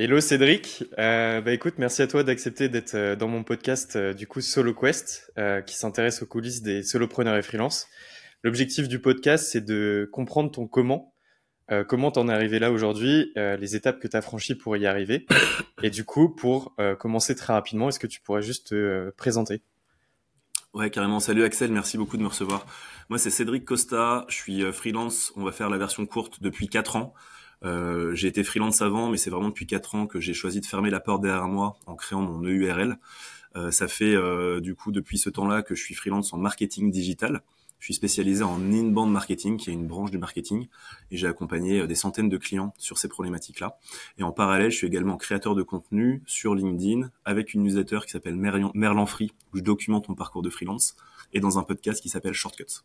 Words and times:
Hello 0.00 0.20
Cédric, 0.20 0.84
euh, 0.96 1.40
bah 1.40 1.52
écoute, 1.52 1.74
merci 1.78 2.02
à 2.02 2.06
toi 2.06 2.22
d'accepter 2.22 2.68
d'être 2.68 2.94
euh, 2.94 3.16
dans 3.16 3.26
mon 3.26 3.42
podcast 3.42 3.96
euh, 3.96 4.14
du 4.14 4.28
coup 4.28 4.40
Solo 4.40 4.72
Quest, 4.72 5.32
euh, 5.38 5.60
qui 5.60 5.74
s'intéresse 5.74 6.22
aux 6.22 6.26
coulisses 6.26 6.62
des 6.62 6.84
solopreneurs 6.84 7.34
et 7.34 7.42
freelance. 7.42 7.88
L'objectif 8.44 8.86
du 8.86 9.00
podcast, 9.00 9.48
c'est 9.50 9.60
de 9.60 10.08
comprendre 10.12 10.52
ton 10.52 10.68
comment, 10.68 11.12
euh, 11.72 11.82
comment 11.82 12.12
t'en 12.12 12.28
es 12.28 12.32
arrivé 12.32 12.60
là 12.60 12.70
aujourd'hui, 12.70 13.32
euh, 13.36 13.56
les 13.56 13.74
étapes 13.74 13.98
que 13.98 14.06
tu 14.06 14.16
as 14.16 14.22
franchies 14.22 14.54
pour 14.54 14.76
y 14.76 14.86
arriver. 14.86 15.26
Et 15.82 15.90
du 15.90 16.04
coup, 16.04 16.28
pour 16.28 16.76
commencer 17.00 17.34
très 17.34 17.52
rapidement, 17.52 17.88
est-ce 17.88 17.98
que 17.98 18.06
tu 18.06 18.20
pourrais 18.20 18.42
juste 18.42 18.68
te 18.68 19.10
présenter? 19.16 19.62
Ouais, 20.74 20.90
carrément. 20.90 21.18
Salut 21.18 21.42
Axel, 21.42 21.72
merci 21.72 21.98
beaucoup 21.98 22.16
de 22.16 22.22
me 22.22 22.28
recevoir. 22.28 22.66
Moi, 23.08 23.18
c'est 23.18 23.30
Cédric 23.30 23.64
Costa, 23.64 24.26
je 24.28 24.36
suis 24.36 24.62
freelance, 24.72 25.32
on 25.34 25.42
va 25.42 25.50
faire 25.50 25.70
la 25.70 25.78
version 25.78 26.06
courte 26.06 26.40
depuis 26.40 26.68
4 26.68 26.94
ans. 26.94 27.14
Euh, 27.64 28.14
j'ai 28.14 28.28
été 28.28 28.44
freelance 28.44 28.82
avant, 28.82 29.10
mais 29.10 29.16
c'est 29.16 29.30
vraiment 29.30 29.48
depuis 29.48 29.66
quatre 29.66 29.94
ans 29.94 30.06
que 30.06 30.20
j'ai 30.20 30.34
choisi 30.34 30.60
de 30.60 30.66
fermer 30.66 30.90
la 30.90 31.00
porte 31.00 31.22
derrière 31.22 31.48
moi 31.48 31.76
en 31.86 31.96
créant 31.96 32.22
mon 32.22 32.42
EURL. 32.42 32.98
Euh, 33.56 33.70
ça 33.70 33.88
fait 33.88 34.14
euh, 34.14 34.60
du 34.60 34.74
coup 34.74 34.92
depuis 34.92 35.18
ce 35.18 35.30
temps-là 35.30 35.62
que 35.62 35.74
je 35.74 35.82
suis 35.82 35.94
freelance 35.94 36.32
en 36.32 36.38
marketing 36.38 36.90
digital. 36.90 37.42
Je 37.78 37.86
suis 37.86 37.94
spécialisé 37.94 38.42
en 38.42 38.60
inbound 38.72 39.12
marketing, 39.12 39.56
qui 39.56 39.70
est 39.70 39.72
une 39.72 39.86
branche 39.86 40.10
du 40.10 40.18
marketing, 40.18 40.66
et 41.12 41.16
j'ai 41.16 41.28
accompagné 41.28 41.86
des 41.86 41.94
centaines 41.94 42.28
de 42.28 42.36
clients 42.36 42.74
sur 42.76 42.98
ces 42.98 43.06
problématiques-là. 43.06 43.78
Et 44.18 44.24
en 44.24 44.32
parallèle, 44.32 44.72
je 44.72 44.76
suis 44.78 44.88
également 44.88 45.16
créateur 45.16 45.54
de 45.54 45.62
contenu 45.62 46.24
sur 46.26 46.56
LinkedIn 46.56 47.08
avec 47.24 47.54
une 47.54 47.62
newsletter 47.62 48.00
qui 48.04 48.10
s'appelle 48.10 48.34
Merlan 48.34 49.06
Free, 49.06 49.30
où 49.54 49.58
je 49.58 49.62
documente 49.62 50.08
mon 50.08 50.16
parcours 50.16 50.42
de 50.42 50.50
freelance, 50.50 50.96
et 51.32 51.38
dans 51.38 51.60
un 51.60 51.62
podcast 51.62 52.02
qui 52.02 52.08
s'appelle 52.08 52.32
Shortcuts. 52.32 52.82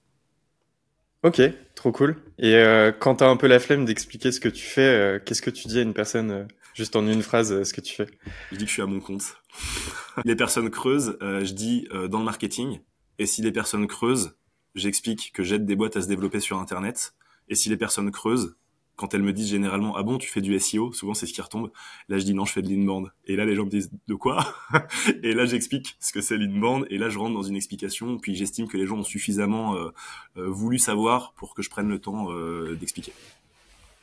Ok, 1.23 1.41
trop 1.76 1.94
cool. 1.94 2.18
Et 2.38 2.55
euh, 2.55 2.91
quand 2.91 3.16
tu 3.16 3.23
as 3.23 3.30
un 3.30 3.38
peu 3.38 3.48
la 3.48 3.59
flemme 3.59 3.86
d'expliquer 3.86 4.34
ce 4.34 4.41
que 4.41 4.50
tu 4.50 4.66
fais, 4.66 4.81
euh, 4.81 5.20
qu'est-ce 5.23 5.41
que 5.41 5.50
tu 5.50 5.70
dis 5.70 5.80
à 5.80 5.81
une 5.81 5.94
personne, 5.94 6.31
euh, 6.31 6.44
juste 6.73 6.98
en 6.98 7.08
une 7.08 7.22
phrase, 7.22 7.54
euh, 7.54 7.64
ce 7.64 7.73
que 7.73 7.80
tu 7.80 7.95
fais? 7.95 8.08
Je 8.52 8.58
dis 8.58 8.66
que 8.66 8.70
je 8.70 8.73
suis 8.73 8.81
à 8.81 8.86
mon 8.88 9.00
compte. 9.00 9.38
les 10.25 10.36
personnes 10.36 10.70
creusent, 10.70 11.17
je 11.22 11.53
dis 11.53 11.88
dans 12.09 12.20
le 12.20 12.25
marketing. 12.25 12.81
Et 13.20 13.25
si 13.25 13.42
les 13.42 13.53
personnes 13.53 13.88
creusent, 13.88 14.36
j'explique 14.75 15.31
que 15.34 15.44
j'aide 15.44 15.66
des 15.66 15.78
boîtes 15.78 15.95
à 15.95 16.02
se 16.02 16.08
développer 16.08 16.42
sur 16.42 16.59
Internet. 16.59 17.14
Et 17.47 17.56
si 17.56 17.69
les 17.69 17.78
personnes 17.78 18.12
creusent, 18.12 18.58
quand 18.95 19.13
elle 19.13 19.23
me 19.23 19.33
disent 19.33 19.49
généralement 19.49 19.95
ah 19.95 20.03
bon 20.03 20.17
tu 20.17 20.30
fais 20.30 20.41
du 20.41 20.58
SEO 20.59 20.91
souvent 20.94 21.13
c'est 21.13 21.25
ce 21.25 21.33
qui 21.33 21.41
retombe. 21.41 21.72
Là 22.09 22.17
je 22.17 22.23
dis 22.23 22.33
non 22.33 22.45
je 22.45 22.53
fais 22.53 22.61
de 22.61 22.69
l'inbound 22.69 23.09
et 23.25 23.35
là 23.35 23.45
les 23.45 23.55
gens 23.55 23.66
me 23.66 23.69
disent 23.69 23.91
de 24.08 24.16
quoi? 24.16 24.55
Et 25.23 25.33
là 25.33 25.45
j'explique 25.45 25.95
ce 26.00 26.13
que 26.13 26.22
c'est 26.22 26.38
l'inbound. 26.38 26.85
Et 26.89 26.97
là 26.97 27.09
je 27.09 27.17
rentre 27.17 27.33
dans 27.33 27.44
une 27.44 27.55
explication. 27.55 28.17
Puis 28.17 28.35
j'estime 28.35 28.67
que 28.67 28.77
les 28.77 28.85
gens 28.85 28.97
ont 28.97 29.03
suffisamment 29.03 29.75
euh, 29.75 29.89
euh, 30.38 30.47
voulu 30.47 30.77
savoir 30.77 31.33
pour 31.33 31.55
que 31.55 31.61
je 31.61 31.69
prenne 31.69 31.89
le 31.89 32.00
temps 32.00 32.31
euh, 32.31 32.75
d'expliquer. 32.80 33.13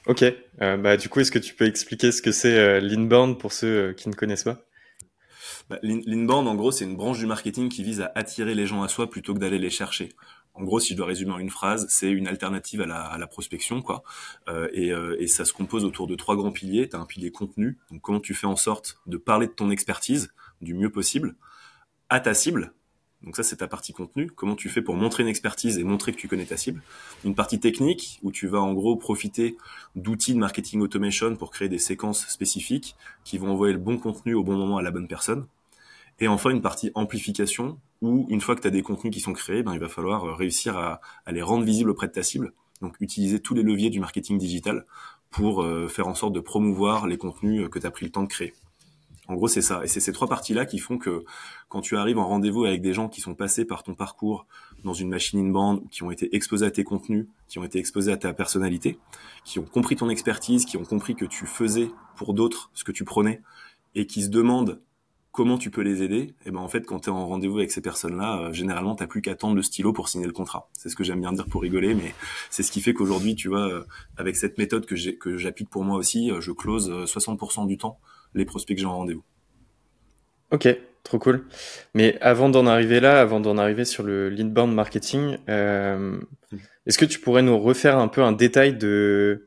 Ok. 0.06 0.24
Bah 0.58 0.97
du 0.97 1.08
coup 1.08 1.20
est-ce 1.20 1.30
que 1.30 1.38
tu 1.38 1.54
peux 1.54 1.66
expliquer 1.66 2.10
ce 2.10 2.22
que 2.22 2.32
c'est 2.32 2.80
l'inbound 2.80 3.38
pour 3.38 3.52
ceux 3.52 3.92
qui 3.92 4.08
ne 4.08 4.14
connaissent 4.14 4.44
pas? 4.44 4.64
Bah, 5.69 5.78
L'inbound, 5.82 6.48
en 6.48 6.56
gros, 6.56 6.72
c'est 6.72 6.84
une 6.84 6.97
branche 6.97 7.19
du 7.19 7.27
marketing 7.27 7.69
qui 7.69 7.84
vise 7.84 8.00
à 8.00 8.10
attirer 8.16 8.56
les 8.56 8.66
gens 8.66 8.82
à 8.82 8.88
soi 8.88 9.08
plutôt 9.08 9.34
que 9.34 9.38
d'aller 9.38 9.58
les 9.58 9.70
chercher 9.70 10.08
en 10.55 10.65
gros, 10.65 10.81
si 10.81 10.93
je 10.93 10.97
dois 10.97 11.06
résumer 11.06 11.33
en 11.33 11.39
une 11.39 11.51
phrase, 11.51 11.87
c'est 11.89 12.11
une 12.11 12.27
alternative 12.27 12.83
à 12.83 12.87
la, 12.87 13.03
à 13.03 13.19
la 13.19 13.27
prospection, 13.27 13.83
quoi. 13.83 14.03
Euh, 14.48 14.69
et, 14.73 14.93
euh, 14.93 15.17
et, 15.20 15.27
ça 15.27 15.45
se 15.45 15.53
compose 15.53 15.84
autour 15.84 16.06
de 16.06 16.15
trois 16.17 16.37
grands 16.37 16.53
piliers. 16.53 16.89
Tu 16.89 16.97
as 16.97 16.98
un 16.98 17.06
pilier 17.06 17.31
contenu, 17.31 17.79
donc 17.91 18.03
comment 18.03 18.20
tu 18.20 18.34
fais 18.34 18.47
en 18.47 18.56
sorte 18.56 19.01
de 19.06 19.17
parler 19.17 19.47
de 19.47 19.53
ton 19.53 19.71
expertise 19.71 20.33
du 20.61 20.75
mieux 20.75 20.91
possible 20.91 21.37
à 22.09 22.21
ta 22.21 22.34
cible. 22.34 22.75
Donc 23.23 23.37
ça, 23.37 23.43
c'est 23.43 23.56
ta 23.56 23.69
partie 23.69 23.93
contenu. 23.93 24.31
Comment 24.31 24.56
tu 24.56 24.69
fais 24.69 24.83
pour 24.83 24.97
montrer 24.97 25.23
une 25.23 25.28
expertise 25.28 25.78
et 25.78 25.84
montrer 25.84 26.12
que 26.12 26.17
tu 26.17 26.27
connais 26.27 26.47
ta 26.47 26.56
cible. 26.56 26.83
Une 27.25 27.34
partie 27.34 27.61
technique 27.61 28.19
où 28.23 28.33
tu 28.33 28.47
vas 28.47 28.61
en 28.61 28.73
gros 28.73 28.97
profiter 28.97 29.56
d'outils 29.95 30.33
de 30.34 30.39
marketing 30.39 30.81
automation 30.81 31.37
pour 31.37 31.51
créer 31.51 31.69
des 31.69 31.78
séquences 31.78 32.27
spécifiques 32.28 32.97
qui 33.25 33.37
vont 33.37 33.51
envoyer 33.51 33.75
le 33.75 33.78
bon 33.78 33.98
contenu 33.98 34.34
au 34.34 34.43
bon 34.43 34.56
moment 34.56 34.78
à 34.78 34.83
la 34.83 34.91
bonne 34.91 35.06
personne. 35.06 35.47
Et 36.20 36.28
enfin, 36.28 36.50
une 36.50 36.60
partie 36.60 36.90
amplification 36.94 37.78
où 38.02 38.26
une 38.28 38.40
fois 38.40 38.54
que 38.54 38.60
tu 38.60 38.68
as 38.68 38.70
des 38.70 38.82
contenus 38.82 39.12
qui 39.12 39.20
sont 39.20 39.32
créés, 39.32 39.62
ben, 39.62 39.72
il 39.72 39.81
va 39.81 39.88
falloir 39.88 40.25
euh, 40.25 40.34
réussir 40.34 40.76
à, 40.76 41.00
les 41.31 41.42
rendre 41.42 41.64
visibles 41.64 41.91
auprès 41.91 42.08
de 42.08 42.12
ta 42.12 42.22
cible. 42.22 42.53
Donc 42.82 42.97
utiliser 43.00 43.41
tous 43.41 43.54
les 43.54 43.62
leviers 43.62 43.91
du 43.91 44.00
marketing 44.00 44.38
digital 44.38 44.86
pour 45.30 45.62
euh, 45.62 45.88
faire 45.88 46.09
en 46.09 46.14
sorte 46.14 46.32
de 46.32 46.41
promouvoir 46.41 47.06
les 47.06 47.16
contenus 47.16 47.64
euh, 47.64 47.69
que 47.69 47.78
tu 47.78 47.86
as 47.86 47.91
pris 47.91 48.04
le 48.04 48.12
temps 48.12 48.22
de 48.22 48.28
créer. 48.28 48.54
En 49.28 49.34
gros, 49.34 49.48
c'est 49.48 49.62
ça. 49.62 49.82
Et 49.84 49.86
c'est 49.86 50.00
ces 50.00 50.12
trois 50.12 50.28
parties-là 50.28 50.66
qui 50.66 50.78
font 50.78 50.98
que 50.98 51.25
quand 51.69 51.80
tu 51.80 51.97
arrives 51.97 52.19
en 52.19 52.26
rendez-vous 52.26 52.64
avec 52.64 52.82
des 52.82 52.92
gens 52.92 53.09
qui 53.09 53.20
sont 53.20 53.34
passés 53.34 53.64
par 53.64 53.82
ton 53.84 53.94
parcours 53.94 54.47
dans 54.82 54.92
une 54.92 55.09
machine 55.09 55.38
in-band, 55.38 55.82
qui 55.91 56.03
ont 56.03 56.10
été 56.10 56.34
exposés 56.34 56.66
à 56.66 56.70
tes 56.70 56.82
contenus, 56.82 57.26
qui 57.48 57.60
ont 57.60 57.64
été 57.64 57.78
exposés 57.78 58.10
à 58.10 58.16
ta 58.16 58.32
personnalité, 58.32 58.98
qui 59.44 59.60
ont 59.60 59.64
compris 59.64 59.94
ton 59.94 60.10
expertise, 60.10 60.64
qui 60.64 60.76
ont 60.76 60.84
compris 60.84 61.14
que 61.14 61.25
tu 61.25 61.47
faisais 61.47 61.91
pour 62.16 62.34
d'autres 62.34 62.70
ce 62.75 62.82
que 62.82 62.91
tu 62.91 63.04
prenais, 63.04 63.41
et 63.94 64.06
qui 64.06 64.22
se 64.22 64.28
demandent 64.28 64.80
comment 65.32 65.58
tu 65.58 65.70
peux 65.70 65.82
les 65.82 66.02
aider 66.02 66.18
Et 66.18 66.34
eh 66.46 66.50
ben 66.50 66.58
en 66.58 66.68
fait, 66.68 66.84
quand 66.86 67.00
tu 67.00 67.10
es 67.10 67.12
en 67.12 67.26
rendez-vous 67.26 67.58
avec 67.58 67.70
ces 67.70 67.80
personnes-là, 67.80 68.41
euh, 68.41 68.52
généralement 68.52 68.94
t'as 68.94 69.06
plus 69.06 69.22
qu'à 69.22 69.32
attendre 69.32 69.54
le 69.54 69.62
stylo 69.62 69.92
pour 69.92 70.08
signer 70.08 70.26
le 70.26 70.32
contrat. 70.32 70.68
C'est 70.72 70.88
ce 70.88 70.96
que 70.96 71.04
j'aime 71.04 71.20
bien 71.20 71.32
dire 71.32 71.46
pour 71.46 71.62
rigoler, 71.62 71.94
mais 71.94 72.14
c'est 72.50 72.62
ce 72.62 72.72
qui 72.72 72.80
fait 72.80 72.94
qu'aujourd'hui, 72.94 73.34
tu 73.34 73.48
vois, 73.48 73.68
euh, 73.68 73.84
avec 74.16 74.36
cette 74.36 74.58
méthode 74.58 74.86
que 74.86 74.96
j'applique 75.36 75.70
pour 75.70 75.84
moi 75.84 75.96
aussi, 75.96 76.30
euh, 76.30 76.41
je 76.41 76.52
close 76.52 76.91
60% 77.06 77.66
du 77.66 77.78
temps 77.78 78.00
les 78.34 78.44
prospects 78.44 78.76
que 78.76 78.80
j'ai 78.80 78.86
en 78.86 78.96
rendez-vous. 78.96 79.24
Ok, 80.52 80.68
trop 81.04 81.18
cool. 81.18 81.47
Mais 81.94 82.18
avant 82.20 82.48
d'en 82.48 82.66
arriver 82.66 82.98
là, 82.98 83.20
avant 83.20 83.41
d'en 83.41 83.56
arriver 83.56 83.84
sur 83.84 84.02
le 84.02 84.28
l'inbound 84.30 84.74
marketing, 84.74 85.36
est-ce 85.47 86.98
que 86.98 87.04
tu 87.04 87.20
pourrais 87.20 87.42
nous 87.42 87.58
refaire 87.58 87.98
un 87.98 88.08
peu 88.08 88.22
un 88.22 88.32
détail 88.32 88.76
de 88.76 89.47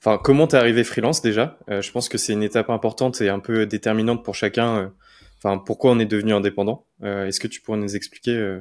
Enfin, 0.00 0.20
comment 0.22 0.46
t'es 0.46 0.56
arrivé 0.56 0.84
freelance 0.84 1.20
déjà? 1.20 1.58
Je 1.68 1.90
pense 1.90 2.08
que 2.08 2.16
c'est 2.16 2.32
une 2.32 2.44
étape 2.44 2.70
importante 2.70 3.20
et 3.20 3.28
un 3.28 3.40
peu 3.40 3.66
déterminante 3.66 4.24
pour 4.24 4.36
chacun 4.36 4.92
Pourquoi 5.64 5.92
on 5.92 5.98
est 5.98 6.06
devenu 6.06 6.32
indépendant 6.32 6.86
euh, 7.02 7.26
Est-ce 7.26 7.40
que 7.40 7.48
tu 7.48 7.60
pourrais 7.60 7.78
nous 7.78 7.96
expliquer 7.96 8.36
euh, 8.36 8.60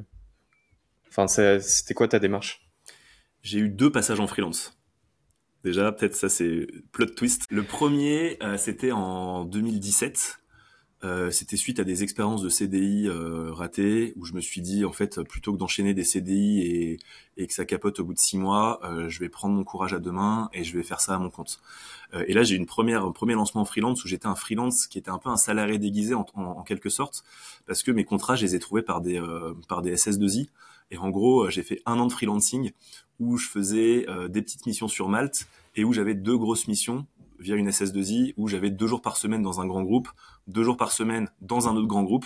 Enfin, 1.07 1.27
c'était 1.27 1.93
quoi 1.93 2.07
ta 2.07 2.19
démarche? 2.19 2.69
J'ai 3.41 3.59
eu 3.59 3.69
deux 3.69 3.91
passages 3.91 4.19
en 4.19 4.27
freelance. 4.27 4.77
Déjà, 5.63 5.91
peut-être 5.91 6.15
ça 6.15 6.29
c'est 6.29 6.67
plot 6.91 7.07
twist. 7.07 7.45
Le 7.49 7.63
premier, 7.63 8.37
euh, 8.43 8.57
c'était 8.57 8.91
en 8.91 9.45
2017. 9.45 10.39
Euh, 11.05 11.29
c'était 11.29 11.55
suite 11.55 11.79
à 11.79 11.83
des 11.83 12.01
expériences 12.01 12.41
de 12.41 12.49
CDI 12.49 13.07
euh, 13.07 13.53
ratées 13.53 14.13
où 14.15 14.25
je 14.25 14.33
me 14.33 14.41
suis 14.41 14.61
dit 14.61 14.85
en 14.85 14.91
fait 14.91 15.21
plutôt 15.21 15.53
que 15.53 15.57
d'enchaîner 15.57 15.93
des 15.93 16.03
CDI 16.03 16.61
et, 16.61 16.99
et, 17.37 17.45
que 17.45 17.53
ça 17.53 17.63
capote 17.63 17.99
au 17.99 18.05
bout 18.05 18.15
de 18.15 18.19
six 18.19 18.37
mois, 18.37 18.79
euh, 18.83 19.07
je 19.07 19.19
vais 19.19 19.29
prendre 19.29 19.53
mon 19.53 19.63
courage 19.63 19.93
à 19.93 19.99
deux 19.99 20.11
mains 20.11 20.49
et 20.51 20.63
je 20.63 20.75
vais 20.75 20.81
faire 20.81 21.01
ça 21.01 21.13
à 21.13 21.19
mon 21.19 21.29
compte. 21.29 21.59
et 22.27 22.33
là 22.33 22.43
j'ai 22.43 22.55
une 22.55 22.65
première 22.65 23.05
un 23.05 23.11
premier 23.11 23.33
lancement 23.33 23.61
en 23.61 23.65
freelance 23.65 24.03
où 24.03 24.07
j'étais 24.07 24.25
un 24.25 24.35
freelance 24.35 24.87
qui 24.87 24.97
était 24.97 25.11
un 25.11 25.19
peu 25.19 25.29
un 25.29 25.37
salarié 25.37 25.77
déguisé 25.77 26.15
en, 26.15 26.25
en, 26.33 26.63
quelque 26.63 26.89
sorte 26.89 27.23
parce 27.67 27.83
que 27.83 27.91
mes 27.91 28.05
contrats 28.05 28.35
je 28.35 28.45
les 28.45 28.55
ai 28.55 28.59
trouvés 28.59 28.81
par 28.81 29.01
des 29.01 29.21
par 29.67 29.81
des 29.83 29.95
SS2I 29.95 30.49
et 30.91 30.97
en 30.97 31.09
gros 31.09 31.49
j'ai 31.49 31.63
fait 31.63 31.81
un 31.85 31.99
an 31.99 32.07
de 32.07 32.13
freelancing 32.13 32.71
où 33.19 33.37
je 33.37 33.47
faisais 33.47 34.07
des 34.29 34.41
petites 34.41 34.65
missions 34.65 34.87
sur 34.87 35.07
Malte 35.09 35.47
et 35.75 35.83
où 35.83 35.93
j'avais 35.93 36.15
deux 36.15 36.37
grosses 36.37 36.67
missions 36.67 37.05
via 37.39 37.55
une 37.55 37.69
SS2I 37.69 38.33
où 38.37 38.47
j'avais 38.47 38.69
deux 38.69 38.87
jours 38.87 39.01
par 39.01 39.17
semaine 39.17 39.41
dans 39.41 39.61
un 39.61 39.67
grand 39.67 39.83
groupe, 39.83 40.09
deux 40.47 40.63
jours 40.63 40.77
par 40.77 40.91
semaine 40.91 41.29
dans 41.41 41.67
un 41.67 41.75
autre 41.75 41.87
grand 41.87 42.03
groupe, 42.03 42.25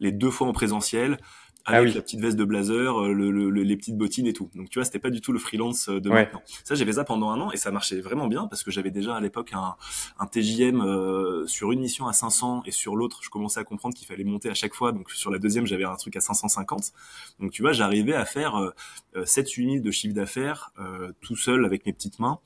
les 0.00 0.12
deux 0.12 0.30
fois 0.30 0.46
en 0.46 0.52
présentiel, 0.52 1.18
ah 1.66 1.76
avec 1.76 1.94
la 1.94 2.00
petite 2.00 2.20
veste 2.20 2.36
de 2.36 2.44
blazer, 2.44 3.00
euh, 3.00 3.12
le, 3.12 3.50
les 3.50 3.76
petites 3.76 3.96
bottines 3.96 4.26
et 4.26 4.32
tout. 4.32 4.50
Donc 4.54 4.70
tu 4.70 4.78
vois, 4.78 4.84
c'était 4.84 4.98
pas 4.98 5.10
du 5.10 5.20
tout 5.20 5.32
le 5.32 5.38
freelance 5.38 5.88
euh, 5.88 6.00
de 6.00 6.08
maintenant. 6.08 6.42
Ça, 6.64 6.74
j'ai 6.74 6.84
fait 6.84 6.94
ça 6.94 7.04
pendant 7.04 7.30
un 7.30 7.40
an 7.40 7.52
et 7.52 7.56
ça 7.56 7.70
marchait 7.70 8.00
vraiment 8.00 8.28
bien 8.28 8.46
parce 8.46 8.62
que 8.62 8.70
j'avais 8.70 8.90
déjà 8.90 9.14
à 9.14 9.20
l'époque 9.20 9.52
un, 9.52 9.76
un 10.18 10.26
TJM 10.26 10.80
euh, 10.80 11.46
sur 11.46 11.72
une 11.72 11.80
mission 11.80 12.06
à 12.06 12.12
500 12.12 12.62
et 12.64 12.70
sur 12.70 12.96
l'autre, 12.96 13.20
je 13.22 13.28
commençais 13.28 13.60
à 13.60 13.64
comprendre 13.64 13.94
qu'il 13.94 14.06
fallait 14.06 14.24
monter 14.24 14.48
à 14.48 14.54
chaque 14.54 14.74
fois. 14.74 14.92
Donc 14.92 15.10
sur 15.10 15.30
la 15.30 15.38
deuxième, 15.38 15.66
j'avais 15.66 15.84
un 15.84 15.96
truc 15.96 16.16
à 16.16 16.20
550. 16.20 16.92
Donc 17.40 17.50
tu 17.50 17.62
vois, 17.62 17.72
j'arrivais 17.72 18.14
à 18.14 18.24
faire 18.24 18.56
euh, 18.56 19.24
7-8 19.24 19.72
000 19.72 19.84
de 19.84 19.90
chiffre 19.90 20.14
d'affaires 20.14 20.72
tout 21.20 21.36
seul 21.36 21.64
avec 21.64 21.84
mes 21.86 21.92
petites 21.92 22.18
mains 22.18 22.38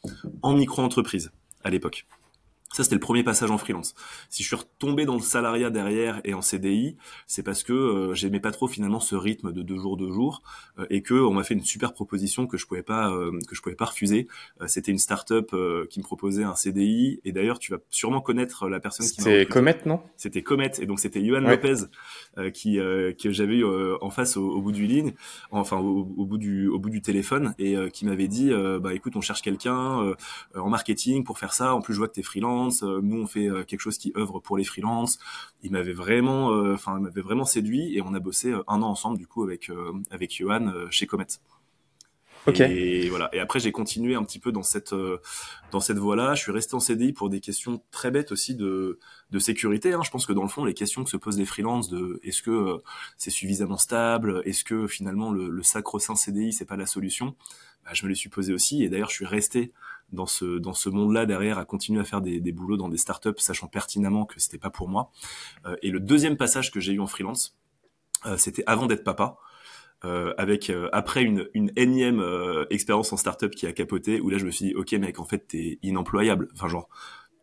en 0.42 0.54
micro-entreprise 0.54 1.30
à 1.64 1.70
l'époque. 1.70 2.06
Ça, 2.74 2.82
c'était 2.82 2.96
le 2.96 3.00
premier 3.00 3.22
passage 3.22 3.52
en 3.52 3.56
freelance. 3.56 3.94
Si 4.30 4.42
je 4.42 4.48
suis 4.48 4.56
retombé 4.56 5.04
dans 5.04 5.14
le 5.14 5.20
salariat 5.20 5.70
derrière 5.70 6.20
et 6.24 6.34
en 6.34 6.42
CDI, 6.42 6.96
c'est 7.28 7.44
parce 7.44 7.62
que 7.62 7.72
euh, 7.72 8.14
j'aimais 8.14 8.40
pas 8.40 8.50
trop 8.50 8.66
finalement 8.66 8.98
ce 8.98 9.14
rythme 9.14 9.52
de 9.52 9.62
deux 9.62 9.76
jours, 9.76 9.96
deux 9.96 10.10
jours, 10.10 10.42
euh, 10.80 10.86
et 10.90 11.00
que 11.00 11.14
on 11.14 11.32
m'a 11.32 11.44
fait 11.44 11.54
une 11.54 11.62
super 11.62 11.92
proposition 11.92 12.48
que 12.48 12.56
je 12.56 12.66
pouvais 12.66 12.82
pas 12.82 13.12
euh, 13.12 13.38
que 13.46 13.54
je 13.54 13.62
pouvais 13.62 13.76
pas 13.76 13.84
refuser. 13.84 14.26
Euh, 14.60 14.66
c'était 14.66 14.90
une 14.90 14.98
start-up 14.98 15.54
qui 15.88 16.00
me 16.00 16.04
proposait 16.04 16.42
un 16.42 16.56
CDI, 16.56 17.20
et 17.24 17.30
d'ailleurs, 17.30 17.60
tu 17.60 17.70
vas 17.70 17.78
sûrement 17.90 18.20
connaître 18.20 18.68
la 18.68 18.80
personne 18.80 19.06
qui 19.06 19.22
C'était 19.22 19.46
Comet, 19.46 19.78
non? 19.86 20.00
C'était 20.16 20.42
Comet, 20.42 20.72
et 20.80 20.86
donc 20.86 20.98
c'était 20.98 21.24
Johan 21.24 21.42
Lopez 21.42 21.86
qui 22.52 22.78
que 22.78 23.30
j'avais 23.30 23.58
eu 23.58 23.64
en 24.00 24.10
face 24.10 24.36
au, 24.36 24.60
bout 24.60 24.72
du 24.72 24.86
ligne, 24.86 25.12
enfin 25.52 25.76
au, 25.76 26.12
au, 26.16 26.26
bout 26.26 26.38
du 26.38 26.66
au 26.66 26.80
bout 26.80 26.90
du 26.90 27.02
téléphone, 27.02 27.54
et 27.60 27.76
qui 27.92 28.04
m'avait 28.04 28.26
dit, 28.26 28.50
bah 28.80 28.94
écoute, 28.94 29.14
on 29.14 29.20
cherche 29.20 29.42
quelqu'un 29.42 30.14
en 30.56 30.68
marketing 30.68 31.22
pour 31.22 31.38
faire 31.38 31.52
ça. 31.52 31.72
En 31.72 31.80
plus, 31.80 31.94
je 31.94 31.98
vois 31.98 32.08
que 32.08 32.14
t'es 32.14 32.22
freelance 32.22 32.63
euh, 32.82 33.00
nous, 33.02 33.22
on 33.22 33.26
fait 33.26 33.48
euh, 33.48 33.64
quelque 33.64 33.80
chose 33.80 33.98
qui 33.98 34.12
œuvre 34.16 34.40
pour 34.40 34.56
les 34.56 34.64
freelances. 34.64 35.18
Il 35.62 35.72
m'avait 35.72 35.92
vraiment, 35.92 36.52
euh, 36.52 36.74
enfin, 36.74 36.98
m'avait 36.98 37.20
vraiment 37.20 37.44
séduit 37.44 37.96
et 37.96 38.02
on 38.02 38.14
a 38.14 38.20
bossé 38.20 38.52
un 38.52 38.82
an 38.82 38.88
ensemble 38.88 39.18
du 39.18 39.26
coup 39.26 39.42
avec 39.42 39.70
avec 40.10 40.34
Johan 40.34 40.72
chez 40.90 41.06
Comet. 41.06 41.26
Et 42.46 43.08
voilà. 43.08 43.30
Et 43.34 43.40
après, 43.40 43.58
j'ai 43.58 43.72
continué 43.72 44.14
un 44.14 44.22
petit 44.22 44.38
peu 44.38 44.52
dans 44.52 44.62
cette 44.62 44.94
dans 45.70 45.80
cette 45.80 45.96
voie-là. 45.96 46.34
Je 46.34 46.42
suis 46.42 46.52
resté 46.52 46.74
en 46.74 46.80
CDI 46.80 47.12
pour 47.12 47.30
des 47.30 47.40
questions 47.40 47.82
très 47.90 48.10
bêtes 48.10 48.32
aussi 48.32 48.54
de 48.54 48.98
de 49.30 49.38
sécurité. 49.38 49.94
Hein. 49.94 50.02
Je 50.04 50.10
pense 50.10 50.26
que 50.26 50.32
dans 50.32 50.42
le 50.42 50.48
fond, 50.48 50.64
les 50.64 50.74
questions 50.74 51.04
que 51.04 51.10
se 51.10 51.16
posent 51.16 51.38
les 51.38 51.46
freelances 51.46 51.88
de 51.88 52.20
est-ce 52.22 52.42
que 52.42 52.82
c'est 53.16 53.30
suffisamment 53.30 53.78
stable, 53.78 54.42
est-ce 54.44 54.64
que 54.64 54.86
finalement 54.86 55.32
le, 55.32 55.48
le 55.48 55.62
sacro-saint 55.62 56.16
CDI 56.16 56.52
c'est 56.52 56.66
pas 56.66 56.76
la 56.76 56.86
solution, 56.86 57.34
bah, 57.84 57.92
je 57.92 58.04
me 58.04 58.08
les 58.08 58.14
suis 58.14 58.28
posé 58.30 58.52
aussi. 58.52 58.82
Et 58.82 58.88
d'ailleurs, 58.88 59.10
je 59.10 59.14
suis 59.14 59.26
resté 59.26 59.72
dans 60.14 60.26
ce 60.26 60.58
dans 60.58 60.72
ce 60.72 60.88
monde-là 60.88 61.26
derrière 61.26 61.58
à 61.58 61.64
continuer 61.64 62.00
à 62.00 62.04
faire 62.04 62.20
des, 62.20 62.40
des 62.40 62.52
boulots 62.52 62.76
dans 62.76 62.88
des 62.88 62.96
startups, 62.96 63.38
sachant 63.38 63.66
pertinemment 63.68 64.24
que 64.24 64.40
c'était 64.40 64.58
pas 64.58 64.70
pour 64.70 64.88
moi. 64.88 65.10
Euh, 65.66 65.76
et 65.82 65.90
le 65.90 66.00
deuxième 66.00 66.36
passage 66.36 66.70
que 66.70 66.80
j'ai 66.80 66.92
eu 66.92 67.00
en 67.00 67.06
freelance, 67.06 67.56
c'était 68.38 68.64
avant 68.66 68.86
d'être 68.86 69.04
papa. 69.04 69.36
Euh, 70.04 70.34
avec 70.36 70.68
euh, 70.68 70.90
après 70.92 71.22
une, 71.22 71.48
une 71.54 71.72
énième 71.76 72.20
euh, 72.20 72.66
expérience 72.68 73.10
en 73.14 73.16
startup 73.16 73.54
qui 73.54 73.66
a 73.66 73.72
capoté 73.72 74.20
où 74.20 74.28
là 74.28 74.36
je 74.36 74.44
me 74.44 74.50
suis 74.50 74.66
dit 74.66 74.74
ok 74.74 74.92
mec 74.92 75.18
en 75.18 75.24
fait 75.24 75.46
t'es 75.48 75.78
inemployable 75.82 76.48
enfin 76.52 76.68
genre 76.68 76.90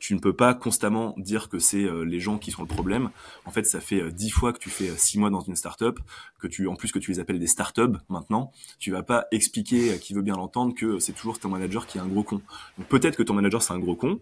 tu 0.02 0.16
ne 0.16 0.20
peux 0.20 0.34
pas 0.34 0.54
constamment 0.54 1.14
dire 1.18 1.48
que 1.48 1.60
c'est 1.60 1.88
les 2.06 2.20
gens 2.20 2.38
qui 2.38 2.52
sont 2.52 2.64
le 2.64 2.68
problème 2.68 3.12
en 3.46 3.52
fait 3.52 3.64
ça 3.64 3.80
fait 3.80 4.12
dix 4.12 4.32
fois 4.32 4.52
que 4.52 4.58
tu 4.58 4.70
fais 4.70 4.90
six 4.98 5.20
mois 5.20 5.30
dans 5.30 5.42
une 5.42 5.56
startup 5.56 6.00
que 6.40 6.48
tu 6.48 6.68
en 6.68 6.76
plus 6.76 6.92
que 6.92 7.00
tu 7.00 7.12
les 7.12 7.20
appelles 7.20 7.40
des 7.40 7.48
startups 7.48 7.98
maintenant 8.10 8.52
tu 8.80 8.92
vas 8.92 9.04
pas 9.04 9.28
expliquer 9.32 9.94
à 9.94 9.98
qui 9.98 10.14
veut 10.14 10.24
bien 10.24 10.36
l'entendre 10.36 10.74
que 10.74 11.00
c'est 11.00 11.14
toujours 11.14 11.40
ton 11.40 11.50
manager 11.50 11.86
qui 11.86 12.00
est 12.00 12.02
un 12.02 12.08
gros 12.08 12.24
con 12.24 12.42
peut-être 12.90 13.16
que 13.16 13.24
ton 13.24 13.36
manager 13.36 13.62
c'est 13.62 13.74
un 13.74 13.80
gros 13.80 13.96
con 13.96 14.20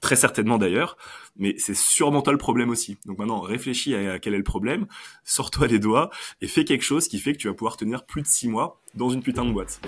très 0.00 0.16
certainement 0.16 0.58
d'ailleurs, 0.58 0.96
mais 1.36 1.54
c'est 1.58 1.74
sûrement 1.74 2.22
toi 2.22 2.32
le 2.32 2.38
problème 2.38 2.70
aussi. 2.70 2.96
Donc 3.06 3.18
maintenant, 3.18 3.40
réfléchis 3.40 3.94
à, 3.94 4.18
quel 4.18 4.34
est 4.34 4.38
le 4.38 4.44
problème, 4.44 4.86
sors-toi 5.24 5.66
les 5.66 5.78
doigts 5.78 6.10
et 6.40 6.46
fais 6.46 6.64
quelque 6.64 6.82
chose 6.82 7.08
qui 7.08 7.18
fait 7.18 7.32
que 7.32 7.38
tu 7.38 7.48
vas 7.48 7.54
pouvoir 7.54 7.76
tenir 7.76 8.04
plus 8.04 8.22
de 8.22 8.26
six 8.26 8.48
mois 8.48 8.80
dans 8.94 9.10
une 9.10 9.22
putain 9.22 9.44
de 9.44 9.52
boîte. 9.52 9.80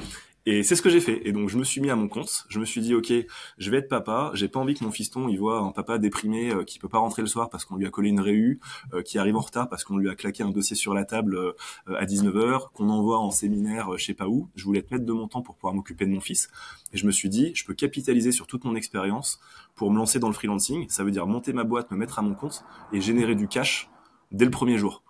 Et 0.48 0.62
c'est 0.62 0.76
ce 0.76 0.82
que 0.82 0.90
j'ai 0.90 1.00
fait. 1.00 1.26
Et 1.26 1.32
donc 1.32 1.48
je 1.48 1.58
me 1.58 1.64
suis 1.64 1.80
mis 1.80 1.90
à 1.90 1.96
mon 1.96 2.06
compte. 2.06 2.46
Je 2.48 2.60
me 2.60 2.64
suis 2.64 2.80
dit 2.80 2.94
ok, 2.94 3.12
je 3.58 3.70
vais 3.70 3.78
être 3.78 3.88
papa. 3.88 4.30
J'ai 4.34 4.46
pas 4.46 4.60
envie 4.60 4.74
que 4.74 4.84
mon 4.84 4.92
fiston 4.92 5.26
il 5.26 5.40
voit 5.40 5.58
un 5.58 5.72
papa 5.72 5.98
déprimé 5.98 6.50
euh, 6.50 6.62
qui 6.62 6.78
peut 6.78 6.88
pas 6.88 6.98
rentrer 6.98 7.20
le 7.22 7.26
soir 7.26 7.50
parce 7.50 7.64
qu'on 7.64 7.74
lui 7.74 7.84
a 7.84 7.90
collé 7.90 8.10
une 8.10 8.20
réu, 8.20 8.60
euh, 8.94 9.02
qui 9.02 9.18
arrive 9.18 9.34
en 9.34 9.40
retard 9.40 9.68
parce 9.68 9.82
qu'on 9.82 9.96
lui 9.96 10.08
a 10.08 10.14
claqué 10.14 10.44
un 10.44 10.50
dossier 10.50 10.76
sur 10.76 10.94
la 10.94 11.04
table 11.04 11.36
euh, 11.36 11.52
à 11.98 12.06
19h, 12.06 12.70
qu'on 12.72 12.90
envoie 12.90 13.18
en 13.18 13.32
séminaire 13.32 13.98
je 13.98 14.04
sais 14.04 14.14
pas 14.14 14.28
où. 14.28 14.48
Je 14.54 14.62
voulais 14.64 14.82
te 14.82 14.94
mettre 14.94 15.04
de 15.04 15.12
mon 15.12 15.26
temps 15.26 15.42
pour 15.42 15.56
pouvoir 15.56 15.74
m'occuper 15.74 16.06
de 16.06 16.12
mon 16.12 16.20
fils. 16.20 16.48
Et 16.92 16.96
je 16.96 17.06
me 17.06 17.10
suis 17.10 17.28
dit 17.28 17.50
je 17.56 17.64
peux 17.64 17.74
capitaliser 17.74 18.30
sur 18.30 18.46
toute 18.46 18.62
mon 18.62 18.76
expérience 18.76 19.40
pour 19.74 19.90
me 19.90 19.96
lancer 19.96 20.20
dans 20.20 20.28
le 20.28 20.34
freelancing. 20.34 20.86
Ça 20.88 21.02
veut 21.02 21.10
dire 21.10 21.26
monter 21.26 21.52
ma 21.52 21.64
boîte, 21.64 21.90
me 21.90 21.96
mettre 21.96 22.20
à 22.20 22.22
mon 22.22 22.34
compte 22.34 22.64
et 22.92 23.00
générer 23.00 23.34
du 23.34 23.48
cash 23.48 23.90
dès 24.30 24.44
le 24.44 24.52
premier 24.52 24.78
jour 24.78 25.02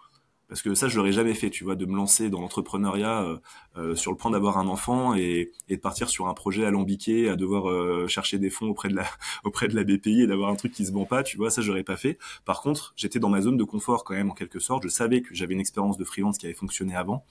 parce 0.48 0.62
que 0.62 0.74
ça 0.74 0.88
je 0.88 0.96
l'aurais 0.96 1.12
jamais 1.12 1.34
fait 1.34 1.50
tu 1.50 1.64
vois 1.64 1.74
de 1.74 1.86
me 1.86 1.96
lancer 1.96 2.30
dans 2.30 2.40
l'entrepreneuriat 2.40 3.22
euh, 3.22 3.38
euh, 3.76 3.94
sur 3.94 4.10
le 4.10 4.16
point 4.16 4.30
d'avoir 4.30 4.58
un 4.58 4.68
enfant 4.68 5.14
et, 5.14 5.52
et, 5.68 5.76
de 5.76 5.80
partir 5.80 6.08
sur 6.08 6.28
un 6.28 6.34
projet 6.34 6.64
alambiqué 6.64 7.28
à 7.28 7.36
devoir 7.36 7.68
euh, 7.68 8.06
chercher 8.06 8.38
des 8.38 8.50
fonds 8.50 8.68
auprès 8.68 8.88
de 8.88 8.96
la 8.96 9.06
auprès 9.44 9.68
de 9.68 9.74
la 9.74 9.84
BPI 9.84 10.22
et 10.22 10.26
d'avoir 10.26 10.50
un 10.50 10.56
truc 10.56 10.72
qui 10.72 10.86
se 10.86 10.92
vend 10.92 11.04
pas 11.04 11.22
tu 11.22 11.36
vois 11.36 11.50
ça 11.50 11.62
j'aurais 11.62 11.82
pas 11.82 11.96
fait. 11.96 12.18
Par 12.44 12.62
contre 12.62 12.92
j'étais 12.96 13.18
dans 13.18 13.28
ma 13.28 13.40
zone 13.40 13.56
de 13.56 13.64
confort 13.64 14.04
quand 14.04 14.14
même 14.14 14.30
en 14.30 14.34
quelque 14.34 14.60
sorte. 14.60 14.84
Je 14.84 14.88
savais 14.88 15.22
que 15.22 15.34
j'avais 15.34 15.54
une 15.54 15.60
expérience 15.60 15.98
de 15.98 16.04
freelance 16.04 16.38
qui 16.38 16.46
avait 16.46 16.54
fonctionné 16.54 16.94
avant 16.94 17.24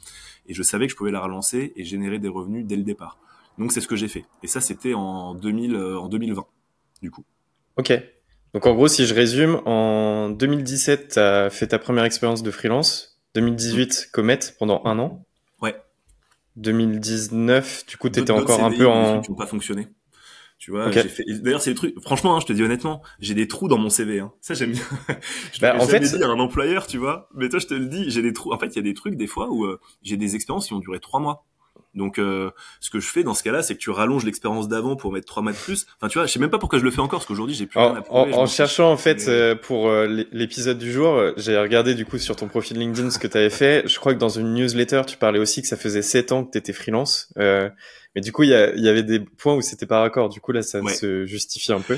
et 0.48 0.54
je 0.54 0.64
savais 0.64 0.88
que 0.88 0.92
je 0.92 0.98
pouvais 0.98 1.12
la 1.12 1.22
relancer 1.22 1.74
et 1.76 1.84
générer 1.84 2.20
des 2.20 2.30
revenus 2.30 2.66
dès 2.66 2.76
le 2.76 2.84
départ. 2.84 3.18
Donc 3.58 3.72
c'est 3.72 3.82
ce 3.82 3.88
que 3.88 3.96
j'ai 3.96 4.10
fait. 4.10 4.26
Et 4.44 4.48
ça 4.48 4.62
c'était 4.62 4.94
en 4.94 5.36
2000 5.36 5.76
en 5.76 6.10
2020 6.10 6.46
du 7.02 7.12
coup. 7.12 7.24
Ok 7.78 7.94
donc 8.56 8.68
en 8.68 8.74
gros, 8.74 8.88
si 8.88 9.06
je 9.06 9.14
résume, 9.14 9.62
en 9.66 10.30
2017, 10.30 11.10
tu 11.10 11.20
as 11.20 11.50
fait 11.50 11.68
ta 11.68 11.78
première 11.78 12.06
expérience 12.06 12.42
de 12.42 12.52
freelance. 12.52 13.20
2018, 13.34 14.12
Comet 14.14 14.40
pendant 14.58 14.82
un 14.86 14.98
an. 14.98 15.26
Ouais. 15.62 15.76
2019, 16.56 17.86
du 17.86 17.98
coup, 17.98 18.10
tu 18.10 18.22
étais 18.22 18.32
encore 18.32 18.64
un 18.64 18.72
peu 18.72 18.88
en... 18.88 19.20
Qui 19.20 19.30
n'ont 19.30 19.36
pas 19.36 19.46
fonctionné. 19.46 19.90
Tu 20.58 20.72
vois, 20.72 20.90
j'ai 20.90 21.04
fait... 21.04 21.26
D'ailleurs, 21.42 21.62
c'est 21.62 21.72
le 21.72 21.76
truc. 21.76 22.00
Franchement, 22.00 22.38
hein, 22.38 22.40
je 22.40 22.46
te 22.46 22.54
dis 22.54 22.64
honnêtement, 22.64 23.02
j'ai 23.20 23.34
des 23.34 23.50
trous 23.50 23.68
dans 23.68 23.78
mon 23.78 23.90
CV. 23.90 24.22
Hein. 24.22 24.32
Ça, 24.40 24.54
j'aime 24.54 24.72
bien. 24.72 24.84
je 25.54 25.60
bah, 25.60 25.76
en 25.78 25.86
fait, 25.86 26.00
dit 26.00 26.24
à 26.24 26.28
un 26.28 26.40
employeur, 26.40 26.88
tu 26.88 26.98
vois. 26.98 27.28
Mais 27.36 27.50
toi, 27.50 27.60
je 27.60 27.68
te 27.68 27.74
le 27.74 27.88
dis, 27.88 28.10
j'ai 28.10 28.22
des 28.22 28.32
trous. 28.32 28.54
En 28.54 28.58
fait, 28.58 28.68
il 28.68 28.78
y 28.78 28.80
a 28.80 28.84
des 28.84 28.94
trucs 28.94 29.18
des 29.18 29.28
fois 29.28 29.50
où 29.50 29.66
euh, 29.66 29.82
j'ai 30.02 30.16
des 30.16 30.34
expériences 30.36 30.68
qui 30.68 30.74
ont 30.74 30.80
duré 30.80 31.02
trois 31.02 31.20
mois. 31.20 31.46
Donc, 31.96 32.20
euh, 32.20 32.52
ce 32.82 32.90
que 32.90 33.00
je 33.00 33.08
fais 33.08 33.24
dans 33.24 33.34
ce 33.34 33.42
cas-là, 33.44 33.64
c'est 33.64 33.74
que 33.74 33.80
tu 33.80 33.90
rallonges 33.90 34.26
l'expérience 34.26 34.68
d'avant 34.68 34.96
pour 34.96 35.14
mettre 35.14 35.26
trois 35.26 35.42
de 35.44 35.56
plus. 35.56 35.86
Enfin, 35.98 36.10
tu 36.10 36.18
vois, 36.18 36.28
je 36.28 36.32
sais 36.32 36.40
même 36.40 36.50
pas 36.50 36.60
pourquoi 36.60 36.78
je 36.78 36.84
le 36.84 36.92
fais 36.92 37.00
encore, 37.00 37.20
parce 37.20 37.28
qu'aujourd'hui, 37.28 37.56
j'ai 37.56 37.66
plus 37.66 37.80
rien 37.80 37.96
à 37.96 38.02
prouver. 38.02 38.34
En, 38.34 38.46
cherchant, 38.46 38.92
en 38.92 38.98
fait, 38.98 39.28
euh, 39.28 39.56
pour 39.56 39.88
euh, 39.88 40.08
l'épisode 40.32 40.78
du 40.78 40.92
jour, 40.92 41.32
j'ai 41.38 41.58
regardé 41.58 41.96
du 41.96 42.06
coup 42.06 42.18
sur 42.18 42.36
ton 42.36 42.48
profil 42.48 42.78
LinkedIn 42.78 43.10
ce 43.10 43.20
que 43.20 43.28
tu 43.28 43.38
avais 43.38 43.50
fait. 43.50 43.88
Je 43.88 43.98
crois 43.98 44.14
que 44.14 44.20
dans 44.20 44.30
une 44.30 44.54
newsletter, 44.54 45.04
tu 45.08 45.18
parlais 45.18 45.40
aussi 45.40 45.62
que 45.62 45.68
ça 45.68 45.78
faisait 45.78 46.02
sept 46.02 46.32
ans 46.32 46.44
que 46.44 46.52
tu 46.52 46.58
étais 46.58 46.74
freelance. 46.74 47.30
mais 47.38 48.22
du 48.22 48.32
coup, 48.32 48.44
il 48.44 48.50
y, 48.50 48.82
y, 48.82 48.90
avait 48.90 49.04
des 49.04 49.20
points 49.20 49.56
où 49.56 49.62
c'était 49.62 49.86
pas 49.86 50.02
raccord. 50.02 50.30
Du 50.30 50.42
coup, 50.42 50.52
là, 50.52 50.62
ça 50.62 50.82
se 50.90 51.26
justifie 51.26 51.72
un 51.72 51.82
peu. 51.82 51.98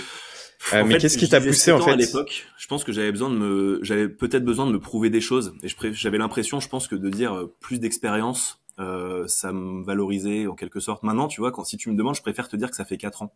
mais 0.86 0.98
qu'est-ce 1.00 1.18
qui 1.18 1.28
t'a 1.28 1.42
poussé 1.42 1.72
en 1.72 1.82
fait 1.82 1.92
à 1.92 1.96
l'époque 1.96 2.46
Je 2.60 2.68
pense 2.68 2.84
que 2.84 2.92
j'avais 2.92 3.12
besoin 3.12 3.32
de 3.32 3.36
me, 3.36 3.80
j'avais 3.82 4.08
peut-être 4.08 4.46
besoin 4.46 4.68
de 4.68 4.72
me 4.72 4.80
prouver 4.80 5.10
des 5.10 5.22
choses, 5.22 5.54
et 5.64 5.70
j'avais 5.94 6.20
l'impression, 6.20 6.60
je 6.60 6.70
pense 6.70 6.88
que 6.88 6.96
de 6.96 7.10
dire 7.10 7.48
plus 7.60 7.80
d'expérience, 7.80 8.60
euh, 8.80 9.28
ça 9.28 9.52
me 9.52 9.84
valorisait 9.84 10.48
en 10.48 10.56
quelque 10.56 10.80
sorte. 10.80 11.04
Maintenant, 11.04 11.28
tu 11.28 11.42
vois, 11.42 11.52
quand 11.52 11.64
si 11.64 11.78
tu 11.78 11.90
me 11.90 11.96
demandes, 11.96 12.16
je 12.16 12.22
préfère 12.22 12.48
te 12.48 12.56
dire 12.56 12.70
que 12.70 12.76
ça 12.76 12.86
fait 12.86 12.98
quatre 12.98 13.22
ans 13.22 13.34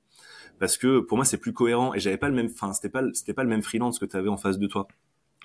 parce 0.59 0.77
que 0.77 0.99
pour 0.99 1.17
moi 1.17 1.25
c'est 1.25 1.37
plus 1.37 1.53
cohérent 1.53 1.93
et 1.93 1.99
j'avais 1.99 2.17
pas 2.17 2.29
le 2.29 2.35
même, 2.35 2.49
enfin 2.53 2.71
c'était 2.71 2.89
pas 2.89 3.01
c'était 3.13 3.33
pas 3.33 3.43
le 3.43 3.49
même 3.49 3.63
freelance 3.63 3.97
que 3.97 4.05
tu 4.05 4.15
avais 4.15 4.29
en 4.29 4.37
face 4.37 4.59
de 4.59 4.67
toi. 4.67 4.87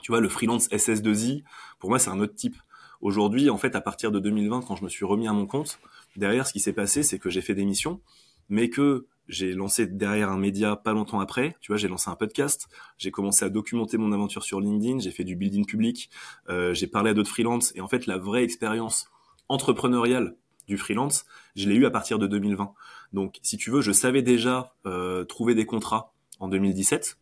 Tu 0.02 0.12
vois, 0.12 0.20
le 0.20 0.28
freelance 0.28 0.68
SS2I, 0.68 1.42
pour 1.78 1.88
moi 1.90 1.98
c'est 1.98 2.10
un 2.10 2.20
autre 2.20 2.34
type. 2.34 2.56
Aujourd'hui, 3.00 3.50
en 3.50 3.56
fait, 3.56 3.74
à 3.74 3.80
partir 3.80 4.12
de 4.12 4.18
2020, 4.18 4.62
quand 4.62 4.76
je 4.76 4.84
me 4.84 4.88
suis 4.88 5.04
remis 5.04 5.26
à 5.26 5.32
mon 5.32 5.46
compte, 5.46 5.78
derrière 6.16 6.46
ce 6.46 6.52
qui 6.52 6.60
s'est 6.60 6.72
passé, 6.72 7.02
c'est 7.02 7.18
que 7.18 7.30
j'ai 7.30 7.40
fait 7.40 7.54
des 7.54 7.64
missions, 7.64 8.00
mais 8.48 8.68
que 8.68 9.06
j'ai 9.28 9.52
lancé 9.52 9.86
derrière 9.86 10.30
un 10.30 10.38
média 10.38 10.76
pas 10.76 10.92
longtemps 10.92 11.20
après. 11.20 11.56
Tu 11.60 11.72
vois, 11.72 11.78
j'ai 11.78 11.88
lancé 11.88 12.10
un 12.10 12.14
podcast, 12.14 12.68
j'ai 12.98 13.10
commencé 13.10 13.44
à 13.44 13.48
documenter 13.48 13.96
mon 13.96 14.12
aventure 14.12 14.44
sur 14.44 14.60
LinkedIn, 14.60 14.98
j'ai 14.98 15.10
fait 15.10 15.24
du 15.24 15.34
building 15.34 15.64
public, 15.66 16.10
euh, 16.48 16.74
j'ai 16.74 16.86
parlé 16.86 17.10
à 17.10 17.14
d'autres 17.14 17.30
freelances 17.30 17.72
et 17.74 17.80
en 17.80 17.88
fait 17.88 18.06
la 18.06 18.18
vraie 18.18 18.44
expérience 18.44 19.08
entrepreneurial 19.48 20.36
du 20.66 20.78
freelance, 20.78 21.26
je 21.54 21.68
l'ai 21.68 21.76
eu 21.76 21.86
à 21.86 21.90
partir 21.90 22.18
de 22.18 22.26
2020. 22.26 22.74
Donc, 23.12 23.38
si 23.42 23.56
tu 23.56 23.70
veux, 23.70 23.80
je 23.80 23.92
savais 23.92 24.22
déjà 24.22 24.74
euh, 24.84 25.24
trouver 25.24 25.54
des 25.54 25.66
contrats 25.66 26.12
en 26.40 26.48
2017 26.48 27.18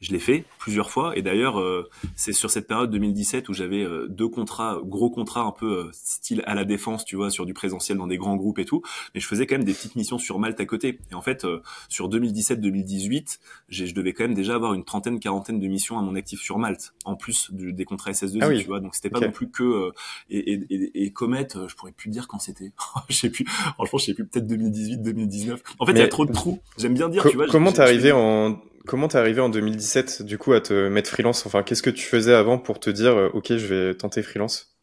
je 0.00 0.12
l'ai 0.12 0.18
fait 0.18 0.44
plusieurs 0.58 0.90
fois 0.90 1.16
et 1.16 1.22
d'ailleurs 1.22 1.58
euh, 1.58 1.88
c'est 2.16 2.32
sur 2.32 2.50
cette 2.50 2.66
période 2.66 2.90
2017 2.90 3.48
où 3.48 3.54
j'avais 3.54 3.82
euh, 3.82 4.06
deux 4.08 4.28
contrats 4.28 4.78
gros 4.84 5.08
contrats 5.08 5.42
un 5.42 5.52
peu 5.52 5.86
euh, 5.86 5.90
style 5.92 6.42
à 6.46 6.54
la 6.54 6.64
défense 6.64 7.04
tu 7.04 7.16
vois 7.16 7.30
sur 7.30 7.46
du 7.46 7.54
présentiel 7.54 7.96
dans 7.98 8.06
des 8.06 8.18
grands 8.18 8.36
groupes 8.36 8.58
et 8.58 8.64
tout. 8.64 8.82
Mais 9.14 9.20
je 9.20 9.26
faisais 9.26 9.46
quand 9.46 9.54
même 9.54 9.64
des 9.64 9.72
petites 9.72 9.96
missions 9.96 10.18
sur 10.18 10.38
Malte 10.38 10.60
à 10.60 10.66
côté. 10.66 10.98
Et 11.10 11.14
en 11.14 11.22
fait 11.22 11.46
sur 11.88 12.08
2017 12.08 12.60
2018 12.60 13.40
je 13.68 13.94
devais 13.94 14.12
quand 14.12 14.24
même 14.24 14.34
déjà 14.34 14.54
avoir 14.54 14.74
une 14.74 14.84
trentaine 14.84 15.18
quarantaine 15.18 15.58
de 15.58 15.66
missions 15.66 15.98
à 15.98 16.02
mon 16.02 16.14
actif 16.14 16.40
sur 16.40 16.58
Malte 16.58 16.94
en 17.04 17.16
plus 17.16 17.48
des 17.52 17.84
contrats 17.84 18.10
SS2 18.10 18.38
ah 18.42 18.54
tu 18.54 18.66
vois. 18.66 18.80
Donc 18.80 18.94
c'était 18.94 19.10
pas 19.10 19.20
non 19.20 19.30
plus 19.30 19.50
que 19.50 19.90
et, 20.28 20.52
et, 20.52 21.04
et, 21.04 21.12
Comet 21.12 21.48
je 21.66 21.74
pourrais 21.74 21.92
plus 21.92 22.10
dire 22.10 22.28
quand 22.28 22.38
c'était. 22.38 22.72
Je 23.08 23.14
sais 23.16 23.30
plus. 23.30 23.44
Franchement 23.46 23.98
je 23.98 24.04
sais 24.04 24.14
plus. 24.14 24.26
Peut-être 24.26 24.46
2018 24.46 24.98
2019 24.98 25.62
en 25.78 25.86
fait 25.86 25.92
il 25.92 25.98
y 25.98 26.02
a 26.02 26.08
trop 26.08 26.26
de 26.26 26.32
trous. 26.32 26.60
J'aime 26.78 26.94
bien 26.94 27.08
dire 27.08 27.24
tu 27.28 27.36
vois 27.36 27.46
comment 27.46 27.72
t'es 27.72 27.80
arrivé 27.80 28.12
en 28.12 28.58
Comment 28.86 29.08
t'es 29.08 29.18
arrivé 29.18 29.40
en 29.40 29.48
2017 29.48 30.22
du 30.22 30.36
coup 30.36 30.52
à 30.52 30.60
te 30.60 30.88
mettre 30.88 31.10
freelance? 31.10 31.46
Enfin, 31.46 31.62
qu'est-ce 31.62 31.82
que 31.82 31.90
tu 31.90 32.04
faisais 32.04 32.34
avant 32.34 32.58
pour 32.58 32.80
te 32.80 32.90
dire 32.90 33.16
euh, 33.16 33.30
ok, 33.32 33.56
je 33.56 33.66
vais 33.66 33.94
tenter 33.94 34.22
freelance? 34.22 34.74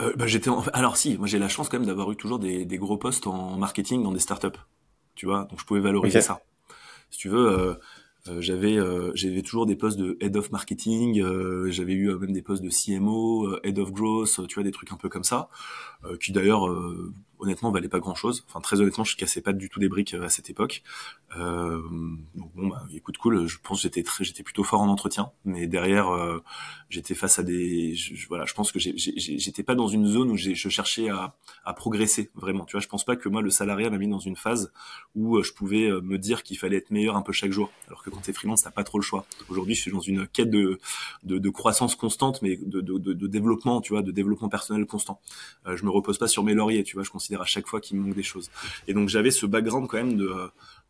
Euh, 0.00 0.12
bah, 0.16 0.26
j'étais 0.26 0.50
alors 0.72 0.96
si, 0.96 1.18
moi 1.18 1.26
j'ai 1.26 1.38
la 1.38 1.48
chance 1.48 1.68
quand 1.68 1.78
même 1.78 1.86
d'avoir 1.86 2.10
eu 2.12 2.16
toujours 2.16 2.38
des, 2.38 2.66
gros 2.78 2.96
postes 2.96 3.26
en 3.26 3.56
marketing 3.56 4.02
dans 4.02 4.12
des 4.12 4.20
startups, 4.20 4.58
tu 5.14 5.26
vois, 5.26 5.44
donc 5.44 5.58
je 5.60 5.64
pouvais 5.64 5.80
valoriser 5.80 6.20
ça. 6.20 6.40
Si 7.10 7.18
tu 7.18 7.28
veux, 7.28 7.48
euh, 7.48 7.74
euh, 8.28 8.40
j'avais 8.40 8.78
j'avais 9.14 9.42
toujours 9.42 9.66
des 9.66 9.74
postes 9.74 9.98
de 9.98 10.16
head 10.20 10.36
of 10.36 10.52
marketing, 10.52 11.20
j'avais 11.70 11.94
eu 11.94 12.14
même 12.14 12.32
des 12.32 12.42
postes 12.42 12.62
de 12.62 12.70
CMO, 12.70 13.56
head 13.64 13.78
of 13.78 13.92
growth, 13.92 14.46
tu 14.46 14.54
vois 14.54 14.62
des 14.62 14.70
trucs 14.70 14.92
un 14.92 14.96
peu 14.96 15.08
comme 15.08 15.24
ça, 15.24 15.48
qui 16.20 16.30
d'ailleurs 16.30 16.68
honnêtement 17.38 17.70
valait 17.70 17.88
pas 17.88 17.98
grand 18.00 18.14
chose. 18.14 18.44
Enfin 18.48 18.60
très 18.60 18.80
honnêtement, 18.80 19.04
je 19.04 19.16
cassais 19.16 19.40
pas 19.40 19.52
du 19.52 19.68
tout 19.68 19.80
des 19.80 19.88
briques 19.88 20.14
à 20.14 20.28
cette 20.28 20.50
époque. 20.50 20.82
Euh, 21.36 21.82
bon, 22.34 22.68
bah, 22.68 22.82
écoute, 22.94 23.18
cool. 23.18 23.46
Je 23.46 23.58
pense 23.62 23.78
que 23.78 23.82
j'étais 23.82 24.02
très, 24.02 24.24
j'étais 24.24 24.42
plutôt 24.42 24.64
fort 24.64 24.80
en 24.80 24.88
entretien, 24.88 25.30
mais 25.44 25.66
derrière, 25.66 26.08
euh, 26.08 26.42
j'étais 26.88 27.14
face 27.14 27.38
à 27.38 27.42
des, 27.42 27.94
je, 27.94 28.26
voilà, 28.28 28.44
je 28.44 28.54
pense 28.54 28.72
que 28.72 28.78
j'étais 28.78 29.62
pas 29.62 29.74
dans 29.74 29.88
une 29.88 30.06
zone 30.06 30.30
où 30.30 30.36
je 30.36 30.68
cherchais 30.68 31.08
à, 31.08 31.34
à, 31.64 31.74
progresser 31.74 32.30
vraiment. 32.34 32.64
Tu 32.64 32.72
vois, 32.72 32.80
je 32.80 32.88
pense 32.88 33.04
pas 33.04 33.16
que 33.16 33.28
moi 33.28 33.42
le 33.42 33.50
salariat 33.50 33.90
m'a 33.90 33.98
mis 33.98 34.08
dans 34.08 34.18
une 34.18 34.36
phase 34.36 34.72
où 35.14 35.36
euh, 35.36 35.42
je 35.42 35.52
pouvais 35.52 35.84
euh, 35.84 36.00
me 36.00 36.18
dire 36.18 36.42
qu'il 36.42 36.58
fallait 36.58 36.76
être 36.76 36.90
meilleur 36.90 37.16
un 37.16 37.22
peu 37.22 37.32
chaque 37.32 37.52
jour. 37.52 37.70
Alors 37.88 38.02
que 38.02 38.10
quand 38.10 38.20
t'es 38.20 38.32
freelance, 38.32 38.62
t'as 38.62 38.70
pas 38.70 38.84
trop 38.84 38.98
le 38.98 39.04
choix. 39.04 39.26
Aujourd'hui, 39.48 39.74
je 39.74 39.82
suis 39.82 39.92
dans 39.92 40.00
une 40.00 40.26
quête 40.26 40.50
de, 40.50 40.78
de, 41.24 41.38
de 41.38 41.50
croissance 41.50 41.94
constante, 41.94 42.42
mais 42.42 42.56
de, 42.56 42.80
de, 42.80 42.98
de, 42.98 43.26
développement, 43.26 43.80
tu 43.80 43.92
vois, 43.92 44.02
de 44.02 44.12
développement 44.12 44.48
personnel 44.48 44.86
constant. 44.86 45.20
Euh, 45.66 45.76
je 45.76 45.84
me 45.84 45.90
repose 45.90 46.18
pas 46.18 46.28
sur 46.28 46.42
mes 46.42 46.54
lauriers, 46.54 46.84
tu 46.84 46.94
vois. 46.94 47.02
Je 47.02 47.10
considère 47.28 47.42
à 47.42 47.46
chaque 47.46 47.66
fois 47.66 47.80
qu'il 47.80 47.98
me 47.98 48.04
manque 48.04 48.14
des 48.14 48.22
choses. 48.22 48.50
Et 48.86 48.94
donc 48.94 49.08
j'avais 49.08 49.30
ce 49.30 49.46
background 49.46 49.88
quand 49.88 49.98
même 49.98 50.16
de 50.16 50.32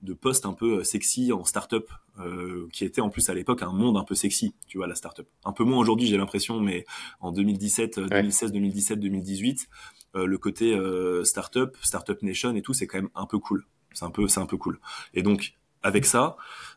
de 0.01 0.15
poste 0.15 0.47
un 0.47 0.53
peu 0.53 0.85
sexy 0.85 1.33
en 1.33 1.43
startup, 1.45 1.91
euh, 2.21 2.69
qui 2.73 2.85
était 2.85 3.01
en 3.01 3.11
plus 3.11 3.29
à 3.31 3.35
l'époque 3.35 3.63
un 3.63 3.73
monde 3.73 3.97
un 3.97 4.05
peu 4.05 4.15
sexy, 4.15 4.55
tu 4.69 4.79
vois, 4.79 4.87
la 4.87 4.95
startup. 4.95 5.27
Un 5.45 5.53
peu 5.53 5.65
moins 5.65 5.79
aujourd'hui, 5.79 6.07
j'ai 6.07 6.17
l'impression, 6.17 6.61
mais 6.61 6.85
en 7.19 7.33
2017, 7.33 7.99
2016, 7.99 8.53
2017, 8.53 9.01
2018, 9.01 9.69
le 10.15 10.39
côté 10.39 10.73
euh, 10.73 11.25
startup, 11.25 11.77
startup 11.83 12.23
nation 12.23 12.55
et 12.55 12.63
tout, 12.63 12.75
c'est 12.75 12.87
quand 12.87 12.99
même 12.99 13.11
un 13.17 13.27
peu 13.27 13.41
cool. 13.41 13.67
C'est 13.93 14.05
un 14.05 14.11
peu, 14.11 14.29
c'est 14.29 14.39
un 14.39 14.47
peu 14.47 14.57
cool. 14.57 14.79
Et 15.15 15.23
donc 15.23 15.55
avec 15.83 16.07
ça, 16.07 16.37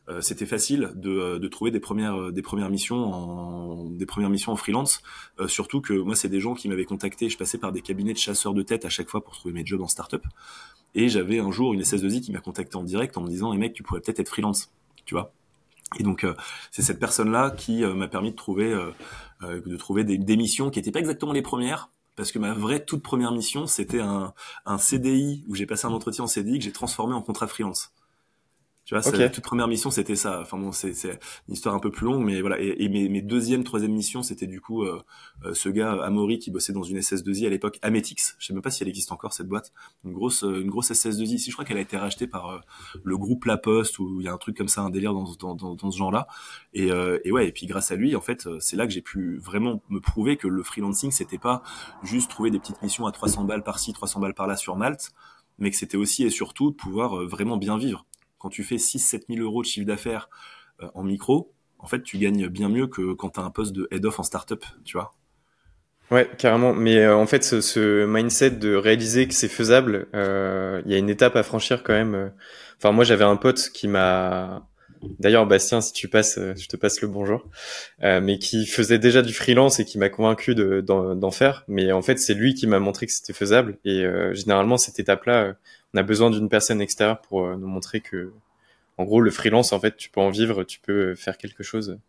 euh, 0.10 0.20
c'était 0.22 0.48
facile 0.48 0.91
de, 0.96 1.12
euh, 1.12 1.39
de, 1.39 1.48
trouver 1.48 1.70
des 1.70 1.79
premières 1.79 2.20
euh, 2.20 2.31
des 2.31 2.41
premières 2.41 2.70
missions 2.70 3.13
en 3.13 3.86
des 3.86 4.05
premières 4.08 4.29
missions 4.31 4.51
en 4.51 4.55
freelance. 4.55 5.01
surtout 5.48 5.79
que 5.79 5.93
moi, 5.93 6.15
c'est 6.15 6.29
des 6.29 6.39
gens 6.39 6.55
qui 6.55 6.70
m'avaient 6.70 6.86
contacté. 6.86 7.29
Je 7.29 7.38
passais 7.38 7.58
par 7.60 7.72
des 7.72 7.81
cabinets 7.81 8.13
de 8.13 8.17
chasseurs 8.17 8.53
de 8.53 8.63
tête 8.63 8.84
à 8.86 8.89
chaque 8.89 9.10
fois 9.10 9.24
pour 9.24 9.34
trouver 9.34 9.53
mes 9.53 9.65
jobs 9.65 9.81
en 9.81 9.88
startup. 9.88 10.24
Et 10.96 11.08
j'avais 11.08 11.39
un 11.39 11.51
jour 11.51 11.74
une 11.74 11.81
SS2I 11.81 12.22
qui 12.22 12.31
m'a 12.31 12.39
contacté 12.39 12.77
en 12.77 12.84
direct 12.84 13.15
en 13.17 13.22
me 13.22 13.27
disant, 13.27 13.51
"Les 13.51 13.60
mecs, 13.60 13.74
tu 13.74 13.84
pourrais 13.84 14.01
peut-être 14.01 14.20
être 14.20 14.29
freelance." 14.29 14.72
Tu 15.05 15.13
vois 15.13 15.34
et 16.00 16.03
donc 16.03 16.25
c'est 16.72 16.84
cette 16.84 17.01
personne-là 17.01 17.51
qui 17.51 17.84
m'a 17.84 18.08
permis 18.08 18.31
de 18.31 18.36
trouver 18.38 18.74
de 19.41 19.75
trouver 19.75 20.05
des, 20.05 20.17
des 20.17 20.38
missions 20.38 20.70
qui 20.70 20.79
n'étaient 20.79 20.91
pas 20.91 21.00
exactement 21.00 21.34
les 21.34 21.41
premières, 21.41 21.89
parce 22.15 22.31
que 22.31 22.39
ma 22.39 22.53
vraie 22.53 22.86
toute 22.86 23.03
première 23.03 23.34
mission, 23.34 23.67
c'était 23.67 24.00
un, 24.00 24.34
un 24.65 24.77
CDI 24.77 25.43
où 25.50 25.55
j'ai 25.55 25.65
passé 25.65 25.88
un 25.88 25.91
entretien 25.91 26.24
en 26.24 26.27
CDI 26.27 26.60
que 26.60 26.63
j'ai 26.63 26.72
transformé 26.72 27.13
en 27.13 27.22
contrat 27.22 27.48
freelance. 27.48 27.93
Tu 28.83 28.95
vois, 28.95 29.07
okay. 29.07 29.29
toute 29.29 29.43
première 29.43 29.67
mission, 29.67 29.91
c'était 29.91 30.15
ça. 30.15 30.41
Enfin 30.41 30.57
bon, 30.57 30.71
c'est 30.71 30.91
une 31.47 31.53
histoire 31.53 31.75
un 31.75 31.79
peu 31.79 31.91
plus 31.91 32.05
longue, 32.05 32.23
mais 32.25 32.41
voilà. 32.41 32.59
Et, 32.59 32.75
et 32.79 32.89
mes, 32.89 33.09
mes 33.09 33.21
deuxième, 33.21 33.63
troisième 33.63 33.91
missions, 33.91 34.23
c'était 34.23 34.47
du 34.47 34.59
coup 34.59 34.83
euh, 34.83 35.01
euh, 35.45 35.53
ce 35.53 35.69
gars 35.69 35.91
Amaury 36.03 36.39
qui 36.39 36.50
bossait 36.50 36.73
dans 36.73 36.81
une 36.81 36.97
SS2I 36.97 37.45
à 37.45 37.50
l'époque, 37.50 37.77
Ametix. 37.83 38.35
Je 38.39 38.47
sais 38.47 38.53
même 38.53 38.63
pas 38.63 38.71
si 38.71 38.81
elle 38.81 38.89
existe 38.89 39.11
encore 39.11 39.33
cette 39.33 39.47
boîte. 39.47 39.71
Une 40.03 40.13
grosse, 40.13 40.43
euh, 40.43 40.61
une 40.61 40.69
grosse 40.69 40.91
SS2I. 40.91 41.38
Si 41.38 41.51
je 41.51 41.55
crois 41.55 41.63
qu'elle 41.63 41.77
a 41.77 41.81
été 41.81 41.95
rachetée 41.95 42.25
par 42.25 42.50
euh, 42.50 42.59
le 43.03 43.17
groupe 43.17 43.45
La 43.45 43.57
Poste 43.57 44.00
ou 44.00 44.19
il 44.19 44.25
y 44.25 44.27
a 44.27 44.33
un 44.33 44.38
truc 44.38 44.57
comme 44.57 44.67
ça, 44.67 44.81
un 44.81 44.89
délire 44.89 45.13
dans, 45.13 45.31
dans, 45.39 45.53
dans, 45.53 45.75
dans 45.75 45.91
ce 45.91 45.97
genre-là. 45.97 46.27
Et, 46.73 46.89
et 47.23 47.31
ouais. 47.31 47.47
Et 47.47 47.51
puis 47.51 47.67
grâce 47.67 47.91
à 47.91 47.95
lui, 47.95 48.15
en 48.15 48.21
fait, 48.21 48.47
c'est 48.59 48.75
là 48.75 48.88
que 48.88 48.93
j'ai 48.93 49.01
pu 49.01 49.38
vraiment 49.38 49.81
me 49.89 50.00
prouver 50.00 50.38
que 50.38 50.47
le 50.47 50.63
freelancing, 50.63 51.11
c'était 51.11 51.38
pas 51.38 51.61
juste 52.03 52.29
trouver 52.29 52.50
des 52.50 52.59
petites 52.59 52.81
missions 52.81 53.05
à 53.05 53.11
300 53.11 53.43
balles 53.43 53.63
par-ci, 53.63 53.93
300 53.93 54.19
balles 54.19 54.33
par-là 54.33 54.55
sur 54.55 54.75
Malte, 54.75 55.11
mais 55.59 55.69
que 55.69 55.77
c'était 55.77 55.97
aussi 55.97 56.23
et 56.23 56.29
surtout 56.29 56.71
de 56.71 56.75
pouvoir 56.75 57.25
vraiment 57.25 57.57
bien 57.57 57.77
vivre 57.77 58.05
quand 58.41 58.50
tu 58.50 58.63
fais 58.63 58.77
6-7 58.77 59.25
000 59.29 59.41
euros 59.41 59.62
de 59.62 59.67
chiffre 59.67 59.86
d'affaires 59.86 60.29
euh, 60.81 60.88
en 60.95 61.03
micro, 61.03 61.53
en 61.77 61.88
fait, 61.88 62.01
tu 62.01 62.17
gagnes 62.17 62.48
bien 62.48 62.69
mieux 62.69 62.88
que 62.88 63.13
quand 63.13 63.29
tu 63.29 63.39
as 63.39 63.43
un 63.43 63.51
poste 63.51 63.71
de 63.71 63.88
head-off 63.91 64.19
en 64.19 64.24
startup, 64.24 64.65
tu 64.83 64.98
vois. 64.98 65.13
Ouais, 66.10 66.29
carrément. 66.38 66.74
Mais 66.74 66.98
euh, 66.98 67.15
en 67.15 67.27
fait, 67.27 67.43
ce, 67.43 68.05
mindset 68.05 68.51
de 68.51 68.75
réaliser 68.75 69.27
que 69.27 69.33
c'est 69.33 69.48
faisable, 69.48 70.07
euh, 70.13 70.81
il 70.86 70.91
y 70.91 70.95
a 70.95 70.98
une 70.98 71.10
étape 71.10 71.36
à 71.36 71.43
franchir 71.43 71.83
quand 71.83 71.93
même. 71.93 72.31
Enfin, 72.77 72.91
moi, 72.91 73.03
j'avais 73.03 73.24
un 73.24 73.36
pote 73.36 73.69
qui 73.74 73.88
m'a... 73.88 74.67
D'ailleurs, 75.19 75.48
Bastien, 75.48 75.81
si 75.81 75.93
tu 75.93 76.07
passes, 76.07 76.38
je 76.38 76.67
te 76.67 76.75
passe 76.75 77.01
le 77.01 77.07
bonjour. 77.07 77.48
mais 78.01 78.38
qui 78.38 78.67
faisait 78.67 79.00
déjà 79.00 79.24
du 79.24 79.33
freelance 79.33 79.79
et 79.79 79.86
qui 79.86 79.98
m'a 79.98 80.10
convaincu 80.10 80.53
d'en 80.53 81.31
faire. 81.31 81.63
Mais 81.67 81.91
en 81.91 82.03
fait, 82.03 82.19
c'est 82.19 82.36
lui 82.36 82.53
qui 82.53 82.67
m'a 82.67 82.79
montré 82.79 83.07
que 83.07 83.12
c'était 83.12 83.33
faisable. 83.33 83.79
Et 83.83 84.03
généralement, 84.33 84.77
cette 84.77 85.00
étape-là, 85.00 85.55
on 85.93 85.98
a 85.98 86.03
besoin 86.03 86.29
d'une 86.29 86.50
personne 86.50 86.81
extérieure 86.81 87.21
pour 87.21 87.45
euh, 87.45 87.55
nous 87.55 87.67
montrer 87.67 88.01
que, 88.01 88.31
en 88.98 89.03
gros, 89.03 89.21
le 89.21 89.31
freelance, 89.31 89.74
en 89.74 89.79
fait, 89.79 89.98
tu 89.98 90.10
peux 90.10 90.21
en 90.21 90.29
vivre, 90.29 90.63
tu 90.63 90.79
peux 90.79 91.15
faire 91.15 91.38
quelque 91.38 91.63
chose. 91.63 92.00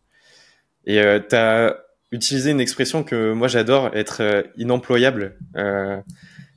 Et 0.85 0.99
euh, 0.99 1.19
tu 1.19 1.35
as 1.35 1.77
utilisé 2.13 2.51
une 2.51 2.61
expression 2.61 3.03
que 3.03 3.33
moi 3.33 3.47
j'adore, 3.47 3.89
être 3.93 4.21
euh, 4.21 4.43
inemployable. 4.55 5.35
Euh, 5.57 5.99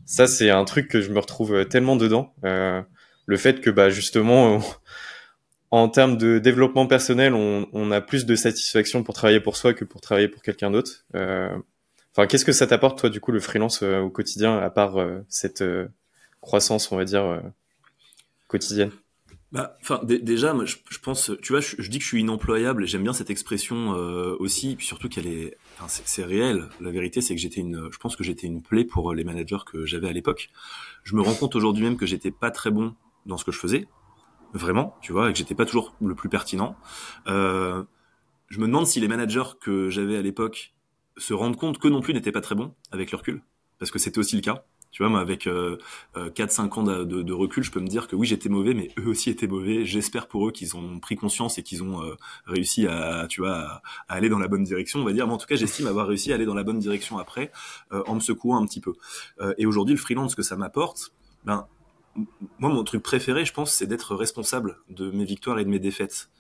ça, 0.05 0.27
c'est 0.27 0.51
un 0.51 0.65
truc 0.65 0.89
que 0.89 1.01
je 1.01 1.11
me 1.11 1.19
retrouve 1.19 1.65
tellement 1.67 1.97
dedans. 1.97 2.35
Euh, 2.45 2.83
le 3.25 3.37
fait 3.37 3.61
que, 3.61 3.71
bah, 3.71 3.89
justement, 3.89 4.61
en 5.71 5.89
termes 5.89 6.19
de 6.19 6.39
développement 6.39 6.87
personnel, 6.87 7.35
on, 7.35 7.67
on, 7.73 7.91
a 7.91 8.01
plus 8.01 8.27
de 8.27 8.37
satisfaction 8.37 9.03
pour 9.03 9.15
travailler 9.15 9.41
pour 9.41 9.57
soi 9.57 9.75
que 9.75 9.85
pour 9.85 10.01
travailler 10.01 10.29
pour 10.29 10.43
quelqu'un 10.43 10.71
d'autre. 10.71 11.05
Enfin, 11.15 12.27
qu'est-ce 12.27 12.45
que 12.45 12.53
ça 12.53 12.67
t'apporte, 12.67 12.99
toi, 12.99 13.11
du 13.11 13.21
coup, 13.21 13.33
le 13.33 13.41
freelance 13.41 13.83
au 13.83 14.11
quotidien, 14.11 14.59
à 14.59 14.71
part 14.71 14.97
cette 15.29 15.65
croissance, 16.47 16.91
on 16.93 16.97
va 16.97 17.05
dire, 17.05 17.25
euh, 17.25 17.41
quotidienne 18.49 18.93
bah, 19.53 19.79
déjà, 20.03 20.53
moi, 20.53 20.65
je, 20.65 20.99
pense, 21.03 21.31
tu 21.41 21.53
vois, 21.53 21.61
je, 21.61 21.89
dis 21.89 21.99
que 21.99 22.05
je 22.05 22.09
suis 22.09 22.21
inemployable. 22.21 22.85
J'aime 22.87 23.05
bien 23.05 23.13
cette 23.13 23.31
expression 23.31 23.95
euh, 23.95 24.37
aussi, 24.39 24.77
puis 24.77 24.85
surtout 24.85 25.09
qu'elle 25.09 25.27
est, 25.27 25.57
c'est 25.87 26.25
réel. 26.25 26.69
La 26.81 26.91
vérité, 26.91 27.21
c'est 27.21 27.35
que 27.35 27.41
j'étais 27.41 27.61
une, 27.61 27.89
je 27.91 27.99
pense 27.99 28.17
que 28.17 28.25
j'étais 28.25 28.47
une 28.47 28.61
plaie 28.61 28.85
pour 28.85 29.15
les 29.15 29.25
managers 29.25 29.65
que 29.65 29.87
j'avais 29.87 30.09
à 30.09 30.13
l'époque. 30.13 30.51
Je 31.05 31.15
me 31.15 31.23
rends 31.23 31.35
compte 31.35 31.57
aujourd'hui 31.57 31.85
même 31.85 31.97
que 31.97 32.07
j'étais 32.07 32.33
pas 32.33 32.51
très 32.51 32.71
bon 32.71 32.95
dans 33.25 33.39
ce 33.39 33.45
que 33.45 33.53
je 33.53 33.59
faisais, 33.59 33.89
vraiment, 34.53 34.97
tu 35.01 35.13
vois, 35.13 35.31
et 35.31 35.33
que 35.33 35.39
j'étais 35.39 35.55
pas 35.55 35.65
toujours 35.65 35.95
le 36.03 36.15
plus 36.15 36.29
pertinent. 36.29 36.77
Euh, 37.29 37.83
je 38.49 38.59
me 38.59 38.67
demande 38.67 38.87
si 38.87 39.01
les 39.01 39.09
managers 39.09 39.57
que 39.61 39.89
j'avais 39.91 40.17
à 40.17 40.23
l'époque 40.23 40.75
se 41.17 41.33
rendent 41.35 41.57
compte 41.57 41.79
que 41.79 41.89
non 41.89 42.03
plus 42.03 42.15
n'étaient 42.15 42.33
pas 42.33 42.43
très 42.43 42.57
bons 42.57 42.75
avec 42.93 43.11
le 43.11 43.17
recul, 43.17 43.43
parce 43.79 43.91
que 43.91 43.99
c'était 43.99 44.19
aussi 44.19 44.37
le 44.37 44.43
cas. 44.43 44.67
Tu 44.97 45.03
vois, 45.03 45.11
moi, 45.11 45.21
avec 45.21 45.47
euh, 45.47 45.77
4-5 46.15 46.79
euh, 46.79 46.81
ans 46.81 46.83
de, 46.83 47.05
de, 47.05 47.21
de, 47.21 47.33
recul, 47.35 47.63
je 47.63 47.71
peux 47.71 47.81
me 47.81 47.87
dire 47.87 48.09
que 48.09 48.17
oui, 48.17 48.27
j'étais 48.27 48.49
mauvais, 48.49 48.73
mais 48.73 48.89
eux 48.99 49.09
aussi 49.09 49.29
étaient 49.29 49.47
mauvais. 49.47 49.85
J'espère 49.85 50.27
pour 50.27 50.49
eux 50.49 50.53
qu'ils 50.53 50.75
ont 50.75 51.01
pris 51.01 51.17
conscience 51.17 51.59
et 51.59 51.63
qu'ils 51.63 51.83
ont 51.83 52.03
euh, 52.03 52.15
réussi 52.47 52.87
à, 52.87 53.27
tu 53.29 53.43
vois, 53.43 53.57
à, 53.59 53.83
aller 54.09 54.31
dans 54.31 54.39
la 54.39 54.49
bonne 54.49 54.65
direction, 54.65 55.01
on 55.01 55.05
va 55.05 55.13
dire. 55.13 55.27
Mais 55.27 55.35
en 55.35 55.37
tout 55.37 55.47
cas, 55.47 55.57
j'estime 55.57 55.87
avoir 55.87 56.07
réussi 56.07 56.33
à 56.33 56.37
aller 56.37 56.47
dans 56.47 56.55
la 56.55 56.63
bonne 56.63 56.79
direction 56.79 57.19
après, 57.19 57.53
euh, 57.93 58.03
en 58.07 58.15
me 58.15 58.21
secouant 58.21 58.57
un 58.57 58.65
petit 58.65 58.81
peu. 58.81 58.95
et 59.59 59.67
aujourd'hui, 59.67 59.95
le 59.95 60.01
freelance 60.01 60.35
que 60.35 60.41
ça 60.41 60.57
m'apporte, 60.57 61.13
ben, 61.45 61.67
moi, 62.59 62.71
mon 62.71 62.83
truc 62.83 63.03
préféré, 63.03 63.45
je 63.45 63.53
pense, 63.53 63.75
c'est 63.75 63.87
d'être 63.87 64.15
responsable 64.15 64.79
de 64.89 65.11
mes 65.11 65.27
victoires 65.27 65.59
et 65.59 65.65
de 65.67 65.69
mes 65.69 65.79
défaites 65.79 66.31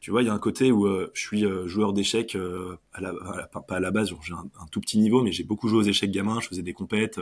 tu 0.00 0.10
vois, 0.10 0.22
il 0.22 0.26
y 0.26 0.30
a 0.30 0.32
un 0.32 0.38
côté 0.38 0.72
où 0.72 0.86
euh, 0.86 1.10
je 1.12 1.20
suis 1.20 1.44
euh, 1.44 1.68
joueur 1.68 1.92
d'échecs, 1.92 2.34
euh, 2.34 2.78
à 2.94 3.02
la, 3.02 3.12
pas 3.12 3.76
à 3.76 3.80
la 3.80 3.90
base, 3.90 4.14
j'ai 4.22 4.32
un, 4.32 4.66
tout 4.72 4.80
petit 4.80 4.98
niveau, 4.98 5.22
mais 5.22 5.30
j'ai 5.30 5.44
beaucoup 5.44 5.68
joué 5.68 5.78
aux 5.78 5.82
échecs 5.82 6.10
gamin, 6.10 6.40
je 6.40 6.48
faisais 6.48 6.62
des 6.62 6.72
compètes, 6.72 7.20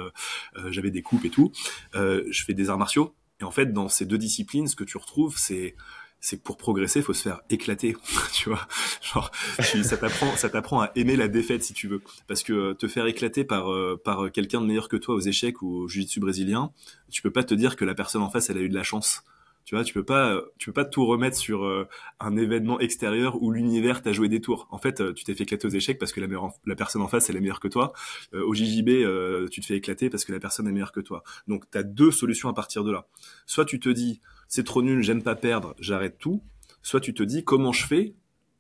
j'avais 0.69 0.91
des 0.91 1.03
coupes 1.03 1.25
et 1.25 1.31
tout. 1.31 1.51
je 1.95 2.45
fais 2.47 2.55
des 2.55 2.71
arts 2.71 2.79
martiaux. 2.79 3.15
Et 3.41 3.45
en 3.45 3.51
fait, 3.51 3.73
dans 3.73 3.89
ces 3.89 4.05
deux 4.05 4.19
disciplines, 4.19 4.67
ce 4.67 4.77
que 4.77 4.85
tu 4.85 4.97
retrouves, 4.97 5.37
c'est 5.37 5.75
c'est 6.21 6.37
que 6.37 6.43
pour 6.43 6.57
progresser, 6.57 7.01
faut 7.01 7.13
se 7.13 7.23
faire 7.23 7.43
éclater, 7.49 7.97
tu 8.33 8.49
vois. 8.49 8.67
Genre, 9.03 9.31
ça 9.61 9.97
t'apprend, 9.97 10.35
ça 10.37 10.51
t'apprend 10.51 10.81
à 10.81 10.91
aimer 10.97 11.15
la 11.15 11.29
défaite 11.29 11.63
si 11.63 11.75
tu 11.75 11.87
veux, 11.87 12.03
parce 12.27 12.43
que 12.43 12.73
te 12.73 12.89
faire 12.89 13.07
éclater 13.07 13.45
par 13.45 13.69
par 14.05 14.31
quelqu'un 14.31 14.61
de 14.61 14.67
meilleur 14.67 14.89
que 14.89 14.97
toi 14.97 15.15
aux 15.15 15.21
échecs 15.21 15.63
ou 15.63 15.83
au 15.83 15.89
jiu-jitsu 15.89 16.21
brésilien, 16.21 16.73
tu 17.11 17.23
peux 17.23 17.31
pas 17.33 17.45
te 17.45 17.55
dire 17.55 17.77
que 17.77 17.85
la 17.85 17.95
personne 17.95 18.23
en 18.23 18.31
face 18.31 18.51
elle 18.51 18.59
a 18.59 18.61
eu 18.61 18.69
de 18.69 18.75
la 18.75 18.85
chance. 18.85 19.25
Tu 19.69 19.75
vois, 19.75 19.85
tu 19.85 19.93
peux 19.93 20.03
pas, 20.03 20.41
tu 20.57 20.71
peux 20.71 20.73
pas 20.73 20.87
tout 20.87 21.05
remettre 21.05 21.37
sur 21.37 21.67
euh, 21.67 21.87
un 22.21 22.39
événement 22.39 22.81
extérieur 22.81 23.43
où 23.43 23.51
l'univers 23.51 24.01
t'a 24.01 24.15
joué 24.15 24.31
des 24.31 24.41
tours. 24.41 24.67
En 24.71 24.79
fait, 24.79 25.03
euh, 25.03 25.13
tu 25.13 25.25
t'es 25.25 25.35
fait 25.35 25.43
éclater 25.43 25.67
aux 25.67 25.71
échecs 25.71 25.99
parce 25.99 26.11
que 26.11 26.23
la, 26.23 26.27
la 26.65 26.75
personne 26.75 27.03
en 27.03 27.07
face 27.07 27.29
elle 27.29 27.37
est 27.37 27.41
meilleure 27.41 27.61
que 27.61 27.69
toi. 27.69 27.93
Euh, 28.33 28.43
au 28.47 28.55
JJB, 28.55 29.51
tu 29.51 29.61
te 29.61 29.67
fais 29.67 29.77
éclater 29.77 30.09
parce 30.09 30.25
que 30.25 30.33
la 30.33 30.41
personne 30.41 30.67
est 30.69 30.73
meilleure 30.73 30.91
que 30.91 31.01
toi. 31.01 31.23
Donc, 31.49 31.71
tu 31.71 31.77
as 31.77 31.83
deux 31.83 32.11
solutions 32.11 32.49
à 32.49 32.55
partir 32.55 32.83
de 32.83 32.91
là. 32.91 33.09
Soit 33.45 33.67
tu 33.67 33.79
te 33.79 33.91
dis, 33.91 34.23
c'est 34.49 34.65
trop 34.65 34.81
nul, 34.81 35.03
j'aime 35.03 35.23
pas 35.23 35.35
perdre, 35.35 35.75
j'arrête 35.79 36.17
tout. 36.17 36.43
Soit 36.81 37.01
tu 37.01 37.13
te 37.13 37.23
dis, 37.23 37.45
comment 37.45 37.73
je 37.73 37.87
fais 37.87 38.15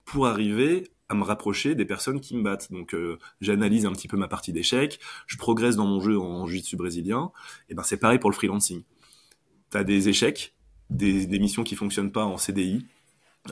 pour 0.05 0.27
arriver 0.27 0.91
à 1.09 1.15
me 1.15 1.23
rapprocher 1.23 1.75
des 1.75 1.87
personnes 1.87 2.21
qui 2.21 2.37
me 2.37 2.43
battent? 2.43 2.71
Donc 2.71 2.95
j'analyse 3.41 3.87
un 3.87 3.93
petit 3.93 4.09
peu 4.09 4.19
ma 4.19 4.29
partie 4.29 4.53
d'échecs, 4.53 5.00
je 5.27 5.38
progresse 5.38 5.77
dans 5.77 5.87
mon 5.87 6.00
jeu 6.00 6.19
en 6.19 6.47
jiu-jitsu 6.47 6.77
brésilien. 6.77 7.33
Et 7.71 7.75
ben 7.75 7.83
c'est 7.83 7.97
pareil 7.97 8.19
pour 8.19 8.29
le 8.29 8.35
freelancing. 8.35 8.83
T'as 9.71 9.85
des 9.85 10.11
échecs, 10.11 10.55
des, 10.90 11.26
des 11.26 11.38
missions 11.38 11.64
qui 11.64 11.76
fonctionnent 11.76 12.12
pas 12.12 12.25
en 12.25 12.38
CDI. 12.38 12.87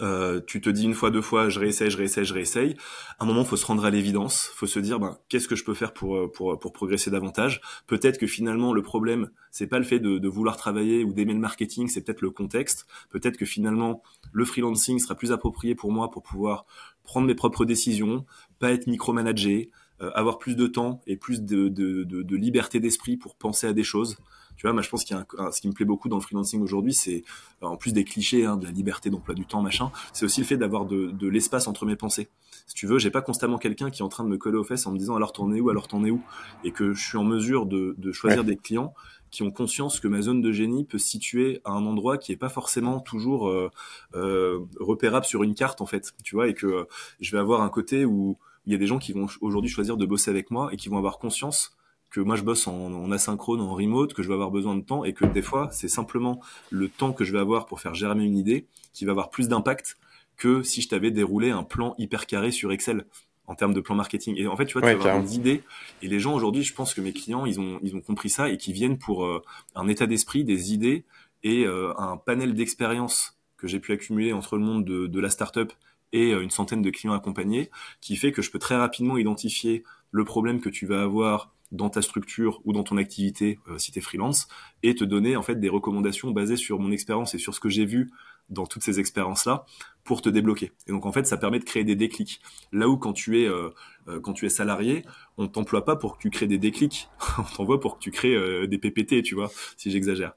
Euh, 0.02 0.40
tu 0.46 0.60
te 0.60 0.68
dis 0.68 0.84
une 0.84 0.94
fois, 0.94 1.10
deux 1.10 1.22
fois, 1.22 1.48
je 1.48 1.58
réessaye, 1.58 1.90
je 1.90 1.96
réessaye, 1.96 2.24
je 2.24 2.34
réessaye. 2.34 2.76
À 3.18 3.24
un 3.24 3.26
moment, 3.26 3.44
faut 3.44 3.56
se 3.56 3.64
rendre 3.64 3.84
à 3.84 3.90
l'évidence, 3.90 4.50
faut 4.54 4.66
se 4.66 4.78
dire, 4.78 4.98
ben, 4.98 5.16
qu'est-ce 5.28 5.48
que 5.48 5.56
je 5.56 5.64
peux 5.64 5.74
faire 5.74 5.92
pour 5.92 6.16
euh, 6.16 6.30
pour 6.30 6.58
pour 6.58 6.72
progresser 6.72 7.10
davantage. 7.10 7.60
Peut-être 7.86 8.18
que 8.18 8.26
finalement, 8.26 8.72
le 8.72 8.82
problème, 8.82 9.30
c'est 9.50 9.66
pas 9.66 9.78
le 9.78 9.84
fait 9.84 9.98
de, 9.98 10.18
de 10.18 10.28
vouloir 10.28 10.56
travailler 10.56 11.04
ou 11.04 11.12
d'aimer 11.12 11.32
le 11.32 11.40
marketing, 11.40 11.88
c'est 11.88 12.02
peut-être 12.02 12.20
le 12.20 12.30
contexte. 12.30 12.86
Peut-être 13.10 13.36
que 13.36 13.46
finalement, 13.46 14.02
le 14.32 14.44
freelancing 14.44 14.98
sera 14.98 15.14
plus 15.14 15.32
approprié 15.32 15.74
pour 15.74 15.92
moi 15.92 16.10
pour 16.10 16.22
pouvoir 16.22 16.66
prendre 17.04 17.26
mes 17.26 17.34
propres 17.34 17.64
décisions, 17.64 18.26
pas 18.58 18.72
être 18.72 18.86
micromanagé, 18.86 19.70
euh, 20.02 20.10
avoir 20.14 20.38
plus 20.38 20.56
de 20.56 20.66
temps 20.66 21.00
et 21.06 21.16
plus 21.16 21.40
de, 21.40 21.68
de, 21.68 22.04
de, 22.04 22.22
de 22.22 22.36
liberté 22.36 22.80
d'esprit 22.80 23.16
pour 23.16 23.34
penser 23.36 23.66
à 23.66 23.72
des 23.72 23.84
choses. 23.84 24.18
Tu 24.56 24.62
vois, 24.62 24.72
moi, 24.72 24.82
je 24.82 24.88
pense 24.88 25.04
qu'il 25.04 25.16
y 25.16 25.20
a 25.20 25.26
un, 25.38 25.50
ce 25.50 25.60
qui 25.60 25.68
me 25.68 25.72
plaît 25.72 25.84
beaucoup 25.84 26.08
dans 26.08 26.16
le 26.16 26.22
freelancing 26.22 26.62
aujourd'hui, 26.62 26.94
c'est 26.94 27.24
en 27.60 27.76
plus 27.76 27.92
des 27.92 28.04
clichés, 28.04 28.44
hein, 28.44 28.56
de 28.56 28.64
la 28.64 28.70
liberté 28.70 29.10
d'emploi 29.10 29.34
du 29.34 29.46
temps, 29.46 29.62
machin, 29.62 29.90
c'est 30.12 30.24
aussi 30.24 30.40
le 30.40 30.46
fait 30.46 30.56
d'avoir 30.56 30.86
de, 30.86 31.10
de 31.10 31.28
l'espace 31.28 31.68
entre 31.68 31.86
mes 31.86 31.96
pensées. 31.96 32.28
Si 32.66 32.74
tu 32.74 32.86
veux, 32.86 32.98
j'ai 32.98 33.10
pas 33.10 33.22
constamment 33.22 33.58
quelqu'un 33.58 33.90
qui 33.90 34.02
est 34.02 34.04
en 34.04 34.08
train 34.08 34.24
de 34.24 34.28
me 34.28 34.38
coller 34.38 34.58
aux 34.58 34.64
fesses 34.64 34.86
en 34.86 34.92
me 34.92 34.98
disant 34.98 35.14
alors 35.14 35.32
t'en 35.32 35.52
es 35.52 35.60
où, 35.60 35.70
alors 35.70 35.88
t'en 35.88 36.04
es 36.04 36.10
où, 36.10 36.22
et 36.64 36.72
que 36.72 36.94
je 36.94 37.04
suis 37.08 37.18
en 37.18 37.24
mesure 37.24 37.66
de, 37.66 37.94
de 37.98 38.12
choisir 38.12 38.44
des 38.44 38.56
clients 38.56 38.94
qui 39.30 39.42
ont 39.42 39.50
conscience 39.50 40.00
que 40.00 40.08
ma 40.08 40.22
zone 40.22 40.40
de 40.40 40.52
génie 40.52 40.84
peut 40.84 40.98
se 40.98 41.08
situer 41.08 41.60
à 41.64 41.72
un 41.72 41.84
endroit 41.84 42.16
qui 42.16 42.32
est 42.32 42.36
pas 42.36 42.48
forcément 42.48 43.00
toujours 43.00 43.48
euh, 43.48 43.70
euh, 44.14 44.60
repérable 44.80 45.26
sur 45.26 45.42
une 45.42 45.54
carte 45.54 45.80
en 45.80 45.86
fait, 45.86 46.14
tu 46.24 46.34
vois, 46.34 46.48
et 46.48 46.54
que 46.54 46.66
euh, 46.66 46.84
je 47.20 47.32
vais 47.32 47.38
avoir 47.38 47.60
un 47.60 47.68
côté 47.68 48.04
où 48.04 48.38
il 48.66 48.72
y 48.72 48.74
a 48.74 48.78
des 48.78 48.86
gens 48.86 48.98
qui 48.98 49.12
vont 49.12 49.26
aujourd'hui 49.40 49.70
choisir 49.70 49.96
de 49.96 50.06
bosser 50.06 50.30
avec 50.30 50.50
moi 50.50 50.70
et 50.72 50.76
qui 50.76 50.88
vont 50.88 50.98
avoir 50.98 51.18
conscience 51.18 51.75
que 52.10 52.20
moi 52.20 52.36
je 52.36 52.42
bosse 52.42 52.66
en, 52.66 53.10
asynchrone, 53.10 53.60
en 53.60 53.74
remote, 53.74 54.14
que 54.14 54.22
je 54.22 54.28
vais 54.28 54.34
avoir 54.34 54.50
besoin 54.50 54.76
de 54.76 54.82
temps 54.82 55.04
et 55.04 55.12
que 55.12 55.24
des 55.24 55.42
fois 55.42 55.68
c'est 55.72 55.88
simplement 55.88 56.40
le 56.70 56.88
temps 56.88 57.12
que 57.12 57.24
je 57.24 57.32
vais 57.32 57.38
avoir 57.38 57.66
pour 57.66 57.80
faire 57.80 57.94
germer 57.94 58.24
une 58.24 58.36
idée 58.36 58.66
qui 58.92 59.04
va 59.04 59.12
avoir 59.12 59.30
plus 59.30 59.48
d'impact 59.48 59.96
que 60.36 60.62
si 60.62 60.82
je 60.82 60.88
t'avais 60.88 61.10
déroulé 61.10 61.50
un 61.50 61.62
plan 61.62 61.94
hyper 61.98 62.26
carré 62.26 62.50
sur 62.50 62.72
Excel 62.72 63.06
en 63.46 63.54
termes 63.54 63.74
de 63.74 63.80
plan 63.80 63.94
marketing. 63.94 64.34
Et 64.36 64.46
en 64.46 64.56
fait, 64.56 64.66
tu 64.66 64.78
vois, 64.78 64.82
tu 64.82 64.96
vas 64.96 65.08
avoir 65.08 65.22
des 65.22 65.36
idées. 65.36 65.62
Et 66.02 66.08
les 66.08 66.18
gens 66.20 66.34
aujourd'hui, 66.34 66.62
je 66.62 66.74
pense 66.74 66.94
que 66.94 67.00
mes 67.00 67.12
clients, 67.12 67.46
ils 67.46 67.60
ont, 67.60 67.78
ils 67.82 67.94
ont 67.94 68.00
compris 68.00 68.28
ça 68.28 68.48
et 68.48 68.56
qui 68.56 68.72
viennent 68.72 68.98
pour 68.98 69.24
euh, 69.24 69.42
un 69.74 69.88
état 69.88 70.06
d'esprit, 70.06 70.44
des 70.44 70.72
idées 70.72 71.04
et 71.42 71.64
euh, 71.64 71.92
un 71.96 72.16
panel 72.16 72.54
d'expériences 72.54 73.38
que 73.56 73.66
j'ai 73.68 73.80
pu 73.80 73.92
accumuler 73.92 74.32
entre 74.32 74.56
le 74.56 74.64
monde 74.64 74.84
de, 74.84 75.06
de 75.06 75.20
la 75.20 75.30
startup 75.30 75.72
et 76.12 76.32
euh, 76.32 76.42
une 76.42 76.50
centaine 76.50 76.82
de 76.82 76.90
clients 76.90 77.14
accompagnés, 77.14 77.70
qui 78.00 78.16
fait 78.16 78.32
que 78.32 78.42
je 78.42 78.50
peux 78.50 78.58
très 78.58 78.76
rapidement 78.76 79.16
identifier 79.16 79.84
le 80.10 80.24
problème 80.24 80.60
que 80.60 80.68
tu 80.68 80.86
vas 80.86 81.02
avoir 81.02 81.52
dans 81.72 81.90
ta 81.90 82.02
structure 82.02 82.60
ou 82.64 82.72
dans 82.72 82.84
ton 82.84 82.96
activité 82.96 83.58
si 83.78 83.90
tu 83.90 84.00
freelance 84.00 84.48
et 84.82 84.94
te 84.94 85.04
donner 85.04 85.36
en 85.36 85.42
fait 85.42 85.56
des 85.56 85.68
recommandations 85.68 86.30
basées 86.30 86.56
sur 86.56 86.78
mon 86.78 86.90
expérience 86.90 87.34
et 87.34 87.38
sur 87.38 87.54
ce 87.54 87.60
que 87.60 87.68
j'ai 87.68 87.84
vu 87.84 88.10
dans 88.48 88.66
toutes 88.66 88.82
ces 88.82 89.00
expériences-là 89.00 89.64
pour 90.04 90.22
te 90.22 90.28
débloquer. 90.28 90.72
Et 90.86 90.92
donc 90.92 91.04
en 91.06 91.12
fait, 91.12 91.26
ça 91.26 91.36
permet 91.36 91.58
de 91.58 91.64
créer 91.64 91.84
des 91.84 91.96
déclics. 91.96 92.40
Là 92.72 92.88
où 92.88 92.96
quand 92.96 93.12
tu 93.12 93.42
es 93.42 93.48
euh, 93.48 93.70
euh, 94.08 94.20
quand 94.20 94.32
tu 94.32 94.46
es 94.46 94.48
salarié, 94.48 95.04
on 95.36 95.48
t'emploie 95.48 95.84
pas 95.84 95.96
pour 95.96 96.16
que 96.16 96.22
tu 96.22 96.30
crées 96.30 96.46
des 96.46 96.58
déclics, 96.58 97.08
on 97.38 97.56
t'envoie 97.56 97.80
pour 97.80 97.98
que 97.98 98.02
tu 98.02 98.10
crées 98.10 98.34
euh, 98.34 98.66
des 98.66 98.78
PPT, 98.78 99.22
tu 99.22 99.34
vois, 99.34 99.50
si 99.76 99.90
j'exagère. 99.90 100.32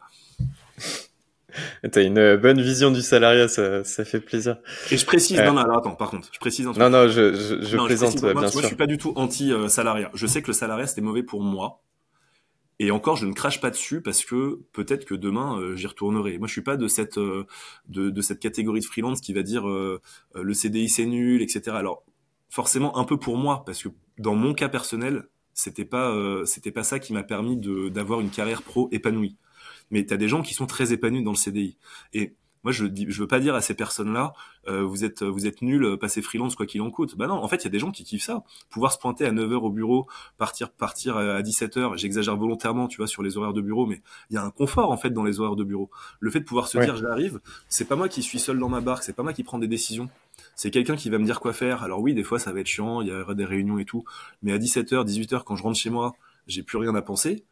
T'as 1.92 2.04
une 2.04 2.36
bonne 2.38 2.62
vision 2.62 2.92
du 2.92 3.02
salariat, 3.02 3.48
ça, 3.48 3.84
ça 3.84 4.06
fait 4.06 4.20
plaisir. 4.20 4.58
Et 4.92 4.98
je 4.98 5.06
précise, 5.06 5.40
non, 5.40 5.54
non, 5.54 5.62
alors 5.62 5.78
attends, 5.78 5.96
par 5.96 6.10
contre, 6.10 6.30
je 6.32 6.40
précise 6.40 6.68
un 6.68 6.72
truc. 6.72 6.82
Non, 6.82 6.90
non, 6.90 7.08
je, 7.08 7.34
je, 7.34 7.62
je 7.62 7.78
plaisante, 7.78 8.22
bien 8.22 8.34
moi, 8.34 8.48
sûr. 8.48 8.62
je 8.62 8.68
suis 8.68 8.76
pas 8.76 8.88
du 8.88 8.98
tout 8.98 9.14
anti-salariat. 9.16 10.12
Je 10.14 10.28
sais 10.28 10.42
que 10.42 10.48
le 10.48 10.54
salariat, 10.54 10.88
c'était 10.88 11.02
mauvais 11.02 11.24
pour 11.24 11.42
moi. 11.42 11.82
Et 12.82 12.92
encore, 12.92 13.18
je 13.18 13.26
ne 13.26 13.34
crache 13.34 13.60
pas 13.60 13.72
dessus 13.72 14.02
parce 14.02 14.24
que 14.24 14.62
peut-être 14.72 15.04
que 15.04 15.14
demain 15.14 15.60
euh, 15.60 15.76
j'y 15.76 15.86
retournerai. 15.86 16.38
Moi, 16.38 16.48
je 16.48 16.54
suis 16.54 16.62
pas 16.62 16.78
de 16.78 16.88
cette 16.88 17.18
euh, 17.18 17.46
de, 17.90 18.10
de, 18.10 18.22
cette 18.22 18.40
catégorie 18.40 18.80
de 18.80 18.86
freelance 18.86 19.20
qui 19.20 19.34
va 19.34 19.44
dire 19.44 19.68
euh, 19.68 20.02
le 20.34 20.54
CDI 20.54 20.88
c'est 20.88 21.06
nul, 21.06 21.42
etc. 21.42 21.76
Alors 21.76 22.06
forcément 22.50 22.98
un 22.98 23.04
peu 23.04 23.18
pour 23.18 23.36
moi 23.36 23.64
parce 23.66 23.84
que 23.84 23.90
dans 24.18 24.34
mon 24.34 24.54
cas 24.54 24.70
personnel, 24.70 25.28
c'était 25.54 25.84
pas 25.84 26.16
c'était 26.46 26.72
pas 26.72 26.84
ça 26.84 27.00
qui 27.00 27.12
m'a 27.12 27.24
permis 27.24 27.58
de 27.58 27.90
d'avoir 27.90 28.22
une 28.22 28.30
carrière 28.30 28.62
pro 28.62 28.88
épanouie. 28.94 29.36
Mais 29.92 30.06
tu 30.06 30.14
as 30.14 30.18
des 30.18 30.28
gens 30.28 30.42
qui 30.42 30.54
sont 30.54 30.66
très 30.66 30.94
épanouis 30.94 31.24
dans 31.24 31.32
le 31.32 31.38
CDI. 31.38 31.78
Et 32.14 32.36
moi, 32.64 32.74
je 32.74 32.86
dis, 32.86 33.06
je 33.08 33.22
veux 33.22 33.28
pas 33.28 33.40
dire 33.40 33.56
à 33.56 33.62
ces 33.62 33.74
personnes-là, 33.74 34.34
euh, 34.68 34.84
vous 34.84 35.06
êtes, 35.06 35.24
vous 35.24 35.48
êtes 35.48 35.62
nuls, 35.62 35.84
euh, 35.86 35.98
passez 35.98 36.22
freelance 36.22 36.56
quoi 36.56 36.66
qu'il 36.66 36.82
en 36.82 36.92
coûte. 36.92 37.16
Bah 37.16 37.28
non, 37.28 37.36
en 37.36 37.48
fait, 37.48 37.58
il 37.58 37.64
y 37.64 37.68
a 37.68 37.72
des 37.72 37.80
gens 37.80 37.92
qui 37.92 38.04
kiffent 38.04 38.24
ça. 38.24 38.44
Pouvoir 38.70 38.92
se 38.92 39.00
pointer 39.00 39.26
à 39.26 39.32
9h 39.32 39.54
au 39.54 39.70
bureau, 39.70 40.08
partir, 40.38 40.70
partir 40.70 41.16
à 41.16 41.42
17h. 41.42 41.98
J'exagère 41.98 42.36
volontairement, 42.36 42.88
tu 42.88 42.98
vois, 42.98 43.08
sur 43.08 43.24
les 43.24 43.38
horaires 43.38 43.54
de 43.54 43.62
bureau, 43.62 43.86
mais 43.86 44.02
il 44.30 44.34
y 44.34 44.38
a 44.38 44.44
un 44.44 44.52
confort 44.52 44.92
en 44.92 44.98
fait 44.98 45.12
dans 45.12 45.24
les 45.24 45.40
horaires 45.40 45.56
de 45.56 45.64
bureau. 45.64 45.90
Le 46.20 46.30
fait 46.32 46.42
de 46.42 46.46
pouvoir 46.46 46.68
se 46.68 46.78
dire, 46.78 46.98
j'arrive, 46.98 47.40
c'est 47.70 47.88
pas 47.88 47.96
moi 47.96 48.10
qui 48.10 48.22
suis 48.22 48.40
seul 48.40 48.60
dans 48.60 48.70
ma 48.70 48.82
barque, 48.82 49.04
c'est 49.04 49.16
pas 49.16 49.24
moi 49.24 49.32
qui 49.32 49.44
prends 49.44 49.60
des 49.60 49.68
décisions. 49.68 50.10
C'est 50.56 50.72
quelqu'un 50.72 50.98
qui 50.98 51.10
va 51.10 51.18
me 51.18 51.26
dire 51.26 51.40
quoi 51.40 51.54
faire. 51.54 51.84
Alors 51.84 52.02
oui, 52.02 52.14
des 52.14 52.24
fois, 52.24 52.40
ça 52.40 52.52
va 52.52 52.60
être 52.60 52.68
chiant, 52.68 53.02
il 53.02 53.08
y 53.08 53.14
aura 53.14 53.36
des 53.36 53.46
réunions 53.46 53.80
et 53.80 53.86
tout. 53.86 54.04
Mais 54.42 54.52
à 54.52 54.58
17h, 54.58 55.06
18h, 55.06 55.44
quand 55.46 55.56
je 55.56 55.64
rentre 55.64 55.80
chez 55.80 55.90
moi, 55.90 56.14
j'ai 56.48 56.64
plus 56.64 56.78
rien 56.78 56.94
à 56.96 57.02
penser. 57.02 57.46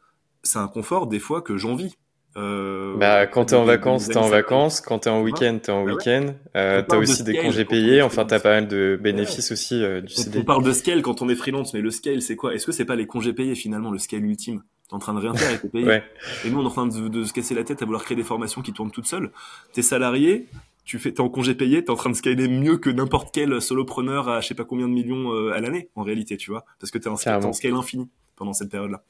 C'est 0.44 0.60
un 0.60 0.68
confort 0.68 1.08
des 1.08 1.20
fois 1.20 1.42
que 1.42 1.56
j'envie 1.56 1.96
euh, 2.38 2.96
bah, 2.98 3.26
quand 3.26 3.46
t'es 3.46 3.56
en 3.56 3.64
vacances, 3.64 4.08
t'es 4.08 4.18
en 4.18 4.30
vacances. 4.30 4.82
Quand 4.82 5.00
t'es 5.00 5.10
en 5.10 5.22
week-end, 5.22 5.58
t'es 5.62 5.72
en 5.72 5.84
bah 5.84 5.94
week-end. 5.94 6.36
Euh, 6.56 6.84
t'as 6.88 6.98
aussi 6.98 7.24
des 7.24 7.36
congés 7.38 7.66
payés. 7.66 8.02
Enfin, 8.02 8.26
t'as 8.26 8.40
pas 8.40 8.52
mal 8.52 8.68
de 8.68 8.98
bénéfices 9.02 9.52
aussi 9.52 9.84
euh, 9.84 10.02
du 10.02 10.14
CDI. 10.14 10.40
On 10.40 10.44
parle 10.44 10.64
de 10.64 10.72
scale 10.72 11.02
quand 11.02 11.22
on 11.22 11.30
est 11.30 11.36
freelance, 11.36 11.74
mais 11.74 11.82
le 11.82 11.90
scale, 11.90 12.22
c'est 12.22 12.36
quoi? 12.36 12.54
Est-ce 12.54 12.66
que 12.66 12.72
c'est 12.72 12.86
pas 12.86 12.96
les 12.96 13.08
congés 13.08 13.34
payés 13.34 13.56
finalement, 13.56 13.92
le 13.92 13.98
scale 13.98 14.24
ultime? 14.24 14.62
T'es 14.88 14.94
en 14.94 15.00
train 15.00 15.14
de 15.16 15.20
rien 15.20 15.34
faire 15.34 15.52
et 15.52 15.60
t'es 15.60 15.68
payé. 15.68 15.86
ouais. 15.86 16.04
Et 16.46 16.50
nous, 16.50 16.60
on 16.60 16.64
est 16.64 16.68
en 16.68 16.70
train 16.70 16.88
de, 16.88 17.08
de, 17.08 17.24
se 17.24 17.34
casser 17.34 17.56
la 17.56 17.64
tête 17.64 17.82
à 17.82 17.86
vouloir 17.86 18.04
créer 18.04 18.16
des 18.16 18.24
formations 18.24 18.62
qui 18.62 18.72
tournent 18.72 18.92
toutes 18.92 19.08
seules. 19.08 19.32
T'es 19.74 19.82
salarié, 19.82 20.48
tu 20.86 21.00
fais, 21.00 21.12
t'es 21.12 21.22
en 21.22 21.30
congé 21.30 21.56
payé, 21.56 21.84
t'es 21.84 21.90
en 21.90 21.96
train 21.96 22.12
de 22.12 22.16
scaler 22.16 22.48
mieux 22.48 22.78
que 22.78 22.90
n'importe 22.90 23.34
quel 23.34 23.62
solopreneur 23.62 24.30
à 24.30 24.42
je 24.42 24.48
sais 24.48 24.56
pas 24.56 24.64
combien 24.64 24.88
de 24.88 24.94
millions 24.94 25.34
euh, 25.34 25.52
à 25.52 25.60
l'année, 25.60 25.90
en 25.96 26.04
réalité, 26.04 26.38
tu 26.38 26.52
vois, 26.52 26.64
parce 26.80 26.92
que 26.92 27.00
t'es 27.00 27.10
en, 27.10 27.16
en 27.16 27.54
scale 27.54 27.74
infini 27.74 28.10
pendant 28.38 28.54
cette 28.54 28.70
période-là. 28.70 29.04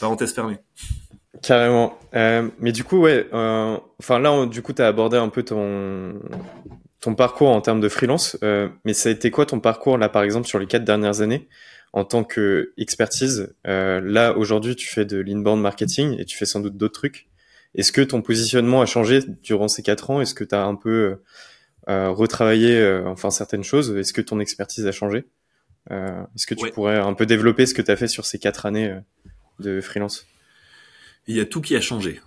Parenthèse 0.00 0.34
fermée. 0.34 0.58
Carrément. 1.44 1.98
Euh, 2.14 2.48
mais 2.58 2.72
du 2.72 2.84
coup, 2.84 3.00
ouais. 3.02 3.28
Euh, 3.34 3.76
enfin 4.00 4.18
là, 4.18 4.46
du 4.46 4.62
coup, 4.62 4.72
tu 4.72 4.80
as 4.80 4.86
abordé 4.86 5.18
un 5.18 5.28
peu 5.28 5.42
ton 5.42 6.14
ton 7.00 7.14
parcours 7.14 7.50
en 7.50 7.60
termes 7.60 7.80
de 7.80 7.88
freelance. 7.90 8.38
Euh, 8.42 8.70
mais 8.86 8.94
ça 8.94 9.10
a 9.10 9.12
été 9.12 9.30
quoi 9.30 9.44
ton 9.44 9.60
parcours 9.60 9.98
là, 9.98 10.08
par 10.08 10.22
exemple, 10.22 10.46
sur 10.46 10.58
les 10.58 10.66
quatre 10.66 10.84
dernières 10.84 11.20
années 11.20 11.46
en 11.92 12.04
tant 12.04 12.24
que 12.24 12.72
expertise? 12.78 13.54
Euh, 13.66 14.00
Là, 14.02 14.38
aujourd'hui, 14.38 14.74
tu 14.74 14.88
fais 14.88 15.04
de 15.04 15.18
l'inbound 15.18 15.60
marketing 15.60 16.18
et 16.18 16.24
tu 16.24 16.34
fais 16.34 16.46
sans 16.46 16.60
doute 16.60 16.78
d'autres 16.78 16.98
trucs. 16.98 17.28
Est-ce 17.74 17.92
que 17.92 18.00
ton 18.00 18.22
positionnement 18.22 18.80
a 18.80 18.86
changé 18.86 19.20
durant 19.42 19.68
ces 19.68 19.82
quatre 19.82 20.10
ans? 20.10 20.22
Est-ce 20.22 20.32
que 20.32 20.44
tu 20.44 20.54
as 20.54 20.64
un 20.64 20.76
peu 20.76 21.18
euh, 21.90 22.08
retravaillé, 22.08 22.78
euh, 22.78 23.06
enfin 23.06 23.30
certaines 23.30 23.64
choses? 23.64 23.94
Est-ce 23.98 24.14
que 24.14 24.22
ton 24.22 24.40
expertise 24.40 24.86
a 24.86 24.92
changé? 24.92 25.26
Est-ce 25.90 26.46
que 26.46 26.54
tu 26.54 26.70
pourrais 26.70 26.96
un 26.96 27.12
peu 27.12 27.26
développer 27.26 27.66
ce 27.66 27.74
que 27.74 27.82
tu 27.82 27.90
as 27.90 27.96
fait 27.96 28.08
sur 28.08 28.24
ces 28.24 28.38
quatre 28.38 28.64
années 28.64 28.96
de 29.58 29.82
freelance? 29.82 30.26
Il 31.26 31.36
y 31.36 31.40
a 31.40 31.46
tout 31.46 31.60
qui 31.60 31.76
a 31.76 31.80
changé. 31.80 32.20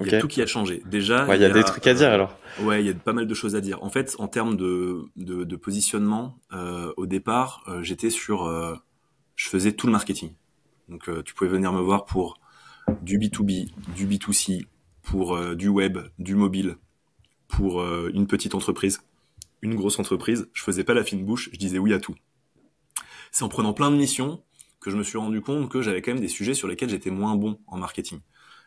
Il 0.00 0.12
y 0.12 0.14
a 0.14 0.20
tout 0.20 0.28
qui 0.28 0.40
a 0.40 0.46
changé. 0.46 0.82
Déjà, 0.86 1.26
il 1.34 1.40
y, 1.40 1.44
a 1.44 1.50
des 1.50 1.64
trucs 1.64 1.86
à 1.86 1.94
dire 1.94 2.10
alors. 2.10 2.38
Ouais, 2.60 2.82
il 2.82 2.86
y 2.86 2.90
a 2.90 2.94
pas 2.94 3.12
mal 3.12 3.26
de 3.26 3.34
choses 3.34 3.56
à 3.56 3.60
dire. 3.60 3.82
En 3.82 3.90
fait, 3.90 4.14
en 4.18 4.28
termes 4.28 4.56
de, 4.56 5.02
de, 5.16 5.42
de 5.42 5.56
positionnement, 5.56 6.38
euh, 6.52 6.92
au 6.96 7.06
départ, 7.06 7.64
euh, 7.66 7.82
j'étais 7.82 8.10
sur, 8.10 8.44
euh, 8.44 8.76
je 9.34 9.48
faisais 9.48 9.72
tout 9.72 9.86
le 9.86 9.92
marketing. 9.92 10.34
Donc, 10.88 11.08
euh, 11.08 11.22
tu 11.24 11.34
pouvais 11.34 11.50
venir 11.50 11.72
me 11.72 11.80
voir 11.80 12.04
pour 12.04 12.38
du 13.02 13.18
B2B, 13.18 13.72
du 13.96 14.06
B2C, 14.06 14.66
pour 15.02 15.36
euh, 15.36 15.56
du 15.56 15.68
web, 15.68 15.98
du 16.20 16.36
mobile, 16.36 16.76
pour 17.48 17.82
une 17.82 18.26
petite 18.26 18.54
entreprise, 18.54 19.00
une 19.62 19.74
grosse 19.74 19.98
entreprise. 19.98 20.48
Je 20.52 20.62
faisais 20.62 20.84
pas 20.84 20.92
la 20.92 21.02
fine 21.02 21.24
bouche, 21.24 21.48
je 21.50 21.58
disais 21.58 21.78
oui 21.78 21.94
à 21.94 21.98
tout. 21.98 22.14
C'est 23.32 23.42
en 23.42 23.48
prenant 23.48 23.72
plein 23.72 23.90
de 23.90 23.96
missions 23.96 24.42
que 24.80 24.90
je 24.90 24.96
me 24.96 25.02
suis 25.02 25.18
rendu 25.18 25.40
compte 25.40 25.70
que 25.70 25.82
j'avais 25.82 26.02
quand 26.02 26.12
même 26.12 26.20
des 26.20 26.28
sujets 26.28 26.54
sur 26.54 26.68
lesquels 26.68 26.88
j'étais 26.88 27.10
moins 27.10 27.36
bon 27.36 27.58
en 27.66 27.78
marketing 27.78 28.20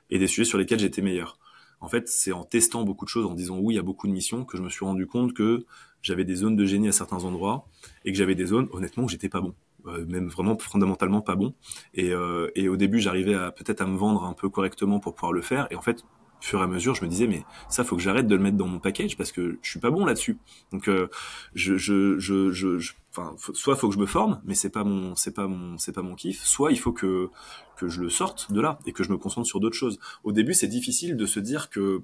et 0.09 0.19
des 0.19 0.27
sujets 0.27 0.45
sur 0.45 0.57
lesquels 0.57 0.79
j'étais 0.79 1.01
meilleur. 1.01 1.37
En 1.79 1.87
fait, 1.87 2.07
c'est 2.07 2.31
en 2.31 2.43
testant 2.43 2.83
beaucoup 2.83 3.05
de 3.05 3.09
choses, 3.09 3.25
en 3.25 3.33
disant 3.33 3.57
oui 3.57 3.79
à 3.79 3.81
beaucoup 3.81 4.07
de 4.07 4.11
missions, 4.11 4.45
que 4.45 4.55
je 4.55 4.61
me 4.61 4.69
suis 4.69 4.85
rendu 4.85 5.07
compte 5.07 5.33
que 5.33 5.65
j'avais 6.03 6.25
des 6.25 6.35
zones 6.35 6.55
de 6.55 6.65
génie 6.65 6.87
à 6.87 6.91
certains 6.91 7.23
endroits 7.23 7.65
et 8.05 8.11
que 8.11 8.17
j'avais 8.17 8.35
des 8.35 8.45
zones, 8.45 8.67
honnêtement, 8.71 9.03
où 9.03 9.09
j'étais 9.09 9.29
pas 9.29 9.41
bon, 9.41 9.55
euh, 9.87 10.05
même 10.05 10.27
vraiment 10.27 10.55
fondamentalement 10.59 11.21
pas 11.21 11.35
bon. 11.35 11.55
Et, 11.95 12.11
euh, 12.13 12.51
et 12.55 12.69
au 12.69 12.77
début, 12.77 12.99
j'arrivais 12.99 13.33
à 13.33 13.51
peut-être 13.51 13.81
à 13.81 13.87
me 13.87 13.97
vendre 13.97 14.25
un 14.25 14.33
peu 14.33 14.47
correctement 14.49 14.99
pour 14.99 15.15
pouvoir 15.15 15.33
le 15.33 15.41
faire. 15.41 15.67
Et 15.71 15.75
en 15.75 15.81
fait, 15.81 16.03
fur 16.41 16.59
et 16.59 16.63
à 16.63 16.67
mesure, 16.67 16.95
je 16.95 17.03
me 17.03 17.09
disais 17.09 17.27
mais 17.27 17.45
ça 17.69 17.83
faut 17.83 17.95
que 17.95 18.01
j'arrête 18.01 18.27
de 18.27 18.35
le 18.35 18.41
mettre 18.41 18.57
dans 18.57 18.67
mon 18.67 18.79
package 18.79 19.15
parce 19.15 19.31
que 19.31 19.59
je 19.61 19.69
suis 19.69 19.79
pas 19.79 19.91
bon 19.91 20.05
là-dessus. 20.05 20.37
Donc 20.73 20.89
euh, 20.89 21.07
je, 21.53 21.77
je, 21.77 22.19
je, 22.19 22.51
je, 22.51 22.93
enfin 23.11 23.35
soit 23.53 23.75
faut 23.75 23.87
que 23.87 23.95
je 23.95 23.99
me 23.99 24.05
forme, 24.07 24.41
mais 24.43 24.55
c'est 24.55 24.71
pas 24.71 24.83
mon 24.83 25.15
c'est 25.15 25.33
pas 25.33 25.47
mon 25.47 25.77
c'est 25.77 25.93
pas 25.93 26.01
mon 26.01 26.15
kiff. 26.15 26.43
Soit 26.43 26.71
il 26.71 26.79
faut 26.79 26.91
que 26.91 27.29
que 27.77 27.87
je 27.87 28.01
le 28.01 28.09
sorte 28.09 28.51
de 28.51 28.59
là 28.59 28.79
et 28.85 28.91
que 28.91 29.03
je 29.03 29.11
me 29.11 29.17
concentre 29.17 29.47
sur 29.47 29.59
d'autres 29.59 29.77
choses. 29.77 29.99
Au 30.23 30.31
début, 30.31 30.53
c'est 30.53 30.67
difficile 30.67 31.15
de 31.15 31.25
se 31.25 31.39
dire 31.39 31.69
que 31.69 32.03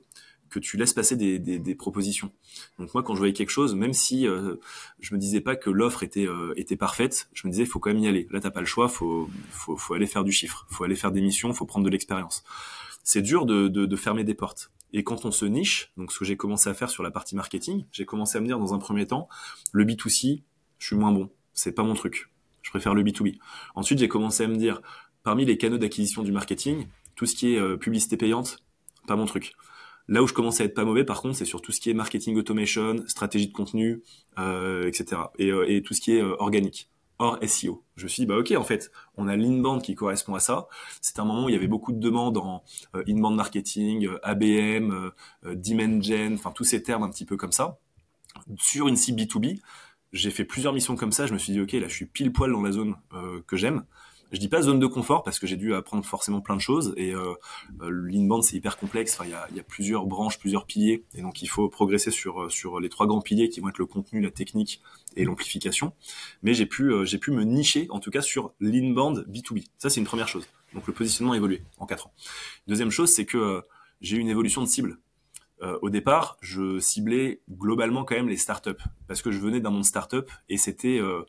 que 0.49 0.59
tu 0.59 0.77
laisses 0.77 0.93
passer 0.93 1.17
des, 1.17 1.39
des, 1.39 1.59
des, 1.59 1.75
propositions. 1.75 2.31
Donc 2.79 2.93
moi, 2.93 3.03
quand 3.03 3.15
je 3.15 3.19
voyais 3.19 3.33
quelque 3.33 3.49
chose, 3.49 3.75
même 3.75 3.91
si 3.91 4.25
euh, 4.25 4.55
je 5.01 5.13
me 5.13 5.19
disais 5.19 5.41
pas 5.41 5.57
que 5.57 5.69
l'offre 5.69 6.03
était 6.03 6.25
euh, 6.25 6.53
était 6.55 6.77
parfaite, 6.77 7.27
je 7.33 7.47
me 7.47 7.51
disais 7.51 7.65
faut 7.65 7.79
quand 7.79 7.89
même 7.89 8.01
y 8.01 8.07
aller. 8.07 8.27
Là, 8.31 8.39
t'as 8.39 8.51
pas 8.51 8.61
le 8.61 8.65
choix, 8.65 8.87
faut 8.87 9.29
faut 9.49 9.75
faut 9.75 9.93
aller 9.93 10.07
faire 10.07 10.23
du 10.23 10.31
chiffre, 10.31 10.65
faut 10.69 10.83
aller 10.83 10.95
faire 10.95 11.11
des 11.11 11.21
missions, 11.21 11.51
faut 11.53 11.65
prendre 11.65 11.85
de 11.85 11.89
l'expérience 11.89 12.43
c'est 13.07 13.21
dur 13.21 13.45
de, 13.45 13.69
de, 13.69 13.85
de, 13.85 13.95
fermer 13.95 14.25
des 14.25 14.33
portes. 14.33 14.69
Et 14.91 15.05
quand 15.05 15.23
on 15.23 15.31
se 15.31 15.45
niche, 15.45 15.93
donc 15.95 16.11
ce 16.11 16.19
que 16.19 16.25
j'ai 16.25 16.35
commencé 16.35 16.69
à 16.69 16.73
faire 16.73 16.89
sur 16.89 17.03
la 17.03 17.09
partie 17.09 17.37
marketing, 17.37 17.85
j'ai 17.93 18.05
commencé 18.05 18.37
à 18.37 18.41
me 18.41 18.47
dire 18.47 18.59
dans 18.59 18.73
un 18.73 18.79
premier 18.79 19.07
temps, 19.07 19.29
le 19.71 19.85
B2C, 19.85 20.43
je 20.77 20.85
suis 20.85 20.95
moins 20.97 21.13
bon, 21.13 21.29
c'est 21.53 21.71
pas 21.71 21.83
mon 21.83 21.93
truc. 21.93 22.29
Je 22.63 22.69
préfère 22.69 22.93
le 22.93 23.03
B2B. 23.03 23.37
Ensuite, 23.75 23.99
j'ai 23.99 24.09
commencé 24.09 24.43
à 24.43 24.47
me 24.49 24.57
dire, 24.57 24.81
parmi 25.23 25.45
les 25.45 25.57
canaux 25.57 25.77
d'acquisition 25.77 26.21
du 26.21 26.33
marketing, 26.33 26.89
tout 27.15 27.25
ce 27.25 27.33
qui 27.33 27.53
est 27.53 27.57
euh, 27.57 27.77
publicité 27.77 28.17
payante, 28.17 28.59
pas 29.07 29.15
mon 29.15 29.25
truc. 29.25 29.53
Là 30.09 30.21
où 30.21 30.27
je 30.27 30.33
commence 30.33 30.59
à 30.59 30.65
être 30.65 30.73
pas 30.73 30.83
mauvais, 30.83 31.05
par 31.05 31.21
contre, 31.21 31.37
c'est 31.37 31.45
sur 31.45 31.61
tout 31.61 31.71
ce 31.71 31.79
qui 31.79 31.89
est 31.89 31.93
marketing 31.93 32.35
automation, 32.35 32.97
stratégie 33.07 33.47
de 33.47 33.53
contenu, 33.53 34.03
euh, 34.37 34.85
etc. 34.85 35.21
Et, 35.39 35.49
euh, 35.49 35.63
et, 35.65 35.81
tout 35.81 35.93
ce 35.93 36.01
qui 36.01 36.11
est 36.11 36.21
euh, 36.21 36.35
organique 36.39 36.89
hors 37.19 37.39
SEO. 37.47 37.83
Je 37.95 38.03
me 38.03 38.09
suis 38.09 38.21
dit, 38.21 38.27
bah 38.27 38.37
ok, 38.37 38.51
en 38.57 38.63
fait, 38.63 38.91
on 39.15 39.27
a 39.27 39.35
l'inbound 39.35 39.81
qui 39.81 39.95
correspond 39.95 40.35
à 40.35 40.39
ça. 40.39 40.67
C'est 41.01 41.19
un 41.19 41.25
moment 41.25 41.45
où 41.45 41.49
il 41.49 41.53
y 41.53 41.55
avait 41.55 41.67
beaucoup 41.67 41.91
de 41.91 41.99
demandes 41.99 42.37
en 42.37 42.63
euh, 42.95 43.03
inbound 43.07 43.35
marketing, 43.35 44.07
euh, 44.07 44.19
ABM, 44.23 44.91
euh, 44.91 45.11
euh, 45.45 45.55
demand 45.55 46.01
gen, 46.01 46.35
enfin 46.35 46.51
tous 46.51 46.63
ces 46.63 46.83
termes 46.83 47.03
un 47.03 47.09
petit 47.09 47.25
peu 47.25 47.37
comme 47.37 47.51
ça. 47.51 47.79
Sur 48.59 48.87
une 48.87 48.95
cible 48.95 49.21
B2B, 49.21 49.59
j'ai 50.13 50.31
fait 50.31 50.45
plusieurs 50.45 50.73
missions 50.73 50.95
comme 50.95 51.11
ça. 51.11 51.25
Je 51.25 51.33
me 51.33 51.37
suis 51.37 51.53
dit, 51.53 51.61
ok, 51.61 51.73
là, 51.73 51.87
je 51.87 51.93
suis 51.93 52.05
pile 52.05 52.31
poil 52.31 52.51
dans 52.51 52.61
la 52.61 52.71
zone 52.71 52.95
euh, 53.13 53.41
que 53.47 53.57
j'aime. 53.57 53.83
Je 54.31 54.39
dis 54.39 54.49
pas 54.49 54.61
zone 54.61 54.79
de 54.79 54.87
confort 54.87 55.23
parce 55.23 55.39
que 55.39 55.47
j'ai 55.47 55.55
dû 55.55 55.73
apprendre 55.73 56.03
forcément 56.03 56.41
plein 56.41 56.55
de 56.55 56.61
choses 56.61 56.93
et 56.97 57.13
euh, 57.13 57.33
euh 57.81 57.89
l'inbound 57.89 58.43
c'est 58.43 58.57
hyper 58.57 58.77
complexe. 58.77 59.13
Enfin, 59.13 59.25
il 59.25 59.31
y 59.31 59.33
a, 59.33 59.47
y 59.55 59.59
a, 59.59 59.63
plusieurs 59.63 60.05
branches, 60.05 60.37
plusieurs 60.37 60.65
piliers 60.65 61.05
et 61.15 61.21
donc 61.21 61.41
il 61.41 61.47
faut 61.47 61.69
progresser 61.69 62.11
sur 62.11 62.43
euh, 62.43 62.49
sur 62.49 62.79
les 62.79 62.89
trois 62.89 63.07
grands 63.07 63.21
piliers 63.21 63.49
qui 63.49 63.61
vont 63.61 63.69
être 63.69 63.77
le 63.77 63.85
contenu, 63.85 64.19
la 64.19 64.31
technique 64.31 64.81
et 65.15 65.23
l'amplification. 65.23 65.93
Mais 66.43 66.53
j'ai 66.53 66.65
pu 66.65 66.91
euh, 66.91 67.05
j'ai 67.05 67.17
pu 67.17 67.31
me 67.31 67.43
nicher 67.43 67.87
en 67.89 67.99
tout 67.99 68.11
cas 68.11 68.21
sur 68.21 68.53
l'inbound 68.59 69.25
B2B. 69.29 69.65
Ça 69.77 69.89
c'est 69.89 70.01
une 70.01 70.07
première 70.07 70.27
chose. 70.27 70.45
Donc 70.73 70.85
le 70.87 70.93
positionnement 70.93 71.33
a 71.33 71.37
évolué 71.37 71.63
en 71.77 71.85
quatre 71.85 72.07
ans. 72.07 72.13
Deuxième 72.67 72.91
chose, 72.91 73.09
c'est 73.09 73.25
que 73.25 73.63
j'ai 74.01 74.17
eu 74.17 74.19
une 74.19 74.29
évolution 74.29 74.61
de 74.61 74.67
cible. 74.67 74.99
Euh, 75.63 75.77
au 75.81 75.89
départ, 75.89 76.37
je 76.41 76.77
ciblais 76.77 77.41
globalement 77.49 78.03
quand 78.03 78.15
même 78.15 78.29
les 78.29 78.37
startups 78.37 78.83
parce 79.07 79.23
que 79.23 79.31
je 79.31 79.39
venais 79.39 79.59
d'un 79.59 79.71
monde 79.71 79.85
startup 79.85 80.29
et 80.49 80.57
c'était 80.57 80.99
euh, 80.99 81.23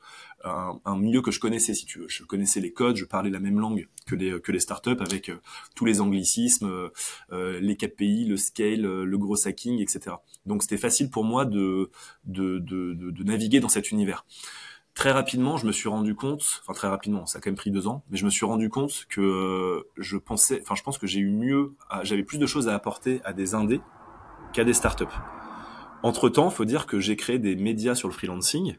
un, 0.45 0.81
un, 0.85 0.97
milieu 0.97 1.23
que 1.23 1.31
je 1.31 1.41
connaissais 1.41 1.75
si 1.75 1.87
tu 1.87 1.99
veux. 2.01 2.09
Je 2.09 2.25
connaissais 2.25 2.61
les 2.61 2.73
codes, 2.73 2.97
je 2.97 3.05
parlais 3.05 3.31
la 3.31 3.41
même 3.41 3.59
langue 3.59 3.89
que 4.07 4.15
les 4.15 4.41
que 4.41 4.53
les 4.53 4.61
startups 4.61 5.01
avec 5.01 5.29
euh, 5.29 5.41
tous 5.75 5.85
les 5.85 6.01
anglicismes, 6.01 6.91
euh, 7.33 7.61
les 7.61 7.77
KPI, 7.77 8.25
le 8.27 8.37
scale, 8.37 8.83
le 8.83 9.19
gros 9.19 9.47
hacking, 9.47 9.81
etc. 9.81 10.17
Donc 10.47 10.63
c'était 10.63 10.77
facile 10.77 11.11
pour 11.11 11.25
moi 11.25 11.45
de, 11.45 11.91
de 12.25 12.59
de, 12.59 12.95
de 12.95 13.25
naviguer 13.25 13.61
dans 13.61 13.69
cet 13.69 13.91
univers 13.91 14.25
très 14.99 15.13
rapidement, 15.13 15.57
je 15.57 15.65
me 15.65 15.71
suis 15.71 15.89
rendu 15.89 16.17
compte, 16.17 16.61
enfin 16.61 16.73
très 16.73 16.89
rapidement, 16.89 17.25
ça 17.25 17.39
a 17.39 17.41
quand 17.41 17.51
même 17.51 17.57
pris 17.57 17.71
deux 17.71 17.87
ans, 17.87 18.03
mais 18.11 18.17
je 18.17 18.25
me 18.25 18.31
suis 18.31 18.45
rendu 18.45 18.69
compte 18.69 19.07
que 19.09 19.87
je 19.97 20.17
pensais, 20.17 20.59
enfin 20.61 20.75
je 20.75 20.83
pense 20.83 20.99
que 20.99 21.07
j'ai 21.07 21.21
eu 21.21 21.31
mieux, 21.31 21.77
j'avais 22.03 22.25
plus 22.25 22.39
de 22.39 22.47
choses 22.47 22.67
à 22.67 22.75
apporter 22.75 23.21
à 23.25 23.33
des 23.33 23.55
indés 23.55 23.81
qu'à 24.53 24.65
des 24.65 24.73
startups. 24.73 25.05
Entre 26.03 26.29
temps, 26.29 26.51
faut 26.51 26.65
dire 26.65 26.87
que 26.87 26.99
j'ai 26.99 27.15
créé 27.15 27.39
des 27.39 27.55
médias 27.55 27.95
sur 27.95 28.09
le 28.09 28.15
freelancing 28.15 28.77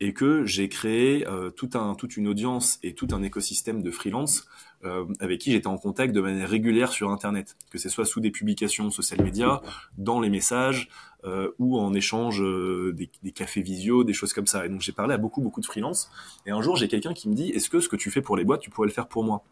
et 0.00 0.12
que 0.12 0.44
j'ai 0.44 0.68
créé 0.68 1.26
euh, 1.26 1.50
tout 1.50 1.70
un, 1.74 1.94
toute 1.94 2.16
une 2.16 2.28
audience 2.28 2.78
et 2.82 2.94
tout 2.94 3.08
un 3.12 3.22
écosystème 3.22 3.82
de 3.82 3.90
freelance 3.90 4.46
euh, 4.84 5.06
avec 5.18 5.40
qui 5.40 5.50
j'étais 5.50 5.66
en 5.66 5.76
contact 5.76 6.14
de 6.14 6.20
manière 6.20 6.48
régulière 6.48 6.92
sur 6.92 7.10
Internet, 7.10 7.56
que 7.70 7.78
ce 7.78 7.88
soit 7.88 8.04
sous 8.04 8.20
des 8.20 8.30
publications 8.30 8.90
social 8.90 9.20
media, 9.24 9.60
dans 9.96 10.20
les 10.20 10.30
messages 10.30 10.88
euh, 11.24 11.50
ou 11.58 11.76
en 11.80 11.94
échange 11.94 12.40
euh, 12.40 12.92
des, 12.96 13.10
des, 13.24 13.32
cafés 13.32 13.60
visio, 13.60 14.04
des 14.04 14.12
choses 14.12 14.32
comme 14.32 14.46
ça. 14.46 14.66
Et 14.66 14.68
donc 14.68 14.80
j'ai 14.80 14.92
parlé 14.92 15.14
à 15.14 15.18
beaucoup 15.18 15.40
beaucoup 15.40 15.60
de 15.60 15.66
freelance. 15.66 16.12
Et 16.46 16.52
un 16.52 16.62
jour 16.62 16.76
j'ai 16.76 16.86
quelqu'un 16.86 17.12
qui 17.12 17.28
me 17.28 17.34
dit 17.34 17.50
est-ce 17.50 17.68
que 17.68 17.80
ce 17.80 17.88
que 17.88 17.96
tu 17.96 18.12
fais 18.12 18.22
pour 18.22 18.36
les 18.36 18.44
boîtes, 18.44 18.60
tu 18.60 18.70
pourrais 18.70 18.86
le 18.86 18.92
faire 18.92 19.08
pour 19.08 19.24
moi? 19.24 19.42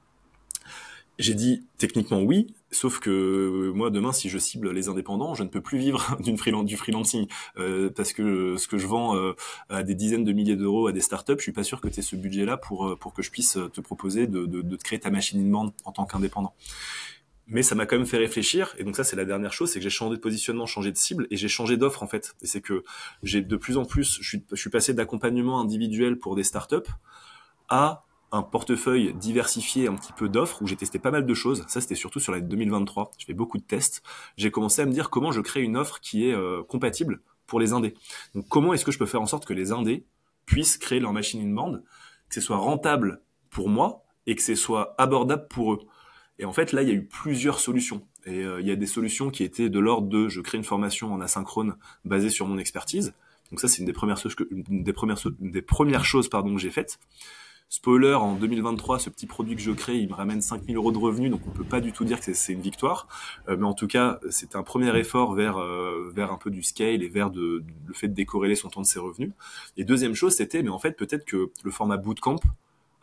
J'ai 1.19 1.35
dit 1.35 1.67
techniquement 1.79 2.21
oui, 2.21 2.55
sauf 2.71 2.99
que 3.01 3.11
euh, 3.11 3.73
moi 3.73 3.91
demain 3.91 4.13
si 4.13 4.29
je 4.29 4.39
cible 4.39 4.71
les 4.73 4.89
indépendants, 4.89 5.35
je 5.35 5.43
ne 5.43 5.49
peux 5.49 5.61
plus 5.61 5.79
vivre 5.79 6.17
d'une 6.21 6.37
freelance, 6.37 6.65
du 6.65 6.77
freelancing 6.77 7.27
euh, 7.59 7.91
parce 7.91 8.13
que 8.13 8.57
ce 8.57 8.69
que 8.69 8.79
je 8.79 8.87
vends 8.87 9.17
euh, 9.17 9.35
à 9.69 9.83
des 9.83 9.95
dizaines 9.95 10.25
de 10.25 10.33
milliers 10.33 10.57
d'euros 10.57 10.87
à 10.87 10.93
des 10.93 11.01
startups, 11.01 11.35
je 11.39 11.43
suis 11.43 11.53
pas 11.53 11.65
sûr 11.65 11.81
que 11.81 11.89
tu 11.89 12.01
aies 12.01 12.03
ce 12.03 12.17
budget-là 12.17 12.57
pour 12.57 12.99
pour 12.99 13.15
que 13.15 13.23
je 13.23 13.31
puisse 13.31 13.59
te 13.73 13.81
proposer 13.81 14.27
de, 14.27 14.47
de, 14.47 14.63
de 14.63 14.77
créer 14.77 15.01
ta 15.01 15.11
machine 15.11 15.55
in 15.55 15.73
en 15.85 15.93
tant 15.93 16.05
qu'indépendant. 16.05 16.55
Mais 17.49 17.63
ça 17.63 17.77
m'a 17.77 17.87
quand 17.87 17.97
même 17.97 18.07
fait 18.07 18.17
réfléchir, 18.17 18.75
et 18.77 18.83
donc 18.83 18.97
ça 18.97 19.05
c'est 19.05 19.15
la 19.15 19.25
dernière 19.25 19.53
chose, 19.53 19.71
c'est 19.71 19.79
que 19.79 19.85
j'ai 19.85 19.91
changé 19.91 20.17
de 20.17 20.21
positionnement, 20.21 20.67
changé 20.67 20.91
de 20.91 20.97
cible, 20.97 21.29
et 21.31 21.37
j'ai 21.37 21.47
changé 21.47 21.77
d'offre 21.77 22.03
en 22.03 22.09
fait. 22.09 22.35
Et 22.43 22.47
c'est 22.47 22.61
que 22.61 22.83
j'ai 23.23 23.41
de 23.41 23.57
plus 23.57 23.77
en 23.77 23.85
plus, 23.85 24.19
je 24.21 24.29
suis, 24.29 24.45
je 24.51 24.57
suis 24.57 24.71
passé 24.71 24.95
d'accompagnement 24.95 25.61
individuel 25.61 26.19
pour 26.19 26.35
des 26.35 26.43
startups 26.43 26.91
à 27.69 28.06
un 28.33 28.43
portefeuille 28.43 29.15
diversifié, 29.15 29.89
un 29.89 29.95
petit 29.95 30.13
peu 30.13 30.29
d'offres 30.29 30.63
où 30.63 30.67
j'ai 30.67 30.77
testé 30.77 30.99
pas 30.99 31.11
mal 31.11 31.27
de 31.27 31.35
choses. 31.35 31.65
Ça, 31.69 31.81
c'était 31.81 31.95
surtout 31.95 32.21
sur 32.21 32.33
l'année 32.33 32.47
2023. 32.47 33.13
Je 33.19 33.25
fais 33.25 33.35
beaucoup 33.35 33.59
de 33.59 33.63
tests. 33.63 34.03
J'ai 34.37 34.51
commencé 34.51 34.83
à 34.83 34.87
me 34.87 34.93
dire 34.93 35.11
comment 35.11 35.33
je 35.33 35.41
crée 35.41 35.63
une 35.63 35.77
offre 35.77 36.01
qui 36.01 36.29
est 36.29 36.35
euh, 36.35 36.63
compatible 36.63 37.21
pour 37.47 37.61
les 37.61 37.73
indés. 37.73 37.95
Donc, 38.35 38.49
comment 38.49 38.75
est-ce 38.75 38.85
que 38.85 38.93
je 38.93 38.99
peux 38.99 39.07
faire 39.07 39.23
en 39.23 39.27
sorte 39.27 39.47
que 39.47 39.55
les 39.55 39.73
indés 39.73 40.05
puissent 40.45 40.79
créer 40.79 41.01
leur 41.01 41.13
machine 41.13 41.41
in 41.41 41.55
band, 41.55 41.79
que 42.29 42.35
ce 42.35 42.41
soit 42.41 42.57
rentable 42.57 43.23
pour 43.51 43.69
moi 43.69 44.05
et 44.27 44.35
que 44.35 44.43
ce 44.43 44.55
soit 44.55 44.95
abordable 44.99 45.47
pour 45.49 45.75
eux? 45.75 45.81
Et 46.39 46.45
en 46.45 46.53
fait, 46.53 46.73
là, 46.73 46.83
il 46.83 46.89
y 46.89 46.91
a 46.91 46.95
eu 46.95 47.07
plusieurs 47.07 47.61
solutions. 47.61 48.07
Et 48.27 48.43
euh, 48.43 48.61
il 48.61 48.67
y 48.67 48.71
a 48.71 48.77
des 48.77 48.87
solutions 48.87 49.31
qui 49.31 49.45
étaient 49.45 49.71
de 49.71 49.79
l'ordre 49.79 50.09
de 50.09 50.29
je 50.29 50.41
crée 50.41 50.59
une 50.59 50.65
formation 50.65 51.13
en 51.13 51.21
asynchrone 51.21 51.77
basée 52.05 52.31
sur 52.31 52.47
mon 52.47 52.59
expertise. 52.59 53.15
Donc 53.51 53.61
ça, 53.61 53.69
c'est 53.69 53.79
une 53.79 53.87
des 53.87 53.93
premières 53.93 54.19
une 54.51 54.83
des 54.83 54.93
premières, 54.93 55.19
des 55.39 55.63
premières 55.63 56.05
choses 56.05 56.29
pardon 56.29 56.55
que 56.55 56.61
j'ai 56.61 56.71
faites. 56.71 56.99
Spoiler, 57.69 58.15
en 58.15 58.37
2023, 58.37 59.01
ce 59.01 59.11
petit 59.11 59.27
produit 59.27 59.57
que 59.57 59.63
je 59.63 59.73
crée, 59.73 59.97
il 59.97 60.09
me 60.09 60.15
ramène 60.15 60.41
5000 60.41 60.77
euros 60.77 60.93
de 60.93 60.99
revenus, 60.99 61.31
donc 61.31 61.41
on 61.47 61.51
peut 61.51 61.65
pas 61.65 61.81
du 61.81 61.93
tout 61.93 62.05
dire 62.05 62.21
que 62.21 62.33
c'est 62.33 62.53
une 62.53 62.61
victoire. 62.61 63.09
Euh, 63.49 63.57
mais 63.59 63.67
en 63.67 63.75
tout 63.75 63.89
cas, 63.89 64.21
c'est 64.31 64.55
un 64.55 64.63
premier 64.63 64.97
effort 64.97 65.35
vers 65.35 65.59
euh, 65.59 66.13
vers 66.15 66.33
un 66.33 66.39
peu 66.39 66.51
du 66.51 66.63
scale 66.63 67.03
et 67.03 67.09
vers 67.09 67.31
de, 67.31 67.65
le 67.87 67.95
fait 67.95 68.09
de 68.09 68.15
décorréler 68.15 68.55
son 68.55 68.69
temps 68.69 68.83
de 68.83 68.87
ses 68.87 69.01
revenus. 69.01 69.33
Et 69.77 69.85
deuxième 69.85 70.15
chose, 70.15 70.35
c'était, 70.35 70.63
mais 70.63 70.71
en 70.71 70.79
fait, 70.79 70.93
peut-être 70.93 71.25
que 71.25 71.51
le 71.65 71.71
format 71.71 71.97
bootcamp 71.97 72.41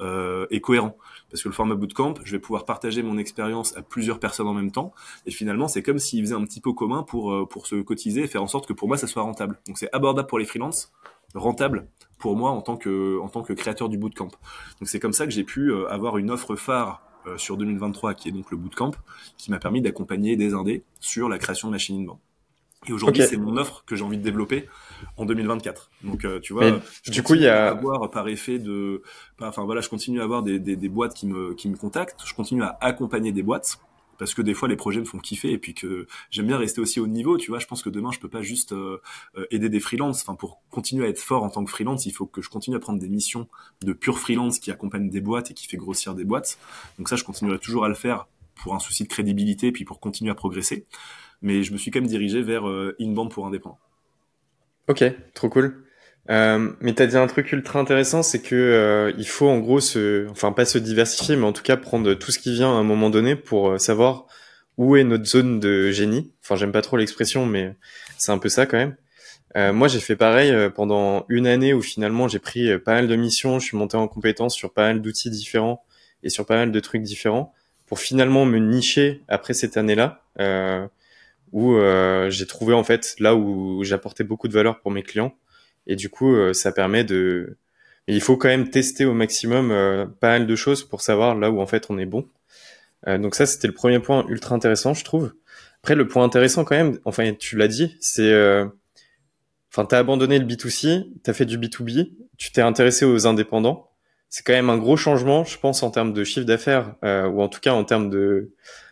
euh, 0.01 0.47
est 0.49 0.59
cohérent. 0.59 0.97
Parce 1.29 1.43
que 1.43 1.49
le 1.49 1.53
format 1.53 1.75
bootcamp, 1.75 2.15
je 2.23 2.31
vais 2.31 2.39
pouvoir 2.39 2.65
partager 2.65 3.03
mon 3.03 3.17
expérience 3.17 3.77
à 3.77 3.81
plusieurs 3.81 4.19
personnes 4.19 4.47
en 4.47 4.53
même 4.53 4.71
temps. 4.71 4.91
Et 5.25 5.31
finalement, 5.31 5.67
c'est 5.67 5.83
comme 5.83 5.99
s'ils 5.99 6.21
faisaient 6.21 6.35
un 6.35 6.43
petit 6.45 6.61
peu 6.61 6.73
commun 6.73 7.03
pour, 7.03 7.31
euh, 7.31 7.45
pour 7.45 7.67
se 7.67 7.75
cotiser 7.75 8.23
et 8.23 8.27
faire 8.27 8.43
en 8.43 8.47
sorte 8.47 8.67
que 8.67 8.73
pour 8.73 8.87
moi, 8.87 8.97
ça 8.97 9.07
soit 9.07 9.21
rentable. 9.21 9.59
Donc 9.67 9.77
c'est 9.77 9.89
abordable 9.93 10.27
pour 10.27 10.39
les 10.39 10.45
freelances, 10.45 10.91
rentable 11.35 11.87
pour 12.23 12.37
moi 12.37 12.51
en 12.51 12.61
tant 12.61 12.77
que 12.77 13.19
en 13.19 13.27
tant 13.27 13.43
que 13.43 13.51
créateur 13.51 13.89
du 13.89 13.97
bootcamp. 13.97 14.29
Donc 14.79 14.87
c'est 14.87 15.01
comme 15.01 15.11
ça 15.11 15.25
que 15.25 15.31
j'ai 15.33 15.43
pu 15.43 15.73
euh, 15.73 15.91
avoir 15.91 16.17
une 16.17 16.31
offre 16.31 16.55
phare 16.55 17.01
euh, 17.27 17.37
sur 17.37 17.57
2023 17.57 18.13
qui 18.13 18.29
est 18.29 18.31
donc 18.31 18.49
le 18.49 18.55
bootcamp 18.55 18.91
qui 19.37 19.51
m'a 19.51 19.59
permis 19.59 19.81
d'accompagner 19.81 20.37
des 20.37 20.53
indés 20.53 20.83
sur 21.01 21.27
la 21.27 21.37
création 21.37 21.67
de 21.67 21.73
machine 21.73 22.09
in 22.09 22.17
Et 22.87 22.93
aujourd'hui, 22.93 23.23
c'est 23.23 23.35
mon 23.35 23.57
offre 23.57 23.83
que 23.85 23.97
j'ai 23.97 24.05
envie 24.05 24.17
de 24.17 24.23
développer 24.23 24.69
en 25.17 25.25
2024. 25.25 25.91
Donc, 26.05 26.23
euh, 26.23 26.39
tu 26.39 26.53
vois, 26.53 26.79
du 27.07 27.23
coup, 27.23 27.35
il 27.35 27.41
y 27.41 27.47
a 27.47 27.67
avoir 27.67 28.09
par 28.09 28.29
effet 28.29 28.57
de, 28.57 29.01
enfin 29.41 29.65
voilà, 29.65 29.81
je 29.81 29.89
continue 29.89 30.21
à 30.21 30.23
avoir 30.23 30.43
des, 30.43 30.59
des, 30.59 30.77
des, 30.77 30.89
boîtes 30.89 31.13
qui 31.13 31.27
me 31.27 31.53
qui 31.55 31.67
me 31.67 31.75
contactent. 31.75 32.21
Je 32.25 32.33
continue 32.33 32.63
à 32.63 32.77
accompagner 32.79 33.33
des 33.33 33.43
boîtes 33.43 33.79
parce 34.23 34.35
que 34.35 34.41
des 34.41 34.53
fois 34.53 34.69
les 34.69 34.77
projets 34.77 35.01
me 35.01 35.05
font 35.05 35.17
kiffer 35.17 35.51
et 35.51 35.57
puis 35.57 35.73
que 35.73 36.07
j'aime 36.31 36.47
bien 36.47 36.57
rester 36.57 36.79
aussi 36.79 37.01
au 37.01 37.07
niveau 37.07 37.37
tu 37.37 37.51
vois. 37.51 37.59
Je 37.59 37.67
pense 37.67 37.83
que 37.83 37.89
demain 37.89 38.09
je 38.13 38.19
peux 38.19 38.29
pas 38.29 38.41
juste 38.41 38.71
euh, 38.71 39.01
euh, 39.35 39.45
aider 39.51 39.67
des 39.67 39.81
freelances. 39.81 40.21
Enfin 40.21 40.33
pour 40.33 40.61
continuer 40.69 41.05
à 41.05 41.09
être 41.09 41.19
fort 41.19 41.43
en 41.43 41.49
tant 41.49 41.65
que 41.65 41.69
freelance 41.69 42.05
il 42.05 42.11
faut 42.11 42.25
que 42.25 42.41
je 42.41 42.47
continue 42.47 42.77
à 42.77 42.79
prendre 42.79 42.99
des 42.99 43.09
missions 43.09 43.49
de 43.81 43.91
pure 43.91 44.17
freelance 44.19 44.59
qui 44.59 44.71
accompagnent 44.71 45.09
des 45.09 45.19
boîtes 45.19 45.51
et 45.51 45.53
qui 45.53 45.67
fait 45.67 45.75
grossir 45.75 46.15
des 46.15 46.23
boîtes. 46.23 46.57
Donc 46.97 47.09
ça 47.09 47.17
je 47.17 47.25
continuerai 47.25 47.59
toujours 47.59 47.83
à 47.83 47.89
le 47.89 47.95
faire 47.95 48.27
pour 48.55 48.73
un 48.73 48.79
souci 48.79 49.03
de 49.03 49.09
crédibilité 49.09 49.67
et 49.67 49.71
puis 49.73 49.83
pour 49.83 49.99
continuer 49.99 50.31
à 50.31 50.35
progresser. 50.35 50.85
Mais 51.41 51.61
je 51.61 51.73
me 51.73 51.77
suis 51.77 51.91
quand 51.91 51.99
même 51.99 52.07
dirigé 52.07 52.41
vers 52.41 52.65
euh, 52.65 52.95
Inbound 53.01 53.29
pour 53.29 53.45
indépendant. 53.45 53.79
Ok 54.87 55.03
trop 55.33 55.49
cool 55.49 55.82
euh, 56.29 56.71
mais 56.79 56.93
tu 56.93 57.03
as 57.03 57.07
dit 57.07 57.17
un 57.17 57.27
truc 57.27 57.51
ultra 57.51 57.79
intéressant, 57.79 58.23
c'est 58.23 58.41
que 58.41 58.55
euh, 58.55 59.11
il 59.17 59.27
faut 59.27 59.47
en 59.49 59.59
gros 59.59 59.81
se, 59.81 60.27
enfin 60.29 60.53
pas 60.53 60.65
se 60.65 60.77
diversifier, 60.77 61.35
mais 61.35 61.45
en 61.45 61.53
tout 61.53 61.63
cas 61.63 61.75
prendre 61.75 62.13
tout 62.13 62.31
ce 62.31 62.39
qui 62.39 62.53
vient 62.53 62.69
à 62.69 62.75
un 62.75 62.83
moment 62.83 63.09
donné 63.09 63.35
pour 63.35 63.71
euh, 63.71 63.77
savoir 63.77 64.25
où 64.77 64.95
est 64.95 65.03
notre 65.03 65.25
zone 65.25 65.59
de 65.59 65.91
génie. 65.91 66.31
Enfin, 66.41 66.55
j'aime 66.55 66.71
pas 66.71 66.81
trop 66.81 66.97
l'expression, 66.97 67.45
mais 67.45 67.75
c'est 68.17 68.31
un 68.31 68.37
peu 68.37 68.49
ça 68.49 68.65
quand 68.65 68.77
même. 68.77 68.95
Euh, 69.57 69.73
moi, 69.73 69.87
j'ai 69.87 69.99
fait 69.99 70.15
pareil 70.15 70.51
euh, 70.51 70.69
pendant 70.69 71.25
une 71.29 71.45
année 71.45 71.73
où 71.73 71.81
finalement 71.81 72.27
j'ai 72.27 72.39
pris 72.39 72.77
pas 72.79 72.93
mal 72.93 73.07
de 73.07 73.15
missions, 73.15 73.59
je 73.59 73.65
suis 73.65 73.77
monté 73.77 73.97
en 73.97 74.07
compétence 74.07 74.55
sur 74.55 74.73
pas 74.73 74.83
mal 74.83 75.01
d'outils 75.01 75.29
différents 75.29 75.83
et 76.23 76.29
sur 76.29 76.45
pas 76.45 76.55
mal 76.55 76.71
de 76.71 76.79
trucs 76.79 77.03
différents 77.03 77.53
pour 77.85 77.99
finalement 77.99 78.45
me 78.45 78.59
nicher 78.59 79.23
après 79.27 79.53
cette 79.53 79.77
année-là 79.77 80.23
où 81.51 81.77
j'ai 82.29 82.47
trouvé 82.47 82.73
en 82.73 82.83
fait 82.83 83.15
là 83.19 83.35
où 83.35 83.83
j'apportais 83.83 84.23
beaucoup 84.23 84.47
de 84.47 84.53
valeur 84.53 84.79
pour 84.79 84.89
mes 84.89 85.03
clients 85.03 85.35
et 85.87 85.95
du 85.95 86.09
coup, 86.09 86.33
euh, 86.33 86.53
ça 86.53 86.71
permet 86.71 87.03
de. 87.03 87.57
Mais 88.07 88.15
il 88.15 88.21
faut 88.21 88.37
quand 88.37 88.49
même 88.49 88.69
tester 88.69 89.05
au 89.05 89.13
maximum 89.13 89.71
euh, 89.71 90.05
pas 90.05 90.39
mal 90.39 90.47
de 90.47 90.55
choses 90.55 90.83
pour 90.83 91.01
savoir 91.01 91.35
là 91.35 91.51
où 91.51 91.61
en 91.61 91.67
fait 91.67 91.87
on 91.89 91.97
est 91.97 92.05
bon. 92.05 92.27
Euh, 93.07 93.17
donc 93.17 93.35
ça, 93.35 93.45
c'était 93.45 93.67
le 93.67 93.73
premier 93.73 93.99
point 93.99 94.25
ultra 94.27 94.55
intéressant, 94.55 94.93
je 94.93 95.03
trouve. 95.03 95.33
Après, 95.81 95.95
le 95.95 96.07
point 96.07 96.23
intéressant 96.23 96.63
quand 96.63 96.75
même, 96.75 96.99
enfin, 97.05 97.33
tu 97.33 97.57
l'as 97.57 97.67
dit, 97.67 97.97
c'est, 97.99 98.33
enfin, 99.69 99.85
t'as 99.85 99.99
abandonné 99.99 100.39
le 100.39 100.45
B2C, 100.45 101.09
t'as 101.23 101.33
fait 101.33 101.45
du 101.45 101.57
B2B, 101.57 102.11
tu 102.37 102.51
t'es 102.51 102.61
intéressé 102.61 103.05
aux 103.05 103.27
indépendants. 103.27 103.89
C'est 104.29 104.43
quand 104.43 104.53
même 104.53 104.69
un 104.69 104.77
gros 104.77 104.97
changement, 104.97 105.43
je 105.43 105.59
pense, 105.59 105.83
en 105.83 105.91
termes 105.91 106.11
de 106.11 106.23
chiffre 106.23 106.45
d'affaires 106.45 106.95
euh, 107.03 107.27
ou 107.27 107.41
en 107.41 107.49
tout 107.49 107.59
cas 107.59 107.73
en 107.73 107.83
termes 107.83 108.09
de 108.09 108.51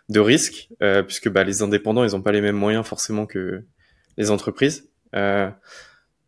de 0.10 0.20
risque, 0.20 0.70
euh, 0.84 1.04
puisque 1.04 1.30
bah, 1.30 1.44
les 1.44 1.62
indépendants, 1.62 2.04
ils 2.04 2.16
ont 2.16 2.22
pas 2.22 2.32
les 2.32 2.42
mêmes 2.42 2.56
moyens 2.56 2.86
forcément 2.86 3.26
que 3.26 3.64
les 4.18 4.30
entreprises. 4.30 4.90
Euh, 5.16 5.50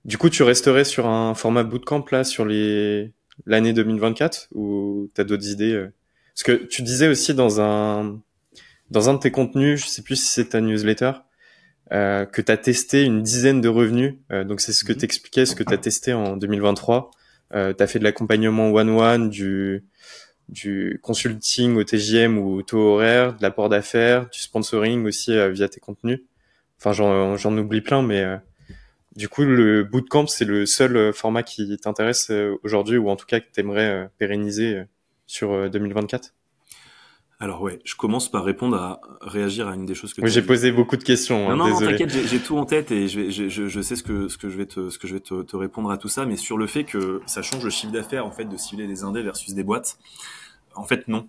du 0.05 0.17
coup, 0.17 0.29
tu 0.29 0.43
resterais 0.43 0.83
sur 0.83 1.07
un 1.07 1.33
format 1.33 1.63
bootcamp 1.63 2.05
là 2.11 2.23
sur 2.23 2.45
les 2.45 3.11
l'année 3.45 3.73
2024 3.73 4.49
ou 4.53 5.09
t'as 5.13 5.23
d'autres 5.23 5.47
idées 5.47 5.73
euh? 5.73 5.93
Parce 6.33 6.43
que 6.43 6.65
tu 6.65 6.81
disais 6.81 7.07
aussi 7.07 7.33
dans 7.33 7.61
un 7.61 8.19
dans 8.89 9.09
un 9.09 9.13
de 9.15 9.19
tes 9.19 9.31
contenus, 9.31 9.83
je 9.83 9.87
sais 9.87 10.01
plus 10.01 10.15
si 10.15 10.27
c'est 10.27 10.49
ta 10.49 10.61
newsletter, 10.61 11.11
euh, 11.91 12.25
que 12.25 12.41
tu 12.41 12.51
as 12.51 12.57
testé 12.57 13.03
une 13.03 13.21
dizaine 13.21 13.61
de 13.61 13.69
revenus. 13.69 14.15
Euh, 14.31 14.43
donc 14.43 14.61
c'est 14.61 14.73
ce 14.73 14.83
que 14.83 14.93
mhm. 14.93 14.99
t'expliquais, 14.99 15.45
ce 15.45 15.55
que 15.55 15.63
tu 15.63 15.73
as 15.73 15.77
testé 15.77 16.13
en 16.13 16.37
2023. 16.37 17.11
Euh, 17.55 17.73
tu 17.73 17.83
as 17.83 17.87
fait 17.87 17.99
de 17.99 18.03
l'accompagnement 18.03 18.71
one-one, 18.71 19.29
du, 19.29 19.83
du 20.49 20.99
consulting 21.03 21.75
au 21.75 21.83
TGM 21.83 22.37
ou 22.37 22.57
au 22.57 22.61
taux 22.63 22.95
horaire, 22.95 23.35
de 23.35 23.41
l'apport 23.41 23.69
d'affaires, 23.69 24.27
du 24.29 24.39
sponsoring 24.39 25.05
aussi 25.05 25.33
euh, 25.33 25.49
via 25.49 25.69
tes 25.69 25.79
contenus. 25.79 26.21
Enfin, 26.79 26.91
j'en 26.91 27.57
oublie 27.57 27.81
plein, 27.81 28.01
mais 28.01 28.25
du 29.15 29.29
coup, 29.29 29.43
le 29.43 29.83
bootcamp, 29.83 30.27
c'est 30.27 30.45
le 30.45 30.65
seul 30.65 30.97
euh, 30.97 31.13
format 31.13 31.43
qui 31.43 31.77
t'intéresse 31.77 32.31
euh, 32.31 32.55
aujourd'hui, 32.63 32.97
ou 32.97 33.09
en 33.09 33.15
tout 33.15 33.25
cas 33.25 33.39
que 33.39 33.45
tu 33.53 33.59
aimerais 33.59 33.89
euh, 33.89 34.07
pérenniser 34.17 34.83
sur 35.25 35.69
2024 35.69 36.33
alors 37.39 37.61
ouais, 37.61 37.79
je 37.83 37.95
commence 37.95 38.31
par 38.31 38.45
répondre 38.45 38.77
à 38.77 39.01
réagir 39.19 39.67
à 39.67 39.75
une 39.75 39.85
des 39.85 39.95
choses 39.95 40.13
que. 40.13 40.21
Oui, 40.21 40.29
j'ai 40.29 40.43
posé 40.43 40.71
beaucoup 40.71 40.95
de 40.95 41.03
questions. 41.03 41.49
Hein, 41.49 41.57
non, 41.57 41.67
non, 41.67 41.79
t'inquiète, 41.79 42.09
j'ai 42.09 42.39
tout 42.39 42.57
en 42.57 42.65
tête 42.65 42.89
et 42.91 43.09
je, 43.09 43.19
vais, 43.19 43.31
je, 43.31 43.49
je, 43.49 43.81
sais 43.81 43.97
ce 43.97 44.03
que 44.03 44.29
ce 44.29 44.37
que 44.37 44.49
je 44.49 44.55
vais 44.55 44.65
te 44.65 44.89
ce 44.89 44.97
que 44.97 45.09
je 45.09 45.15
vais 45.15 45.19
te, 45.19 45.41
te, 45.41 45.57
répondre 45.57 45.91
à 45.91 45.97
tout 45.97 46.07
ça, 46.07 46.25
mais 46.25 46.37
sur 46.37 46.57
le 46.57 46.67
fait 46.67 46.85
que 46.85 47.21
ça 47.25 47.41
change 47.41 47.61
le 47.61 47.69
chiffre 47.69 47.91
d'affaires 47.91 48.25
en 48.25 48.31
fait 48.31 48.45
de 48.45 48.55
cibler 48.55 48.87
des 48.87 49.03
indés 49.03 49.23
versus 49.23 49.53
des 49.53 49.63
boîtes. 49.63 49.97
En 50.73 50.85
fait, 50.85 51.09
non. 51.09 51.27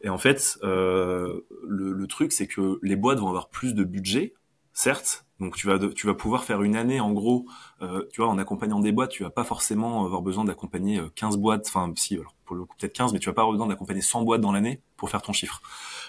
Et 0.00 0.08
en 0.08 0.18
fait, 0.18 0.58
euh, 0.64 1.42
le, 1.68 1.92
le 1.92 2.06
truc 2.08 2.32
c'est 2.32 2.48
que 2.48 2.80
les 2.82 2.96
boîtes 2.96 3.20
vont 3.20 3.28
avoir 3.28 3.48
plus 3.48 3.74
de 3.74 3.84
budget, 3.84 4.34
certes, 4.72 5.24
donc 5.44 5.56
tu 5.56 5.66
vas 5.66 5.78
tu 5.78 6.06
vas 6.06 6.14
pouvoir 6.14 6.44
faire 6.44 6.62
une 6.62 6.76
année 6.76 7.00
en 7.00 7.12
gros, 7.12 7.46
euh, 7.82 8.04
tu 8.12 8.20
vois, 8.20 8.30
en 8.30 8.38
accompagnant 8.38 8.80
des 8.80 8.92
boîtes, 8.92 9.10
tu 9.10 9.22
vas 9.22 9.30
pas 9.30 9.44
forcément 9.44 10.04
avoir 10.04 10.22
besoin 10.22 10.44
d'accompagner 10.44 11.00
15 11.14 11.34
euh, 11.34 11.38
boîtes, 11.38 11.66
enfin 11.68 11.92
si 11.96 12.14
alors 12.14 12.34
pour 12.44 12.56
le 12.56 12.64
coup 12.64 12.74
peut-être 12.78 12.92
15, 12.92 13.12
mais 13.12 13.18
tu 13.18 13.28
vas 13.28 13.34
pas 13.34 13.42
avoir 13.42 13.52
besoin 13.52 13.66
d'accompagner 13.66 14.00
100 14.00 14.22
boîtes 14.22 14.40
dans 14.40 14.52
l'année 14.52 14.80
pour 14.96 15.10
faire 15.10 15.22
ton 15.22 15.32
chiffre. 15.32 15.60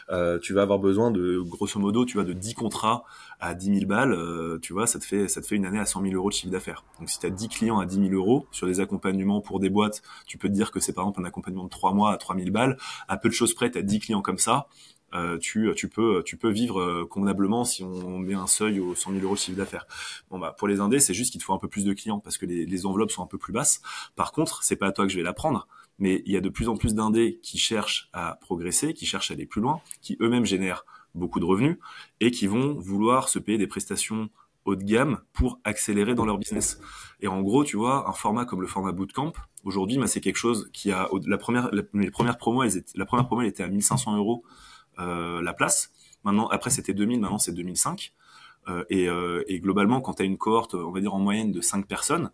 Euh, 0.09 0.37
tu 0.39 0.53
vas 0.53 0.61
avoir 0.61 0.79
besoin 0.79 1.11
de 1.11 1.39
grosso 1.39 1.79
modo, 1.79 2.05
tu 2.05 2.13
vois, 2.13 2.23
de 2.23 2.33
10 2.33 2.53
contrats 2.53 3.03
à 3.39 3.55
10 3.55 3.79
000 3.79 3.85
balles, 3.85 4.13
euh, 4.13 4.59
tu 4.61 4.73
vois, 4.73 4.87
ça 4.87 4.99
te 4.99 5.05
fait 5.05 5.27
ça 5.27 5.41
te 5.41 5.47
fait 5.47 5.55
une 5.55 5.65
année 5.65 5.79
à 5.79 5.85
100 5.85 6.01
000 6.03 6.13
euros 6.13 6.29
de 6.29 6.33
chiffre 6.33 6.51
d'affaires. 6.51 6.83
Donc 6.99 7.09
si 7.09 7.19
tu 7.19 7.25
as 7.25 7.29
10 7.29 7.49
clients 7.49 7.79
à 7.79 7.85
10 7.85 8.09
000 8.09 8.13
euros 8.13 8.47
sur 8.51 8.67
des 8.67 8.79
accompagnements 8.79 9.41
pour 9.41 9.59
des 9.59 9.69
boîtes, 9.69 10.01
tu 10.27 10.37
peux 10.37 10.47
te 10.47 10.53
dire 10.53 10.71
que 10.71 10.79
c'est 10.79 10.93
par 10.93 11.03
exemple 11.05 11.21
un 11.21 11.25
accompagnement 11.25 11.63
de 11.65 11.69
3 11.69 11.93
mois 11.93 12.11
à 12.11 12.17
3 12.17 12.35
000 12.35 12.51
balles. 12.51 12.77
À 13.07 13.17
peu 13.17 13.29
de 13.29 13.33
choses 13.33 13.53
près, 13.53 13.71
tu 13.71 13.77
as 13.77 13.81
10 13.81 13.99
clients 13.99 14.21
comme 14.21 14.37
ça. 14.37 14.67
Euh, 15.13 15.37
tu, 15.37 15.71
tu 15.75 15.87
peux 15.87 16.23
tu 16.25 16.35
peux 16.35 16.49
vivre 16.49 16.81
euh, 16.81 17.05
convenablement 17.05 17.63
si 17.63 17.83
on 17.83 18.17
met 18.17 18.33
un 18.33 18.47
seuil 18.47 18.79
aux 18.79 18.95
100 18.95 19.11
000 19.11 19.23
euros 19.23 19.35
de 19.35 19.39
chiffre 19.39 19.57
d'affaires. 19.57 19.87
Bon 20.29 20.39
bah 20.39 20.53
pour 20.57 20.67
les 20.67 20.79
indés 20.79 20.99
c'est 20.99 21.13
juste 21.13 21.31
qu'il 21.31 21.39
te 21.39 21.45
faut 21.45 21.53
un 21.53 21.59
peu 21.59 21.67
plus 21.67 21.85
de 21.85 21.93
clients 21.93 22.19
parce 22.19 22.37
que 22.37 22.45
les, 22.45 22.65
les 22.65 22.85
enveloppes 22.85 23.11
sont 23.11 23.23
un 23.23 23.27
peu 23.27 23.37
plus 23.37 23.53
basses. 23.53 23.81
Par 24.15 24.31
contre 24.31 24.63
c'est 24.63 24.75
pas 24.75 24.87
à 24.87 24.91
toi 24.91 25.05
que 25.05 25.11
je 25.11 25.17
vais 25.17 25.23
l'apprendre, 25.23 25.67
mais 25.99 26.21
il 26.25 26.33
y 26.33 26.37
a 26.37 26.41
de 26.41 26.49
plus 26.49 26.67
en 26.67 26.75
plus 26.75 26.95
d'indés 26.95 27.39
qui 27.43 27.57
cherchent 27.57 28.09
à 28.13 28.37
progresser, 28.41 28.93
qui 28.93 29.05
cherchent 29.05 29.31
à 29.31 29.35
aller 29.35 29.45
plus 29.45 29.61
loin, 29.61 29.79
qui 30.01 30.17
eux-mêmes 30.21 30.45
génèrent 30.45 30.85
beaucoup 31.13 31.39
de 31.39 31.45
revenus 31.45 31.77
et 32.19 32.31
qui 32.31 32.47
vont 32.47 32.73
vouloir 32.73 33.29
se 33.29 33.39
payer 33.39 33.57
des 33.57 33.67
prestations 33.67 34.29
haut 34.65 34.75
de 34.75 34.83
gamme 34.83 35.19
pour 35.31 35.59
accélérer 35.63 36.15
dans 36.15 36.25
leur 36.25 36.37
business. 36.37 36.79
Et 37.21 37.27
en 37.27 37.41
gros, 37.41 37.63
tu 37.63 37.77
vois, 37.77 38.09
un 38.09 38.13
format 38.13 38.45
comme 38.45 38.61
le 38.61 38.67
format 38.67 38.91
bootcamp, 38.91 39.33
aujourd'hui, 39.63 39.97
bah, 39.97 40.07
c'est 40.07 40.21
quelque 40.21 40.37
chose 40.37 40.69
qui 40.73 40.91
a 40.91 41.07
la 41.25 41.37
première, 41.37 41.69
la, 41.73 41.83
les 41.93 42.11
premières 42.11 42.37
promos, 42.37 42.63
elles 42.63 42.77
étaient, 42.77 42.97
la 42.97 43.05
première 43.05 43.27
promo, 43.27 43.41
elle 43.41 43.47
était 43.47 43.63
à 43.63 43.67
1500 43.67 44.17
euros 44.17 44.43
la 44.97 45.53
place. 45.53 45.91
Maintenant, 46.23 46.47
après, 46.47 46.69
c'était 46.69 46.93
2000, 46.93 47.19
maintenant 47.19 47.37
c'est 47.37 47.53
2005. 47.53 48.13
Euh, 48.67 48.83
et, 48.89 49.07
euh, 49.07 49.43
et, 49.47 49.59
globalement, 49.59 50.01
quand 50.01 50.15
tu 50.15 50.23
as 50.23 50.25
une 50.25 50.37
cohorte, 50.37 50.73
on 50.73 50.91
va 50.91 50.99
dire 50.99 51.13
en 51.13 51.19
moyenne 51.19 51.51
de 51.51 51.61
5 51.61 51.85
personnes, 51.87 52.31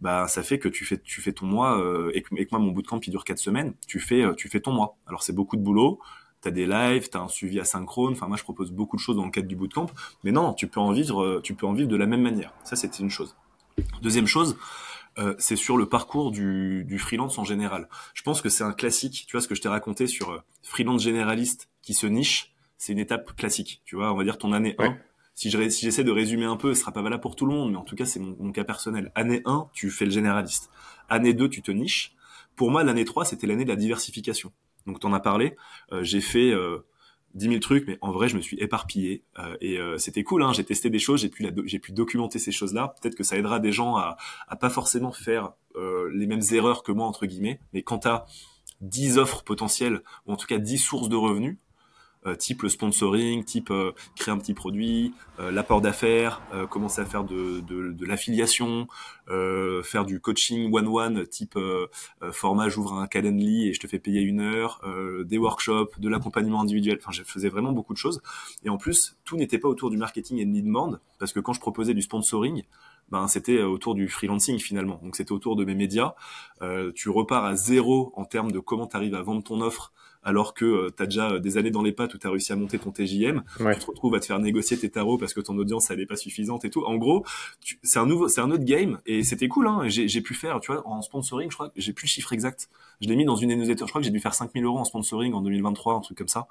bah 0.00 0.28
ça 0.28 0.42
fait 0.42 0.58
que 0.58 0.68
tu 0.68 0.84
fais 0.84 0.98
tu 0.98 1.20
fais 1.20 1.32
ton 1.32 1.46
mois 1.46 1.80
euh, 1.80 2.10
et, 2.14 2.22
que, 2.22 2.34
et, 2.36 2.44
que, 2.44 2.50
moi 2.50 2.58
mon 2.58 2.72
bootcamp 2.72 3.00
il 3.00 3.10
dure 3.10 3.24
4 3.24 3.38
semaines, 3.38 3.74
tu 3.86 4.00
fais 4.00 4.24
tu 4.36 4.48
fais 4.48 4.60
ton 4.60 4.72
mois. 4.72 4.96
Alors 5.06 5.22
c'est 5.22 5.32
beaucoup 5.32 5.56
de 5.56 5.62
boulot, 5.62 6.00
tu 6.42 6.48
as 6.48 6.50
des 6.50 6.66
lives, 6.66 7.08
tu 7.08 7.16
as 7.16 7.20
un 7.20 7.28
suivi 7.28 7.60
asynchrone, 7.60 8.12
enfin 8.12 8.26
moi 8.26 8.36
je 8.36 8.42
propose 8.42 8.72
beaucoup 8.72 8.96
de 8.96 9.00
choses 9.00 9.16
dans 9.16 9.24
le 9.24 9.30
cadre 9.30 9.48
du 9.48 9.56
bootcamp, 9.56 9.86
mais 10.24 10.32
non, 10.32 10.52
tu 10.52 10.66
peux 10.66 10.80
en 10.80 10.92
vivre 10.92 11.40
tu 11.42 11.54
peux 11.54 11.66
en 11.66 11.72
vivre 11.72 11.88
de 11.88 11.96
la 11.96 12.06
même 12.06 12.22
manière. 12.22 12.52
Ça 12.64 12.76
c'était 12.76 12.98
une 12.98 13.10
chose. 13.10 13.36
Deuxième 14.02 14.26
chose, 14.26 14.56
euh, 15.18 15.34
c'est 15.38 15.56
sur 15.56 15.76
le 15.76 15.88
parcours 15.88 16.30
du, 16.30 16.84
du, 16.84 16.98
freelance 16.98 17.38
en 17.38 17.44
général. 17.44 17.88
Je 18.14 18.22
pense 18.22 18.42
que 18.42 18.48
c'est 18.48 18.64
un 18.64 18.72
classique. 18.72 19.24
Tu 19.28 19.32
vois 19.32 19.40
ce 19.40 19.48
que 19.48 19.54
je 19.54 19.62
t'ai 19.62 19.68
raconté 19.68 20.06
sur 20.06 20.30
euh, 20.30 20.42
freelance 20.62 21.02
généraliste 21.02 21.68
qui 21.82 21.94
se 21.94 22.06
niche, 22.06 22.54
c'est 22.78 22.92
une 22.92 22.98
étape 22.98 23.36
classique. 23.36 23.82
Tu 23.84 23.96
vois, 23.96 24.12
on 24.12 24.16
va 24.16 24.24
dire 24.24 24.38
ton 24.38 24.52
année 24.52 24.74
1. 24.78 24.96
Si 25.36 25.50
j'essaie 25.50 25.90
si 25.90 26.04
de 26.04 26.10
résumer 26.10 26.44
un 26.44 26.56
peu, 26.56 26.74
ce 26.74 26.80
sera 26.80 26.92
pas 26.92 27.02
valable 27.02 27.22
pour 27.22 27.34
tout 27.34 27.46
le 27.46 27.52
monde, 27.52 27.72
mais 27.72 27.76
en 27.76 27.82
tout 27.82 27.96
cas 27.96 28.04
c'est 28.04 28.20
mon, 28.20 28.36
mon, 28.38 28.52
cas 28.52 28.64
personnel. 28.64 29.10
Année 29.14 29.42
1, 29.44 29.68
tu 29.72 29.90
fais 29.90 30.04
le 30.04 30.10
généraliste. 30.10 30.70
Année 31.08 31.34
2, 31.34 31.48
tu 31.48 31.62
te 31.62 31.70
niches. 31.70 32.14
Pour 32.56 32.70
moi, 32.70 32.84
l'année 32.84 33.04
3, 33.04 33.24
c'était 33.24 33.46
l'année 33.46 33.64
de 33.64 33.70
la 33.70 33.76
diversification. 33.76 34.52
Donc 34.86 35.00
t'en 35.00 35.12
as 35.12 35.20
parlé. 35.20 35.56
Euh, 35.92 36.02
j'ai 36.02 36.20
fait 36.20 36.50
euh, 36.50 36.84
10 37.34 37.48
000 37.48 37.58
trucs, 37.58 37.86
mais 37.86 37.98
en 38.00 38.12
vrai, 38.12 38.28
je 38.28 38.36
me 38.36 38.40
suis 38.40 38.56
éparpillé 38.60 39.24
euh, 39.38 39.56
et 39.60 39.78
euh, 39.78 39.98
c'était 39.98 40.22
cool. 40.22 40.42
Hein, 40.42 40.52
j'ai 40.52 40.64
testé 40.64 40.88
des 40.88 40.98
choses, 40.98 41.20
j'ai 41.20 41.28
pu, 41.28 41.46
j'ai 41.64 41.78
pu 41.78 41.92
documenter 41.92 42.38
ces 42.38 42.52
choses-là. 42.52 42.94
Peut-être 43.00 43.16
que 43.16 43.24
ça 43.24 43.36
aidera 43.36 43.58
des 43.58 43.72
gens 43.72 43.96
à, 43.96 44.16
à 44.48 44.56
pas 44.56 44.70
forcément 44.70 45.12
faire 45.12 45.52
euh, 45.76 46.10
les 46.14 46.26
mêmes 46.26 46.42
erreurs 46.52 46.82
que 46.82 46.92
moi 46.92 47.06
entre 47.06 47.26
guillemets. 47.26 47.60
Mais 47.72 47.82
quand 47.82 47.98
t'as 47.98 48.26
10 48.82 49.18
offres 49.18 49.42
potentielles 49.42 50.02
ou 50.26 50.32
en 50.32 50.36
tout 50.36 50.46
cas 50.46 50.58
10 50.58 50.78
sources 50.78 51.08
de 51.08 51.16
revenus, 51.16 51.58
type 52.36 52.62
le 52.62 52.68
sponsoring, 52.68 53.44
type 53.44 53.70
euh, 53.70 53.92
créer 54.16 54.32
un 54.32 54.38
petit 54.38 54.54
produit, 54.54 55.14
euh, 55.40 55.50
l'apport 55.50 55.80
d'affaires, 55.80 56.42
commencer 56.70 57.00
à 57.00 57.04
faire 57.04 57.24
de, 57.24 57.60
de, 57.60 57.92
de 57.92 58.06
l'affiliation, 58.06 58.86
faire 59.26 60.04
du 60.04 60.20
coaching 60.20 60.72
one-one, 60.72 61.26
type 61.26 61.58
format 62.32 62.68
j'ouvre 62.68 62.94
un 62.94 63.06
Calendly 63.06 63.68
et 63.68 63.72
je 63.72 63.80
te 63.80 63.86
fais 63.86 63.98
payer 63.98 64.20
une 64.20 64.40
heure, 64.40 64.82
des 65.24 65.38
workshops, 65.38 65.98
de 65.98 66.08
l'accompagnement 66.08 66.60
individuel. 66.60 66.98
Enfin, 67.00 67.12
je 67.12 67.22
faisais 67.22 67.48
vraiment 67.48 67.72
beaucoup 67.72 67.92
de 67.94 67.98
choses. 67.98 68.20
Et 68.64 68.68
en 68.68 68.76
plus, 68.76 69.16
tout 69.24 69.36
n'était 69.36 69.58
pas 69.58 69.68
autour 69.68 69.90
du 69.90 69.96
marketing 69.96 70.38
et 70.38 70.44
de 70.44 70.52
lead 70.52 70.66
parce 71.18 71.32
que 71.32 71.40
quand 71.40 71.52
je 71.52 71.60
proposais 71.60 71.94
du 71.94 72.02
sponsoring, 72.02 72.64
ben 73.10 73.28
c'était 73.28 73.62
autour 73.62 73.94
du 73.94 74.08
freelancing 74.08 74.58
finalement. 74.58 75.00
Donc 75.02 75.16
c'était 75.16 75.32
autour 75.32 75.56
de 75.56 75.64
mes 75.64 75.74
médias. 75.74 76.14
Euh, 76.62 76.92
tu 76.94 77.10
repars 77.10 77.44
à 77.44 77.54
zéro 77.54 78.12
en 78.16 78.24
termes 78.24 78.50
de 78.50 78.58
comment 78.58 78.86
tu 78.86 78.96
arrives 78.96 79.14
à 79.14 79.22
vendre 79.22 79.42
ton 79.42 79.60
offre 79.60 79.92
alors 80.24 80.54
que 80.54 80.64
euh, 80.64 80.90
tu 80.96 81.02
as 81.02 81.06
déjà 81.06 81.38
des 81.38 81.58
années 81.58 81.70
dans 81.70 81.82
les 81.82 81.92
pattes 81.92 82.14
où 82.14 82.18
tu 82.18 82.26
as 82.26 82.30
réussi 82.30 82.52
à 82.52 82.56
monter 82.56 82.78
ton 82.78 82.90
TJM, 82.90 83.42
tu 83.56 83.78
te 83.78 83.86
retrouves 83.86 84.14
à 84.14 84.20
te 84.20 84.26
faire 84.26 84.38
négocier 84.38 84.76
tes 84.76 84.90
tarots 84.90 85.18
parce 85.18 85.34
que 85.34 85.40
ton 85.40 85.56
audience 85.58 85.90
elle 85.90 86.00
est 86.00 86.06
pas 86.06 86.16
suffisante 86.16 86.64
et 86.64 86.70
tout. 86.70 86.84
En 86.84 86.96
gros, 86.96 87.24
c'est 87.82 87.98
un 87.98 88.06
nouveau 88.06 88.28
c'est 88.28 88.40
un 88.40 88.50
autre 88.50 88.64
game 88.64 88.98
et 89.06 89.22
c'était 89.22 89.48
cool 89.48 89.68
hein. 89.68 89.82
J'ai 89.88 90.20
pu 90.20 90.34
faire, 90.34 90.60
tu 90.60 90.72
vois, 90.72 90.86
en 90.86 91.02
sponsoring, 91.02 91.50
je 91.50 91.56
crois 91.56 91.68
que 91.68 91.74
j'ai 91.76 91.92
plus 91.92 92.06
le 92.06 92.10
chiffre 92.10 92.32
exact. 92.32 92.68
Je 93.00 93.08
l'ai 93.08 93.16
mis 93.16 93.24
dans 93.24 93.36
une 93.36 93.54
newsletter, 93.54 93.84
je 93.84 93.90
crois 93.90 94.00
que 94.00 94.04
j'ai 94.04 94.12
dû 94.12 94.20
faire 94.20 94.34
5000 94.34 94.64
euros 94.64 94.78
en 94.78 94.84
sponsoring 94.84 95.32
en 95.34 95.42
2023, 95.42 95.94
un 95.94 96.00
truc 96.00 96.16
comme 96.18 96.28
ça. 96.28 96.46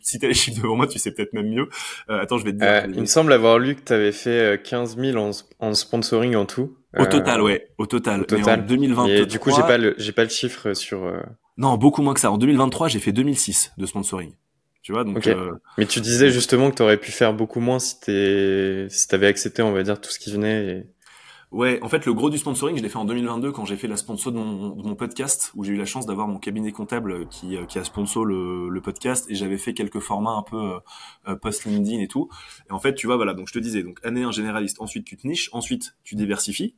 si 0.00 0.18
t'as 0.18 0.28
les 0.28 0.34
chiffres 0.34 0.60
devant 0.62 0.76
moi, 0.76 0.86
tu 0.86 0.98
sais 0.98 1.10
peut-être 1.10 1.32
même 1.32 1.48
mieux. 1.48 1.68
Euh, 2.10 2.20
attends, 2.20 2.38
je 2.38 2.44
vais 2.44 2.52
te 2.52 2.58
dire. 2.58 2.68
Euh, 2.68 2.86
il 2.88 3.00
me 3.00 3.06
semble 3.06 3.32
avoir 3.32 3.58
lu 3.58 3.74
que 3.74 3.80
tu 3.80 3.92
avais 3.92 4.12
fait 4.12 4.62
15 4.62 4.96
000 4.98 5.16
en, 5.18 5.30
en 5.58 5.74
sponsoring 5.74 6.36
en 6.36 6.46
tout. 6.46 6.76
Au 6.98 7.06
total, 7.06 7.42
ouais, 7.42 7.68
au 7.78 7.86
total. 7.86 8.22
Au 8.22 8.24
total. 8.24 8.60
En 8.60 8.66
2023. 8.66 9.10
Et 9.10 9.26
du 9.26 9.38
coup, 9.38 9.50
j'ai 9.50 9.62
pas 9.62 9.78
le, 9.78 9.94
j'ai 9.98 10.12
pas 10.12 10.24
le 10.24 10.30
chiffre 10.30 10.72
sur. 10.74 11.04
Euh... 11.04 11.20
Non, 11.56 11.76
beaucoup 11.76 12.02
moins 12.02 12.14
que 12.14 12.20
ça. 12.20 12.30
En 12.30 12.38
2023, 12.38 12.88
j'ai 12.88 12.98
fait 12.98 13.12
2006 13.12 13.72
de 13.76 13.86
sponsoring. 13.86 14.32
Tu 14.82 14.92
vois, 14.92 15.04
donc. 15.04 15.26
Euh... 15.26 15.52
Mais 15.78 15.86
tu 15.86 16.00
disais 16.00 16.30
justement 16.30 16.70
que 16.70 16.76
tu 16.76 16.82
aurais 16.82 16.96
pu 16.96 17.10
faire 17.10 17.34
beaucoup 17.34 17.60
moins 17.60 17.78
si 17.78 18.00
t'es, 18.00 18.86
si 18.88 19.08
t'avais 19.08 19.26
accepté, 19.26 19.62
on 19.62 19.72
va 19.72 19.82
dire, 19.82 20.00
tout 20.00 20.10
ce 20.10 20.18
qui 20.18 20.32
venait. 20.32 20.66
Et... 20.66 20.86
Ouais, 21.52 21.78
en 21.82 21.88
fait, 21.88 22.04
le 22.06 22.12
gros 22.12 22.28
du 22.28 22.38
sponsoring, 22.38 22.76
je 22.76 22.82
l'ai 22.82 22.88
fait 22.88 22.98
en 22.98 23.04
2022 23.04 23.52
quand 23.52 23.64
j'ai 23.64 23.76
fait 23.76 23.86
la 23.86 23.96
sponsor 23.96 24.32
de 24.32 24.38
mon, 24.38 24.76
de 24.76 24.82
mon 24.82 24.94
podcast, 24.96 25.52
où 25.54 25.64
j'ai 25.64 25.72
eu 25.72 25.76
la 25.76 25.86
chance 25.86 26.04
d'avoir 26.04 26.26
mon 26.26 26.38
cabinet 26.38 26.72
comptable 26.72 27.28
qui, 27.28 27.56
qui 27.68 27.78
a 27.78 27.84
sponsor 27.84 28.24
le, 28.24 28.68
le 28.68 28.80
podcast, 28.80 29.30
et 29.30 29.34
j'avais 29.34 29.56
fait 29.56 29.72
quelques 29.72 30.00
formats 30.00 30.32
un 30.32 30.42
peu 30.42 30.78
euh, 31.28 31.36
post 31.36 31.64
LinkedIn 31.64 32.00
et 32.00 32.08
tout. 32.08 32.28
Et 32.68 32.72
en 32.72 32.80
fait, 32.80 32.94
tu 32.94 33.06
vois, 33.06 33.16
voilà, 33.16 33.32
donc 33.32 33.48
je 33.48 33.52
te 33.52 33.58
disais, 33.58 33.82
donc 33.82 33.98
année 34.04 34.24
un 34.24 34.32
généraliste, 34.32 34.80
ensuite 34.80 35.06
tu 35.06 35.16
te 35.16 35.26
niches, 35.26 35.48
ensuite 35.52 35.96
tu 36.02 36.16
diversifies, 36.16 36.74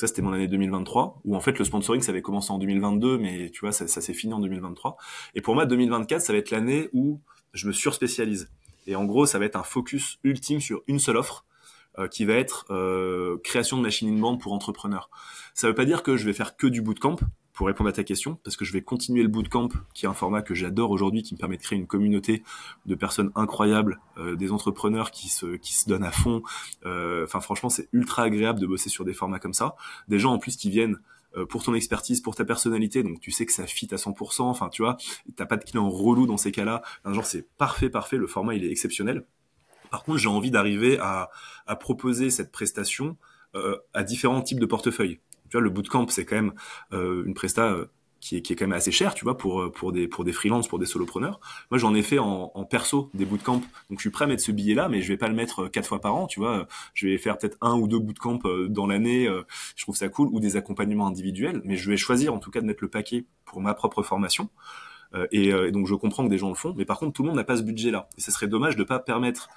ça, 0.00 0.06
c'était 0.06 0.22
mon 0.22 0.32
année 0.32 0.48
2023, 0.48 1.20
où 1.24 1.36
en 1.36 1.40
fait 1.40 1.58
le 1.58 1.64
sponsoring, 1.66 2.00
ça 2.00 2.10
avait 2.10 2.22
commencé 2.22 2.50
en 2.50 2.58
2022, 2.58 3.18
mais 3.18 3.50
tu 3.50 3.60
vois, 3.60 3.70
ça, 3.72 3.86
ça 3.86 4.00
s'est 4.00 4.14
fini 4.14 4.32
en 4.32 4.40
2023. 4.40 4.96
Et 5.34 5.42
pour 5.42 5.54
moi, 5.54 5.66
2024, 5.66 6.22
ça 6.22 6.32
va 6.32 6.38
être 6.38 6.50
l'année 6.50 6.88
où 6.94 7.20
je 7.52 7.66
me 7.66 7.72
surspécialise. 7.72 8.50
Et 8.86 8.96
en 8.96 9.04
gros, 9.04 9.26
ça 9.26 9.38
va 9.38 9.44
être 9.44 9.56
un 9.56 9.62
focus 9.62 10.18
ultime 10.24 10.60
sur 10.60 10.82
une 10.86 10.98
seule 10.98 11.18
offre, 11.18 11.44
euh, 11.98 12.08
qui 12.08 12.24
va 12.24 12.34
être 12.34 12.64
euh, 12.70 13.36
création 13.44 13.76
de 13.76 13.82
machine 13.82 14.08
in 14.08 14.18
band 14.18 14.38
pour 14.38 14.52
entrepreneurs. 14.52 15.10
Ça 15.54 15.66
veut 15.66 15.74
pas 15.74 15.84
dire 15.84 16.02
que 16.02 16.16
je 16.16 16.24
vais 16.24 16.32
faire 16.32 16.56
que 16.56 16.66
du 16.66 16.80
bootcamp, 16.80 17.16
pour 17.60 17.66
répondre 17.66 17.90
à 17.90 17.92
ta 17.92 18.04
question, 18.04 18.38
parce 18.42 18.56
que 18.56 18.64
je 18.64 18.72
vais 18.72 18.80
continuer 18.80 19.22
le 19.22 19.28
bootcamp, 19.28 19.68
qui 19.92 20.06
est 20.06 20.08
un 20.08 20.14
format 20.14 20.40
que 20.40 20.54
j'adore 20.54 20.90
aujourd'hui, 20.90 21.22
qui 21.22 21.34
me 21.34 21.38
permet 21.38 21.58
de 21.58 21.62
créer 21.62 21.78
une 21.78 21.86
communauté 21.86 22.42
de 22.86 22.94
personnes 22.94 23.30
incroyables, 23.34 24.00
euh, 24.16 24.34
des 24.34 24.50
entrepreneurs 24.50 25.10
qui 25.10 25.28
se 25.28 25.56
qui 25.56 25.74
se 25.74 25.86
donnent 25.86 26.04
à 26.04 26.10
fond. 26.10 26.40
Euh, 26.86 27.24
enfin, 27.24 27.40
franchement, 27.40 27.68
c'est 27.68 27.90
ultra 27.92 28.22
agréable 28.22 28.60
de 28.60 28.66
bosser 28.66 28.88
sur 28.88 29.04
des 29.04 29.12
formats 29.12 29.40
comme 29.40 29.52
ça. 29.52 29.76
Des 30.08 30.18
gens 30.18 30.32
en 30.32 30.38
plus 30.38 30.56
qui 30.56 30.70
viennent 30.70 31.00
euh, 31.36 31.44
pour 31.44 31.62
ton 31.62 31.74
expertise, 31.74 32.22
pour 32.22 32.34
ta 32.34 32.46
personnalité, 32.46 33.02
donc 33.02 33.20
tu 33.20 33.30
sais 33.30 33.44
que 33.44 33.52
ça 33.52 33.66
fit 33.66 33.88
à 33.92 33.96
100%. 33.96 34.40
Enfin, 34.44 34.70
tu 34.70 34.80
vois, 34.80 34.96
t'as 35.36 35.44
pas 35.44 35.58
de 35.58 35.64
client 35.64 35.86
relou 35.90 36.26
dans 36.26 36.38
ces 36.38 36.52
cas-là. 36.52 36.80
Un 37.04 37.12
genre, 37.12 37.26
c'est 37.26 37.46
parfait, 37.58 37.90
parfait. 37.90 38.16
Le 38.16 38.26
format, 38.26 38.54
il 38.54 38.64
est 38.64 38.70
exceptionnel. 38.70 39.26
Par 39.90 40.02
contre, 40.02 40.16
j'ai 40.16 40.30
envie 40.30 40.50
d'arriver 40.50 40.98
à, 40.98 41.28
à 41.66 41.76
proposer 41.76 42.30
cette 42.30 42.52
prestation 42.52 43.18
euh, 43.56 43.76
à 43.94 44.04
différents 44.04 44.42
types 44.42 44.60
de 44.60 44.66
portefeuilles 44.66 45.18
tu 45.50 45.56
vois, 45.56 45.62
le 45.62 45.70
bootcamp, 45.70 46.06
c'est 46.08 46.24
quand 46.24 46.36
même 46.36 46.54
euh, 46.92 47.24
une 47.26 47.34
presta 47.34 47.70
euh, 47.72 47.86
qui 48.20 48.36
est, 48.36 48.42
qui 48.42 48.52
est 48.52 48.56
quand 48.56 48.66
même 48.66 48.76
assez 48.76 48.92
cher, 48.92 49.14
tu 49.14 49.24
vois, 49.24 49.36
pour 49.36 49.62
euh, 49.62 49.72
pour 49.72 49.92
des 49.92 50.06
pour 50.08 50.24
des 50.24 50.32
freelances, 50.32 50.68
pour 50.68 50.78
des 50.78 50.86
solopreneurs. 50.86 51.40
Moi, 51.70 51.78
j'en 51.78 51.94
ai 51.94 52.02
fait 52.02 52.18
en, 52.18 52.52
en 52.54 52.64
perso 52.64 53.10
des 53.14 53.24
bootcamps, 53.24 53.62
donc 53.90 53.98
je 53.98 54.00
suis 54.00 54.10
prêt 54.10 54.26
à 54.26 54.28
mettre 54.28 54.42
ce 54.42 54.52
billet-là, 54.52 54.88
mais 54.88 55.02
je 55.02 55.08
vais 55.08 55.16
pas 55.16 55.28
le 55.28 55.34
mettre 55.34 55.68
quatre 55.68 55.88
fois 55.88 56.00
par 56.00 56.14
an, 56.14 56.26
tu 56.26 56.40
vois. 56.40 56.66
Je 56.94 57.08
vais 57.08 57.18
faire 57.18 57.38
peut-être 57.38 57.56
un 57.60 57.74
ou 57.74 57.88
deux 57.88 57.98
bootcamps 57.98 58.40
dans 58.68 58.86
l'année. 58.86 59.28
Je 59.74 59.82
trouve 59.84 59.96
ça 59.96 60.08
cool, 60.08 60.28
ou 60.32 60.40
des 60.40 60.56
accompagnements 60.56 61.06
individuels, 61.06 61.62
mais 61.64 61.76
je 61.76 61.90
vais 61.90 61.96
choisir 61.96 62.32
en 62.34 62.38
tout 62.38 62.50
cas 62.50 62.60
de 62.60 62.66
mettre 62.66 62.82
le 62.82 62.90
paquet 62.90 63.24
pour 63.44 63.60
ma 63.60 63.74
propre 63.74 64.02
formation. 64.02 64.50
Euh, 65.14 65.26
et, 65.32 65.72
donc 65.72 65.86
je 65.86 65.94
comprends 65.94 66.24
que 66.24 66.30
des 66.30 66.38
gens 66.38 66.48
le 66.48 66.54
font, 66.54 66.74
mais 66.76 66.84
par 66.84 66.98
contre 66.98 67.12
tout 67.12 67.22
le 67.22 67.28
monde 67.28 67.36
n'a 67.36 67.44
pas 67.44 67.56
ce 67.56 67.62
budget-là. 67.62 68.08
Et 68.16 68.20
ce 68.20 68.30
serait 68.30 68.46
dommage 68.46 68.76
de 68.76 68.84
pas 68.84 68.98
permettre 68.98 69.48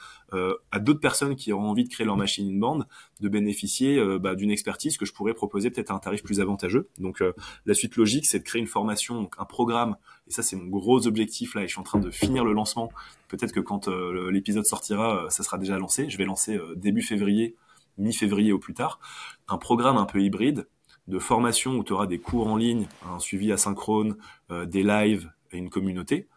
à 0.72 0.80
d'autres 0.80 1.00
personnes 1.00 1.36
qui 1.36 1.54
auront 1.54 1.70
envie 1.70 1.84
de 1.84 1.90
créer 1.90 2.08
leur 2.08 2.18
machine 2.18 2.50
in-band 2.50 2.86
de 3.22 3.30
bénéficier 3.30 4.04
bah, 4.18 4.34
d'une 4.34 4.50
expertise 4.50 4.98
que 4.98 5.06
je 5.06 5.14
pourrais 5.14 5.36
proposer 5.36 5.70
peut-être 5.70 5.92
à 5.92 5.94
un 5.94 6.00
tarif 6.00 6.24
plus 6.24 6.42
avantageux. 6.42 6.90
Donc 6.98 7.24
la 7.68 7.74
suite 7.76 7.98
logique, 7.98 8.26
c'est 8.26 8.40
de 8.40 8.44
créer 8.44 8.60
une 8.60 8.68
formation, 8.68 9.22
donc 9.22 9.36
un 9.38 9.46
programme. 9.46 9.96
Et 10.28 10.32
ça, 10.32 10.42
c'est 10.42 10.56
mon 10.56 10.66
gros 10.66 11.06
objectif 11.06 11.54
là. 11.54 11.62
Et 11.62 11.68
je 11.68 11.74
suis 11.74 11.80
en 11.80 11.84
train 11.84 12.00
de 12.00 12.10
finir 12.10 12.44
le 12.44 12.54
lancement. 12.54 12.92
Peut-être 13.28 13.52
que 13.52 13.60
quand 13.60 13.88
l'épisode 13.88 14.66
sortira, 14.66 15.28
ça 15.30 15.44
sera 15.44 15.60
déjà 15.60 15.78
lancé. 15.78 16.10
Je 16.10 16.18
vais 16.18 16.26
lancer 16.26 16.60
début 16.76 17.04
février 17.04 17.56
mi-février 17.98 18.52
au 18.52 18.60
plus 18.60 18.74
tard, 18.74 19.00
un 19.48 19.58
programme 19.58 19.98
un 19.98 20.06
peu 20.06 20.22
hybride 20.22 20.68
de 21.08 21.20
formation 21.20 21.76
où 21.76 21.84
tu 21.84 21.94
auras 21.94 22.08
des 22.08 22.20
cours 22.20 22.48
en 22.48 22.56
ligne, 22.56 22.88
un 23.06 23.20
suivi 23.20 23.52
asynchrone, 23.52 24.16
euh, 24.52 24.66
des 24.66 24.84
lives 24.84 25.32
et 25.54 25.58
une 25.58 25.70
communauté, 25.70 26.28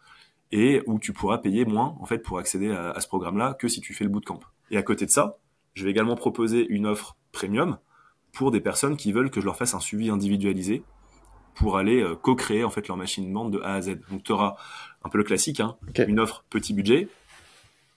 et 0.51 0.81
où 0.85 0.99
tu 0.99 1.13
pourras 1.13 1.39
payer 1.39 1.65
moins 1.65 1.97
en 1.99 2.05
fait 2.05 2.19
pour 2.19 2.39
accéder 2.39 2.71
à, 2.71 2.99
ce 2.99 3.07
programme-là 3.07 3.53
que 3.53 3.67
si 3.67 3.81
tu 3.81 3.93
fais 3.93 4.03
le 4.03 4.09
bootcamp. 4.09 4.39
Et 4.71 4.77
à 4.77 4.83
côté 4.83 5.05
de 5.05 5.11
ça, 5.11 5.37
je 5.73 5.83
vais 5.83 5.91
également 5.91 6.15
proposer 6.15 6.65
une 6.69 6.85
offre 6.85 7.17
premium 7.31 7.77
pour 8.31 8.51
des 8.51 8.61
personnes 8.61 8.97
qui 8.97 9.11
veulent 9.11 9.29
que 9.29 9.41
je 9.41 9.45
leur 9.45 9.57
fasse 9.57 9.73
un 9.73 9.79
suivi 9.79 10.09
individualisé 10.09 10.83
pour 11.55 11.77
aller 11.77 12.01
euh, 12.01 12.15
co-créer 12.15 12.63
en 12.63 12.69
fait 12.69 12.87
leur 12.87 12.97
machine 12.97 13.27
de 13.27 13.33
vente 13.33 13.51
de 13.51 13.59
A 13.61 13.73
à 13.73 13.81
Z. 13.81 13.99
Donc 14.09 14.23
tu 14.23 14.31
auras 14.31 14.55
un 15.03 15.09
peu 15.09 15.17
le 15.17 15.23
classique, 15.23 15.59
hein, 15.59 15.75
une 16.07 16.19
offre 16.19 16.45
petit 16.49 16.73
budget, 16.73 17.09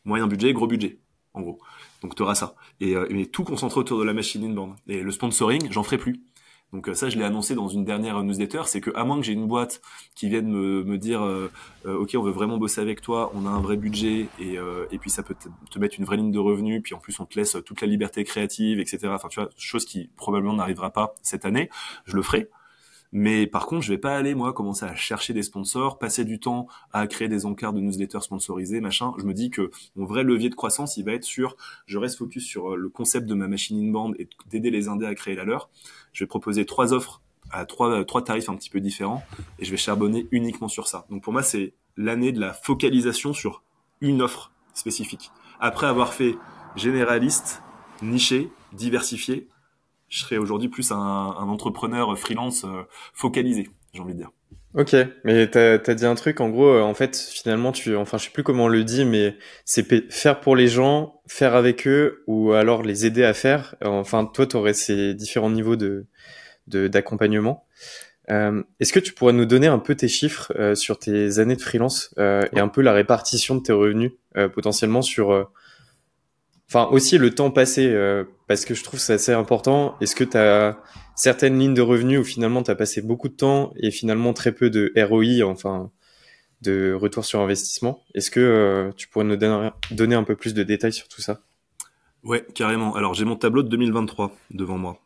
moyen 0.05 0.27
budget, 0.27 0.53
gros 0.53 0.67
budget, 0.67 0.99
en 1.35 1.43
gros. 1.43 1.61
Donc 2.03 2.15
tu 2.15 2.23
auras 2.23 2.35
ça. 2.35 2.55
Et 2.81 2.97
euh, 2.97 3.07
mais 3.11 3.27
tout 3.27 3.45
concentré 3.45 3.81
autour 3.81 3.99
de 3.99 4.05
la 4.05 4.15
machine 4.15 4.45
inbound. 4.45 4.75
Et 4.89 5.03
le 5.03 5.11
sponsoring, 5.11 5.71
j'en 5.71 5.83
ferai 5.83 5.99
plus. 5.99 6.23
Donc 6.73 6.89
euh, 6.89 6.95
ça, 6.95 7.09
je 7.09 7.19
l'ai 7.19 7.25
annoncé 7.25 7.55
dans 7.55 7.69
une 7.69 7.85
dernière 7.85 8.23
newsletter, 8.23 8.63
c'est 8.67 8.81
que 8.81 8.91
à 8.95 9.05
moins 9.05 9.19
que 9.19 9.27
j'ai 9.27 9.33
une 9.33 9.47
boîte 9.47 9.81
qui 10.15 10.29
vienne 10.29 10.49
me, 10.49 10.85
me 10.85 10.99
dire, 10.99 11.23
euh, 11.23 11.51
ok, 11.85 12.15
on 12.17 12.23
veut 12.23 12.31
vraiment 12.31 12.59
bosser 12.59 12.81
avec 12.81 13.01
toi, 13.01 13.33
on 13.35 13.47
a 13.47 13.49
un 13.51 13.61
vrai 13.61 13.77
budget 13.77 14.29
et, 14.39 14.57
et 14.91 14.99
puis 14.99 15.11
ça 15.11 15.23
peut 15.23 15.35
te 15.71 15.79
mettre 15.79 15.97
une 15.99 16.05
vraie 16.05 16.17
ligne 16.17 16.33
de 16.33 16.39
revenus, 16.39 16.83
puis 16.83 16.95
en 16.95 16.99
plus 16.99 17.19
on 17.21 17.27
te 17.27 17.39
laisse 17.39 17.57
toute 17.65 17.81
la 17.81 17.87
liberté 17.87 18.25
créative, 18.25 18.81
etc. 18.81 19.09
Enfin, 19.09 19.29
tu 19.29 19.41
vois, 19.41 19.49
chose 19.59 19.85
qui 19.85 20.11
probablement 20.17 20.55
n'arrivera 20.55 20.91
pas 20.91 21.15
cette 21.23 21.45
année, 21.45 21.71
je 22.07 22.17
le 22.17 22.23
ferai. 22.23 22.49
Mais 23.12 23.46
par 23.46 23.66
contre, 23.66 23.83
je 23.83 23.92
vais 23.92 23.99
pas 23.99 24.16
aller 24.16 24.35
moi 24.35 24.53
commencer 24.53 24.85
à 24.85 24.94
chercher 24.94 25.33
des 25.33 25.42
sponsors, 25.42 25.99
passer 25.99 26.25
du 26.25 26.38
temps 26.38 26.68
à 26.92 27.07
créer 27.07 27.29
des 27.29 27.44
encarts 27.44 27.73
de 27.73 27.81
newsletters 27.81 28.20
sponsorisés, 28.20 28.81
machin. 28.81 29.12
Je 29.18 29.25
me 29.25 29.35
dis 29.35 29.51
que 29.51 29.70
mon 29.96 30.05
vrai 30.05 30.23
levier 30.23 30.49
de 30.49 30.55
croissance, 30.55 30.96
il 30.96 31.05
va 31.05 31.12
être 31.12 31.25
sur, 31.25 31.57
je 31.87 31.99
reste 31.99 32.18
focus 32.18 32.44
sur 32.44 32.73
euh, 32.73 32.77
le 32.77 32.88
concept 32.88 33.27
de 33.27 33.35
ma 33.35 33.49
machine 33.49 33.79
in-band 33.79 34.12
et 34.18 34.29
d'aider 34.49 34.70
les 34.70 34.88
indés 34.88 35.07
à 35.07 35.14
créer 35.14 35.35
la 35.35 35.44
leur. 35.44 35.70
Je 36.12 36.25
vais 36.25 36.29
proposer 36.29 36.64
trois 36.66 36.92
offres 36.92 37.20
à 37.51 37.64
trois, 37.64 38.05
trois 38.05 38.23
tarifs 38.23 38.49
un 38.49 38.55
petit 38.55 38.70
peu 38.70 38.81
différents 38.81 39.25
et 39.59 39.64
je 39.64 39.70
vais 39.70 39.77
charbonner 39.77 40.29
uniquement 40.31 40.68
sur 40.68 40.87
ça. 40.87 41.07
Donc 41.11 41.23
pour 41.23 41.33
moi, 41.33 41.42
c'est 41.42 41.75
l'année 41.96 42.33
de 42.33 42.40
la 42.40 42.53
focalisation 42.53 43.33
sur 43.33 43.62
une 44.01 44.23
offre 44.23 44.53
spécifique. 44.73 45.33
Après 45.59 45.87
avoir 45.87 46.14
fait 46.14 46.37
généraliste, 46.77 47.62
niché, 48.03 48.51
diversifié, 48.73 49.49
je 50.11 50.20
serais 50.20 50.37
aujourd'hui 50.37 50.68
plus 50.68 50.92
un, 50.92 50.96
un, 50.96 51.49
entrepreneur 51.49 52.18
freelance 52.18 52.64
euh, 52.64 52.83
focalisé, 53.14 53.70
j'ai 53.94 54.01
envie 54.01 54.12
de 54.12 54.18
dire. 54.18 54.31
Ok, 54.75 54.94
mais 55.25 55.49
t'as 55.49 55.79
as 55.85 55.94
dit 55.94 56.07
un 56.07 56.14
truc, 56.14 56.40
en 56.40 56.51
gros, 56.51 56.68
euh, 56.68 56.83
en 56.83 56.94
fait, 56.94 57.16
finalement, 57.16 57.73
tu, 57.73 57.96
enfin, 57.96 58.18
je 58.18 58.25
sais 58.25 58.31
plus 58.31 58.44
comment 58.44 58.64
on 58.64 58.68
le 58.68 58.85
dit, 58.85 59.05
mais 59.05 59.37
c'est 59.64 60.12
faire 60.12 60.40
pour 60.40 60.55
les 60.55 60.68
gens, 60.68 61.23
faire 61.27 61.57
avec 61.57 61.88
eux, 61.88 62.23
ou 62.27 62.53
alors 62.53 62.83
les 62.83 63.07
aider 63.07 63.25
à 63.25 63.33
faire. 63.33 63.75
Enfin, 63.83 64.27
toi, 64.27 64.46
tu 64.46 64.57
aurais 64.57 64.75
ces 64.75 65.14
différents 65.14 65.51
niveaux 65.51 65.77
de 65.77 66.07
d'accompagnement. 66.68 67.66
Euh, 68.31 68.62
Est-ce 68.79 68.92
que 68.92 69.01
tu 69.01 69.12
pourrais 69.12 69.33
nous 69.33 69.46
donner 69.46 69.66
un 69.66 69.79
peu 69.79 69.94
tes 69.94 70.09
chiffres 70.09 70.53
euh, 70.57 70.75
sur 70.75 70.99
tes 70.99 71.38
années 71.38 71.57
de 71.57 71.62
freelance 71.62 72.14
euh, 72.18 72.42
et 72.53 72.61
un 72.61 72.68
peu 72.68 72.81
la 72.81 72.92
répartition 72.92 73.57
de 73.57 73.62
tes 73.62 73.73
revenus 73.73 74.12
potentiellement 74.55 75.03
sur 75.03 75.49
Enfin, 76.68 76.88
aussi 76.92 77.18
le 77.18 77.35
temps 77.35 77.51
passé, 77.51 77.92
parce 78.51 78.65
que 78.65 78.75
je 78.75 78.83
trouve 78.83 78.99
c'est 78.99 79.13
assez 79.13 79.33
important. 79.33 79.97
Est-ce 80.01 80.17
que 80.17 80.25
tu 80.25 80.37
as 80.37 80.77
certaines 81.15 81.57
lignes 81.57 81.73
de 81.73 81.83
revenus 81.83 82.19
où 82.19 82.25
finalement 82.25 82.65
tu 82.65 82.73
as 82.73 82.75
passé 82.75 83.01
beaucoup 83.01 83.29
de 83.29 83.35
temps 83.35 83.73
et 83.77 83.93
finalement 83.93 84.33
très 84.33 84.51
peu 84.51 84.71
de 84.71 84.93
ROI, 84.97 85.49
enfin 85.49 85.93
de 86.61 86.93
retour 86.93 87.25
sur 87.25 87.39
investissement? 87.39 88.03
Est-ce 88.13 88.29
que 88.29 88.41
euh, 88.41 88.91
tu 88.97 89.07
pourrais 89.07 89.25
nous 89.25 89.37
donner, 89.37 90.15
un 90.17 90.25
peu 90.25 90.35
plus 90.35 90.53
de 90.53 90.65
détails 90.65 90.93
sur 90.93 91.07
tout 91.07 91.21
ça? 91.21 91.43
Ouais, 92.25 92.45
carrément. 92.53 92.97
Alors 92.97 93.15
j'ai 93.15 93.25
mon 93.25 93.37
tableau 93.37 93.63
de 93.63 93.69
2023 93.69 94.37
devant 94.51 94.79
moi. 94.79 94.99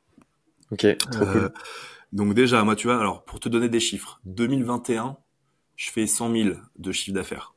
Ok, 0.71 0.87
trop 1.11 1.27
cool. 1.27 1.37
Euh, 1.37 1.49
donc 2.15 2.33
déjà, 2.33 2.65
moi 2.65 2.77
tu 2.77 2.87
vois, 2.87 2.99
alors 2.99 3.25
pour 3.25 3.41
te 3.41 3.51
donner 3.51 3.69
des 3.69 3.81
chiffres, 3.81 4.23
2021, 4.25 5.19
je 5.77 5.91
fais 5.91 6.07
100 6.07 6.33
000 6.33 6.49
de 6.79 6.93
chiffre 6.93 7.15
d'affaires. 7.15 7.53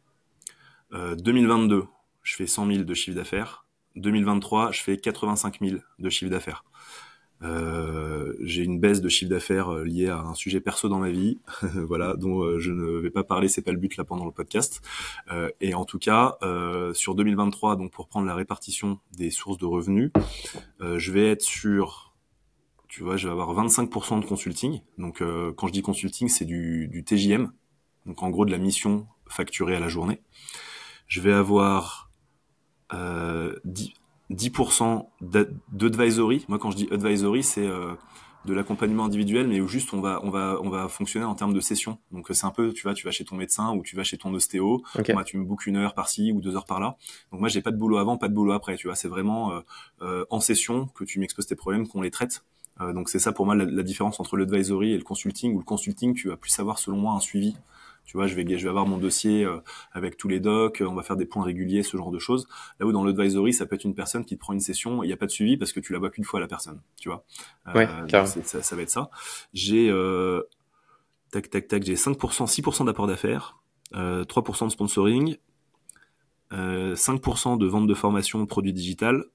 2022, 0.91 1.85
je 2.23 2.35
fais 2.35 2.45
100 2.45 2.67
000 2.67 2.83
de 2.83 2.93
chiffre 2.93 3.15
d'affaires. 3.15 3.63
2023, 3.97 4.71
je 4.71 4.81
fais 4.81 4.97
85 4.97 5.59
000 5.61 5.77
de 5.99 6.09
chiffre 6.09 6.31
d'affaires. 6.31 6.63
Euh, 7.43 8.33
j'ai 8.41 8.63
une 8.63 8.79
baisse 8.79 8.99
de 8.99 9.09
chiffre 9.09 9.29
d'affaires 9.29 9.69
euh, 9.69 9.83
liée 9.83 10.09
à 10.09 10.19
un 10.19 10.33
sujet 10.33 10.59
perso 10.59 10.89
dans 10.89 10.97
ma 10.97 11.11
vie, 11.11 11.39
voilà, 11.75 12.15
dont 12.15 12.41
euh, 12.41 12.57
je 12.57 12.71
ne 12.71 12.97
vais 12.99 13.11
pas 13.11 13.23
parler, 13.23 13.47
c'est 13.47 13.61
pas 13.61 13.71
le 13.71 13.77
but 13.77 13.95
là 13.97 14.03
pendant 14.03 14.25
le 14.25 14.31
podcast. 14.31 14.81
et 15.61 15.73
en 15.73 15.85
tout 15.85 15.99
cas, 15.99 16.37
sur 16.93 17.15
2023, 17.15 17.75
donc 17.75 17.91
pour 17.91 18.07
prendre 18.07 18.27
la 18.27 18.35
répartition 18.35 18.99
des 19.15 19.29
sources 19.29 19.57
de 19.57 19.65
revenus, 19.65 20.11
je 20.79 21.11
vais 21.11 21.29
être 21.29 21.41
sur, 21.41 22.13
tu 22.87 23.03
vois, 23.03 23.17
je 23.17 23.27
vais 23.27 23.31
avoir 23.31 23.53
25% 23.53 24.21
de 24.21 24.25
consulting. 24.25 24.81
Donc 24.97 25.21
quand 25.55 25.67
je 25.67 25.73
dis 25.73 25.81
consulting, 25.81 26.29
c'est 26.29 26.45
du, 26.45 26.87
du 26.87 27.03
TJM, 27.03 27.51
donc 28.05 28.23
en 28.23 28.29
gros 28.29 28.45
de 28.45 28.51
la 28.51 28.57
mission 28.57 29.07
facturée 29.27 29.75
à 29.75 29.79
la 29.79 29.89
journée. 29.89 30.21
Je 31.07 31.21
vais 31.21 31.33
avoir 31.33 32.06
euh, 32.06 32.06
10%, 32.91 33.93
10% 34.31 35.05
d'advisory. 35.71 36.45
Moi, 36.47 36.59
quand 36.59 36.71
je 36.71 36.77
dis 36.77 36.87
advisory, 36.91 37.43
c'est 37.43 37.65
euh, 37.65 37.93
de 38.45 38.53
l'accompagnement 38.53 39.05
individuel, 39.05 39.47
mais 39.47 39.61
où 39.61 39.67
juste 39.67 39.93
on 39.93 40.01
va 40.01 40.19
on 40.23 40.29
va 40.29 40.59
on 40.63 40.69
va 40.69 40.87
fonctionner 40.87 41.25
en 41.25 41.35
termes 41.35 41.53
de 41.53 41.59
session. 41.59 41.99
Donc 42.11 42.27
c'est 42.31 42.45
un 42.45 42.51
peu, 42.51 42.73
tu 42.73 42.83
vois, 42.83 42.93
tu 42.93 43.05
vas 43.05 43.11
chez 43.11 43.25
ton 43.25 43.35
médecin 43.35 43.73
ou 43.73 43.83
tu 43.83 43.95
vas 43.95 44.03
chez 44.03 44.17
ton 44.17 44.33
ostéo. 44.33 44.83
Moi, 45.13 45.23
tu 45.23 45.37
me 45.37 45.45
bookes 45.45 45.67
une 45.67 45.77
heure 45.77 45.93
par-ci 45.93 46.31
ou 46.31 46.41
deux 46.41 46.55
heures 46.55 46.65
par-là. 46.65 46.97
Donc 47.31 47.41
moi, 47.41 47.49
j'ai 47.49 47.61
pas 47.61 47.71
de 47.71 47.77
boulot 47.77 47.97
avant, 47.97 48.17
pas 48.17 48.27
de 48.27 48.33
boulot 48.33 48.53
après. 48.53 48.75
Tu 48.75 48.87
vois, 48.87 48.95
c'est 48.95 49.09
vraiment 49.09 49.51
euh, 49.51 49.61
euh 50.01 50.25
en 50.29 50.39
session 50.39 50.87
que 50.87 51.03
tu 51.03 51.19
m'exposes 51.19 51.47
tes 51.47 51.55
problèmes, 51.55 51.87
qu'on 51.87 52.01
les 52.01 52.11
traite. 52.11 52.43
Euh, 52.79 52.93
donc 52.93 53.09
c'est 53.09 53.19
ça 53.19 53.31
pour 53.31 53.45
moi 53.45 53.55
la, 53.55 53.65
la 53.65 53.83
différence 53.83 54.19
entre 54.19 54.37
l'advisory 54.37 54.93
et 54.93 54.97
le 54.97 55.03
consulting. 55.03 55.53
Ou 55.53 55.59
le 55.59 55.65
consulting, 55.65 56.13
tu 56.13 56.29
vas 56.29 56.37
plus 56.37 56.51
savoir 56.51 56.79
selon 56.79 56.97
moi 56.97 57.13
un 57.13 57.19
suivi 57.19 57.55
tu 58.07 58.15
vois, 58.15 58.25
je 58.25 58.35
vais, 58.35 58.57
je 58.57 58.63
vais 58.63 58.69
avoir 58.69 58.87
mon 58.87 58.97
dossier 58.97 59.43
euh, 59.43 59.59
avec 59.91 60.15
tous 60.15 60.29
les 60.29 60.39
docs, 60.39 60.81
on 60.85 60.95
va 60.95 61.03
faire 61.03 61.17
des 61.17 61.25
points 61.25 61.43
réguliers, 61.43 61.83
ce 61.83 61.97
genre 61.97 62.09
de 62.09 62.19
choses. 62.19 62.47
Là 62.79 62.87
où 62.87 62.93
dans 62.93 63.03
l'advisory, 63.03 63.51
ça 63.51 63.65
peut 63.65 63.75
être 63.75 63.83
une 63.83 63.95
personne 63.95 64.23
qui 64.23 64.35
te 64.35 64.39
prend 64.39 64.53
une 64.53 64.61
session, 64.61 65.03
il 65.03 65.07
n'y 65.07 65.13
a 65.13 65.17
pas 65.17 65.25
de 65.25 65.31
suivi 65.31 65.57
parce 65.57 65.73
que 65.73 65.81
tu 65.81 65.91
la 65.91 65.99
vois 65.99 66.09
qu'une 66.09 66.23
fois 66.23 66.39
la 66.39 66.47
personne, 66.47 66.81
tu 66.99 67.09
vois. 67.09 67.25
Euh, 67.67 67.73
ouais, 67.73 67.87
ça, 68.09 68.63
ça, 68.63 68.75
va 68.77 68.81
être 68.81 68.89
ça. 68.89 69.09
J'ai 69.53 69.89
euh, 69.89 70.41
tac 71.31 71.49
tac 71.49 71.67
tac, 71.67 71.83
j'ai 71.83 71.95
5%, 71.95 72.47
6% 72.47 72.85
d'apport 72.85 73.07
d'affaires, 73.07 73.59
euh, 73.93 74.23
3% 74.23 74.67
de 74.67 74.71
sponsoring, 74.71 75.35
euh, 76.53 76.95
5% 76.95 77.57
de 77.57 77.65
vente 77.65 77.87
de 77.87 77.93
formation 77.93 78.45
produits 78.45 78.71
digital 78.71 79.25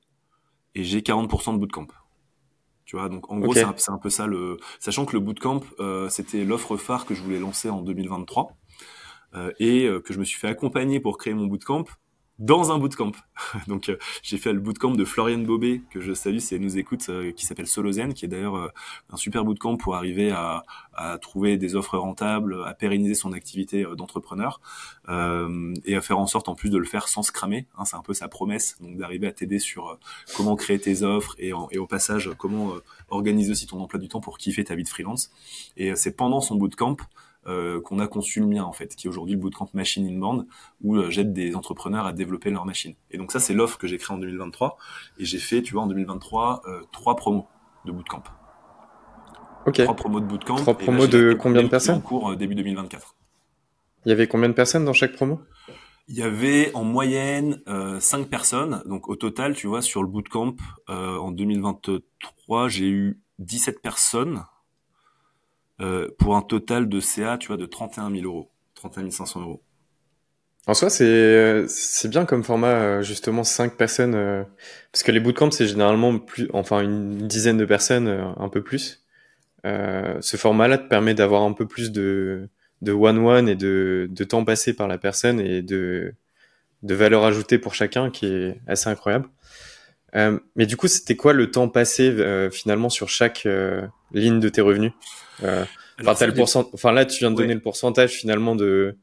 et 0.74 0.82
j'ai 0.82 1.02
40% 1.02 1.52
de 1.52 1.58
bootcamp. 1.58 1.88
Tu 2.86 2.96
vois, 2.96 3.08
donc 3.08 3.30
en 3.30 3.38
gros, 3.38 3.54
c'est 3.54 3.64
un, 3.88 3.98
peu 3.98 4.10
ça 4.10 4.26
le. 4.26 4.58
Sachant 4.80 5.04
que 5.04 5.12
le 5.12 5.20
bootcamp, 5.20 5.60
euh, 5.78 6.08
c'était 6.08 6.44
l'offre 6.44 6.76
phare 6.76 7.06
que 7.06 7.14
je 7.14 7.22
voulais 7.22 7.38
lancer 7.38 7.70
en 7.70 7.80
2023 7.80 8.50
euh, 8.50 8.54
et 9.58 9.86
euh, 9.86 10.00
que 10.00 10.12
je 10.12 10.18
me 10.18 10.24
suis 10.24 10.38
fait 10.38 10.48
accompagner 10.48 11.00
pour 11.00 11.18
créer 11.18 11.34
mon 11.34 11.46
bootcamp 11.46 11.84
dans 12.42 12.72
un 12.72 12.78
bootcamp. 12.78 13.12
Donc 13.68 13.88
euh, 13.88 13.96
j'ai 14.22 14.36
fait 14.36 14.52
le 14.52 14.58
bootcamp 14.60 14.92
de 14.92 15.04
Floriane 15.04 15.44
Bobet 15.44 15.82
que 15.90 16.00
je 16.00 16.12
salue 16.12 16.38
si 16.38 16.54
elle 16.54 16.60
nous 16.60 16.76
écoute, 16.76 17.06
euh, 17.08 17.30
qui 17.30 17.46
s'appelle 17.46 17.68
Solozen, 17.68 18.14
qui 18.14 18.24
est 18.24 18.28
d'ailleurs 18.28 18.56
euh, 18.56 18.68
un 19.10 19.16
super 19.16 19.44
bootcamp 19.44 19.76
pour 19.76 19.94
arriver 19.94 20.32
à, 20.32 20.64
à, 20.92 21.18
trouver 21.18 21.56
des 21.56 21.76
offres 21.76 21.98
rentables, 21.98 22.64
à 22.66 22.74
pérenniser 22.74 23.14
son 23.14 23.32
activité 23.32 23.86
d'entrepreneur 23.96 24.60
et 25.08 25.96
à 25.96 26.00
faire 26.00 26.18
en 26.18 26.26
sorte 26.26 26.48
en 26.48 26.54
plus 26.54 26.70
de 26.70 26.78
le 26.78 26.84
faire 26.84 27.08
sans 27.08 27.22
se 27.22 27.32
cramer. 27.32 27.66
Hein, 27.76 27.84
c'est 27.84 27.96
un 27.96 28.02
peu 28.02 28.14
sa 28.14 28.28
promesse, 28.28 28.76
donc 28.80 28.96
d'arriver 28.96 29.26
à 29.26 29.32
t'aider 29.32 29.58
sur 29.58 29.98
comment 30.36 30.56
créer 30.56 30.78
tes 30.78 31.02
offres 31.02 31.34
et, 31.38 31.52
et 31.70 31.78
au 31.78 31.86
passage 31.86 32.30
comment 32.38 32.74
organiser 33.08 33.52
aussi 33.52 33.66
ton 33.66 33.80
emploi 33.80 34.00
du 34.00 34.08
temps 34.08 34.20
pour 34.20 34.38
kiffer 34.38 34.64
ta 34.64 34.74
vie 34.74 34.84
de 34.84 34.88
freelance. 34.88 35.30
Et 35.76 35.94
c'est 35.96 36.16
pendant 36.16 36.40
son 36.40 36.56
bootcamp 36.56 36.96
euh, 36.96 37.04
qu'on 37.44 37.98
a 37.98 38.06
conçu 38.06 38.40
le 38.40 38.46
mien 38.46 38.64
en 38.64 38.72
fait, 38.72 38.94
qui 38.94 39.06
est 39.06 39.10
aujourd'hui 39.10 39.34
le 39.34 39.40
bootcamp 39.40 39.68
Machine 39.74 40.06
in 40.06 40.18
Band, 40.18 40.44
où 40.82 40.96
euh, 40.96 41.10
j'aide 41.10 41.32
des 41.32 41.54
entrepreneurs 41.54 42.06
à 42.06 42.12
développer 42.12 42.50
leur 42.50 42.64
machine. 42.64 42.94
Et 43.10 43.18
donc 43.18 43.32
ça, 43.32 43.40
c'est 43.40 43.54
l'offre 43.54 43.78
que 43.78 43.86
j'ai 43.86 43.98
créée 43.98 44.14
en 44.14 44.20
2023, 44.20 44.76
et 45.18 45.24
j'ai 45.24 45.38
fait, 45.38 45.62
tu 45.62 45.74
vois, 45.74 45.82
en 45.82 45.86
2023, 45.86 46.62
euh, 46.66 46.82
trois 46.92 47.16
promos 47.16 47.46
de 47.84 47.92
bootcamp. 47.92 48.22
Ok. 49.66 49.82
Trois 49.82 49.96
promos 49.96 50.20
de 50.20 50.26
bootcamp. 50.26 50.56
Trois 50.56 50.76
promos 50.76 51.06
de 51.06 51.36
combien 51.38 51.62
de 51.62 51.68
personnes 51.68 51.96
En 51.96 52.00
cours 52.00 52.36
début 52.36 52.54
2024. 52.54 53.16
Il 54.04 54.08
y 54.08 54.12
avait 54.12 54.26
combien 54.26 54.48
de 54.48 54.54
personnes 54.54 54.84
dans 54.84 54.92
chaque 54.92 55.12
promo? 55.12 55.40
Il 56.08 56.16
y 56.16 56.22
avait 56.22 56.72
en 56.74 56.82
moyenne 56.82 57.62
euh, 57.68 58.00
5 58.00 58.28
personnes. 58.28 58.82
Donc 58.86 59.08
au 59.08 59.16
total, 59.16 59.54
tu 59.54 59.68
vois, 59.68 59.82
sur 59.82 60.02
le 60.02 60.08
bootcamp 60.08 60.56
euh, 60.90 61.16
en 61.16 61.30
2023, 61.30 62.68
j'ai 62.68 62.88
eu 62.88 63.20
17 63.38 63.80
personnes 63.80 64.44
euh, 65.82 66.08
pour 66.18 66.36
un 66.36 66.42
total 66.42 66.88
de 66.88 67.00
CA, 67.00 67.38
tu 67.38 67.48
vois, 67.48 67.56
de 67.56 67.66
31 67.66 68.10
000 68.10 68.24
euros. 68.24 68.50
31 68.74 69.10
500 69.10 69.40
euros. 69.40 69.62
En 70.66 70.74
soi, 70.74 70.90
c'est 70.90 71.64
c'est 71.66 72.08
bien 72.08 72.24
comme 72.24 72.44
format 72.44 73.02
justement 73.02 73.42
5 73.42 73.76
personnes 73.76 74.46
parce 74.92 75.02
que 75.02 75.10
les 75.10 75.18
bootcamps 75.18 75.50
c'est 75.50 75.66
généralement 75.66 76.20
plus 76.20 76.48
enfin 76.52 76.82
une 76.82 77.26
dizaine 77.26 77.56
de 77.56 77.64
personnes 77.64 78.06
un 78.06 78.48
peu 78.48 78.62
plus. 78.62 79.04
ce 79.64 80.36
format-là 80.36 80.78
te 80.78 80.86
permet 80.88 81.14
d'avoir 81.14 81.42
un 81.42 81.52
peu 81.52 81.66
plus 81.66 81.90
de 81.90 82.48
de 82.80 82.92
one 82.92 83.18
one 83.18 83.48
et 83.48 83.56
de 83.56 84.08
de 84.08 84.24
temps 84.24 84.44
passé 84.44 84.72
par 84.72 84.86
la 84.86 84.98
personne 84.98 85.40
et 85.40 85.62
de 85.62 86.14
de 86.82 86.94
valeur 86.94 87.24
ajoutée 87.24 87.58
pour 87.58 87.74
chacun 87.74 88.10
qui 88.10 88.26
est 88.26 88.60
assez 88.66 88.88
incroyable. 88.88 89.28
Euh, 90.14 90.38
mais 90.56 90.66
du 90.66 90.76
coup, 90.76 90.88
c'était 90.88 91.16
quoi 91.16 91.32
le 91.32 91.50
temps 91.50 91.68
passé 91.68 92.08
euh, 92.10 92.50
finalement 92.50 92.90
sur 92.90 93.08
chaque 93.08 93.46
euh, 93.46 93.86
ligne 94.12 94.40
de 94.40 94.48
tes 94.48 94.60
revenus? 94.60 94.92
Euh, 95.42 95.64
enfin, 96.06 96.26
le 96.26 96.34
pourcent... 96.34 96.68
enfin, 96.72 96.92
là, 96.92 97.04
tu 97.06 97.18
viens 97.18 97.30
de 97.30 97.36
donner 97.36 97.54
le 97.54 97.60
pourcentage 97.60 98.10
finalement 98.12 98.54
de, 98.54 98.96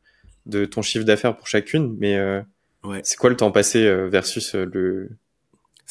de 0.46 0.66
ton 0.66 0.82
chiffre 0.82 1.06
d'affaires 1.06 1.36
pour 1.36 1.48
chacune, 1.48 1.96
mais 2.00 2.18
euh, 2.18 2.42
ouais. 2.84 3.02
c'est 3.04 3.18
quoi 3.18 3.30
le 3.30 3.36
temps 3.36 3.52
passé 3.52 3.92
versus 4.08 4.54
le, 4.54 5.10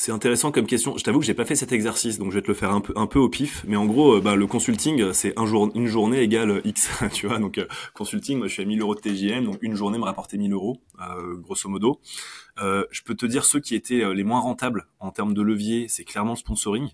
c'est 0.01 0.13
intéressant 0.13 0.53
comme 0.53 0.67
question. 0.67 0.97
Je 0.97 1.03
t'avoue 1.03 1.19
que 1.19 1.27
j'ai 1.27 1.35
pas 1.35 1.45
fait 1.45 1.57
cet 1.57 1.73
exercice, 1.73 2.19
donc 2.19 2.31
je 2.31 2.37
vais 2.37 2.43
te 2.43 2.47
le 2.47 2.55
faire 2.55 2.71
un 2.71 2.81
peu, 2.81 2.93
un 2.95 3.09
peu 3.09 3.19
au 3.19 3.29
pif. 3.29 3.65
Mais 3.67 3.75
en 3.75 3.85
gros, 3.85 4.15
euh, 4.15 4.21
bah, 4.21 4.37
le 4.37 4.47
consulting, 4.47 5.13
c'est 5.13 5.37
un 5.37 5.45
jour, 5.45 5.73
une 5.75 5.89
journée 5.89 6.21
égale 6.21 6.61
X, 6.65 6.89
tu 7.13 7.27
vois. 7.27 7.41
Donc, 7.41 7.59
euh, 7.59 7.67
consulting, 7.95 8.39
moi, 8.39 8.47
je 8.47 8.53
suis 8.53 8.63
à 8.63 8.65
1000 8.65 8.81
euros 8.81 8.95
de 8.95 9.01
TJM, 9.01 9.45
donc 9.45 9.59
une 9.61 9.75
journée 9.75 9.99
me 9.99 10.05
rapportait 10.05 10.39
1000 10.39 10.53
euros, 10.53 10.81
euh, 11.01 11.35
grosso 11.39 11.69
modo. 11.69 11.99
je 12.59 13.03
peux 13.05 13.17
te 13.17 13.27
dire 13.27 13.45
ceux 13.45 13.59
qui 13.59 13.75
étaient 13.75 14.15
les 14.15 14.23
moins 14.23 14.39
rentables 14.39 14.87
en 15.01 15.11
termes 15.11 15.35
de 15.35 15.43
levier, 15.43 15.89
c'est 15.89 16.05
clairement 16.05 16.35
le 16.35 16.39
sponsoring. 16.39 16.91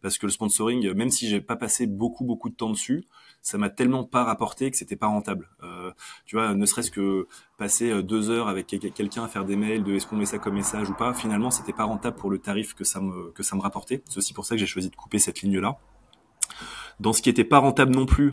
Parce 0.00 0.18
que 0.18 0.26
le 0.26 0.32
sponsoring, 0.32 0.94
même 0.94 1.10
si 1.10 1.28
j'ai 1.28 1.40
pas 1.40 1.54
passé 1.54 1.86
beaucoup, 1.86 2.24
beaucoup 2.24 2.48
de 2.48 2.56
temps 2.56 2.70
dessus, 2.70 3.04
ça 3.42 3.58
m'a 3.58 3.68
tellement 3.68 4.04
pas 4.04 4.24
rapporté 4.24 4.70
que 4.70 4.76
c'était 4.76 4.96
pas 4.96 5.08
rentable. 5.08 5.48
Euh, 5.62 5.90
tu 6.24 6.36
vois, 6.36 6.54
ne 6.54 6.64
serait-ce 6.64 6.90
que 6.90 7.26
passer 7.58 7.90
euh, 7.90 8.02
deux 8.02 8.30
heures 8.30 8.48
avec 8.48 8.66
quelqu'un 8.66 9.24
à 9.24 9.28
faire 9.28 9.44
des 9.44 9.56
mails 9.56 9.82
de 9.82 9.94
est-ce 9.94 10.06
qu'on 10.06 10.16
met 10.16 10.26
ça 10.26 10.38
comme 10.38 10.54
message 10.54 10.88
ou 10.88 10.94
pas, 10.94 11.12
finalement, 11.12 11.50
c'était 11.50 11.72
pas 11.72 11.84
rentable 11.84 12.16
pour 12.16 12.30
le 12.30 12.38
tarif 12.38 12.74
que 12.74 12.84
ça 12.84 13.00
me 13.00 13.32
que 13.32 13.42
ça 13.42 13.56
me 13.56 13.60
rapportait. 13.60 14.02
C'est 14.08 14.18
aussi 14.18 14.32
pour 14.32 14.46
ça 14.46 14.54
que 14.54 14.60
j'ai 14.60 14.66
choisi 14.66 14.90
de 14.90 14.96
couper 14.96 15.18
cette 15.18 15.42
ligne-là. 15.42 15.78
Dans 17.00 17.12
ce 17.12 17.20
qui 17.20 17.30
était 17.30 17.44
pas 17.44 17.58
rentable 17.58 17.92
non 17.92 18.06
plus, 18.06 18.32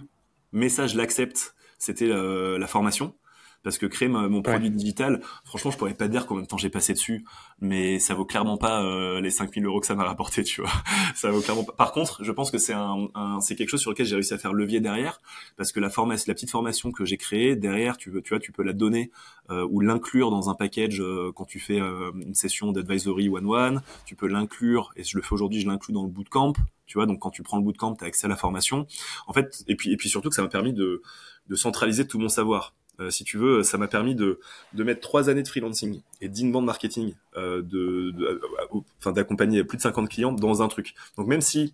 je 0.53 0.97
l'accepte, 0.97 1.55
c'était 1.80 2.07
la 2.07 2.68
formation 2.68 3.16
parce 3.64 3.78
que 3.78 3.86
créer 3.86 4.07
mon 4.07 4.41
produit 4.41 4.70
digital, 4.70 5.22
franchement, 5.43 5.72
je 5.72 5.78
pourrais 5.78 5.93
pas 5.93 6.07
dire 6.07 6.26
combien 6.26 6.43
de 6.43 6.47
temps 6.47 6.57
j'ai 6.57 6.70
passé 6.70 6.93
dessus, 6.93 7.26
mais 7.60 7.99
ça 7.99 8.14
vaut 8.14 8.26
clairement 8.26 8.57
pas 8.57 8.84
euh, 8.84 9.22
les 9.22 9.32
5000 9.32 9.66
euros 9.66 9.80
que 9.80 9.88
ça 9.88 9.95
m'a 9.95 10.05
rapporté, 10.05 10.43
tu 10.43 10.62
vois. 10.62 10.72
ça 11.16 11.32
vaut 11.32 11.41
clairement 11.41 11.64
pas. 11.64 11.74
Par 11.74 11.91
contre, 11.91 12.24
je 12.24 12.32
pense 12.32 12.51
que 12.51 12.57
c'est 12.57 12.74
un, 12.74 13.10
c'est 13.41 13.55
quelque 13.55 13.70
chose 13.70 13.82
sur 13.82 13.91
lequel 13.91 14.05
j'ai 14.05 14.16
réussi 14.16 14.34
à 14.34 14.38
faire 14.38 14.53
levier 14.53 14.80
derrière, 14.80 15.22
parce 15.57 15.72
que 15.72 15.80
la 15.80 15.89
formation, 15.89 16.26
la 16.28 16.34
petite 16.34 16.51
formation 16.51 16.91
que 16.91 17.05
j'ai 17.05 17.18
créée 17.18 17.55
derrière, 17.55 17.97
tu 17.97 18.10
veux, 18.10 18.22
tu 18.22 18.30
vois, 18.30 18.39
tu 18.39 18.51
peux 18.51 18.64
la 18.64 18.74
donner 18.74 19.12
euh, 19.49 19.68
ou 19.70 19.82
l'inclure 19.82 20.32
dans 20.32 20.49
un 20.49 20.55
package 20.55 21.01
euh, 21.01 21.32
quand 21.36 21.45
tu 21.45 21.60
fais 21.60 21.80
une 21.80 22.36
session 22.36 22.72
d'advisory 22.72 23.30
one 23.30 23.45
one. 23.45 23.82
Tu 24.05 24.16
peux 24.16 24.28
l'inclure, 24.28 24.91
et 24.95 25.03
je 25.03 25.18
le 25.18 25.24
fais 25.24 25.34
aujourd'hui, 25.34 25.60
je 25.60 25.68
l'inclus 25.68 25.93
dans 25.93 26.03
le 26.03 26.10
bootcamp. 26.10 26.53
Tu 26.86 26.97
vois, 26.97 27.05
donc 27.05 27.20
quand 27.20 27.30
tu 27.30 27.43
prends 27.43 27.57
le 27.57 27.64
bootcamp, 27.64 27.95
tu 27.95 28.03
as 28.03 28.07
accès 28.07 28.26
à 28.26 28.30
la 28.30 28.36
formation. 28.36 28.88
En 29.28 29.34
fait, 29.34 29.64
et 29.68 29.76
puis 29.76 29.91
et 29.91 29.97
puis 29.97 30.10
surtout 30.10 30.30
que 30.30 30.36
ça 30.36 30.41
m'a 30.41 30.47
permis 30.47 30.74
de 30.74 31.01
de 31.47 31.55
centraliser 31.55 32.07
tout 32.07 32.20
mon 32.20 32.30
savoir. 32.30 32.74
Euh, 33.00 33.10
si 33.10 33.24
tu 33.24 33.38
veux, 33.38 33.64
ça 33.64 33.78
m'a 33.78 33.88
permis 33.88 34.16
de, 34.16 34.39
de 34.74 34.84
mettre 34.84 35.02
trois 35.02 35.30
années 35.30 35.43
de 35.43 35.47
freelancing 35.47 36.02
et 36.22 36.30
d'inbound 36.30 36.66
marketing, 36.66 37.14
euh, 37.38 37.62
de, 37.62 38.14
euh, 38.22 39.12
d'accompagner 39.12 39.64
plus 39.64 39.78
de 39.78 39.82
50 39.82 40.10
clients 40.10 40.32
dans 40.32 40.62
un 40.62 40.68
truc. 40.68 40.93
Donc 41.18 41.28
même 41.28 41.41
si 41.41 41.74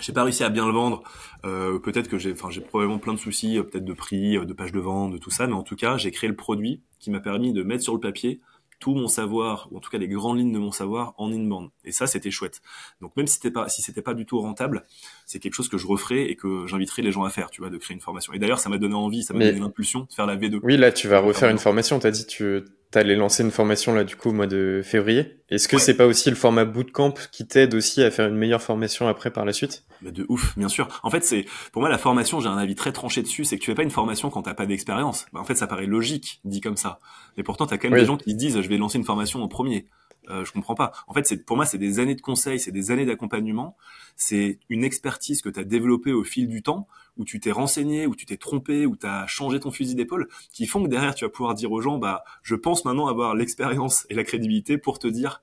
j'ai 0.00 0.12
pas 0.12 0.24
réussi 0.24 0.42
à 0.42 0.48
bien 0.48 0.66
le 0.66 0.72
vendre, 0.72 1.02
peut-être 1.42 2.08
que 2.08 2.18
j'ai, 2.18 2.32
enfin 2.32 2.48
j'ai 2.50 2.62
probablement 2.62 2.98
plein 2.98 3.12
de 3.12 3.18
soucis, 3.18 3.60
peut-être 3.62 3.84
de 3.84 3.92
prix, 3.92 4.38
de 4.44 4.52
page 4.54 4.72
de 4.72 4.80
vente, 4.80 5.12
de 5.12 5.18
tout 5.18 5.30
ça, 5.30 5.46
mais 5.46 5.52
en 5.52 5.62
tout 5.62 5.76
cas 5.76 5.98
j'ai 5.98 6.10
créé 6.10 6.28
le 6.28 6.34
produit 6.34 6.80
qui 6.98 7.10
m'a 7.10 7.20
permis 7.20 7.52
de 7.52 7.62
mettre 7.62 7.82
sur 7.82 7.92
le 7.92 8.00
papier 8.00 8.40
tout 8.82 8.96
mon 8.96 9.06
savoir, 9.06 9.68
ou 9.70 9.76
en 9.76 9.80
tout 9.80 9.90
cas 9.90 9.98
les 9.98 10.08
grandes 10.08 10.38
lignes 10.38 10.52
de 10.52 10.58
mon 10.58 10.72
savoir 10.72 11.14
en 11.16 11.30
inbound. 11.30 11.70
Et 11.84 11.92
ça, 11.92 12.08
c'était 12.08 12.32
chouette. 12.32 12.62
Donc 13.00 13.16
même 13.16 13.28
si 13.28 13.34
c'était 13.34 13.52
pas, 13.52 13.68
si 13.68 13.80
c'était 13.80 14.02
pas 14.02 14.12
du 14.12 14.26
tout 14.26 14.40
rentable, 14.40 14.84
c'est 15.24 15.38
quelque 15.38 15.54
chose 15.54 15.68
que 15.68 15.78
je 15.78 15.86
referais 15.86 16.24
et 16.28 16.34
que 16.34 16.66
j'inviterais 16.66 17.02
les 17.02 17.12
gens 17.12 17.22
à 17.22 17.30
faire, 17.30 17.50
tu 17.50 17.60
vois, 17.60 17.70
de 17.70 17.78
créer 17.78 17.94
une 17.94 18.00
formation. 18.00 18.32
Et 18.32 18.40
d'ailleurs, 18.40 18.58
ça 18.58 18.68
m'a 18.68 18.78
donné 18.78 18.96
envie, 18.96 19.22
ça 19.22 19.34
m'a 19.34 19.44
donné 19.44 19.60
l'impulsion 19.60 20.00
de 20.00 20.12
faire 20.12 20.26
la 20.26 20.36
V2. 20.36 20.58
Oui, 20.64 20.76
là, 20.76 20.90
tu 20.90 21.06
vas 21.06 21.20
refaire 21.20 21.48
une 21.48 21.58
formation. 21.58 22.00
T'as 22.00 22.10
dit, 22.10 22.26
tu 22.26 22.64
allais 22.98 23.16
lancer 23.16 23.42
une 23.42 23.50
formation 23.50 23.94
là, 23.94 24.04
du 24.04 24.16
coup, 24.16 24.30
au 24.30 24.32
mois 24.32 24.46
de 24.46 24.82
février. 24.84 25.38
Est-ce 25.48 25.68
que 25.68 25.78
c'est 25.78 25.94
pas 25.94 26.06
aussi 26.06 26.30
le 26.30 26.36
format 26.36 26.64
bootcamp 26.64 27.14
qui 27.30 27.46
t'aide 27.46 27.74
aussi 27.74 28.02
à 28.02 28.10
faire 28.10 28.26
une 28.26 28.36
meilleure 28.36 28.62
formation 28.62 29.06
après 29.06 29.30
par 29.30 29.44
la 29.44 29.52
suite? 29.52 29.84
Bah 30.00 30.10
de 30.10 30.24
ouf, 30.28 30.56
bien 30.56 30.68
sûr. 30.68 30.88
En 31.02 31.10
fait, 31.10 31.24
c'est 31.24 31.44
pour 31.72 31.82
moi 31.82 31.90
la 31.90 31.98
formation, 31.98 32.40
j'ai 32.40 32.48
un 32.48 32.56
avis 32.56 32.74
très 32.74 32.92
tranché 32.92 33.22
dessus, 33.22 33.44
c'est 33.44 33.58
que 33.58 33.62
tu 33.62 33.70
fais 33.70 33.74
pas 33.74 33.82
une 33.82 33.90
formation 33.90 34.30
quand 34.30 34.42
t'as 34.42 34.54
pas 34.54 34.66
d'expérience. 34.66 35.26
Bah, 35.32 35.40
en 35.40 35.44
fait, 35.44 35.54
ça 35.54 35.66
paraît 35.66 35.86
logique 35.86 36.40
dit 36.44 36.60
comme 36.60 36.76
ça, 36.76 37.00
mais 37.36 37.42
pourtant 37.42 37.66
t'as 37.66 37.76
quand 37.76 37.90
même 37.90 37.98
des 37.98 38.06
gens 38.06 38.16
qui 38.16 38.34
disent 38.34 38.60
je 38.60 38.68
vais 38.68 38.78
lancer 38.78 38.98
une 38.98 39.04
formation 39.04 39.42
en 39.42 39.48
premier. 39.48 39.88
Euh, 40.32 40.44
je 40.44 40.52
comprends 40.52 40.74
pas. 40.74 40.92
En 41.06 41.14
fait, 41.14 41.26
c'est 41.26 41.44
pour 41.44 41.56
moi 41.56 41.66
c'est 41.66 41.78
des 41.78 41.98
années 42.00 42.14
de 42.14 42.20
conseils, 42.20 42.58
c'est 42.58 42.72
des 42.72 42.90
années 42.90 43.04
d'accompagnement, 43.04 43.76
c'est 44.16 44.58
une 44.68 44.84
expertise 44.84 45.42
que 45.42 45.48
tu 45.48 45.60
as 45.60 45.64
développée 45.64 46.12
au 46.12 46.24
fil 46.24 46.48
du 46.48 46.62
temps, 46.62 46.88
où 47.18 47.24
tu 47.24 47.38
t'es 47.38 47.52
renseigné, 47.52 48.06
où 48.06 48.14
tu 48.16 48.24
t'es 48.26 48.38
trompé, 48.38 48.86
où 48.86 48.96
tu 48.96 49.06
as 49.06 49.26
changé 49.26 49.60
ton 49.60 49.70
fusil 49.70 49.94
d'épaule, 49.94 50.28
qui 50.52 50.66
font 50.66 50.82
que 50.82 50.88
derrière 50.88 51.14
tu 51.14 51.24
vas 51.24 51.30
pouvoir 51.30 51.54
dire 51.54 51.70
aux 51.72 51.80
gens 51.80 51.98
bah 51.98 52.24
je 52.42 52.54
pense 52.54 52.84
maintenant 52.84 53.08
avoir 53.08 53.34
l'expérience 53.34 54.06
et 54.08 54.14
la 54.14 54.24
crédibilité 54.24 54.78
pour 54.78 54.98
te 54.98 55.06
dire 55.06 55.42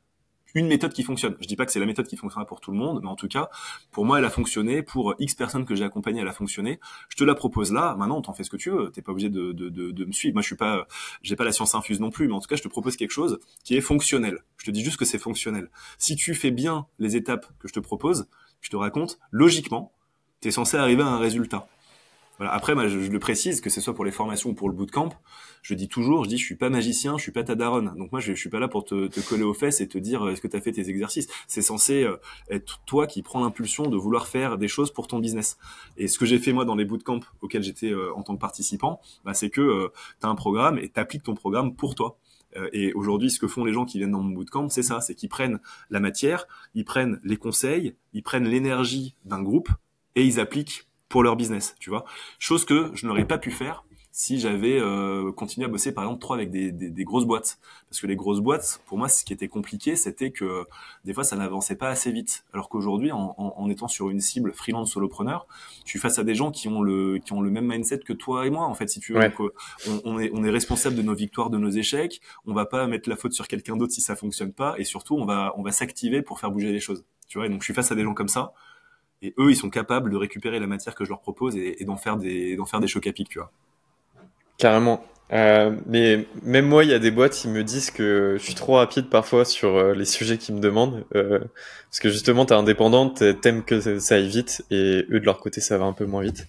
une 0.55 0.67
méthode 0.67 0.93
qui 0.93 1.03
fonctionne. 1.03 1.35
Je 1.39 1.47
dis 1.47 1.55
pas 1.55 1.65
que 1.65 1.71
c'est 1.71 1.79
la 1.79 1.85
méthode 1.85 2.07
qui 2.07 2.17
fonctionnera 2.17 2.45
pour 2.45 2.61
tout 2.61 2.71
le 2.71 2.77
monde, 2.77 2.99
mais 3.01 3.09
en 3.09 3.15
tout 3.15 3.27
cas, 3.27 3.49
pour 3.91 4.05
moi, 4.05 4.19
elle 4.19 4.25
a 4.25 4.29
fonctionné. 4.29 4.81
Pour 4.83 5.15
X 5.19 5.35
personnes 5.35 5.65
que 5.65 5.75
j'ai 5.75 5.83
accompagnées, 5.83 6.21
elle 6.21 6.27
a 6.27 6.33
fonctionné. 6.33 6.79
Je 7.09 7.15
te 7.15 7.23
la 7.23 7.35
propose 7.35 7.71
là. 7.71 7.95
Maintenant, 7.97 8.21
t'en 8.21 8.33
fait 8.33 8.43
ce 8.43 8.49
que 8.49 8.57
tu 8.57 8.69
veux. 8.71 8.91
T'es 8.91 9.01
pas 9.01 9.11
obligé 9.11 9.29
de, 9.29 9.51
de, 9.51 9.69
de, 9.69 9.91
de, 9.91 10.05
me 10.05 10.11
suivre. 10.11 10.33
Moi, 10.33 10.41
je 10.41 10.47
suis 10.47 10.55
pas, 10.55 10.87
j'ai 11.21 11.35
pas 11.35 11.43
la 11.43 11.51
science 11.51 11.75
infuse 11.75 11.99
non 11.99 12.09
plus, 12.09 12.27
mais 12.27 12.33
en 12.33 12.39
tout 12.39 12.47
cas, 12.47 12.55
je 12.55 12.63
te 12.63 12.67
propose 12.67 12.97
quelque 12.97 13.11
chose 13.11 13.39
qui 13.63 13.75
est 13.75 13.81
fonctionnel. 13.81 14.39
Je 14.57 14.65
te 14.65 14.71
dis 14.71 14.83
juste 14.83 14.97
que 14.97 15.05
c'est 15.05 15.19
fonctionnel. 15.19 15.69
Si 15.97 16.15
tu 16.15 16.33
fais 16.35 16.51
bien 16.51 16.87
les 16.99 17.15
étapes 17.15 17.47
que 17.59 17.67
je 17.67 17.73
te 17.73 17.79
propose, 17.79 18.27
je 18.61 18.69
te 18.69 18.75
raconte, 18.75 19.19
logiquement, 19.31 19.93
tu 20.41 20.47
es 20.47 20.51
censé 20.51 20.77
arriver 20.77 21.03
à 21.03 21.07
un 21.07 21.19
résultat. 21.19 21.67
Après, 22.39 22.73
moi, 22.73 22.87
je, 22.87 22.97
le 22.97 23.19
précise, 23.19 23.59
que 23.59 23.69
ce 23.69 23.81
soit 23.81 23.93
pour 23.93 24.05
les 24.05 24.11
formations 24.11 24.51
ou 24.51 24.53
pour 24.53 24.69
le 24.69 24.75
bootcamp, 24.75 25.09
je 25.61 25.73
dis 25.73 25.89
toujours, 25.89 26.23
je 26.23 26.29
dis, 26.29 26.37
je 26.37 26.45
suis 26.45 26.55
pas 26.55 26.69
magicien, 26.69 27.17
je 27.17 27.23
suis 27.23 27.31
pas 27.31 27.43
ta 27.43 27.55
daronne. 27.55 27.93
Donc 27.97 28.11
moi, 28.11 28.21
je, 28.21 28.33
je 28.33 28.39
suis 28.39 28.49
pas 28.49 28.59
là 28.59 28.67
pour 28.67 28.85
te, 28.85 29.07
te 29.07 29.19
coller 29.19 29.43
aux 29.43 29.53
fesses 29.53 29.81
et 29.81 29.87
te 29.87 29.97
dire, 29.97 30.27
est-ce 30.29 30.41
que 30.41 30.47
tu 30.47 30.55
as 30.55 30.61
fait 30.61 30.71
tes 30.71 30.89
exercices? 30.89 31.27
C'est 31.47 31.61
censé 31.61 32.03
euh, 32.03 32.17
être 32.49 32.81
toi 32.85 33.07
qui 33.07 33.21
prends 33.21 33.41
l'impulsion 33.41 33.89
de 33.89 33.97
vouloir 33.97 34.27
faire 34.27 34.57
des 34.57 34.67
choses 34.67 34.91
pour 34.91 35.07
ton 35.07 35.19
business. 35.19 35.57
Et 35.97 36.07
ce 36.07 36.17
que 36.17 36.25
j'ai 36.25 36.39
fait 36.39 36.53
moi 36.53 36.65
dans 36.65 36.75
les 36.75 36.85
bootcamps 36.85 37.19
auxquels 37.41 37.63
j'étais 37.63 37.91
euh, 37.91 38.13
en 38.15 38.23
tant 38.23 38.35
que 38.35 38.41
participant, 38.41 39.01
bah, 39.25 39.33
c'est 39.33 39.49
que 39.49 39.61
euh, 39.61 39.93
tu 40.21 40.25
as 40.25 40.29
un 40.29 40.35
programme 40.35 40.77
et 40.77 40.89
tu 40.89 40.99
appliques 40.99 41.23
ton 41.23 41.35
programme 41.35 41.75
pour 41.75 41.95
toi. 41.95 42.17
Et 42.73 42.93
aujourd'hui, 42.93 43.29
ce 43.29 43.39
que 43.39 43.47
font 43.47 43.63
les 43.63 43.73
gens 43.73 43.85
qui 43.85 43.99
viennent 43.99 44.09
dans 44.09 44.23
mon 44.23 44.33
bootcamp, 44.33 44.69
c'est 44.69 44.81
ça, 44.81 45.01
c'est 45.01 45.13
qu'ils 45.13 45.29
prennent 45.29 45.59
la 45.91 45.99
matière, 45.99 46.47
ils 46.73 46.83
prennent 46.83 47.19
les 47.23 47.37
conseils, 47.37 47.95
ils 48.13 48.23
prennent 48.23 48.47
l'énergie 48.47 49.13
d'un 49.23 49.43
groupe 49.43 49.69
et 50.15 50.25
ils 50.25 50.39
appliquent 50.39 50.88
pour 51.09 51.23
leur 51.23 51.35
business, 51.35 51.75
tu 51.79 51.89
vois. 51.89 52.05
Chose 52.37 52.65
que 52.65 52.91
je 52.93 53.07
n'aurais 53.07 53.25
pas 53.25 53.37
pu 53.37 53.51
faire 53.51 53.83
si 54.11 54.37
j'avais 54.39 54.77
euh, 54.79 55.31
continué 55.31 55.65
à 55.65 55.69
bosser 55.69 55.93
par 55.93 56.03
exemple 56.03 56.19
trop 56.19 56.33
avec 56.33 56.51
des, 56.51 56.71
des, 56.71 56.89
des, 56.89 57.03
grosses 57.05 57.25
boîtes. 57.25 57.59
Parce 57.89 58.01
que 58.01 58.07
les 58.07 58.15
grosses 58.15 58.41
boîtes, 58.41 58.81
pour 58.85 58.97
moi, 58.97 59.07
ce 59.07 59.23
qui 59.23 59.31
était 59.31 59.47
compliqué, 59.47 59.95
c'était 59.95 60.31
que 60.31 60.65
des 61.05 61.13
fois, 61.13 61.23
ça 61.23 61.37
n'avançait 61.37 61.75
pas 61.75 61.89
assez 61.89 62.11
vite. 62.11 62.43
Alors 62.53 62.67
qu'aujourd'hui, 62.69 63.11
en, 63.11 63.35
en, 63.37 63.53
en, 63.55 63.69
étant 63.69 63.87
sur 63.87 64.09
une 64.09 64.19
cible 64.19 64.51
freelance 64.51 64.91
solopreneur, 64.91 65.47
je 65.85 65.91
suis 65.91 65.99
face 65.99 66.19
à 66.19 66.23
des 66.23 66.35
gens 66.35 66.51
qui 66.51 66.67
ont 66.67 66.81
le 66.81 67.19
qui 67.19 67.33
ont 67.33 67.41
le 67.41 67.49
même 67.49 67.65
mindset 67.65 67.99
que 67.99 68.13
toi 68.13 68.45
et 68.45 68.49
moi. 68.49 68.65
En 68.65 68.73
fait, 68.73 68.89
si 68.89 68.99
tu 68.99 69.13
veux, 69.13 69.21
Donc, 69.21 69.39
euh, 69.39 69.53
on, 69.87 70.01
on, 70.03 70.19
est 70.19 70.31
on 70.33 70.43
est 70.43 70.49
responsable 70.49 70.95
de 70.95 71.01
nos 71.01 71.15
victoires, 71.15 71.49
de 71.49 71.57
nos 71.57 71.69
échecs. 71.69 72.19
On 72.45 72.53
va 72.53 72.65
pas 72.65 72.87
mettre 72.87 73.07
la 73.09 73.15
faute 73.15 73.33
sur 73.33 73.47
quelqu'un 73.47 73.77
d'autre 73.77 73.93
si 73.93 74.01
ça 74.01 74.15
fonctionne 74.15 74.51
pas. 74.51 74.75
Et 74.77 74.83
surtout, 74.83 75.15
on 75.15 75.25
va 75.25 75.53
on 75.55 75.61
va 75.61 75.71
s'activer 75.71 76.23
pour 76.23 76.39
faire 76.39 76.51
bouger 76.51 76.71
les 76.71 76.81
choses. 76.81 77.05
Tu 77.27 77.37
vois. 77.37 77.45
Et 77.45 77.49
donc, 77.49 77.61
je 77.61 77.65
suis 77.65 77.73
face 77.73 77.91
à 77.91 77.95
des 77.95 78.03
gens 78.03 78.15
comme 78.15 78.27
ça 78.27 78.53
et 79.21 79.33
eux 79.37 79.51
ils 79.51 79.55
sont 79.55 79.69
capables 79.69 80.11
de 80.11 80.17
récupérer 80.17 80.59
la 80.59 80.67
matière 80.67 80.95
que 80.95 81.03
je 81.03 81.09
leur 81.09 81.21
propose 81.21 81.55
et, 81.55 81.83
d'en 81.85 81.97
faire 81.97 82.17
des 82.17 82.55
d'en 82.55 82.65
faire 82.65 82.79
des 82.79 82.87
chocs 82.87 83.07
à 83.07 83.11
pic 83.11 83.29
tu 83.29 83.39
vois. 83.39 83.51
Carrément. 84.57 85.05
Euh, 85.31 85.75
mais 85.85 86.25
même 86.41 86.65
moi 86.65 86.83
il 86.83 86.89
y 86.89 86.93
a 86.93 86.97
des 86.97 87.11
boîtes 87.11 87.33
qui 87.33 87.47
me 87.47 87.63
disent 87.63 87.91
que 87.91 88.37
je 88.39 88.43
suis 88.43 88.55
trop 88.55 88.77
rapide 88.77 89.09
parfois 89.09 89.45
sur 89.45 89.77
euh, 89.77 89.93
les 89.93 90.05
sujets 90.05 90.39
qu'ils 90.39 90.55
me 90.55 90.59
demandent 90.59 91.05
euh, 91.15 91.37
parce 91.89 91.99
que 91.99 92.09
justement 92.09 92.45
t'es 92.45 92.55
indépendante 92.55 93.23
t'aimes 93.39 93.63
que 93.63 93.99
ça 93.99 94.15
aille 94.15 94.27
vite 94.27 94.65
et 94.71 95.05
eux 95.11 95.19
de 95.19 95.25
leur 95.25 95.39
côté 95.39 95.61
ça 95.61 95.77
va 95.77 95.85
un 95.85 95.93
peu 95.93 96.05
moins 96.05 96.23
vite. 96.23 96.47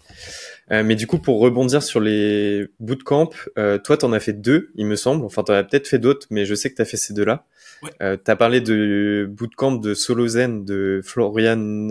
Euh, 0.73 0.85
mais 0.85 0.95
du 0.95 1.07
coup 1.07 1.19
pour 1.19 1.41
rebondir 1.41 1.83
sur 1.83 1.99
les 1.99 2.69
bootcamps 2.79 3.31
euh, 3.59 3.79
toi 3.79 3.97
t'en 3.97 4.13
as 4.13 4.21
fait 4.21 4.33
deux 4.33 4.71
il 4.77 4.87
me 4.87 4.97
semble. 4.97 5.25
Enfin 5.25 5.43
t'en 5.43 5.55
as 5.55 5.65
peut-être 5.65 5.89
fait 5.89 5.99
d'autres 5.99 6.27
mais 6.31 6.47
je 6.47 6.55
sais 6.55 6.71
que 6.71 6.77
t'as 6.77 6.85
fait 6.85 6.97
ces 6.97 7.13
deux 7.13 7.25
là 7.25 7.45
ouais. 7.83 7.91
euh, 8.03 8.17
t'as 8.17 8.37
parlé 8.37 8.61
de 8.61 9.29
bootcamp 9.29 9.73
de 9.73 9.95
Solo 9.95 10.29
Zen 10.29 10.65
de 10.65 11.01
Florian 11.05 11.89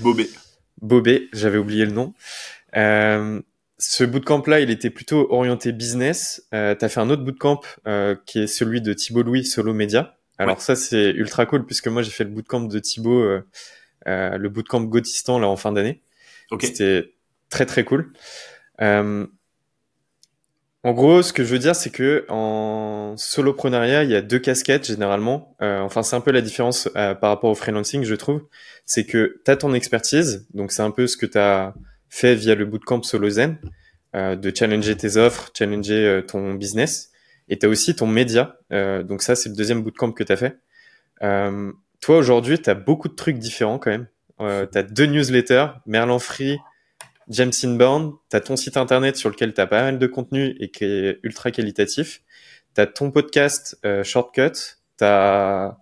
Bobé. 0.00 0.28
Bobé, 0.82 1.28
j'avais 1.32 1.58
oublié 1.58 1.84
le 1.84 1.92
nom. 1.92 2.14
Euh, 2.76 3.40
ce 3.78 4.04
bootcamp-là, 4.04 4.60
il 4.60 4.70
était 4.70 4.90
plutôt 4.90 5.30
orienté 5.30 5.72
business. 5.72 6.46
Euh, 6.54 6.74
tu 6.74 6.84
as 6.84 6.88
fait 6.88 7.00
un 7.00 7.10
autre 7.10 7.22
bootcamp 7.22 7.60
euh, 7.86 8.14
qui 8.26 8.40
est 8.40 8.46
celui 8.46 8.80
de 8.80 8.92
Thibaut 8.92 9.22
Louis, 9.22 9.44
Solo 9.44 9.74
Media. 9.74 10.16
Alors 10.38 10.60
ça, 10.60 10.76
c'est 10.76 11.10
ultra 11.10 11.46
cool 11.46 11.64
puisque 11.64 11.88
moi, 11.88 12.02
j'ai 12.02 12.10
fait 12.10 12.24
le 12.24 12.30
bootcamp 12.30 12.60
de 12.60 12.78
Thibaut, 12.78 13.22
euh, 13.22 13.46
euh, 14.06 14.36
le 14.36 14.48
bootcamp 14.48 14.82
Gautistan, 14.82 15.38
là, 15.38 15.48
en 15.48 15.56
fin 15.56 15.72
d'année. 15.72 16.02
Okay. 16.50 16.66
C'était 16.66 17.14
très, 17.48 17.66
très 17.66 17.84
cool. 17.84 18.12
Euh, 18.80 19.26
En 20.82 20.92
gros, 20.92 21.22
ce 21.22 21.32
que 21.32 21.42
je 21.42 21.48
veux 21.48 21.58
dire, 21.58 21.74
c'est 21.74 21.90
que 21.90 22.24
en 22.28 23.16
soloprenariat, 23.16 24.04
il 24.04 24.10
y 24.10 24.14
a 24.14 24.22
deux 24.22 24.38
casquettes 24.38 24.86
généralement. 24.86 25.56
Euh, 25.60 25.80
enfin, 25.80 26.02
c'est 26.02 26.14
un 26.14 26.20
peu 26.20 26.30
la 26.30 26.42
différence 26.42 26.88
euh, 26.96 27.14
par 27.14 27.30
rapport 27.30 27.50
au 27.50 27.54
freelancing, 27.54 28.04
je 28.04 28.14
trouve. 28.14 28.42
C'est 28.84 29.04
que 29.04 29.40
tu 29.44 29.50
as 29.50 29.56
ton 29.56 29.74
expertise, 29.74 30.46
donc 30.54 30.70
c'est 30.70 30.82
un 30.82 30.92
peu 30.92 31.06
ce 31.08 31.16
que 31.16 31.26
tu 31.26 31.38
as 31.38 31.74
fait 32.08 32.34
via 32.34 32.54
le 32.54 32.66
bootcamp 32.66 33.02
SoloZen, 33.02 33.58
euh, 34.14 34.34
de 34.36 34.52
challenger 34.54 34.96
tes 34.96 35.16
offres, 35.16 35.50
challenger 35.56 36.06
euh, 36.06 36.22
ton 36.22 36.54
business. 36.54 37.10
Et 37.48 37.58
tu 37.58 37.66
as 37.66 37.68
aussi 37.68 37.94
ton 37.94 38.06
média. 38.06 38.56
Euh, 38.72 39.02
donc 39.02 39.20
ça, 39.20 39.36
c'est 39.36 39.50
le 39.50 39.54
deuxième 39.54 39.82
bootcamp 39.82 40.12
que 40.12 40.24
tu 40.24 40.32
as 40.32 40.36
fait. 40.36 40.56
toi, 42.00 42.16
aujourd'hui, 42.16 42.58
tu 42.60 42.70
as 42.70 42.74
beaucoup 42.74 43.08
de 43.08 43.14
trucs 43.14 43.38
différents 43.38 43.78
quand 43.78 43.90
même. 43.90 44.06
tu 44.38 44.78
as 44.78 44.82
deux 44.82 45.06
newsletters, 45.06 45.66
Merlin 45.86 46.18
Free, 46.18 46.58
James 47.28 47.52
Inbound, 47.64 48.12
tu 48.30 48.36
as 48.36 48.40
ton 48.40 48.56
site 48.56 48.76
internet 48.76 49.16
sur 49.16 49.30
lequel 49.30 49.54
tu 49.54 49.60
as 49.60 49.66
pas 49.66 49.82
mal 49.82 49.98
de 49.98 50.06
contenu 50.06 50.56
et 50.60 50.70
qui 50.70 50.84
est 50.84 51.18
ultra 51.22 51.50
qualitatif. 51.50 52.22
Tu 52.74 52.80
as 52.80 52.86
ton 52.86 53.10
podcast 53.10 53.78
Shortcut, 54.02 54.52
tu 54.98 55.04
as 55.04 55.78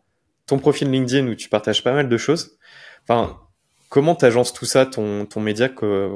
ton 0.46 0.58
profil 0.58 0.90
LinkedIn 0.90 1.26
où 1.28 1.34
tu 1.34 1.48
partages 1.48 1.82
pas 1.82 1.92
mal 1.92 2.08
de 2.08 2.16
choses. 2.16 2.58
Enfin, 3.02 3.38
comment 3.88 4.14
tu 4.14 4.24
agences 4.24 4.52
tout 4.52 4.64
ça, 4.64 4.86
ton, 4.86 5.26
ton 5.26 5.40
média 5.40 5.68
que, 5.68 6.10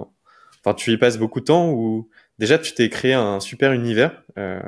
Enfin, 0.64 0.74
tu 0.74 0.92
y 0.92 0.96
passes 0.96 1.18
beaucoup 1.18 1.40
de 1.40 1.44
temps 1.46 1.70
ou 1.70 2.08
déjà 2.38 2.58
tu 2.58 2.74
t'es 2.74 2.88
créé 2.88 3.14
un 3.14 3.40
super 3.40 3.72
univers. 3.72 4.22
Euh, 4.38 4.60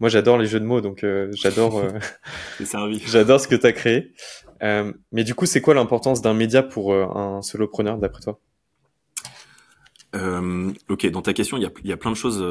moi, 0.00 0.08
j'adore 0.08 0.38
les 0.38 0.46
jeux 0.46 0.60
de 0.60 0.64
mots, 0.64 0.80
donc 0.80 1.04
euh, 1.04 1.30
j'adore. 1.32 1.78
Euh, 1.78 1.90
j'adore 3.06 3.40
ce 3.40 3.46
que 3.46 3.54
tu 3.54 3.66
as 3.66 3.72
créé. 3.72 4.14
Euh, 4.62 4.92
mais 5.12 5.24
du 5.24 5.34
coup, 5.34 5.46
c'est 5.46 5.60
quoi 5.60 5.74
l'importance 5.74 6.22
d'un 6.22 6.34
média 6.34 6.62
pour 6.62 6.92
euh, 6.92 7.06
un 7.14 7.42
solopreneur, 7.42 7.98
d'après 7.98 8.22
toi? 8.22 8.40
Euh, 10.14 10.72
ok, 10.88 11.06
dans 11.06 11.22
ta 11.22 11.32
question, 11.32 11.56
il 11.56 11.62
y 11.62 11.92
a, 11.92 11.96
plein 11.96 12.10
de 12.10 12.16
choses 12.16 12.44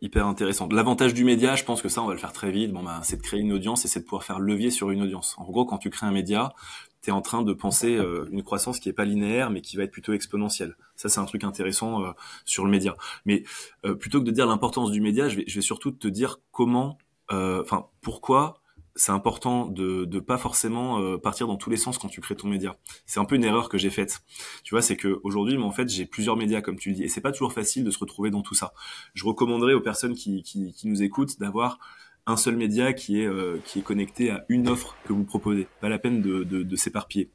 hyper 0.00 0.26
intéressantes. 0.26 0.72
L'avantage 0.72 1.14
du 1.14 1.24
média, 1.24 1.56
je 1.56 1.64
pense 1.64 1.82
que 1.82 1.88
ça, 1.88 2.02
on 2.02 2.06
va 2.06 2.12
le 2.12 2.18
faire 2.18 2.32
très 2.32 2.50
vite. 2.50 2.72
Bon, 2.72 2.82
bah, 2.82 3.00
c'est 3.02 3.16
de 3.16 3.22
créer 3.22 3.40
une 3.40 3.52
audience 3.52 3.84
et 3.84 3.88
c'est 3.88 4.00
de 4.00 4.04
pouvoir 4.04 4.24
faire 4.24 4.38
levier 4.38 4.70
sur 4.70 4.90
une 4.90 5.02
audience. 5.02 5.34
En 5.38 5.44
gros, 5.44 5.64
quand 5.64 5.78
tu 5.78 5.90
crées 5.90 6.06
un 6.06 6.12
média, 6.12 6.54
tu 7.02 7.10
es 7.10 7.12
en 7.12 7.20
train 7.20 7.42
de 7.42 7.52
penser 7.52 7.96
euh, 7.96 8.28
une 8.30 8.42
croissance 8.42 8.80
qui 8.80 8.88
est 8.88 8.92
pas 8.92 9.04
linéaire, 9.04 9.50
mais 9.50 9.60
qui 9.60 9.76
va 9.76 9.84
être 9.84 9.90
plutôt 9.90 10.12
exponentielle. 10.12 10.76
Ça, 10.96 11.08
c'est 11.08 11.20
un 11.20 11.24
truc 11.24 11.44
intéressant 11.44 12.04
euh, 12.04 12.10
sur 12.44 12.64
le 12.64 12.70
média. 12.70 12.96
Mais 13.24 13.44
euh, 13.84 13.94
plutôt 13.94 14.20
que 14.20 14.24
de 14.24 14.30
dire 14.30 14.46
l'importance 14.46 14.90
du 14.90 15.00
média, 15.00 15.28
je 15.28 15.36
vais, 15.36 15.44
je 15.46 15.54
vais 15.54 15.62
surtout 15.62 15.92
te 15.92 16.08
dire 16.08 16.38
comment, 16.50 16.98
enfin, 17.30 17.86
pourquoi 18.00 18.60
c'est 18.98 19.12
important 19.12 19.66
de 19.66 20.06
ne 20.10 20.20
pas 20.20 20.36
forcément 20.36 21.18
partir 21.18 21.46
dans 21.46 21.56
tous 21.56 21.70
les 21.70 21.76
sens 21.76 21.96
quand 21.98 22.08
tu 22.08 22.20
crées 22.20 22.36
ton 22.36 22.48
média. 22.48 22.76
C'est 23.06 23.20
un 23.20 23.24
peu 23.24 23.36
une 23.36 23.44
erreur 23.44 23.68
que 23.68 23.78
j'ai 23.78 23.90
faite. 23.90 24.20
Tu 24.64 24.74
vois, 24.74 24.82
c'est 24.82 24.96
que 24.96 25.20
aujourd'hui, 25.22 25.56
en 25.56 25.70
fait, 25.70 25.88
j'ai 25.88 26.04
plusieurs 26.04 26.36
médias, 26.36 26.60
comme 26.60 26.78
tu 26.78 26.90
le 26.90 26.96
dis, 26.96 27.04
et 27.04 27.08
c'est 27.08 27.20
pas 27.20 27.32
toujours 27.32 27.52
facile 27.52 27.84
de 27.84 27.90
se 27.90 27.98
retrouver 27.98 28.30
dans 28.30 28.42
tout 28.42 28.54
ça. 28.54 28.74
Je 29.14 29.24
recommanderais 29.24 29.74
aux 29.74 29.80
personnes 29.80 30.14
qui, 30.14 30.42
qui, 30.42 30.72
qui 30.72 30.88
nous 30.88 31.02
écoutent 31.02 31.38
d'avoir 31.38 31.78
un 32.26 32.36
seul 32.36 32.56
média 32.56 32.92
qui 32.92 33.20
est, 33.20 33.26
euh, 33.26 33.58
qui 33.64 33.78
est 33.78 33.82
connecté 33.82 34.30
à 34.30 34.44
une 34.48 34.68
offre 34.68 34.96
que 35.04 35.12
vous 35.12 35.24
proposez. 35.24 35.66
Pas 35.80 35.88
la 35.88 35.98
peine 35.98 36.20
de, 36.20 36.44
de, 36.44 36.62
de 36.62 36.76
s'éparpiller. 36.76 37.30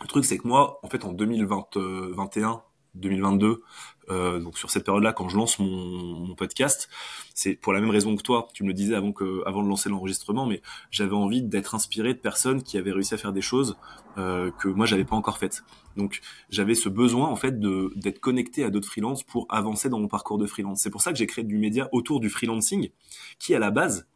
Le 0.00 0.06
truc, 0.06 0.24
c'est 0.24 0.38
que 0.38 0.48
moi, 0.48 0.80
en 0.82 0.88
fait, 0.88 1.04
en 1.04 1.12
2021, 1.12 2.62
2022, 2.94 3.62
euh, 4.10 4.40
donc 4.40 4.58
sur 4.58 4.70
cette 4.70 4.84
période-là, 4.84 5.12
quand 5.12 5.28
je 5.28 5.36
lance 5.36 5.58
mon, 5.58 5.68
mon 5.68 6.34
podcast, 6.34 6.88
c'est 7.34 7.54
pour 7.54 7.72
la 7.72 7.80
même 7.80 7.90
raison 7.90 8.16
que 8.16 8.22
toi. 8.22 8.48
Tu 8.52 8.64
me 8.64 8.68
le 8.68 8.74
disais 8.74 8.94
avant 8.94 9.12
que, 9.12 9.42
avant 9.46 9.62
de 9.62 9.68
lancer 9.68 9.88
l'enregistrement, 9.88 10.46
mais 10.46 10.62
j'avais 10.90 11.14
envie 11.14 11.42
d'être 11.42 11.74
inspiré 11.74 12.14
de 12.14 12.18
personnes 12.18 12.62
qui 12.62 12.76
avaient 12.76 12.92
réussi 12.92 13.14
à 13.14 13.18
faire 13.18 13.32
des 13.32 13.42
choses 13.42 13.76
euh, 14.18 14.50
que 14.58 14.68
moi 14.68 14.86
j'avais 14.86 15.04
pas 15.04 15.16
encore 15.16 15.38
faites. 15.38 15.62
Donc 15.96 16.20
j'avais 16.50 16.74
ce 16.74 16.88
besoin 16.88 17.28
en 17.28 17.36
fait 17.36 17.60
de 17.60 17.92
d'être 17.96 18.20
connecté 18.20 18.64
à 18.64 18.70
d'autres 18.70 18.88
freelances 18.88 19.22
pour 19.22 19.46
avancer 19.48 19.88
dans 19.88 20.00
mon 20.00 20.08
parcours 20.08 20.38
de 20.38 20.46
freelance. 20.46 20.80
C'est 20.80 20.90
pour 20.90 21.02
ça 21.02 21.12
que 21.12 21.18
j'ai 21.18 21.26
créé 21.26 21.44
du 21.44 21.58
média 21.58 21.88
autour 21.92 22.20
du 22.20 22.30
freelancing, 22.30 22.90
qui 23.38 23.54
à 23.54 23.58
la 23.58 23.70
base 23.70 24.08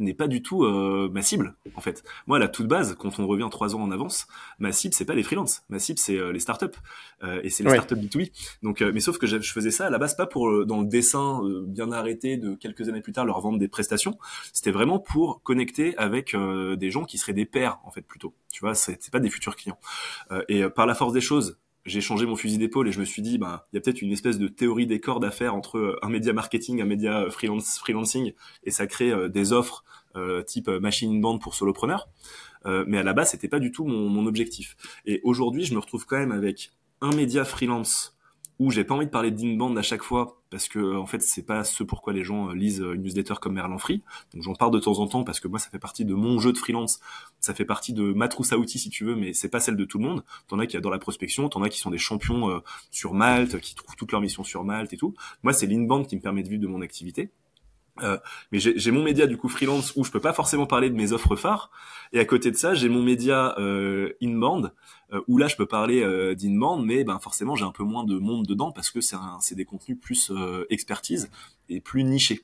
n'est 0.00 0.14
pas 0.14 0.26
du 0.26 0.42
tout 0.42 0.64
euh, 0.64 1.08
ma 1.12 1.22
cible 1.22 1.54
en 1.74 1.80
fait. 1.80 2.02
Moi, 2.26 2.38
à 2.38 2.40
la 2.40 2.48
toute 2.48 2.66
base, 2.66 2.96
quand 2.98 3.18
on 3.18 3.26
revient 3.26 3.48
trois 3.50 3.74
ans 3.74 3.82
en 3.82 3.90
avance, 3.90 4.26
ma 4.58 4.72
cible 4.72 4.94
c'est 4.94 5.04
pas 5.04 5.14
les 5.14 5.22
freelances, 5.22 5.62
ma 5.68 5.78
cible 5.78 5.98
c'est 5.98 6.16
euh, 6.16 6.32
les 6.32 6.40
startups 6.40 6.66
euh, 7.22 7.40
et 7.42 7.50
c'est 7.50 7.62
les 7.62 7.70
startups 7.70 7.94
B2B. 7.94 8.30
Donc, 8.62 8.80
mais 8.80 9.00
sauf 9.00 9.18
que 9.18 9.26
je 9.26 9.38
faisais 9.38 9.70
ça 9.70 9.86
à 9.86 9.90
la 9.90 9.98
base 9.98 10.16
pas 10.16 10.26
pour 10.26 10.66
dans 10.66 10.80
le 10.80 10.86
dessin 10.86 11.42
bien 11.66 11.92
arrêté 11.92 12.36
de 12.36 12.54
quelques 12.54 12.88
années 12.88 13.00
plus 13.00 13.12
tard 13.12 13.24
leur 13.24 13.40
vendre 13.40 13.58
des 13.58 13.68
prestations. 13.68 14.18
C'était 14.52 14.70
vraiment 14.70 14.98
pour 14.98 15.42
connecter 15.42 15.96
avec 15.96 16.34
des 16.34 16.90
gens 16.90 17.04
qui 17.04 17.18
seraient 17.18 17.32
des 17.32 17.46
pairs 17.46 17.78
en 17.84 17.90
fait 17.90 18.02
plutôt. 18.02 18.34
Tu 18.52 18.60
vois, 18.60 18.74
c'est 18.74 19.10
pas 19.10 19.20
des 19.20 19.30
futurs 19.30 19.56
clients. 19.56 19.78
et 20.48 20.68
par 20.68 20.86
la 20.86 20.94
force 20.94 21.12
des 21.12 21.20
choses, 21.20 21.58
j'ai 21.90 22.00
changé 22.00 22.24
mon 22.24 22.36
fusil 22.36 22.58
d'épaule 22.58 22.88
et 22.88 22.92
je 22.92 23.00
me 23.00 23.04
suis 23.04 23.20
dit, 23.20 23.36
bah, 23.36 23.66
il 23.72 23.76
y 23.76 23.78
a 23.78 23.82
peut-être 23.82 24.00
une 24.00 24.12
espèce 24.12 24.38
de 24.38 24.48
théorie 24.48 24.86
des 24.86 25.00
cordes 25.00 25.24
à 25.24 25.30
faire 25.30 25.54
entre 25.54 25.78
euh, 25.78 25.98
un 26.02 26.08
média 26.08 26.32
marketing, 26.32 26.80
un 26.80 26.86
média 26.86 27.22
euh, 27.22 27.30
freelance, 27.30 27.78
freelancing, 27.78 28.32
et 28.64 28.70
ça 28.70 28.86
crée 28.86 29.10
euh, 29.10 29.28
des 29.28 29.52
offres 29.52 29.84
type 30.44 30.66
machine 30.66 31.20
band 31.20 31.38
pour 31.38 31.54
solopreneurs. 31.54 32.08
mais 32.64 32.98
à 32.98 33.04
la 33.04 33.12
base, 33.12 33.30
c'était 33.30 33.46
pas 33.46 33.60
du 33.60 33.70
tout 33.70 33.84
mon, 33.84 34.08
mon 34.08 34.26
objectif. 34.26 34.76
Et 35.06 35.20
aujourd'hui, 35.22 35.64
je 35.64 35.72
me 35.72 35.78
retrouve 35.78 36.04
quand 36.04 36.18
même 36.18 36.32
avec 36.32 36.72
un 37.00 37.14
média 37.14 37.44
freelance 37.44 38.18
où 38.58 38.72
j'ai 38.72 38.82
pas 38.82 38.96
envie 38.96 39.06
de 39.06 39.12
parler 39.12 39.30
d'inbound 39.30 39.78
à 39.78 39.82
chaque 39.82 40.02
fois 40.02 40.39
parce 40.50 40.68
que 40.68 40.96
en 40.96 41.06
fait 41.06 41.22
c'est 41.22 41.44
pas 41.44 41.64
ce 41.64 41.82
pourquoi 41.82 42.12
les 42.12 42.24
gens 42.24 42.50
euh, 42.50 42.54
lisent 42.54 42.80
une 42.80 43.02
newsletter 43.02 43.34
comme 43.40 43.54
Merlin 43.54 43.78
Free. 43.78 44.02
Donc 44.34 44.42
j'en 44.42 44.54
parle 44.54 44.72
de 44.72 44.78
temps 44.78 44.98
en 44.98 45.06
temps 45.06 45.24
parce 45.24 45.40
que 45.40 45.48
moi 45.48 45.58
ça 45.58 45.70
fait 45.70 45.78
partie 45.78 46.04
de 46.04 46.14
mon 46.14 46.38
jeu 46.38 46.52
de 46.52 46.58
freelance, 46.58 47.00
ça 47.38 47.54
fait 47.54 47.64
partie 47.64 47.92
de 47.92 48.12
ma 48.12 48.28
trousse 48.28 48.52
à 48.52 48.58
outils 48.58 48.78
si 48.78 48.90
tu 48.90 49.04
veux, 49.04 49.16
mais 49.16 49.32
c'est 49.32 49.48
pas 49.48 49.60
celle 49.60 49.76
de 49.76 49.84
tout 49.84 49.98
le 49.98 50.04
monde. 50.04 50.24
T'en 50.48 50.58
as 50.58 50.66
qui 50.66 50.76
adorent 50.76 50.92
la 50.92 50.98
prospection, 50.98 51.48
t'en 51.48 51.62
as 51.62 51.68
qui 51.68 51.78
sont 51.78 51.90
des 51.90 51.98
champions 51.98 52.50
euh, 52.50 52.60
sur 52.90 53.14
Malte, 53.14 53.60
qui 53.60 53.74
trouvent 53.74 53.96
toutes 53.96 54.12
leurs 54.12 54.20
missions 54.20 54.44
sur 54.44 54.64
Malte 54.64 54.92
et 54.92 54.96
tout. 54.96 55.14
Moi 55.42 55.52
c'est 55.52 55.66
l'inbound 55.66 56.06
qui 56.06 56.16
me 56.16 56.20
permet 56.20 56.42
de 56.42 56.48
vivre 56.48 56.62
de 56.62 56.68
mon 56.68 56.82
activité. 56.82 57.30
Euh, 58.02 58.18
mais 58.52 58.58
j'ai 58.58 58.90
mon 58.90 59.02
média 59.02 59.26
du 59.26 59.36
coup 59.36 59.48
freelance 59.48 59.92
où 59.96 60.04
je 60.04 60.10
peux 60.10 60.20
pas 60.20 60.32
forcément 60.32 60.66
parler 60.66 60.90
de 60.90 60.94
mes 60.94 61.12
offres 61.12 61.36
phares. 61.36 61.70
Et 62.12 62.20
à 62.20 62.24
côté 62.24 62.50
de 62.50 62.56
ça, 62.56 62.74
j'ai 62.74 62.88
mon 62.88 63.02
média 63.02 63.54
euh, 63.58 64.12
inbound 64.22 64.72
euh, 65.12 65.20
où 65.28 65.38
là 65.38 65.48
je 65.48 65.56
peux 65.56 65.66
parler 65.66 66.02
euh, 66.02 66.34
d'inbound, 66.34 66.84
mais 66.84 67.04
ben 67.04 67.18
forcément 67.18 67.56
j'ai 67.56 67.64
un 67.64 67.72
peu 67.72 67.84
moins 67.84 68.04
de 68.04 68.18
monde 68.18 68.46
dedans 68.46 68.72
parce 68.72 68.90
que 68.90 69.00
c'est 69.00 69.54
des 69.54 69.64
contenus 69.64 69.98
plus 70.00 70.30
euh, 70.30 70.64
expertise 70.70 71.30
et 71.68 71.80
plus 71.80 72.04
nichés. 72.04 72.42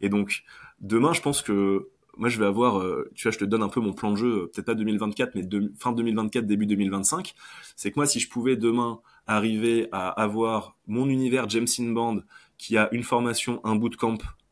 Et 0.00 0.08
donc 0.08 0.42
demain, 0.80 1.12
je 1.12 1.20
pense 1.20 1.42
que 1.42 1.90
moi 2.16 2.30
je 2.30 2.38
vais 2.38 2.46
avoir, 2.46 2.82
tu 3.14 3.24
vois, 3.24 3.32
je 3.32 3.38
te 3.38 3.44
donne 3.44 3.62
un 3.62 3.68
peu 3.68 3.80
mon 3.80 3.92
plan 3.92 4.10
de 4.10 4.16
jeu, 4.16 4.50
peut-être 4.52 4.64
pas 4.64 4.74
2024, 4.74 5.34
mais 5.34 5.42
fin 5.78 5.92
2024, 5.92 6.46
début 6.46 6.64
2025. 6.64 7.34
C'est 7.76 7.90
que 7.90 7.96
moi, 7.96 8.06
si 8.06 8.20
je 8.20 8.30
pouvais 8.30 8.56
demain 8.56 9.00
arriver 9.26 9.88
à 9.92 10.08
avoir 10.08 10.76
mon 10.86 11.10
univers 11.10 11.48
James 11.50 11.66
Inbound 11.78 12.24
qui 12.56 12.78
a 12.78 12.88
une 12.92 13.02
formation, 13.02 13.60
un 13.64 13.76
bootcamp 13.76 14.16
euh, 14.16 14.44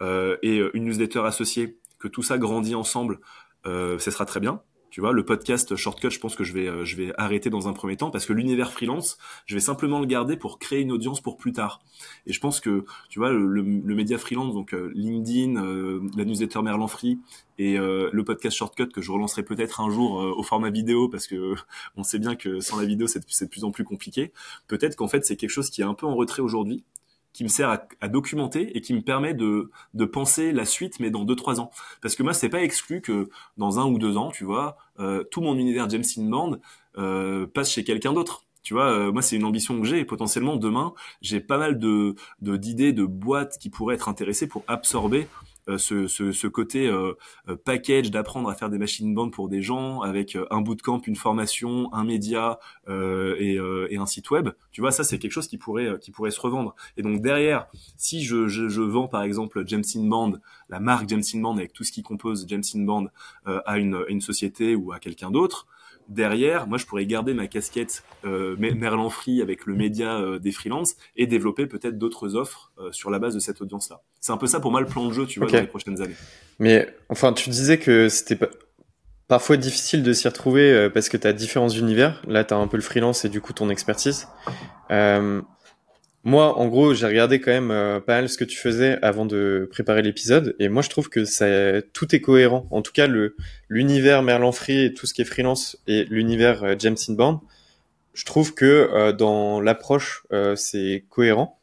et 0.00 0.58
euh, 0.58 0.70
une 0.74 0.84
newsletter 0.84 1.20
associée, 1.20 1.78
que 1.98 2.08
tout 2.08 2.22
ça 2.22 2.38
grandit 2.38 2.74
ensemble, 2.74 3.20
euh, 3.66 3.98
ce 3.98 4.10
sera 4.10 4.24
très 4.24 4.40
bien. 4.40 4.62
Tu 4.90 5.00
vois, 5.00 5.12
le 5.12 5.24
podcast 5.24 5.76
Shortcut, 5.76 6.10
je 6.10 6.18
pense 6.18 6.34
que 6.34 6.42
je 6.42 6.52
vais, 6.52 6.84
je 6.84 6.96
vais 6.96 7.12
arrêter 7.16 7.48
dans 7.48 7.68
un 7.68 7.72
premier 7.72 7.96
temps 7.96 8.10
parce 8.10 8.26
que 8.26 8.32
l'univers 8.32 8.72
freelance, 8.72 9.18
je 9.46 9.54
vais 9.54 9.60
simplement 9.60 10.00
le 10.00 10.06
garder 10.06 10.36
pour 10.36 10.58
créer 10.58 10.80
une 10.80 10.90
audience 10.90 11.20
pour 11.20 11.36
plus 11.36 11.52
tard. 11.52 11.80
Et 12.26 12.32
je 12.32 12.40
pense 12.40 12.58
que, 12.58 12.84
tu 13.08 13.20
vois, 13.20 13.30
le, 13.30 13.46
le, 13.46 13.94
média 13.94 14.18
freelance, 14.18 14.52
donc 14.52 14.72
LinkedIn, 14.72 15.54
la 16.16 16.24
newsletter 16.24 16.62
Merlan 16.62 16.88
Free 16.88 17.20
et 17.56 17.76
le 17.78 18.22
podcast 18.24 18.56
Shortcut 18.56 18.88
que 18.88 19.00
je 19.00 19.12
relancerai 19.12 19.44
peut-être 19.44 19.80
un 19.80 19.90
jour 19.90 20.14
au 20.14 20.42
format 20.42 20.70
vidéo 20.70 21.08
parce 21.08 21.28
que 21.28 21.54
on 21.96 22.02
sait 22.02 22.18
bien 22.18 22.34
que 22.34 22.58
sans 22.58 22.76
la 22.76 22.84
vidéo, 22.84 23.06
c'est 23.06 23.20
de 23.20 23.48
plus 23.48 23.62
en 23.62 23.70
plus 23.70 23.84
compliqué. 23.84 24.32
Peut-être 24.66 24.96
qu'en 24.96 25.06
fait, 25.06 25.24
c'est 25.24 25.36
quelque 25.36 25.50
chose 25.50 25.70
qui 25.70 25.82
est 25.82 25.84
un 25.84 25.94
peu 25.94 26.06
en 26.06 26.16
retrait 26.16 26.42
aujourd'hui 26.42 26.82
qui 27.32 27.44
me 27.44 27.48
sert 27.48 27.70
à, 28.00 28.08
documenter 28.08 28.76
et 28.76 28.80
qui 28.80 28.94
me 28.94 29.02
permet 29.02 29.34
de, 29.34 29.70
de 29.94 30.04
penser 30.04 30.52
la 30.52 30.64
suite, 30.64 31.00
mais 31.00 31.10
dans 31.10 31.24
deux 31.24 31.36
trois 31.36 31.60
ans. 31.60 31.70
Parce 32.02 32.14
que 32.14 32.22
moi, 32.22 32.32
c'est 32.32 32.48
pas 32.48 32.62
exclu 32.62 33.00
que 33.00 33.28
dans 33.56 33.78
un 33.78 33.86
ou 33.86 33.98
deux 33.98 34.16
ans, 34.16 34.30
tu 34.30 34.44
vois, 34.44 34.76
euh, 34.98 35.24
tout 35.24 35.40
mon 35.40 35.56
univers 35.56 35.88
James 35.88 36.04
Inman 36.16 36.58
euh, 36.98 37.46
passe 37.46 37.70
chez 37.70 37.84
quelqu'un 37.84 38.12
d'autre. 38.12 38.44
Tu 38.62 38.74
vois, 38.74 38.90
euh, 38.90 39.12
moi 39.12 39.22
c'est 39.22 39.36
une 39.36 39.44
ambition 39.44 39.80
que 39.80 39.86
j'ai 39.86 40.04
potentiellement 40.04 40.56
demain 40.56 40.92
j'ai 41.22 41.40
pas 41.40 41.56
mal 41.56 41.78
de 41.78 42.14
d'idées 42.42 42.92
de 42.92 43.04
boîtes 43.04 43.56
qui 43.58 43.70
pourraient 43.70 43.94
être 43.94 44.08
intéressées 44.08 44.46
pour 44.46 44.64
absorber 44.68 45.26
ce, 45.78 46.06
ce, 46.06 46.46
côté 46.46 46.86
euh, 46.86 47.14
euh, 47.48 47.56
package 47.56 48.10
d'apprendre 48.10 48.48
à 48.48 48.54
faire 48.54 48.70
des 48.70 48.78
machines 48.78 49.14
bandes 49.14 49.32
pour 49.32 49.48
des 49.48 49.62
gens 49.62 50.00
avec 50.00 50.36
un 50.50 50.60
bootcamp, 50.60 51.00
une 51.06 51.16
formation, 51.16 51.92
un 51.92 52.04
média 52.04 52.58
et, 52.88 53.58
un 53.58 54.06
site 54.06 54.30
web. 54.30 54.48
Tu 54.72 54.80
vois, 54.80 54.92
ça 54.92 55.04
c'est 55.04 55.18
quelque 55.18 55.32
chose 55.32 55.46
qui 55.46 55.58
pourrait 55.58 55.98
qui 56.00 56.10
pourrait 56.10 56.30
se 56.30 56.40
revendre. 56.40 56.74
Et 56.96 57.02
donc 57.02 57.20
derrière, 57.20 57.66
si 57.96 58.22
je, 58.24 58.48
je, 58.48 58.80
vends 58.80 59.08
par 59.08 59.22
exemple 59.22 59.62
James 59.66 59.84
Band, 59.96 60.32
la 60.68 60.80
marque 60.80 61.08
James 61.08 61.22
Band 61.34 61.56
avec 61.56 61.72
tout 61.72 61.84
ce 61.84 61.92
qui 61.92 62.02
compose 62.02 62.46
James 62.48 62.62
Band 62.74 63.06
à 63.44 63.78
une 63.78 64.20
société 64.20 64.74
ou 64.74 64.92
à 64.92 64.98
quelqu'un 64.98 65.30
d'autre, 65.30 65.66
derrière, 66.10 66.66
moi, 66.66 66.76
je 66.76 66.84
pourrais 66.84 67.06
garder 67.06 67.32
ma 67.32 67.46
casquette 67.46 68.02
euh, 68.26 68.56
Merlan 68.58 69.08
Free 69.08 69.40
avec 69.40 69.64
le 69.64 69.74
média 69.74 70.18
euh, 70.18 70.38
des 70.38 70.52
freelances 70.52 70.96
et 71.16 71.26
développer 71.26 71.66
peut-être 71.66 71.96
d'autres 71.96 72.34
offres 72.36 72.72
euh, 72.78 72.92
sur 72.92 73.10
la 73.10 73.18
base 73.18 73.34
de 73.34 73.40
cette 73.40 73.62
audience-là. 73.62 74.02
C'est 74.20 74.32
un 74.32 74.36
peu 74.36 74.46
ça 74.46 74.60
pour 74.60 74.70
moi 74.70 74.80
le 74.80 74.86
plan 74.86 75.06
de 75.06 75.12
jeu, 75.14 75.26
tu 75.26 75.38
vois, 75.38 75.48
dans 75.48 75.60
les 75.60 75.66
prochaines 75.66 76.02
années. 76.02 76.16
Mais 76.58 76.94
enfin, 77.08 77.32
tu 77.32 77.48
disais 77.48 77.78
que 77.78 78.08
c'était 78.08 78.38
parfois 79.28 79.56
difficile 79.56 80.02
de 80.02 80.12
s'y 80.12 80.28
retrouver 80.28 80.72
euh, 80.72 80.90
parce 80.90 81.08
que 81.08 81.16
tu 81.16 81.26
as 81.26 81.32
différents 81.32 81.68
univers. 81.68 82.20
Là, 82.26 82.44
tu 82.44 82.52
as 82.52 82.56
un 82.56 82.66
peu 82.66 82.76
le 82.76 82.82
freelance 82.82 83.24
et 83.24 83.28
du 83.28 83.40
coup 83.40 83.52
ton 83.52 83.70
expertise. 83.70 84.28
Moi, 86.22 86.58
en 86.58 86.68
gros, 86.68 86.92
j'ai 86.92 87.06
regardé 87.06 87.40
quand 87.40 87.50
même 87.50 87.70
euh, 87.70 87.98
pas 87.98 88.16
mal 88.16 88.28
ce 88.28 88.36
que 88.36 88.44
tu 88.44 88.58
faisais 88.58 88.98
avant 89.00 89.24
de 89.24 89.66
préparer 89.70 90.02
l'épisode, 90.02 90.54
et 90.58 90.68
moi, 90.68 90.82
je 90.82 90.90
trouve 90.90 91.08
que 91.08 91.24
ça, 91.24 91.80
tout 91.94 92.14
est 92.14 92.20
cohérent. 92.20 92.66
En 92.70 92.82
tout 92.82 92.92
cas, 92.92 93.06
le 93.06 93.36
l'univers 93.70 94.22
Merlin 94.22 94.52
Free 94.52 94.84
et 94.84 94.94
tout 94.94 95.06
ce 95.06 95.14
qui 95.14 95.22
est 95.22 95.24
freelance 95.24 95.78
et 95.86 96.04
l'univers 96.04 96.62
euh, 96.64 96.74
James 96.78 96.96
je 98.12 98.24
trouve 98.24 98.54
que 98.54 98.66
euh, 98.66 99.12
dans 99.12 99.60
l'approche, 99.60 100.24
c'est 100.56 101.04
cohérent. 101.08 101.58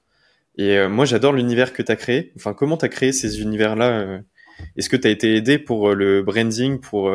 Et 0.57 0.87
moi, 0.87 1.05
j'adore 1.05 1.33
l'univers 1.33 1.71
que 1.71 1.83
tu 1.83 1.91
as 1.91 1.95
créé. 1.95 2.31
Enfin, 2.35 2.53
comment 2.53 2.77
tu 2.77 2.85
as 2.85 2.89
créé 2.89 3.11
ces 3.11 3.41
univers-là 3.41 4.21
Est-ce 4.75 4.89
que 4.89 4.95
tu 4.95 5.07
as 5.07 5.11
été 5.11 5.35
aidé 5.35 5.59
pour 5.59 5.93
le 5.93 6.23
branding, 6.23 6.79
pour, 6.79 7.13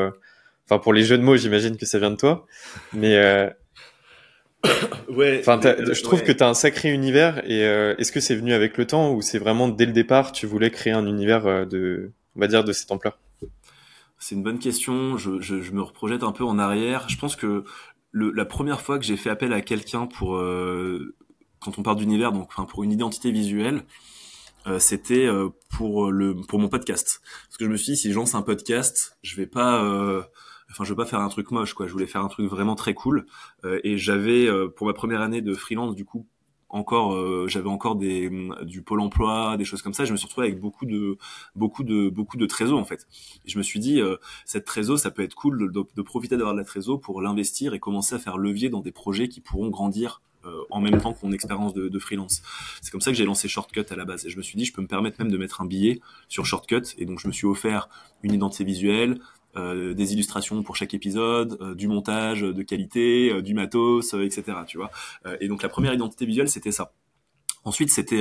enfin, 0.67 0.79
pour 0.79 0.93
les 0.93 1.03
jeux 1.03 1.19
de 1.19 1.25
mots 1.25 1.37
J'imagine 1.37 1.77
que 1.77 1.87
ça 1.87 1.99
vient 1.99 2.13
de 2.13 2.17
toi, 2.17 2.47
mais 2.93 3.17
ouais. 5.09 5.41
Enfin, 5.41 5.61
je 5.63 6.03
trouve 6.03 6.23
que 6.23 6.33
tu 6.33 6.43
as 6.43 6.49
un 6.49 6.55
sacré 6.55 6.91
univers 6.91 7.39
et 7.49 7.65
euh, 7.65 7.95
est-ce 7.99 8.13
que 8.13 8.21
c'est 8.21 8.37
venu 8.37 8.53
avec 8.53 8.79
le 8.79 8.87
temps 8.87 9.13
ou 9.13 9.23
c'est 9.23 9.39
vraiment 9.39 9.69
dès 9.69 9.87
le 9.87 9.93
départ 9.93 10.33
tu 10.33 10.47
voulais 10.47 10.71
créer 10.71 10.93
un 10.93 11.07
univers 11.07 11.47
euh, 11.47 11.65
de, 11.65 12.13
on 12.37 12.41
va 12.41 12.47
dire, 12.47 12.65
de 12.65 12.73
cette 12.73 12.91
ampleur? 12.91 13.19
C'est 14.19 14.35
une 14.37 14.43
bonne 14.43 14.61
question. 14.61 15.19
Je, 15.19 15.41
je, 15.41 15.61
je, 15.61 15.73
me 15.73 15.83
reprojette 15.83 16.23
un 16.23 16.33
peu 16.33 16.45
en 16.45 16.59
arrière. 16.59 17.09
Je 17.09 17.19
pense 17.19 17.35
que 17.35 17.65
le, 18.13 18.31
la 18.31 18.45
première 18.45 18.81
fois 18.81 18.99
que 18.99 19.05
j'ai 19.05 19.17
fait 19.17 19.31
appel 19.31 19.53
à 19.53 19.61
quelqu'un 19.61 20.07
pour 20.07 20.37
euh, 20.37 21.15
quand 21.61 21.79
on 21.79 21.83
parle 21.83 21.97
d'univers, 21.97 22.31
donc 22.33 22.49
enfin, 22.49 22.65
pour 22.65 22.85
une 22.85 22.93
identité 22.93 23.33
visuelle, 23.33 23.83
euh, 24.69 24.79
c'était 24.79 25.29
pour 25.71 26.13
le 26.13 26.37
pour 26.37 26.61
mon 26.61 26.69
podcast. 26.69 27.21
Parce 27.49 27.57
que 27.57 27.65
je 27.65 27.71
me 27.71 27.77
suis 27.77 27.95
dit 27.95 27.99
si 27.99 28.13
je 28.13 28.17
lance 28.17 28.37
un 28.37 28.43
podcast, 28.43 29.19
je 29.23 29.35
vais 29.35 29.47
pas 29.47 29.83
enfin 30.73 30.85
je 30.85 30.89
veux 30.89 30.97
pas 30.97 31.07
faire 31.07 31.21
un 31.21 31.29
truc 31.29 31.51
moche 31.51 31.75
quoi 31.75 31.87
je 31.87 31.93
voulais 31.93 32.07
faire 32.07 32.23
un 32.23 32.29
truc 32.29 32.49
vraiment 32.49 32.75
très 32.75 32.95
cool 32.95 33.27
euh, 33.65 33.81
et 33.85 33.99
j'avais 33.99 34.47
euh, 34.47 34.69
pour 34.69 34.87
ma 34.87 34.95
première 34.95 35.21
année 35.21 35.43
de 35.43 35.55
freelance 35.55 35.95
du 35.95 36.05
coup 36.05 36.27
encore 36.69 37.15
euh, 37.15 37.47
j'avais 37.49 37.69
encore 37.69 37.97
des 37.97 38.31
du 38.63 38.83
pôle 38.83 39.01
emploi 39.01 39.57
des 39.59 39.65
choses 39.65 39.83
comme 39.83 39.93
ça 39.93 40.07
je 40.07 40.13
me 40.13 40.17
suis 40.17 40.27
retrouvé 40.27 40.49
avec 40.49 40.59
beaucoup 40.59 40.87
de 40.87 41.19
beaucoup 41.55 41.85
de 41.85 42.09
beaucoup 42.09 42.39
de 42.39 42.47
trésors 42.47 42.79
en 42.79 42.85
fait 42.85 43.07
je 43.45 43.59
me 43.59 43.63
suis 43.63 43.79
dit 43.79 44.01
cette 44.47 44.65
trésor 44.65 44.99
ça 44.99 45.11
peut 45.11 45.23
être 45.23 45.35
cool 45.35 45.71
de, 45.71 45.85
de 45.95 46.03
profiter 46.03 46.37
d'avoir 46.37 46.55
de 46.55 46.59
la 46.59 46.65
trésor 46.65 46.99
pour 47.01 47.21
l'investir 47.21 47.75
et 47.75 47.79
commencer 47.79 48.15
à 48.15 48.19
faire 48.19 48.39
levier 48.39 48.71
dans 48.71 48.81
des 48.81 48.93
projets 48.93 49.29
qui 49.29 49.41
pourront 49.41 49.69
grandir 49.69 50.23
en 50.71 50.81
même 50.81 51.01
temps 51.01 51.13
que 51.13 51.25
mon 51.25 51.31
expérience 51.31 51.73
de, 51.73 51.89
de 51.89 51.99
freelance. 52.01 52.43
C'est 52.81 52.91
comme 52.91 53.01
ça 53.01 53.13
que 53.13 53.17
j'ai 53.17 53.25
lancé 53.25 53.47
Shortcut 53.47 53.85
à 53.91 53.95
la 53.95 54.05
base. 54.05 54.27
Et 54.27 54.29
je 54.29 54.37
me 54.37 54.43
suis 54.43 54.57
dit, 54.57 54.65
je 54.65 54.73
peux 54.73 54.83
me 54.83 54.89
permettre 54.89 55.21
même 55.21 55.31
de 55.31 55.39
mettre 55.39 55.61
un 55.61 55.67
billet 55.67 56.01
sur 56.29 56.47
Shortcut. 56.47 56.83
Et 56.99 57.07
donc, 57.07 57.21
je 57.21 57.29
me 57.29 57.33
suis 57.33 57.47
offert 57.47 57.89
une 58.25 58.33
identité 58.33 58.65
visuelle, 58.65 59.21
euh, 59.57 59.93
des 59.93 60.15
illustrations 60.15 60.63
pour 60.63 60.77
chaque 60.77 60.95
épisode, 60.95 61.59
euh, 61.61 61.75
du 61.75 61.87
montage 61.87 62.41
de 62.41 62.63
qualité, 62.63 63.31
euh, 63.31 63.43
du 63.43 63.53
matos, 63.53 64.15
etc. 64.15 64.45
Tu 64.67 64.79
vois. 64.79 64.91
et 65.41 65.49
donc 65.49 65.63
la 65.63 65.69
première 65.69 65.93
identité 65.93 66.25
visuelle, 66.25 66.49
c'était 66.49 66.73
ça. 66.73 66.93
Ensuite, 67.65 67.91
c'était 67.91 68.21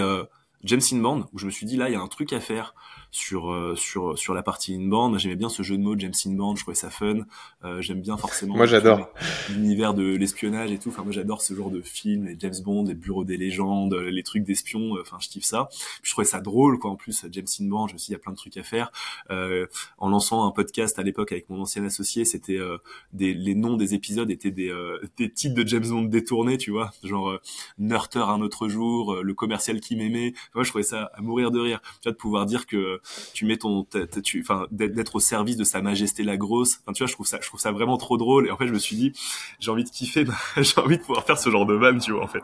James 0.63 0.81
Inbound 0.91 1.25
où 1.33 1.39
je 1.39 1.45
me 1.45 1.51
suis 1.51 1.65
dit 1.65 1.77
là, 1.77 1.89
il 1.89 1.93
y 1.93 1.95
a 1.95 2.01
un 2.01 2.07
truc 2.07 2.33
à 2.33 2.39
faire 2.39 2.75
sur 3.11 3.51
euh, 3.51 3.75
sur 3.75 4.17
sur 4.17 4.33
la 4.33 4.41
partie 4.41 4.73
inbound. 4.73 5.19
J'aimais 5.19 5.35
bien 5.35 5.49
ce 5.49 5.63
jeu 5.63 5.77
de 5.77 5.83
mots 5.83 5.95
James 5.97 6.13
Inbound, 6.25 6.57
je 6.57 6.63
trouvais 6.63 6.75
ça 6.75 6.89
fun. 6.89 7.25
Euh, 7.63 7.81
j'aime 7.81 8.01
bien 8.01 8.15
forcément. 8.15 8.55
Moi 8.55 8.65
j'adore 8.65 9.09
l'univers 9.49 9.93
de 9.93 10.03
l'espionnage 10.15 10.71
et 10.71 10.79
tout. 10.79 10.89
Enfin 10.89 11.03
moi 11.03 11.11
j'adore 11.11 11.41
ce 11.41 11.53
genre 11.53 11.69
de 11.69 11.81
film, 11.81 12.25
les 12.25 12.37
James 12.39 12.55
Bond, 12.63 12.85
les 12.85 12.95
bureaux 12.95 13.25
des 13.25 13.35
légendes, 13.35 13.93
les 13.93 14.23
trucs 14.23 14.43
d'espions. 14.43 14.93
Enfin 15.01 15.17
je 15.19 15.27
kiffe 15.27 15.43
ça. 15.43 15.67
Puis 16.01 16.09
je 16.09 16.11
trouvais 16.11 16.25
ça 16.25 16.39
drôle 16.39 16.79
quoi. 16.79 16.89
En 16.89 16.95
plus 16.95 17.25
James 17.29 17.45
Inbound, 17.59 17.89
je 17.89 17.93
me 17.93 17.97
suis 17.97 18.07
dit 18.07 18.11
il 18.11 18.13
y 18.13 18.15
a 18.15 18.19
plein 18.19 18.31
de 18.31 18.37
trucs 18.37 18.55
à 18.55 18.63
faire. 18.63 18.91
Euh, 19.29 19.67
en 19.97 20.09
lançant 20.09 20.47
un 20.47 20.51
podcast 20.51 20.97
à 20.97 21.03
l'époque 21.03 21.33
avec 21.33 21.49
mon 21.49 21.61
ancien 21.61 21.83
associé, 21.83 22.23
c'était 22.23 22.57
euh, 22.57 22.77
des 23.11 23.33
les 23.33 23.55
noms 23.55 23.75
des 23.75 23.93
épisodes 23.93 24.31
étaient 24.31 24.51
des 24.51 24.71
des 25.17 25.29
titres 25.29 25.55
de 25.55 25.67
James 25.67 25.87
Bond 25.87 26.03
détournés, 26.03 26.57
tu 26.57 26.71
vois, 26.71 26.91
genre 27.03 27.37
Nurter 27.77 28.19
un 28.19 28.39
autre 28.39 28.69
jour, 28.69 29.21
le 29.21 29.33
commercial 29.33 29.81
qui 29.81 29.97
m'aimait. 29.97 30.33
Moi 30.55 30.63
je 30.63 30.69
trouvais 30.69 30.83
ça 30.83 31.11
à 31.13 31.21
mourir 31.21 31.51
de 31.51 31.59
rire. 31.59 31.81
Tu 32.01 32.07
vois 32.07 32.13
de 32.13 32.17
pouvoir 32.17 32.45
dire 32.45 32.65
que 32.65 33.00
tu 33.33 33.45
mets 33.45 33.57
ton, 33.57 33.85
tu, 34.23 34.41
enfin, 34.41 34.67
d'être 34.71 35.15
au 35.15 35.19
service 35.19 35.57
de 35.57 35.63
sa 35.63 35.81
majesté 35.81 36.23
la 36.23 36.37
grosse. 36.37 36.79
Enfin, 36.81 36.93
tu 36.93 37.03
vois, 37.03 37.07
je 37.07 37.13
trouve 37.13 37.27
ça, 37.27 37.39
je 37.41 37.47
trouve 37.47 37.59
ça 37.59 37.71
vraiment 37.71 37.97
trop 37.97 38.17
drôle. 38.17 38.47
Et 38.47 38.51
en 38.51 38.57
fait, 38.57 38.67
je 38.67 38.73
me 38.73 38.79
suis 38.79 38.95
dit, 38.95 39.13
j'ai 39.59 39.71
envie 39.71 39.83
de 39.83 39.89
kiffer, 39.89 40.25
j'ai 40.57 40.79
envie 40.79 40.97
de 40.97 41.03
pouvoir 41.03 41.25
faire 41.25 41.37
ce 41.37 41.49
genre 41.49 41.65
de 41.65 41.73
vanne, 41.73 41.99
tu 41.99 42.11
vois, 42.11 42.23
en 42.23 42.27
fait. 42.27 42.43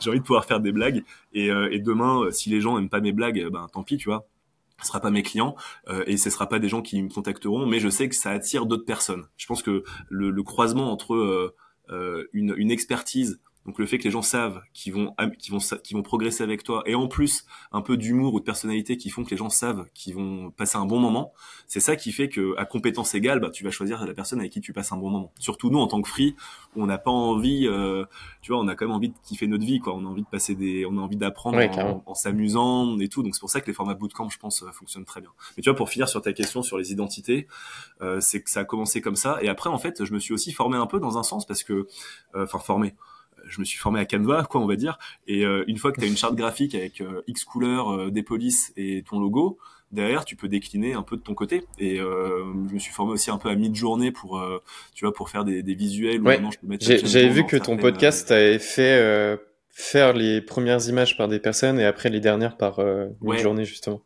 J'ai 0.00 0.10
envie 0.10 0.20
de 0.20 0.24
pouvoir 0.24 0.44
faire 0.44 0.60
des 0.60 0.72
blagues. 0.72 1.04
Et, 1.32 1.50
euh, 1.50 1.68
et 1.72 1.78
demain, 1.78 2.22
euh, 2.22 2.30
si 2.30 2.50
les 2.50 2.60
gens 2.60 2.78
aiment 2.78 2.88
pas 2.88 3.00
mes 3.00 3.12
blagues, 3.12 3.48
ben, 3.50 3.66
tant 3.72 3.82
pis, 3.82 3.96
tu 3.96 4.08
vois 4.08 4.26
ce 4.80 4.86
sera 4.86 5.00
pas 5.00 5.10
mes 5.10 5.22
clients 5.24 5.56
euh, 5.88 6.04
et 6.06 6.16
ce 6.16 6.30
sera 6.30 6.48
pas 6.48 6.60
des 6.60 6.68
gens 6.68 6.82
qui 6.82 7.02
me 7.02 7.08
contacteront 7.08 7.66
mais 7.66 7.80
je 7.80 7.88
sais 7.88 8.08
que 8.08 8.14
ça 8.14 8.30
attire 8.30 8.64
d'autres 8.64 8.84
personnes 8.84 9.26
je 9.36 9.46
pense 9.46 9.60
que 9.60 9.82
le, 10.08 10.30
le 10.30 10.42
croisement 10.44 10.92
entre 10.92 11.16
euh, 11.90 12.28
une, 12.32 12.54
une, 12.56 12.70
expertise 12.70 13.40
donc 13.68 13.78
le 13.78 13.84
fait 13.84 13.98
que 13.98 14.04
les 14.04 14.10
gens 14.10 14.22
savent 14.22 14.62
qu'ils 14.72 14.94
vont 14.94 15.14
qu'ils 15.38 15.52
vont 15.52 15.58
qu'ils 15.58 15.94
vont 15.94 16.02
progresser 16.02 16.42
avec 16.42 16.62
toi 16.62 16.82
et 16.86 16.94
en 16.94 17.06
plus 17.06 17.44
un 17.70 17.82
peu 17.82 17.98
d'humour 17.98 18.32
ou 18.32 18.40
de 18.40 18.44
personnalité 18.44 18.96
qui 18.96 19.10
font 19.10 19.24
que 19.24 19.30
les 19.30 19.36
gens 19.36 19.50
savent 19.50 19.84
qu'ils 19.92 20.14
vont 20.14 20.50
passer 20.50 20.78
un 20.78 20.86
bon 20.86 20.98
moment, 20.98 21.34
c'est 21.66 21.80
ça 21.80 21.94
qui 21.94 22.10
fait 22.10 22.30
que 22.30 22.56
à 22.56 22.64
compétence 22.64 23.14
égale, 23.14 23.40
bah 23.40 23.50
tu 23.50 23.64
vas 23.64 23.70
choisir 23.70 24.06
la 24.06 24.14
personne 24.14 24.40
avec 24.40 24.52
qui 24.52 24.62
tu 24.62 24.72
passes 24.72 24.90
un 24.90 24.96
bon 24.96 25.10
moment. 25.10 25.34
Surtout 25.38 25.68
nous 25.68 25.80
en 25.80 25.86
tant 25.86 26.00
que 26.00 26.08
free, 26.08 26.34
on 26.76 26.86
n'a 26.86 26.96
pas 26.96 27.10
envie 27.10 27.66
euh, 27.66 28.06
tu 28.40 28.52
vois, 28.52 28.62
on 28.62 28.68
a 28.68 28.74
quand 28.74 28.86
même 28.86 28.94
envie 28.94 29.10
de 29.10 29.14
kiffer 29.22 29.46
notre 29.46 29.66
vie 29.66 29.80
quoi, 29.80 29.94
on 29.94 30.06
a 30.06 30.08
envie 30.08 30.22
de 30.22 30.28
passer 30.28 30.54
des 30.54 30.86
on 30.86 30.96
a 30.96 31.02
envie 31.02 31.18
d'apprendre 31.18 31.58
en, 32.06 32.14
s'amusant 32.14 32.98
et 32.98 33.08
tout. 33.08 33.22
Donc 33.22 33.34
c'est 33.34 33.40
pour 33.40 33.50
ça 33.50 33.60
que 33.60 33.66
les 33.66 33.74
formats 33.74 33.92
bootcamp 33.92 34.30
je 34.30 34.38
pense 34.38 34.62
euh, 34.62 34.72
fonctionnent 34.72 35.04
très 35.04 35.20
bien. 35.20 35.30
Mais 35.58 35.62
tu 35.62 35.68
vois 35.68 35.76
pour 35.76 35.90
finir 35.90 36.08
sur 36.08 36.22
ta 36.22 36.32
question 36.32 36.62
sur 36.62 36.78
les 36.78 36.90
identités, 36.90 37.46
euh, 38.00 38.18
c'est 38.20 38.40
que 38.40 38.48
ça 38.48 38.60
a 38.60 38.64
commencé 38.64 39.02
comme 39.02 39.16
ça 39.16 39.40
et 39.42 39.50
après 39.50 39.68
en 39.68 39.76
fait, 39.76 40.06
je 40.06 40.14
me 40.14 40.18
suis 40.18 40.32
aussi 40.32 40.52
formé 40.52 40.78
un 40.78 40.86
peu 40.86 41.00
dans 41.00 41.18
un 41.18 41.22
sens 41.22 41.44
parce 41.44 41.62
que 41.62 41.86
euh, 42.34 42.44
enfin 42.44 42.60
formé 42.60 42.94
je 43.48 43.60
me 43.60 43.64
suis 43.64 43.78
formé 43.78 44.00
à 44.00 44.04
Canva, 44.04 44.44
quoi, 44.44 44.60
on 44.60 44.66
va 44.66 44.76
dire. 44.76 44.98
Et 45.26 45.44
euh, 45.44 45.64
une 45.66 45.78
fois 45.78 45.92
que 45.92 46.00
tu 46.00 46.06
as 46.06 46.08
une 46.08 46.16
charte 46.16 46.36
graphique 46.36 46.74
avec 46.74 47.00
euh, 47.00 47.22
X 47.26 47.44
couleurs, 47.44 47.92
euh, 47.92 48.10
des 48.10 48.22
polices 48.22 48.72
et 48.76 49.02
ton 49.08 49.18
logo, 49.18 49.58
derrière, 49.90 50.24
tu 50.24 50.36
peux 50.36 50.48
décliner 50.48 50.94
un 50.94 51.02
peu 51.02 51.16
de 51.16 51.22
ton 51.22 51.34
côté. 51.34 51.64
Et 51.78 51.96
je 51.96 52.74
me 52.74 52.78
suis 52.78 52.92
formé 52.92 53.12
aussi 53.12 53.30
un 53.30 53.38
peu 53.38 53.48
à 53.48 53.54
mid-journée 53.54 54.12
pour, 54.12 54.42
tu 54.94 55.04
vois, 55.04 55.14
pour 55.14 55.30
faire 55.30 55.44
des, 55.44 55.62
des 55.62 55.74
visuels. 55.74 56.20
Ouais. 56.20 56.40
J'avais 56.80 57.30
vu 57.30 57.46
que 57.46 57.56
ton 57.56 57.76
podcast 57.76 58.30
avait 58.30 58.58
fait 58.58 59.38
faire 59.70 60.12
les 60.12 60.42
premières 60.42 60.86
images 60.88 61.16
par 61.16 61.28
des 61.28 61.38
personnes 61.38 61.80
et 61.80 61.84
après 61.84 62.10
les 62.10 62.20
dernières 62.20 62.58
par 62.58 62.80
mid-journée, 63.22 63.64
justement. 63.64 64.02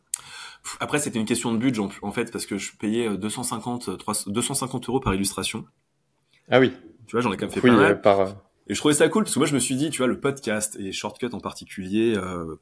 Après, 0.79 1.01
c'était 1.01 1.19
une 1.19 1.25
question 1.25 1.53
de 1.53 1.59
budget 1.59 1.83
en 2.03 2.13
fait, 2.13 2.31
parce 2.31 2.47
que 2.47 2.57
je 2.57 2.77
payais 2.77 3.17
250, 3.17 3.99
300, 3.99 4.31
250 4.31 4.89
euros 4.89 5.01
par 5.01 5.13
illustration. 5.13 5.65
Ah 6.49 6.61
oui. 6.61 6.73
Tu 7.09 7.17
vois, 7.17 7.21
j'en 7.21 7.33
ai 7.33 7.37
quand 7.37 7.47
même 7.47 7.51
fait 7.51 7.61
oui, 7.65 7.71
pas 7.71 7.77
mal. 7.77 8.01
Par, 8.01 8.37
et 8.69 8.75
je 8.75 8.79
trouvais 8.79 8.95
ça 8.95 9.09
cool 9.09 9.25
parce 9.25 9.35
que 9.35 9.41
moi 9.41 9.47
je 9.47 9.55
me 9.55 9.61
suis 9.61 9.77
dit, 9.77 9.91
tu 9.91 9.99
vois, 9.99 10.07
le 10.07 10.21
podcast 10.21 10.77
et 10.79 10.93
Shortcut 10.93 11.31
en 11.33 11.41
particulier, 11.41 12.15
euh, 12.17 12.57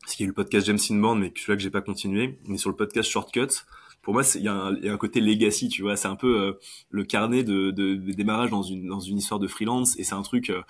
parce 0.00 0.14
qu'il 0.14 0.24
y 0.24 0.26
a 0.26 0.26
eu 0.26 0.30
le 0.30 0.34
podcast 0.34 0.66
James 0.66 0.78
Inbound, 0.90 1.20
mais 1.20 1.32
celui-là 1.36 1.56
que 1.56 1.62
j'ai 1.62 1.70
pas 1.70 1.82
continué, 1.82 2.38
mais 2.46 2.56
sur 2.56 2.70
le 2.70 2.76
podcast 2.76 3.08
Shortcut, 3.08 3.64
pour 4.02 4.14
moi, 4.14 4.22
il 4.34 4.42
y, 4.42 4.48
a 4.48 4.54
un 4.92 4.96
côté 4.96 5.20
legacy, 5.20 5.68
tu 5.68 5.82
vois. 5.82 5.94
C'est 5.94 6.08
un 6.08 6.16
peu 6.16 6.40
euh, 6.40 6.52
le 6.90 7.04
carnet 7.04 7.44
de, 7.44 7.70
de, 7.70 7.96
de, 7.96 8.12
démarrage 8.12 8.50
dans 8.50 8.62
une 8.62 8.86
dans 8.86 9.00
une 9.00 9.18
histoire 9.18 9.38
de 9.38 9.46
freelance, 9.46 9.98
et 9.98 10.04
c'est 10.04 10.14
un 10.14 10.22
truc. 10.22 10.48
Euh, 10.50 10.62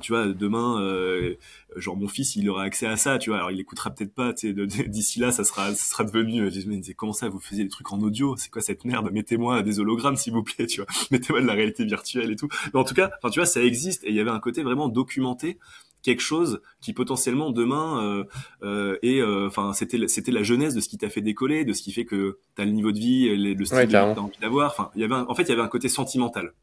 tu 0.00 0.12
vois, 0.12 0.26
demain, 0.28 0.80
euh, 0.80 1.34
genre 1.74 1.96
mon 1.96 2.06
fils, 2.06 2.36
il 2.36 2.48
aura 2.48 2.62
accès 2.62 2.86
à 2.86 2.96
ça, 2.96 3.18
tu 3.18 3.30
vois. 3.30 3.38
Alors, 3.38 3.50
il 3.50 3.58
écoutera 3.58 3.90
peut-être 3.90 4.14
pas. 4.14 4.32
Tu 4.32 4.54
sais, 4.54 4.88
d'ici 4.88 5.18
là, 5.18 5.32
ça 5.32 5.42
sera 5.42 5.74
ça 5.74 5.84
sera 5.90 6.04
devenu. 6.04 6.50
Je 6.50 6.68
me 6.68 6.76
disais, 6.76 6.94
comment 6.94 7.12
ça, 7.12 7.28
vous 7.28 7.40
faisiez 7.40 7.64
des 7.64 7.70
trucs 7.70 7.92
en 7.92 8.00
audio? 8.00 8.36
C'est 8.36 8.50
quoi 8.50 8.62
cette 8.62 8.84
merde? 8.84 9.10
Mettez-moi 9.10 9.62
des 9.62 9.80
hologrammes, 9.80 10.16
s'il 10.16 10.32
vous 10.32 10.44
plaît, 10.44 10.66
tu 10.66 10.82
vois. 10.82 10.88
Mettez-moi 11.10 11.42
de 11.42 11.46
la 11.46 11.54
réalité 11.54 11.84
virtuelle 11.84 12.30
et 12.30 12.36
tout. 12.36 12.48
Mais 12.72 12.78
en 12.78 12.84
tout 12.84 12.94
cas, 12.94 13.10
tu 13.32 13.40
vois, 13.40 13.46
ça 13.46 13.62
existe, 13.62 14.04
et 14.04 14.10
il 14.10 14.14
y 14.14 14.20
avait 14.20 14.30
un 14.30 14.40
côté 14.40 14.62
vraiment 14.62 14.88
documenté 14.88 15.58
quelque 16.06 16.22
chose 16.22 16.62
qui 16.80 16.92
potentiellement 16.92 17.50
demain 17.50 18.00
euh, 18.00 18.24
euh, 18.62 18.96
et 19.02 19.20
euh, 19.20 19.48
enfin 19.48 19.72
c'était 19.72 20.06
c'était 20.06 20.30
la 20.30 20.44
jeunesse 20.44 20.72
de 20.72 20.80
ce 20.80 20.88
qui 20.88 20.98
t'a 20.98 21.10
fait 21.10 21.20
décoller, 21.20 21.64
de 21.64 21.72
ce 21.72 21.82
qui 21.82 21.92
fait 21.92 22.04
que 22.04 22.38
t'as 22.54 22.64
le 22.64 22.70
niveau 22.70 22.92
de 22.92 22.98
vie, 22.98 23.36
le 23.36 23.64
style 23.64 23.86
que 23.86 23.90
t'as 23.90 24.14
envie 24.14 24.38
d'avoir. 24.40 24.70
Enfin, 24.70 24.92
il 24.94 25.00
y 25.00 25.04
avait 25.04 25.14
en 25.14 25.34
fait 25.34 25.42
il 25.42 25.48
y 25.48 25.52
avait 25.52 25.62
un 25.62 25.68
côté 25.68 25.88
sentimental 25.88 26.54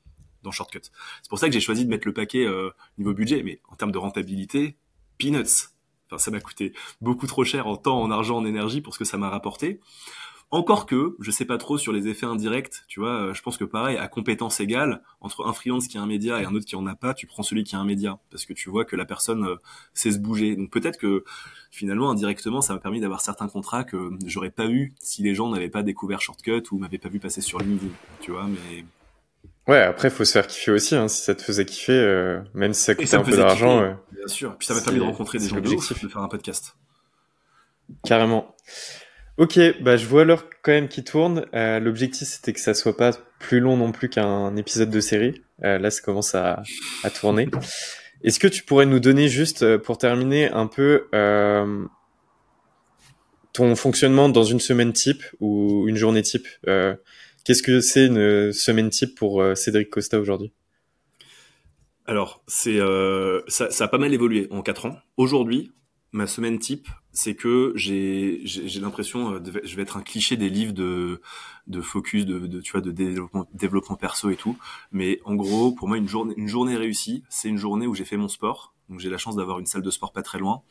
dans 0.43 0.51
Shortcut. 0.51 0.79
C'est 1.21 1.29
pour 1.29 1.39
ça 1.39 1.47
que 1.47 1.53
j'ai 1.53 1.59
choisi 1.59 1.83
de 1.83 1.89
mettre 1.89 2.07
le 2.07 2.13
paquet 2.13 2.47
niveau 2.97 3.13
budget, 3.13 3.43
mais 3.43 3.59
en 3.69 3.75
termes 3.75 3.91
de 3.91 3.97
rentabilité, 3.97 4.77
peanuts. 5.17 5.67
Enfin, 6.07 6.17
ça 6.17 6.31
m'a 6.31 6.39
coûté 6.39 6.71
beaucoup 7.01 7.27
trop 7.27 7.43
cher 7.43 7.67
en 7.67 7.75
temps, 7.75 8.01
en 8.01 8.11
argent, 8.11 8.37
en 8.37 8.45
énergie 8.45 8.79
pour 8.79 8.93
ce 8.93 8.99
que 8.99 9.05
ça 9.05 9.17
m'a 9.17 9.29
rapporté. 9.29 9.81
Encore 10.53 10.85
que, 10.85 11.15
je 11.19 11.31
sais 11.31 11.45
pas 11.45 11.57
trop 11.57 11.79
sur 11.79 11.91
les 11.91 12.07
effets 12.07 12.27
indirects, 12.27 12.83
tu 12.87 12.99
vois, 12.99 13.09
euh, 13.09 13.33
je 13.33 13.41
pense 13.41 13.57
que 13.57 13.63
pareil, 13.63 13.97
à 13.97 14.07
compétence 14.07 14.59
égale, 14.59 15.01
entre 15.19 15.47
un 15.47 15.51
freelance 15.51 15.87
qui 15.87 15.97
a 15.97 16.01
un 16.03 16.05
média 16.05 16.39
et 16.39 16.45
un 16.45 16.53
autre 16.53 16.67
qui 16.67 16.75
en 16.75 16.85
a 16.85 16.93
pas, 16.93 17.15
tu 17.15 17.25
prends 17.25 17.41
celui 17.41 17.63
qui 17.63 17.75
a 17.75 17.79
un 17.79 17.85
média, 17.85 18.19
parce 18.29 18.45
que 18.45 18.53
tu 18.53 18.69
vois 18.69 18.85
que 18.85 18.95
la 18.95 19.05
personne 19.05 19.47
euh, 19.47 19.55
sait 19.95 20.11
se 20.11 20.19
bouger. 20.19 20.55
Donc 20.55 20.69
peut-être 20.69 20.99
que 20.99 21.23
finalement, 21.71 22.11
indirectement, 22.11 22.61
ça 22.61 22.73
m'a 22.73 22.79
permis 22.79 22.99
d'avoir 22.99 23.21
certains 23.21 23.47
contrats 23.47 23.83
que 23.83 24.11
j'aurais 24.27 24.51
pas 24.51 24.67
eu 24.67 24.93
si 24.99 25.23
les 25.23 25.33
gens 25.33 25.49
n'avaient 25.49 25.69
pas 25.69 25.81
découvert 25.81 26.21
Shortcut 26.21 26.61
ou 26.69 26.77
m'avaient 26.77 26.99
pas 26.99 27.09
vu 27.09 27.17
passer 27.17 27.41
sur 27.41 27.57
LinkedIn, 27.57 27.91
tu 28.21 28.29
vois, 28.29 28.45
mais... 28.45 28.85
Ouais, 29.67 29.81
après, 29.81 30.11
faut 30.11 30.23
se 30.23 30.33
faire 30.33 30.45
kiffer 30.45 30.69
aussi, 30.69 30.93
hein, 30.93 31.07
si 31.07 31.23
ça 31.23 31.33
te 31.33 31.41
faisait 31.41 31.65
kiffer, 31.65 31.93
euh, 31.93 32.41
même 32.53 32.75
si 32.75 32.83
ça 32.83 32.93
coûtait 32.93 33.15
un 33.15 33.23
peu 33.23 33.35
d'argent. 33.35 33.97
Bien 34.11 34.27
sûr, 34.27 34.55
puis 34.55 34.67
ça 34.67 34.75
m'a 34.75 34.81
permis 34.81 34.99
de 34.99 35.03
rencontrer 35.03 35.39
des 35.39 35.47
gens 35.47 35.55
de, 35.55 35.61
de 35.61 36.07
faire 36.09 36.21
un 36.21 36.27
podcast. 36.27 36.75
Carrément. 38.03 38.55
Ok, 39.37 39.59
bah 39.81 39.97
je 39.97 40.05
vois 40.05 40.25
l'heure 40.25 40.47
quand 40.61 40.71
même 40.71 40.87
qui 40.87 41.03
tourne. 41.03 41.45
Euh, 41.53 41.79
L'objectif 41.79 42.27
c'était 42.27 42.53
que 42.53 42.59
ça 42.59 42.73
soit 42.73 42.95
pas 42.95 43.11
plus 43.39 43.59
long 43.59 43.77
non 43.77 43.91
plus 43.91 44.09
qu'un 44.09 44.55
épisode 44.55 44.89
de 44.89 44.99
série. 44.99 45.41
Euh, 45.63 45.79
là, 45.79 45.89
ça 45.89 46.01
commence 46.01 46.35
à, 46.35 46.61
à 47.03 47.09
tourner. 47.09 47.47
Est-ce 48.23 48.39
que 48.39 48.47
tu 48.47 48.63
pourrais 48.63 48.85
nous 48.85 48.99
donner 48.99 49.27
juste 49.27 49.77
pour 49.77 49.97
terminer 49.97 50.49
un 50.51 50.67
peu 50.67 51.07
ton 53.51 53.75
fonctionnement 53.75 54.29
dans 54.29 54.43
une 54.43 54.61
semaine 54.61 54.93
type 54.93 55.23
ou 55.41 55.89
une 55.89 55.97
journée 55.97 56.21
type? 56.21 56.47
Qu'est-ce 56.63 57.63
que 57.63 57.81
c'est 57.81 58.05
une 58.05 58.53
semaine 58.53 58.89
type 58.89 59.15
pour 59.15 59.43
Cédric 59.55 59.89
Costa 59.89 60.19
aujourd'hui? 60.19 60.53
Alors, 62.05 62.43
c'est 62.47 62.79
euh, 62.79 63.41
ça, 63.47 63.69
ça, 63.71 63.85
a 63.85 63.87
pas 63.87 63.97
mal 63.97 64.13
évolué 64.13 64.47
en 64.51 64.61
quatre 64.61 64.85
ans. 64.85 64.97
Aujourd'hui, 65.15 65.71
ma 66.13 66.27
semaine 66.27 66.59
type, 66.59 66.87
c'est 67.11 67.35
que 67.35 67.73
j'ai 67.75 68.41
j'ai 68.43 68.79
l'impression, 68.79 69.33
euh, 69.33 69.39
je 69.63 69.75
vais 69.75 69.81
être 69.81 69.97
un 69.97 70.01
cliché 70.01 70.37
des 70.37 70.49
livres 70.49 70.73
de 70.73 71.21
de 71.67 71.81
focus, 71.81 72.25
de, 72.25 72.39
de 72.39 72.61
tu 72.61 72.71
vois, 72.71 72.81
de 72.81 72.91
développement, 72.91 73.47
développement 73.53 73.95
perso 73.95 74.29
et 74.29 74.35
tout. 74.35 74.57
Mais 74.91 75.19
en 75.25 75.35
gros, 75.35 75.71
pour 75.71 75.87
moi, 75.87 75.97
une 75.97 76.07
journée 76.07 76.33
une 76.37 76.47
journée 76.47 76.75
réussie, 76.77 77.23
c'est 77.29 77.49
une 77.49 77.57
journée 77.57 77.87
où 77.87 77.95
j'ai 77.95 78.05
fait 78.05 78.17
mon 78.17 78.27
sport. 78.29 78.73
Donc 78.89 78.99
j'ai 78.99 79.09
la 79.09 79.17
chance 79.17 79.35
d'avoir 79.35 79.59
une 79.59 79.65
salle 79.65 79.81
de 79.81 79.91
sport 79.91 80.13
pas 80.13 80.23
très 80.23 80.39
loin. 80.39 80.61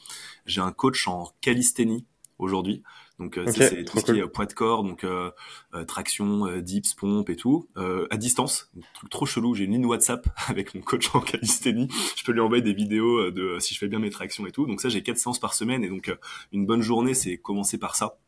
J'ai 0.46 0.60
un 0.60 0.72
coach 0.72 1.08
en 1.08 1.32
calisthénie 1.40 2.06
aujourd'hui. 2.42 2.82
Donc 3.18 3.38
euh, 3.38 3.44
c'est 3.46 3.84
tout 3.84 3.98
ce 3.98 4.04
qui 4.04 4.18
est 4.18 4.26
poids 4.26 4.46
de 4.46 4.52
corps, 4.52 4.82
donc 4.82 5.04
euh, 5.04 5.30
euh, 5.74 5.84
traction, 5.84 6.58
dips, 6.58 6.94
pompe 6.94 7.30
et 7.30 7.36
tout, 7.36 7.68
à 7.76 8.16
distance. 8.16 8.70
Un 8.76 8.80
truc 8.94 9.10
trop 9.10 9.26
chelou. 9.26 9.54
J'ai 9.54 9.64
une 9.64 9.72
ligne 9.72 9.86
WhatsApp 9.86 10.26
avec 10.48 10.74
mon 10.74 10.80
coach 10.80 11.14
en 11.14 11.20
calisthénie. 11.20 11.88
Je 12.16 12.24
peux 12.24 12.32
lui 12.32 12.40
envoyer 12.40 12.62
des 12.62 12.74
vidéos 12.74 13.30
de 13.30 13.58
si 13.60 13.74
je 13.74 13.78
fais 13.78 13.88
bien 13.88 13.98
mes 13.98 14.10
tractions 14.10 14.46
et 14.46 14.52
tout. 14.52 14.66
Donc 14.66 14.80
ça, 14.80 14.88
j'ai 14.88 15.02
quatre 15.02 15.18
séances 15.18 15.38
par 15.38 15.54
semaine 15.54 15.84
et 15.84 15.88
donc 15.88 16.14
une 16.52 16.66
bonne 16.66 16.82
journée, 16.82 17.14
c'est 17.14 17.36
commencer 17.38 17.78
par 17.78 17.94
ça 17.94 18.18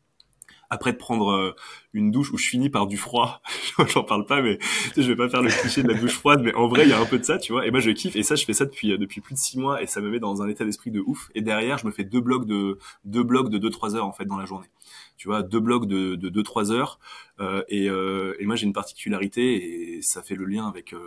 après 0.75 0.93
de 0.93 0.99
prendre 0.99 1.31
euh, 1.31 1.55
une 1.93 2.11
douche 2.11 2.33
où 2.33 2.37
je 2.37 2.49
finis 2.49 2.69
par 2.69 2.87
du 2.87 2.97
froid, 2.97 3.41
j'en 3.89 4.03
parle 4.03 4.27
pas, 4.27 4.43
mais 4.43 4.59
je 4.97 5.03
vais 5.03 5.17
pas 5.17 5.29
faire 5.29 5.41
le 5.41 5.49
cliché 5.49 5.83
de 5.83 5.89
la 5.89 5.95
douche 5.95 6.15
froide, 6.15 6.43
mais 6.43 6.53
en 6.55 6.67
vrai, 6.67 6.83
il 6.83 6.91
y 6.91 6.93
a 6.93 7.01
un 7.01 7.07
peu 7.07 7.19
de 7.19 7.25
ça, 7.25 7.39
tu 7.39 7.53
vois. 7.53 7.67
Et 7.67 7.71
moi, 7.71 7.81
je 7.81 7.91
kiffe. 7.91 8.17
Et 8.17 8.23
ça, 8.23 8.35
je 8.35 8.45
fais 8.45 8.53
ça 8.53 8.65
depuis 8.65 8.93
euh, 8.93 8.99
depuis 8.99 9.21
plus 9.21 9.35
de 9.35 9.39
six 9.39 9.59
mois, 9.59 9.83
et 9.83 9.87
ça 9.87 10.01
me 10.01 10.11
met 10.11 10.19
dans 10.19 10.43
un 10.43 10.49
état 10.49 10.65
d'esprit 10.65 10.91
de 10.91 11.01
ouf. 11.01 11.31
Et 11.35 11.41
derrière, 11.41 11.79
je 11.79 11.87
me 11.87 11.93
fais 11.93 12.05
deux 12.05 12.21
blocs 12.21 12.47
de 12.47 12.79
deux 13.05 13.23
blocs 13.23 13.49
de 13.49 13.59
deux 13.59 13.71
trois 13.71 13.95
heures 13.95 14.07
en 14.07 14.13
fait 14.13 14.25
dans 14.25 14.37
la 14.37 14.45
journée. 14.45 14.69
Tu 15.17 15.29
vois, 15.29 15.43
deux 15.43 15.61
blocs 15.61 15.87
de 15.87 16.17
de 16.17 16.29
deux 16.29 16.43
trois 16.43 16.73
heures. 16.73 16.99
Euh, 17.41 17.63
et, 17.69 17.89
euh, 17.89 18.35
et 18.41 18.47
moi, 18.47 18.57
j'ai 18.57 18.67
une 18.67 18.73
particularité, 18.73 19.97
et 19.97 20.03
ça 20.03 20.23
fait 20.23 20.35
le 20.35 20.45
lien 20.45 20.67
avec 20.67 20.93
mon 20.93 21.01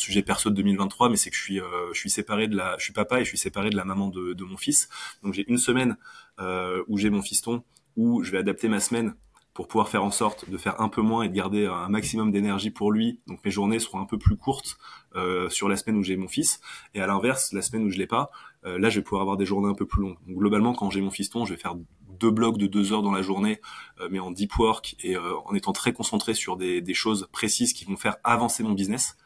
sujet 0.00 0.22
perso 0.22 0.50
de 0.50 0.54
2023, 0.56 1.08
mais 1.08 1.16
c'est 1.16 1.30
que 1.30 1.36
je 1.36 1.42
suis, 1.42 1.60
je 1.92 1.98
suis 1.98 2.10
séparé 2.10 2.48
de 2.48 2.56
la, 2.56 2.76
je 2.78 2.84
suis 2.84 2.92
papa 2.92 3.20
et 3.20 3.24
je 3.24 3.28
suis 3.28 3.38
séparé 3.38 3.70
de 3.70 3.76
la 3.76 3.84
maman 3.84 4.08
de, 4.08 4.32
de 4.32 4.44
mon 4.44 4.56
fils. 4.56 4.88
Donc 5.22 5.34
j'ai 5.34 5.44
une 5.48 5.58
semaine 5.58 5.96
euh, 6.40 6.82
où 6.88 6.96
j'ai 6.96 7.10
mon 7.10 7.22
fiston, 7.22 7.62
où 7.96 8.22
je 8.22 8.30
vais 8.30 8.38
adapter 8.38 8.68
ma 8.68 8.80
semaine 8.80 9.14
pour 9.52 9.68
pouvoir 9.68 9.88
faire 9.88 10.04
en 10.04 10.10
sorte 10.10 10.48
de 10.48 10.56
faire 10.56 10.80
un 10.80 10.88
peu 10.88 11.02
moins 11.02 11.24
et 11.24 11.28
de 11.28 11.34
garder 11.34 11.66
un 11.66 11.88
maximum 11.88 12.30
d'énergie 12.30 12.70
pour 12.70 12.92
lui. 12.92 13.20
Donc 13.26 13.44
mes 13.44 13.50
journées 13.50 13.78
seront 13.78 14.00
un 14.00 14.06
peu 14.06 14.16
plus 14.16 14.36
courtes 14.36 14.78
euh, 15.16 15.50
sur 15.50 15.68
la 15.68 15.76
semaine 15.76 15.96
où 15.98 16.02
j'ai 16.02 16.16
mon 16.16 16.28
fils. 16.28 16.60
Et 16.94 17.00
à 17.00 17.06
l'inverse, 17.06 17.52
la 17.52 17.60
semaine 17.60 17.84
où 17.84 17.90
je 17.90 17.98
l'ai 17.98 18.06
pas, 18.06 18.30
euh, 18.64 18.78
là 18.78 18.88
je 18.88 19.00
vais 19.00 19.04
pouvoir 19.04 19.22
avoir 19.22 19.36
des 19.36 19.44
journées 19.44 19.68
un 19.68 19.74
peu 19.74 19.86
plus 19.86 20.00
longues. 20.02 20.16
Donc 20.26 20.38
globalement, 20.38 20.72
quand 20.72 20.88
j'ai 20.88 21.02
mon 21.02 21.10
fiston, 21.10 21.44
je 21.44 21.52
vais 21.52 21.60
faire 21.60 21.74
deux 22.08 22.30
blocs 22.30 22.58
de 22.58 22.66
deux 22.66 22.92
heures 22.92 23.02
dans 23.02 23.12
la 23.12 23.22
journée, 23.22 23.60
euh, 24.00 24.08
mais 24.10 24.20
en 24.20 24.30
deep 24.30 24.56
work 24.56 24.96
et 25.02 25.16
euh, 25.16 25.34
en 25.44 25.54
étant 25.54 25.72
très 25.72 25.92
concentré 25.92 26.32
sur 26.32 26.56
des, 26.56 26.80
des 26.80 26.94
choses 26.94 27.28
précises 27.32 27.72
qui 27.72 27.84
vont 27.84 27.96
faire 27.96 28.16
avancer 28.24 28.62
mon 28.62 28.72
business. 28.72 29.16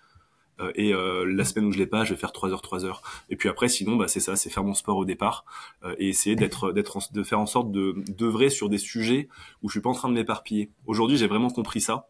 Euh, 0.61 0.73
et 0.75 0.95
euh, 0.95 1.25
la 1.25 1.45
semaine 1.45 1.67
où 1.67 1.73
je 1.73 1.79
l'ai 1.79 1.87
pas, 1.87 2.05
je 2.05 2.15
vais 2.15 2.21
faire 2.21 2.33
3 2.33 2.51
heures, 2.51 2.63
3 2.63 2.85
heures. 2.85 3.03
Et 3.29 3.37
puis 3.37 3.49
après, 3.49 3.69
sinon, 3.69 3.97
bah, 3.97 4.09
c'est 4.09 4.21
ça, 4.21 4.37
c'est 4.37 4.51
faire 4.51 4.65
mon 4.65 4.75
sport 4.75 4.97
au 4.97 5.05
départ 5.05 5.45
euh, 5.85 5.95
et 5.99 6.09
essayer 6.09 6.37
d'être, 6.37 6.73
d'être, 6.73 7.13
de 7.13 7.23
faire 7.23 7.41
en 7.41 7.47
sorte 7.47 7.73
de 7.73 7.95
d'œuvrer 8.09 8.51
sur 8.51 8.69
des 8.69 8.79
sujets 8.79 9.29
où 9.63 9.69
je 9.69 9.73
suis 9.73 9.81
pas 9.81 9.91
en 9.91 9.95
train 9.95 10.09
de 10.09 10.15
m'éparpiller. 10.15 10.71
Aujourd'hui, 10.87 11.17
j'ai 11.17 11.27
vraiment 11.27 11.51
compris 11.51 11.81
ça. 11.81 12.09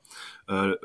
Euh, 0.51 0.77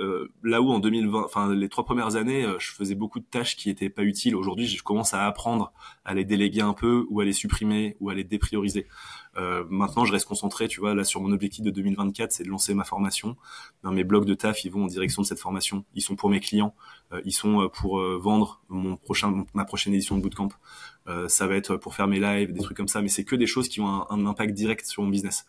là 0.43 0.62
où 0.62 0.72
en 0.72 0.80
2020, 0.80 1.24
enfin 1.26 1.53
les 1.53 1.68
trois 1.68 1.84
premières 1.84 2.16
années, 2.16 2.47
je 2.60 2.72
faisais 2.72 2.95
beaucoup 2.95 3.20
de 3.20 3.26
tâches 3.26 3.57
qui 3.57 3.70
étaient 3.70 3.89
pas 3.89 4.03
utiles. 4.03 4.36
Aujourd'hui, 4.36 4.68
je 4.68 4.82
commence 4.82 5.14
à 5.14 5.26
apprendre 5.26 5.74
à 6.05 6.14
les 6.14 6.24
déléguer 6.24 6.62
un 6.62 6.74
peu 6.74 7.05
ou 7.10 7.20
à 7.20 7.26
les 7.26 7.34
supprimer 7.34 7.97
ou 7.99 8.10
à 8.10 8.14
les 8.14 8.24
déprioriser. 8.24 8.88
Euh, 9.38 9.64
maintenant, 9.70 10.06
je 10.06 10.12
reste 10.12 10.26
concentré, 10.26 10.68
tu 10.68 10.80
vois, 10.80 10.96
là 10.96 11.04
sur 11.04 11.22
mon 11.22 11.32
objectif 11.32 11.64
de 11.64 11.70
2024, 11.70 12.32
c'est 12.32 12.44
de 12.44 12.50
lancer 12.50 12.74
ma 12.74 12.84
formation. 12.84 13.38
Dans 13.84 13.92
mes 13.92 14.04
blogs 14.04 14.26
de 14.26 14.34
taf, 14.34 14.66
ils 14.66 14.72
vont 14.72 14.84
en 14.84 14.88
direction 14.88 15.22
de 15.22 15.28
cette 15.28 15.40
formation. 15.40 15.86
Ils 15.96 16.02
sont 16.02 16.16
pour 16.16 16.30
mes 16.30 16.40
clients, 16.40 16.76
euh, 17.14 17.22
ils 17.26 17.32
sont 17.32 17.62
euh, 17.62 17.68
pour 17.68 18.00
vendre 18.00 18.62
mon 18.70 18.98
prochain, 18.98 19.46
ma 19.54 19.66
prochaine 19.66 19.94
édition 19.94 20.18
de 20.18 20.22
bootcamp. 20.22 20.50
ça 21.28 21.48
va 21.48 21.56
être 21.56 21.78
pour 21.78 21.96
faire 21.96 22.08
mes 22.08 22.20
lives, 22.20 22.54
des 22.54 22.62
trucs 22.62 22.78
comme 22.78 22.88
ça, 22.88 23.02
mais 23.02 23.10
c'est 23.10 23.24
que 23.24 23.36
des 23.36 23.48
choses 23.48 23.70
qui 23.70 23.82
ont 23.82 23.88
un, 23.88 24.08
un, 24.10 24.26
impact 24.26 24.54
direct 24.54 24.86
sur 24.86 25.04
mon 25.04 25.10
business, 25.10 25.46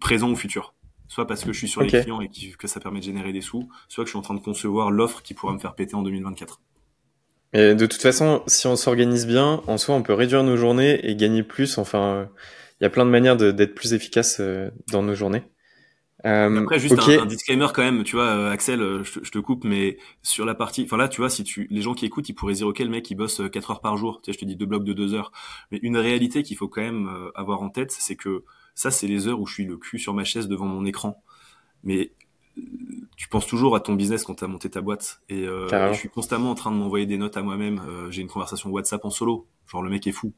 présent 0.00 0.30
ou 0.30 0.36
futur. 0.36 0.74
Soit 1.08 1.26
parce 1.26 1.44
que 1.44 1.52
je 1.52 1.58
suis 1.58 1.68
sur 1.68 1.82
les 1.82 1.88
clients 1.88 2.22
et 2.22 2.30
que 2.30 2.66
ça 2.66 2.80
permet 2.80 3.00
de 3.00 3.04
générer 3.04 3.32
des 3.32 3.42
sous, 3.42 3.68
soit 3.88 4.04
que 4.04 4.08
je 4.08 4.12
suis 4.12 4.18
en 4.18 4.22
train 4.22 4.34
de 4.34 4.40
concevoir 4.40 4.90
l'offre 4.90 5.22
qui 5.22 5.34
pourra 5.34 5.52
me 5.52 5.58
faire 5.58 5.74
péter 5.74 5.94
en 5.94 6.02
2024. 6.02 6.60
Et 7.54 7.74
de 7.74 7.86
toute 7.86 8.00
façon, 8.00 8.42
si 8.46 8.66
on 8.66 8.76
s'organise 8.76 9.26
bien, 9.26 9.62
en 9.66 9.76
soi, 9.76 9.94
on 9.94 10.02
peut 10.02 10.14
réduire 10.14 10.42
nos 10.42 10.56
journées 10.56 11.06
et 11.06 11.14
gagner 11.14 11.42
plus. 11.42 11.76
Enfin, 11.76 12.28
il 12.82 12.84
y 12.84 12.86
a 12.86 12.90
plein 12.90 13.06
de 13.06 13.10
manières 13.10 13.36
d'être 13.36 13.76
plus 13.76 13.94
efficace 13.94 14.38
euh, 14.40 14.68
dans 14.90 15.04
nos 15.04 15.14
journées. 15.14 15.44
Euh, 16.26 16.62
Après, 16.62 16.80
juste 16.80 16.98
un, 16.98 17.26
disclaimer 17.26 17.68
quand 17.72 17.82
même, 17.82 18.02
tu 18.02 18.16
vois, 18.16 18.26
euh, 18.26 18.50
Axel, 18.50 18.80
euh, 18.80 19.04
je, 19.04 19.30
te 19.30 19.38
coupe, 19.38 19.62
mais 19.62 19.98
sur 20.22 20.44
la 20.44 20.56
partie, 20.56 20.82
enfin 20.82 20.96
là, 20.96 21.08
tu 21.08 21.20
vois, 21.20 21.30
si 21.30 21.44
tu, 21.44 21.68
les 21.70 21.80
gens 21.80 21.94
qui 21.94 22.06
écoutent, 22.06 22.28
ils 22.28 22.34
pourraient 22.34 22.54
dire, 22.54 22.66
ok, 22.66 22.80
le 22.80 22.88
mec, 22.88 23.08
il 23.10 23.14
bosse 23.14 23.40
4 23.52 23.70
heures 23.70 23.80
par 23.80 23.96
jour, 23.96 24.20
tu 24.20 24.30
sais, 24.30 24.34
je 24.34 24.40
te 24.40 24.44
dis 24.44 24.56
deux 24.56 24.66
blocs 24.66 24.84
de 24.84 24.92
2 24.92 25.14
heures, 25.14 25.30
mais 25.70 25.78
une 25.82 25.96
réalité 25.96 26.42
qu'il 26.42 26.56
faut 26.56 26.66
quand 26.68 26.82
même 26.82 27.08
avoir 27.36 27.62
en 27.62 27.70
tête, 27.70 27.92
c'est 27.92 28.16
que 28.16 28.44
ça, 28.74 28.90
c'est 28.90 29.06
les 29.06 29.28
heures 29.28 29.40
où 29.40 29.46
je 29.46 29.54
suis 29.54 29.64
le 29.64 29.76
cul 29.76 30.00
sur 30.00 30.12
ma 30.12 30.24
chaise 30.24 30.48
devant 30.48 30.66
mon 30.66 30.84
écran, 30.84 31.22
mais 31.84 32.12
tu 33.16 33.28
penses 33.28 33.46
toujours 33.46 33.76
à 33.76 33.80
ton 33.80 33.94
business 33.94 34.24
quand 34.24 34.34
tu 34.34 34.44
as 34.44 34.48
monté 34.48 34.70
ta 34.70 34.80
boîte, 34.80 35.22
et, 35.28 35.44
je 35.44 35.94
suis 35.94 36.08
constamment 36.08 36.50
en 36.50 36.54
train 36.54 36.70
de 36.70 36.76
m'envoyer 36.76 37.06
des 37.06 37.18
notes 37.18 37.36
à 37.36 37.42
moi-même, 37.42 37.80
j'ai 38.10 38.22
une 38.22 38.28
conversation 38.28 38.70
WhatsApp 38.70 39.04
en 39.04 39.10
solo, 39.10 39.48
genre 39.66 39.82
le 39.82 39.90
mec 39.90 40.06
est 40.06 40.12
fou, 40.12 40.32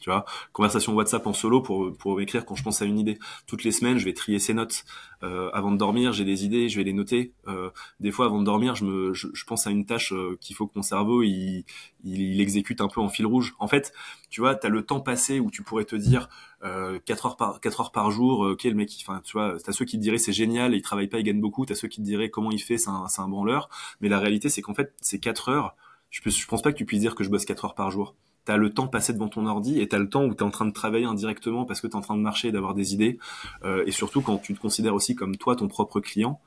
tu 0.00 0.10
vois. 0.10 0.24
Conversation 0.52 0.94
WhatsApp 0.94 1.26
en 1.26 1.32
solo 1.32 1.60
pour 1.60 1.96
pour 1.96 2.20
écrire 2.20 2.44
quand 2.44 2.56
je 2.56 2.62
pense 2.62 2.82
à 2.82 2.84
une 2.84 2.98
idée. 2.98 3.18
Toutes 3.46 3.64
les 3.64 3.72
semaines 3.72 3.98
je 3.98 4.04
vais 4.04 4.14
trier 4.14 4.38
ces 4.38 4.54
notes 4.54 4.84
euh, 5.22 5.50
avant 5.52 5.70
de 5.70 5.76
dormir 5.76 6.12
j'ai 6.12 6.24
des 6.24 6.44
idées 6.44 6.68
je 6.68 6.78
vais 6.78 6.84
les 6.84 6.92
noter. 6.92 7.32
Euh, 7.46 7.70
des 8.00 8.10
fois 8.10 8.26
avant 8.26 8.40
de 8.40 8.44
dormir 8.44 8.74
je 8.74 8.84
me 8.84 9.12
je, 9.14 9.44
pense 9.46 9.66
à 9.66 9.70
une 9.70 9.86
tâche 9.86 10.12
euh, 10.12 10.36
qu'il 10.40 10.56
faut 10.56 10.66
que 10.66 10.72
mon 10.76 10.82
cerveau 10.82 11.22
il, 11.22 11.64
il, 12.04 12.40
exécute 12.40 12.80
un 12.80 12.88
peu 12.88 13.00
en 13.00 13.08
fil 13.08 13.26
rouge. 13.26 13.54
En 13.58 13.68
fait 13.68 13.92
tu 14.30 14.40
vois 14.40 14.54
tu 14.54 14.66
as 14.66 14.70
le 14.70 14.84
temps 14.84 15.00
passé 15.00 15.40
où 15.40 15.50
tu 15.50 15.62
pourrais 15.62 15.84
te 15.84 15.96
dire 15.96 16.28
euh, 16.62 16.98
4 17.06 17.26
heures 17.26 17.36
par 17.36 17.60
4 17.60 17.80
heures 17.80 17.92
par 17.92 18.10
jour 18.10 18.44
euh, 18.44 18.52
ok 18.52 18.64
le 18.64 18.74
mec 18.74 18.90
enfin 19.00 19.20
tu 19.24 19.32
vois 19.32 19.56
t'as 19.64 19.72
ceux 19.72 19.84
qui 19.86 19.96
te 19.96 20.02
diraient 20.02 20.18
c'est 20.18 20.32
génial 20.32 20.74
il 20.74 20.82
travaille 20.82 21.08
pas 21.08 21.18
il 21.18 21.24
gagne 21.24 21.40
beaucoup. 21.40 21.66
T'as 21.66 21.74
ceux 21.74 21.88
qui 21.88 22.00
te 22.00 22.06
diraient 22.06 22.30
comment 22.30 22.50
il 22.50 22.60
fait 22.60 22.78
c'est 22.78 22.90
un 22.90 23.06
un 23.18 23.28
branleur. 23.28 23.68
Mais 24.00 24.08
la 24.08 24.18
réalité 24.18 24.48
c'est 24.48 24.62
qu'en 24.62 24.74
fait 24.74 24.94
c'est 25.00 25.18
4 25.18 25.48
heures 25.48 25.74
je, 26.10 26.20
peux, 26.22 26.30
je 26.30 26.46
pense 26.46 26.62
pas 26.62 26.72
que 26.72 26.76
tu 26.78 26.84
puisses 26.84 27.00
dire 27.00 27.14
que 27.14 27.24
je 27.24 27.30
bosse 27.30 27.44
4 27.44 27.64
heures 27.64 27.74
par 27.74 27.90
jour 27.90 28.14
t'as 28.44 28.56
le 28.56 28.70
temps 28.70 28.86
passé 28.86 29.12
devant 29.12 29.28
ton 29.28 29.46
ordi 29.46 29.80
et 29.80 29.88
t'as 29.88 29.98
le 29.98 30.08
temps 30.08 30.24
où 30.24 30.34
t'es 30.34 30.42
en 30.42 30.50
train 30.50 30.66
de 30.66 30.72
travailler 30.72 31.04
indirectement 31.04 31.64
parce 31.64 31.80
que 31.80 31.86
t'es 31.86 31.96
en 31.96 32.00
train 32.00 32.16
de 32.16 32.22
marcher 32.22 32.48
et 32.48 32.52
d'avoir 32.52 32.74
des 32.74 32.94
idées. 32.94 33.18
Euh, 33.64 33.84
et 33.86 33.92
surtout 33.92 34.22
quand 34.22 34.38
tu 34.38 34.54
te 34.54 34.60
considères 34.60 34.94
aussi 34.94 35.14
comme 35.14 35.36
toi 35.36 35.56
ton 35.56 35.68
propre 35.68 36.00
client, 36.00 36.40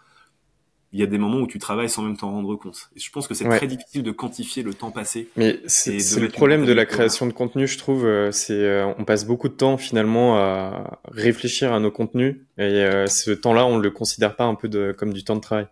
il 0.94 1.00
y 1.00 1.04
a 1.04 1.08
des 1.08 1.18
moments 1.18 1.40
où 1.40 1.48
tu 1.48 1.58
travailles 1.58 1.90
sans 1.90 2.04
même 2.04 2.16
t'en 2.16 2.32
rendre 2.32 2.56
compte. 2.56 2.92
Et 2.96 3.00
je 3.00 3.12
pense 3.12 3.28
que 3.28 3.34
c'est 3.34 3.50
très 3.50 3.66
difficile 3.66 4.04
de 4.04 4.12
quantifier 4.12 4.62
le 4.62 4.76
temps 4.76 4.92
passé. 4.92 5.28
Mais 5.36 5.60
c'est 5.66 5.98
le 6.20 6.30
problème 6.30 6.66
de 6.66 6.72
la 6.72 6.86
création 6.86 7.26
de 7.26 7.34
contenu, 7.34 7.68
je 7.68 7.80
trouve. 7.80 8.06
Euh, 8.06 8.32
c'est 8.32 8.54
euh, 8.54 8.94
on 9.00 9.04
passe 9.04 9.26
beaucoup 9.26 9.50
de 9.50 9.56
temps 9.56 9.78
finalement 9.78 10.38
à 10.38 11.00
réfléchir 11.06 11.74
à 11.74 11.80
nos 11.80 11.90
contenus 11.90 12.38
et 12.60 12.62
euh, 12.62 13.08
ce 13.08 13.32
temps-là, 13.32 13.66
on 13.66 13.80
le 13.80 13.90
considère 13.90 14.36
pas 14.36 14.44
un 14.44 14.54
peu 14.54 14.70
de, 14.70 14.94
comme 14.96 15.14
du 15.14 15.24
temps 15.24 15.36
de 15.36 15.42
travail. 15.42 15.66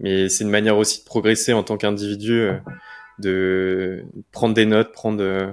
Mais 0.00 0.28
c'est 0.28 0.42
une 0.42 0.50
manière 0.50 0.76
aussi 0.76 1.00
de 1.00 1.04
progresser 1.04 1.52
en 1.52 1.62
tant 1.62 1.76
qu'individu 1.76 2.48
de 3.18 4.04
prendre 4.32 4.54
des 4.54 4.66
notes, 4.66 4.92
prendre, 4.92 5.22
euh, 5.22 5.52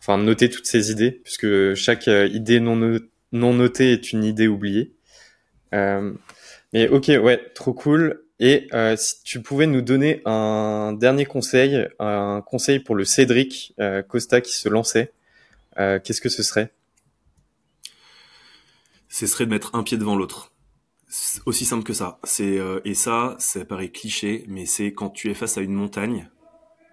enfin 0.00 0.18
noter 0.18 0.50
toutes 0.50 0.66
ces 0.66 0.90
idées, 0.90 1.10
puisque 1.10 1.74
chaque 1.74 2.08
euh, 2.08 2.26
idée 2.26 2.60
non, 2.60 2.98
non 3.32 3.54
notée 3.54 3.92
est 3.92 4.12
une 4.12 4.24
idée 4.24 4.48
oubliée. 4.48 4.92
Euh, 5.74 6.12
mais 6.72 6.88
ok, 6.88 7.08
ouais, 7.08 7.38
trop 7.54 7.72
cool. 7.72 8.24
Et 8.42 8.68
si 8.96 9.22
tu 9.22 9.42
pouvais 9.42 9.66
nous 9.66 9.82
donner 9.82 10.22
un 10.24 10.94
dernier 10.94 11.26
conseil, 11.26 11.86
un 11.98 12.42
conseil 12.46 12.78
pour 12.80 12.94
le 12.94 13.04
Cédric 13.04 13.74
Costa 14.08 14.40
qui 14.40 14.52
se 14.52 14.70
lançait, 14.70 15.12
qu'est-ce 15.76 16.22
que 16.22 16.30
ce 16.30 16.42
serait? 16.42 16.72
Ce 19.10 19.26
serait 19.26 19.44
de 19.44 19.50
mettre 19.50 19.74
un 19.74 19.82
pied 19.82 19.98
devant 19.98 20.16
l'autre. 20.16 20.52
Aussi 21.44 21.66
simple 21.66 21.84
que 21.84 21.92
ça. 21.92 22.18
Et 22.40 22.94
ça, 22.94 23.36
ça 23.38 23.62
paraît 23.66 23.90
cliché, 23.90 24.46
mais 24.48 24.64
c'est 24.64 24.94
quand 24.94 25.10
tu 25.10 25.30
es 25.30 25.34
face 25.34 25.58
à 25.58 25.60
une 25.60 25.74
montagne, 25.74 26.30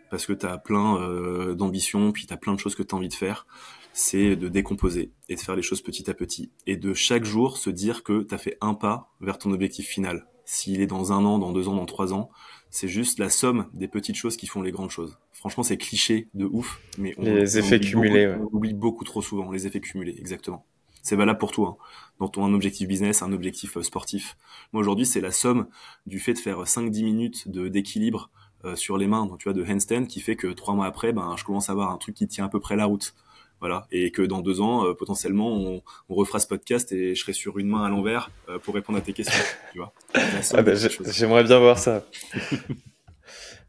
parce 0.10 0.26
que 0.26 0.34
tu 0.34 0.46
as 0.46 0.58
plein 0.58 1.02
euh, 1.02 1.56
d'ambitions, 1.56 2.12
puis 2.12 2.26
tu 2.26 2.34
as 2.34 2.38
plein 2.38 2.54
de 2.54 2.60
choses 2.60 2.76
que 2.76 2.84
tu 2.84 2.94
as 2.94 2.98
envie 2.98 3.10
de 3.10 3.14
faire, 3.14 3.46
c'est 3.94 4.36
de 4.36 4.48
décomposer 4.48 5.12
et 5.30 5.36
de 5.36 5.40
faire 5.40 5.56
les 5.56 5.62
choses 5.62 5.82
petit 5.82 6.10
à 6.10 6.14
petit. 6.14 6.52
Et 6.66 6.78
de 6.78 6.94
chaque 6.94 7.26
jour 7.26 7.58
se 7.58 7.70
dire 7.70 8.04
que 8.04 8.24
tu 8.24 8.34
as 8.34 8.38
fait 8.38 8.58
un 8.62 8.74
pas 8.74 9.12
vers 9.22 9.38
ton 9.38 9.52
objectif 9.52 9.88
final. 9.88 10.28
S'il 10.46 10.82
est 10.82 10.88
dans 10.88 11.12
un 11.12 11.26
an, 11.26 11.40
dans 11.40 11.52
deux 11.52 11.68
ans, 11.68 11.76
dans 11.76 11.86
trois 11.86 12.14
ans, 12.14 12.30
c'est 12.70 12.88
juste 12.88 13.20
la 13.20 13.30
somme 13.30 13.68
des 13.74 13.88
petites 13.88 14.16
choses 14.16 14.38
qui 14.38 14.48
font 14.48 14.62
les 14.62 14.72
grandes 14.72 14.92
choses. 14.92 15.18
Franchement, 15.34 15.64
c'est 15.64 15.78
cliché 15.78 16.30
de 16.34 16.46
ouf, 16.46 16.82
mais 16.98 17.14
on, 17.18 17.24
les 17.24 17.58
effets 17.58 17.80
cumulés, 17.80 18.36
on 18.40 18.56
oublie 18.56 18.74
beaucoup 18.74 19.04
trop 19.04 19.22
souvent 19.22 19.52
les 19.52 19.68
effets 19.68 19.82
cumulés, 19.82 20.16
exactement. 20.18 20.66
C'est 21.04 21.16
valable 21.16 21.40
pour 21.40 21.52
toi, 21.52 21.78
hein. 21.80 21.84
dans 22.20 22.28
ton 22.28 22.44
un 22.44 22.54
objectif 22.54 22.88
business, 22.88 23.22
un 23.22 23.32
objectif 23.32 23.78
euh, 23.78 23.82
sportif. 23.82 24.36
Moi 24.74 24.82
aujourd'hui, 24.82 25.06
c'est 25.06 25.22
la 25.22 25.32
somme 25.32 25.68
du 26.06 26.20
fait 26.20 26.34
de 26.34 26.40
faire 26.40 26.62
5-10 26.64 27.04
minutes 27.04 27.48
de 27.48 27.70
d'équilibre 27.70 28.30
sur 28.76 28.98
les 28.98 29.08
mains, 29.08 29.26
donc, 29.26 29.40
tu 29.40 29.50
vois, 29.50 29.54
de 29.54 29.64
handstand, 29.64 30.06
qui 30.06 30.20
fait 30.20 30.36
que 30.36 30.48
trois 30.48 30.74
mois 30.74 30.86
après, 30.86 31.14
ben, 31.14 31.36
je 31.38 31.44
commence 31.44 31.70
à 31.70 31.72
avoir 31.72 31.92
un 31.92 31.98
truc 31.98 32.16
qui 32.16 32.28
tient 32.28 32.46
à 32.46 32.50
peu 32.50 32.60
près 32.60 32.76
la 32.76 32.86
route. 32.86 33.14
Voilà, 33.60 33.88
et 33.92 34.12
que 34.12 34.22
dans 34.22 34.42
deux 34.42 34.62
ans, 34.62 34.94
potentiellement, 34.94 35.52
on, 35.52 35.82
on, 36.10 36.14
refera 36.14 36.38
ce 36.38 36.46
podcast 36.46 36.92
et 36.92 37.16
je 37.16 37.20
serai 37.20 37.34
sur 37.34 37.58
une 37.58 37.68
main 37.68 37.84
à 37.84 37.90
l'envers 37.90 38.30
pour 38.62 38.76
répondre 38.76 39.00
à 39.00 39.02
tes 39.02 39.14
questions. 39.14 39.44
tu 39.74 39.80
vois. 39.80 39.94
Ah 40.54 40.62
bah, 40.62 40.74
J'aimerais 40.76 41.44
bien 41.44 41.58
voir 41.58 41.80
ça. 41.80 42.04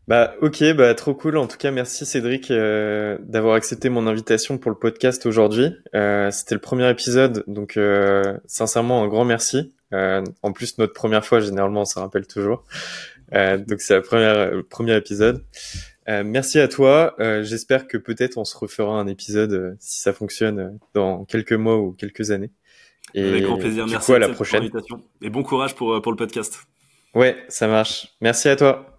Bah 0.08 0.32
ok, 0.40 0.72
bah 0.72 0.94
trop 0.94 1.12
cool. 1.12 1.36
En 1.36 1.46
tout 1.46 1.58
cas, 1.58 1.70
merci 1.70 2.06
Cédric 2.06 2.50
euh, 2.50 3.18
d'avoir 3.20 3.56
accepté 3.56 3.90
mon 3.90 4.06
invitation 4.06 4.56
pour 4.56 4.70
le 4.70 4.78
podcast 4.78 5.26
aujourd'hui. 5.26 5.76
Euh, 5.94 6.30
C'était 6.30 6.54
le 6.54 6.62
premier 6.62 6.88
épisode, 6.88 7.44
donc 7.46 7.76
euh, 7.76 8.38
sincèrement 8.46 9.04
un 9.04 9.08
grand 9.08 9.26
merci. 9.26 9.74
Euh, 9.92 10.24
en 10.42 10.52
plus, 10.52 10.78
notre 10.78 10.94
première 10.94 11.26
fois, 11.26 11.40
généralement, 11.40 11.82
on 11.82 11.84
se 11.84 11.98
rappelle 11.98 12.26
toujours. 12.26 12.64
Euh, 13.34 13.58
donc 13.58 13.80
c'est 13.80 13.94
la 13.94 14.00
première, 14.00 14.50
le 14.50 14.62
premier 14.62 14.96
épisode. 14.96 15.44
merci 16.06 16.58
à 16.58 16.68
toi. 16.68 17.14
J'espère 17.42 17.86
que 17.86 17.96
peut-être 17.98 18.38
on 18.38 18.44
se 18.44 18.56
refera 18.56 18.98
un 18.98 19.06
épisode 19.06 19.76
si 19.80 20.00
ça 20.00 20.12
fonctionne 20.12 20.78
dans 20.94 21.24
quelques 21.24 21.52
mois 21.52 21.78
ou 21.78 21.92
quelques 21.92 22.30
années. 22.30 22.50
Et 23.14 23.26
Avec 23.26 23.44
grand 23.44 23.58
plaisir. 23.58 23.86
Merci 23.86 24.12
à 24.12 24.18
la 24.18 24.28
prochaine. 24.28 24.70
Et 25.22 25.30
bon 25.30 25.42
courage 25.42 25.74
pour 25.74 26.00
pour 26.02 26.12
le 26.12 26.16
podcast. 26.16 26.60
Ouais, 27.14 27.36
ça 27.48 27.68
marche. 27.68 28.08
Merci 28.20 28.48
à 28.48 28.56
toi. 28.56 28.97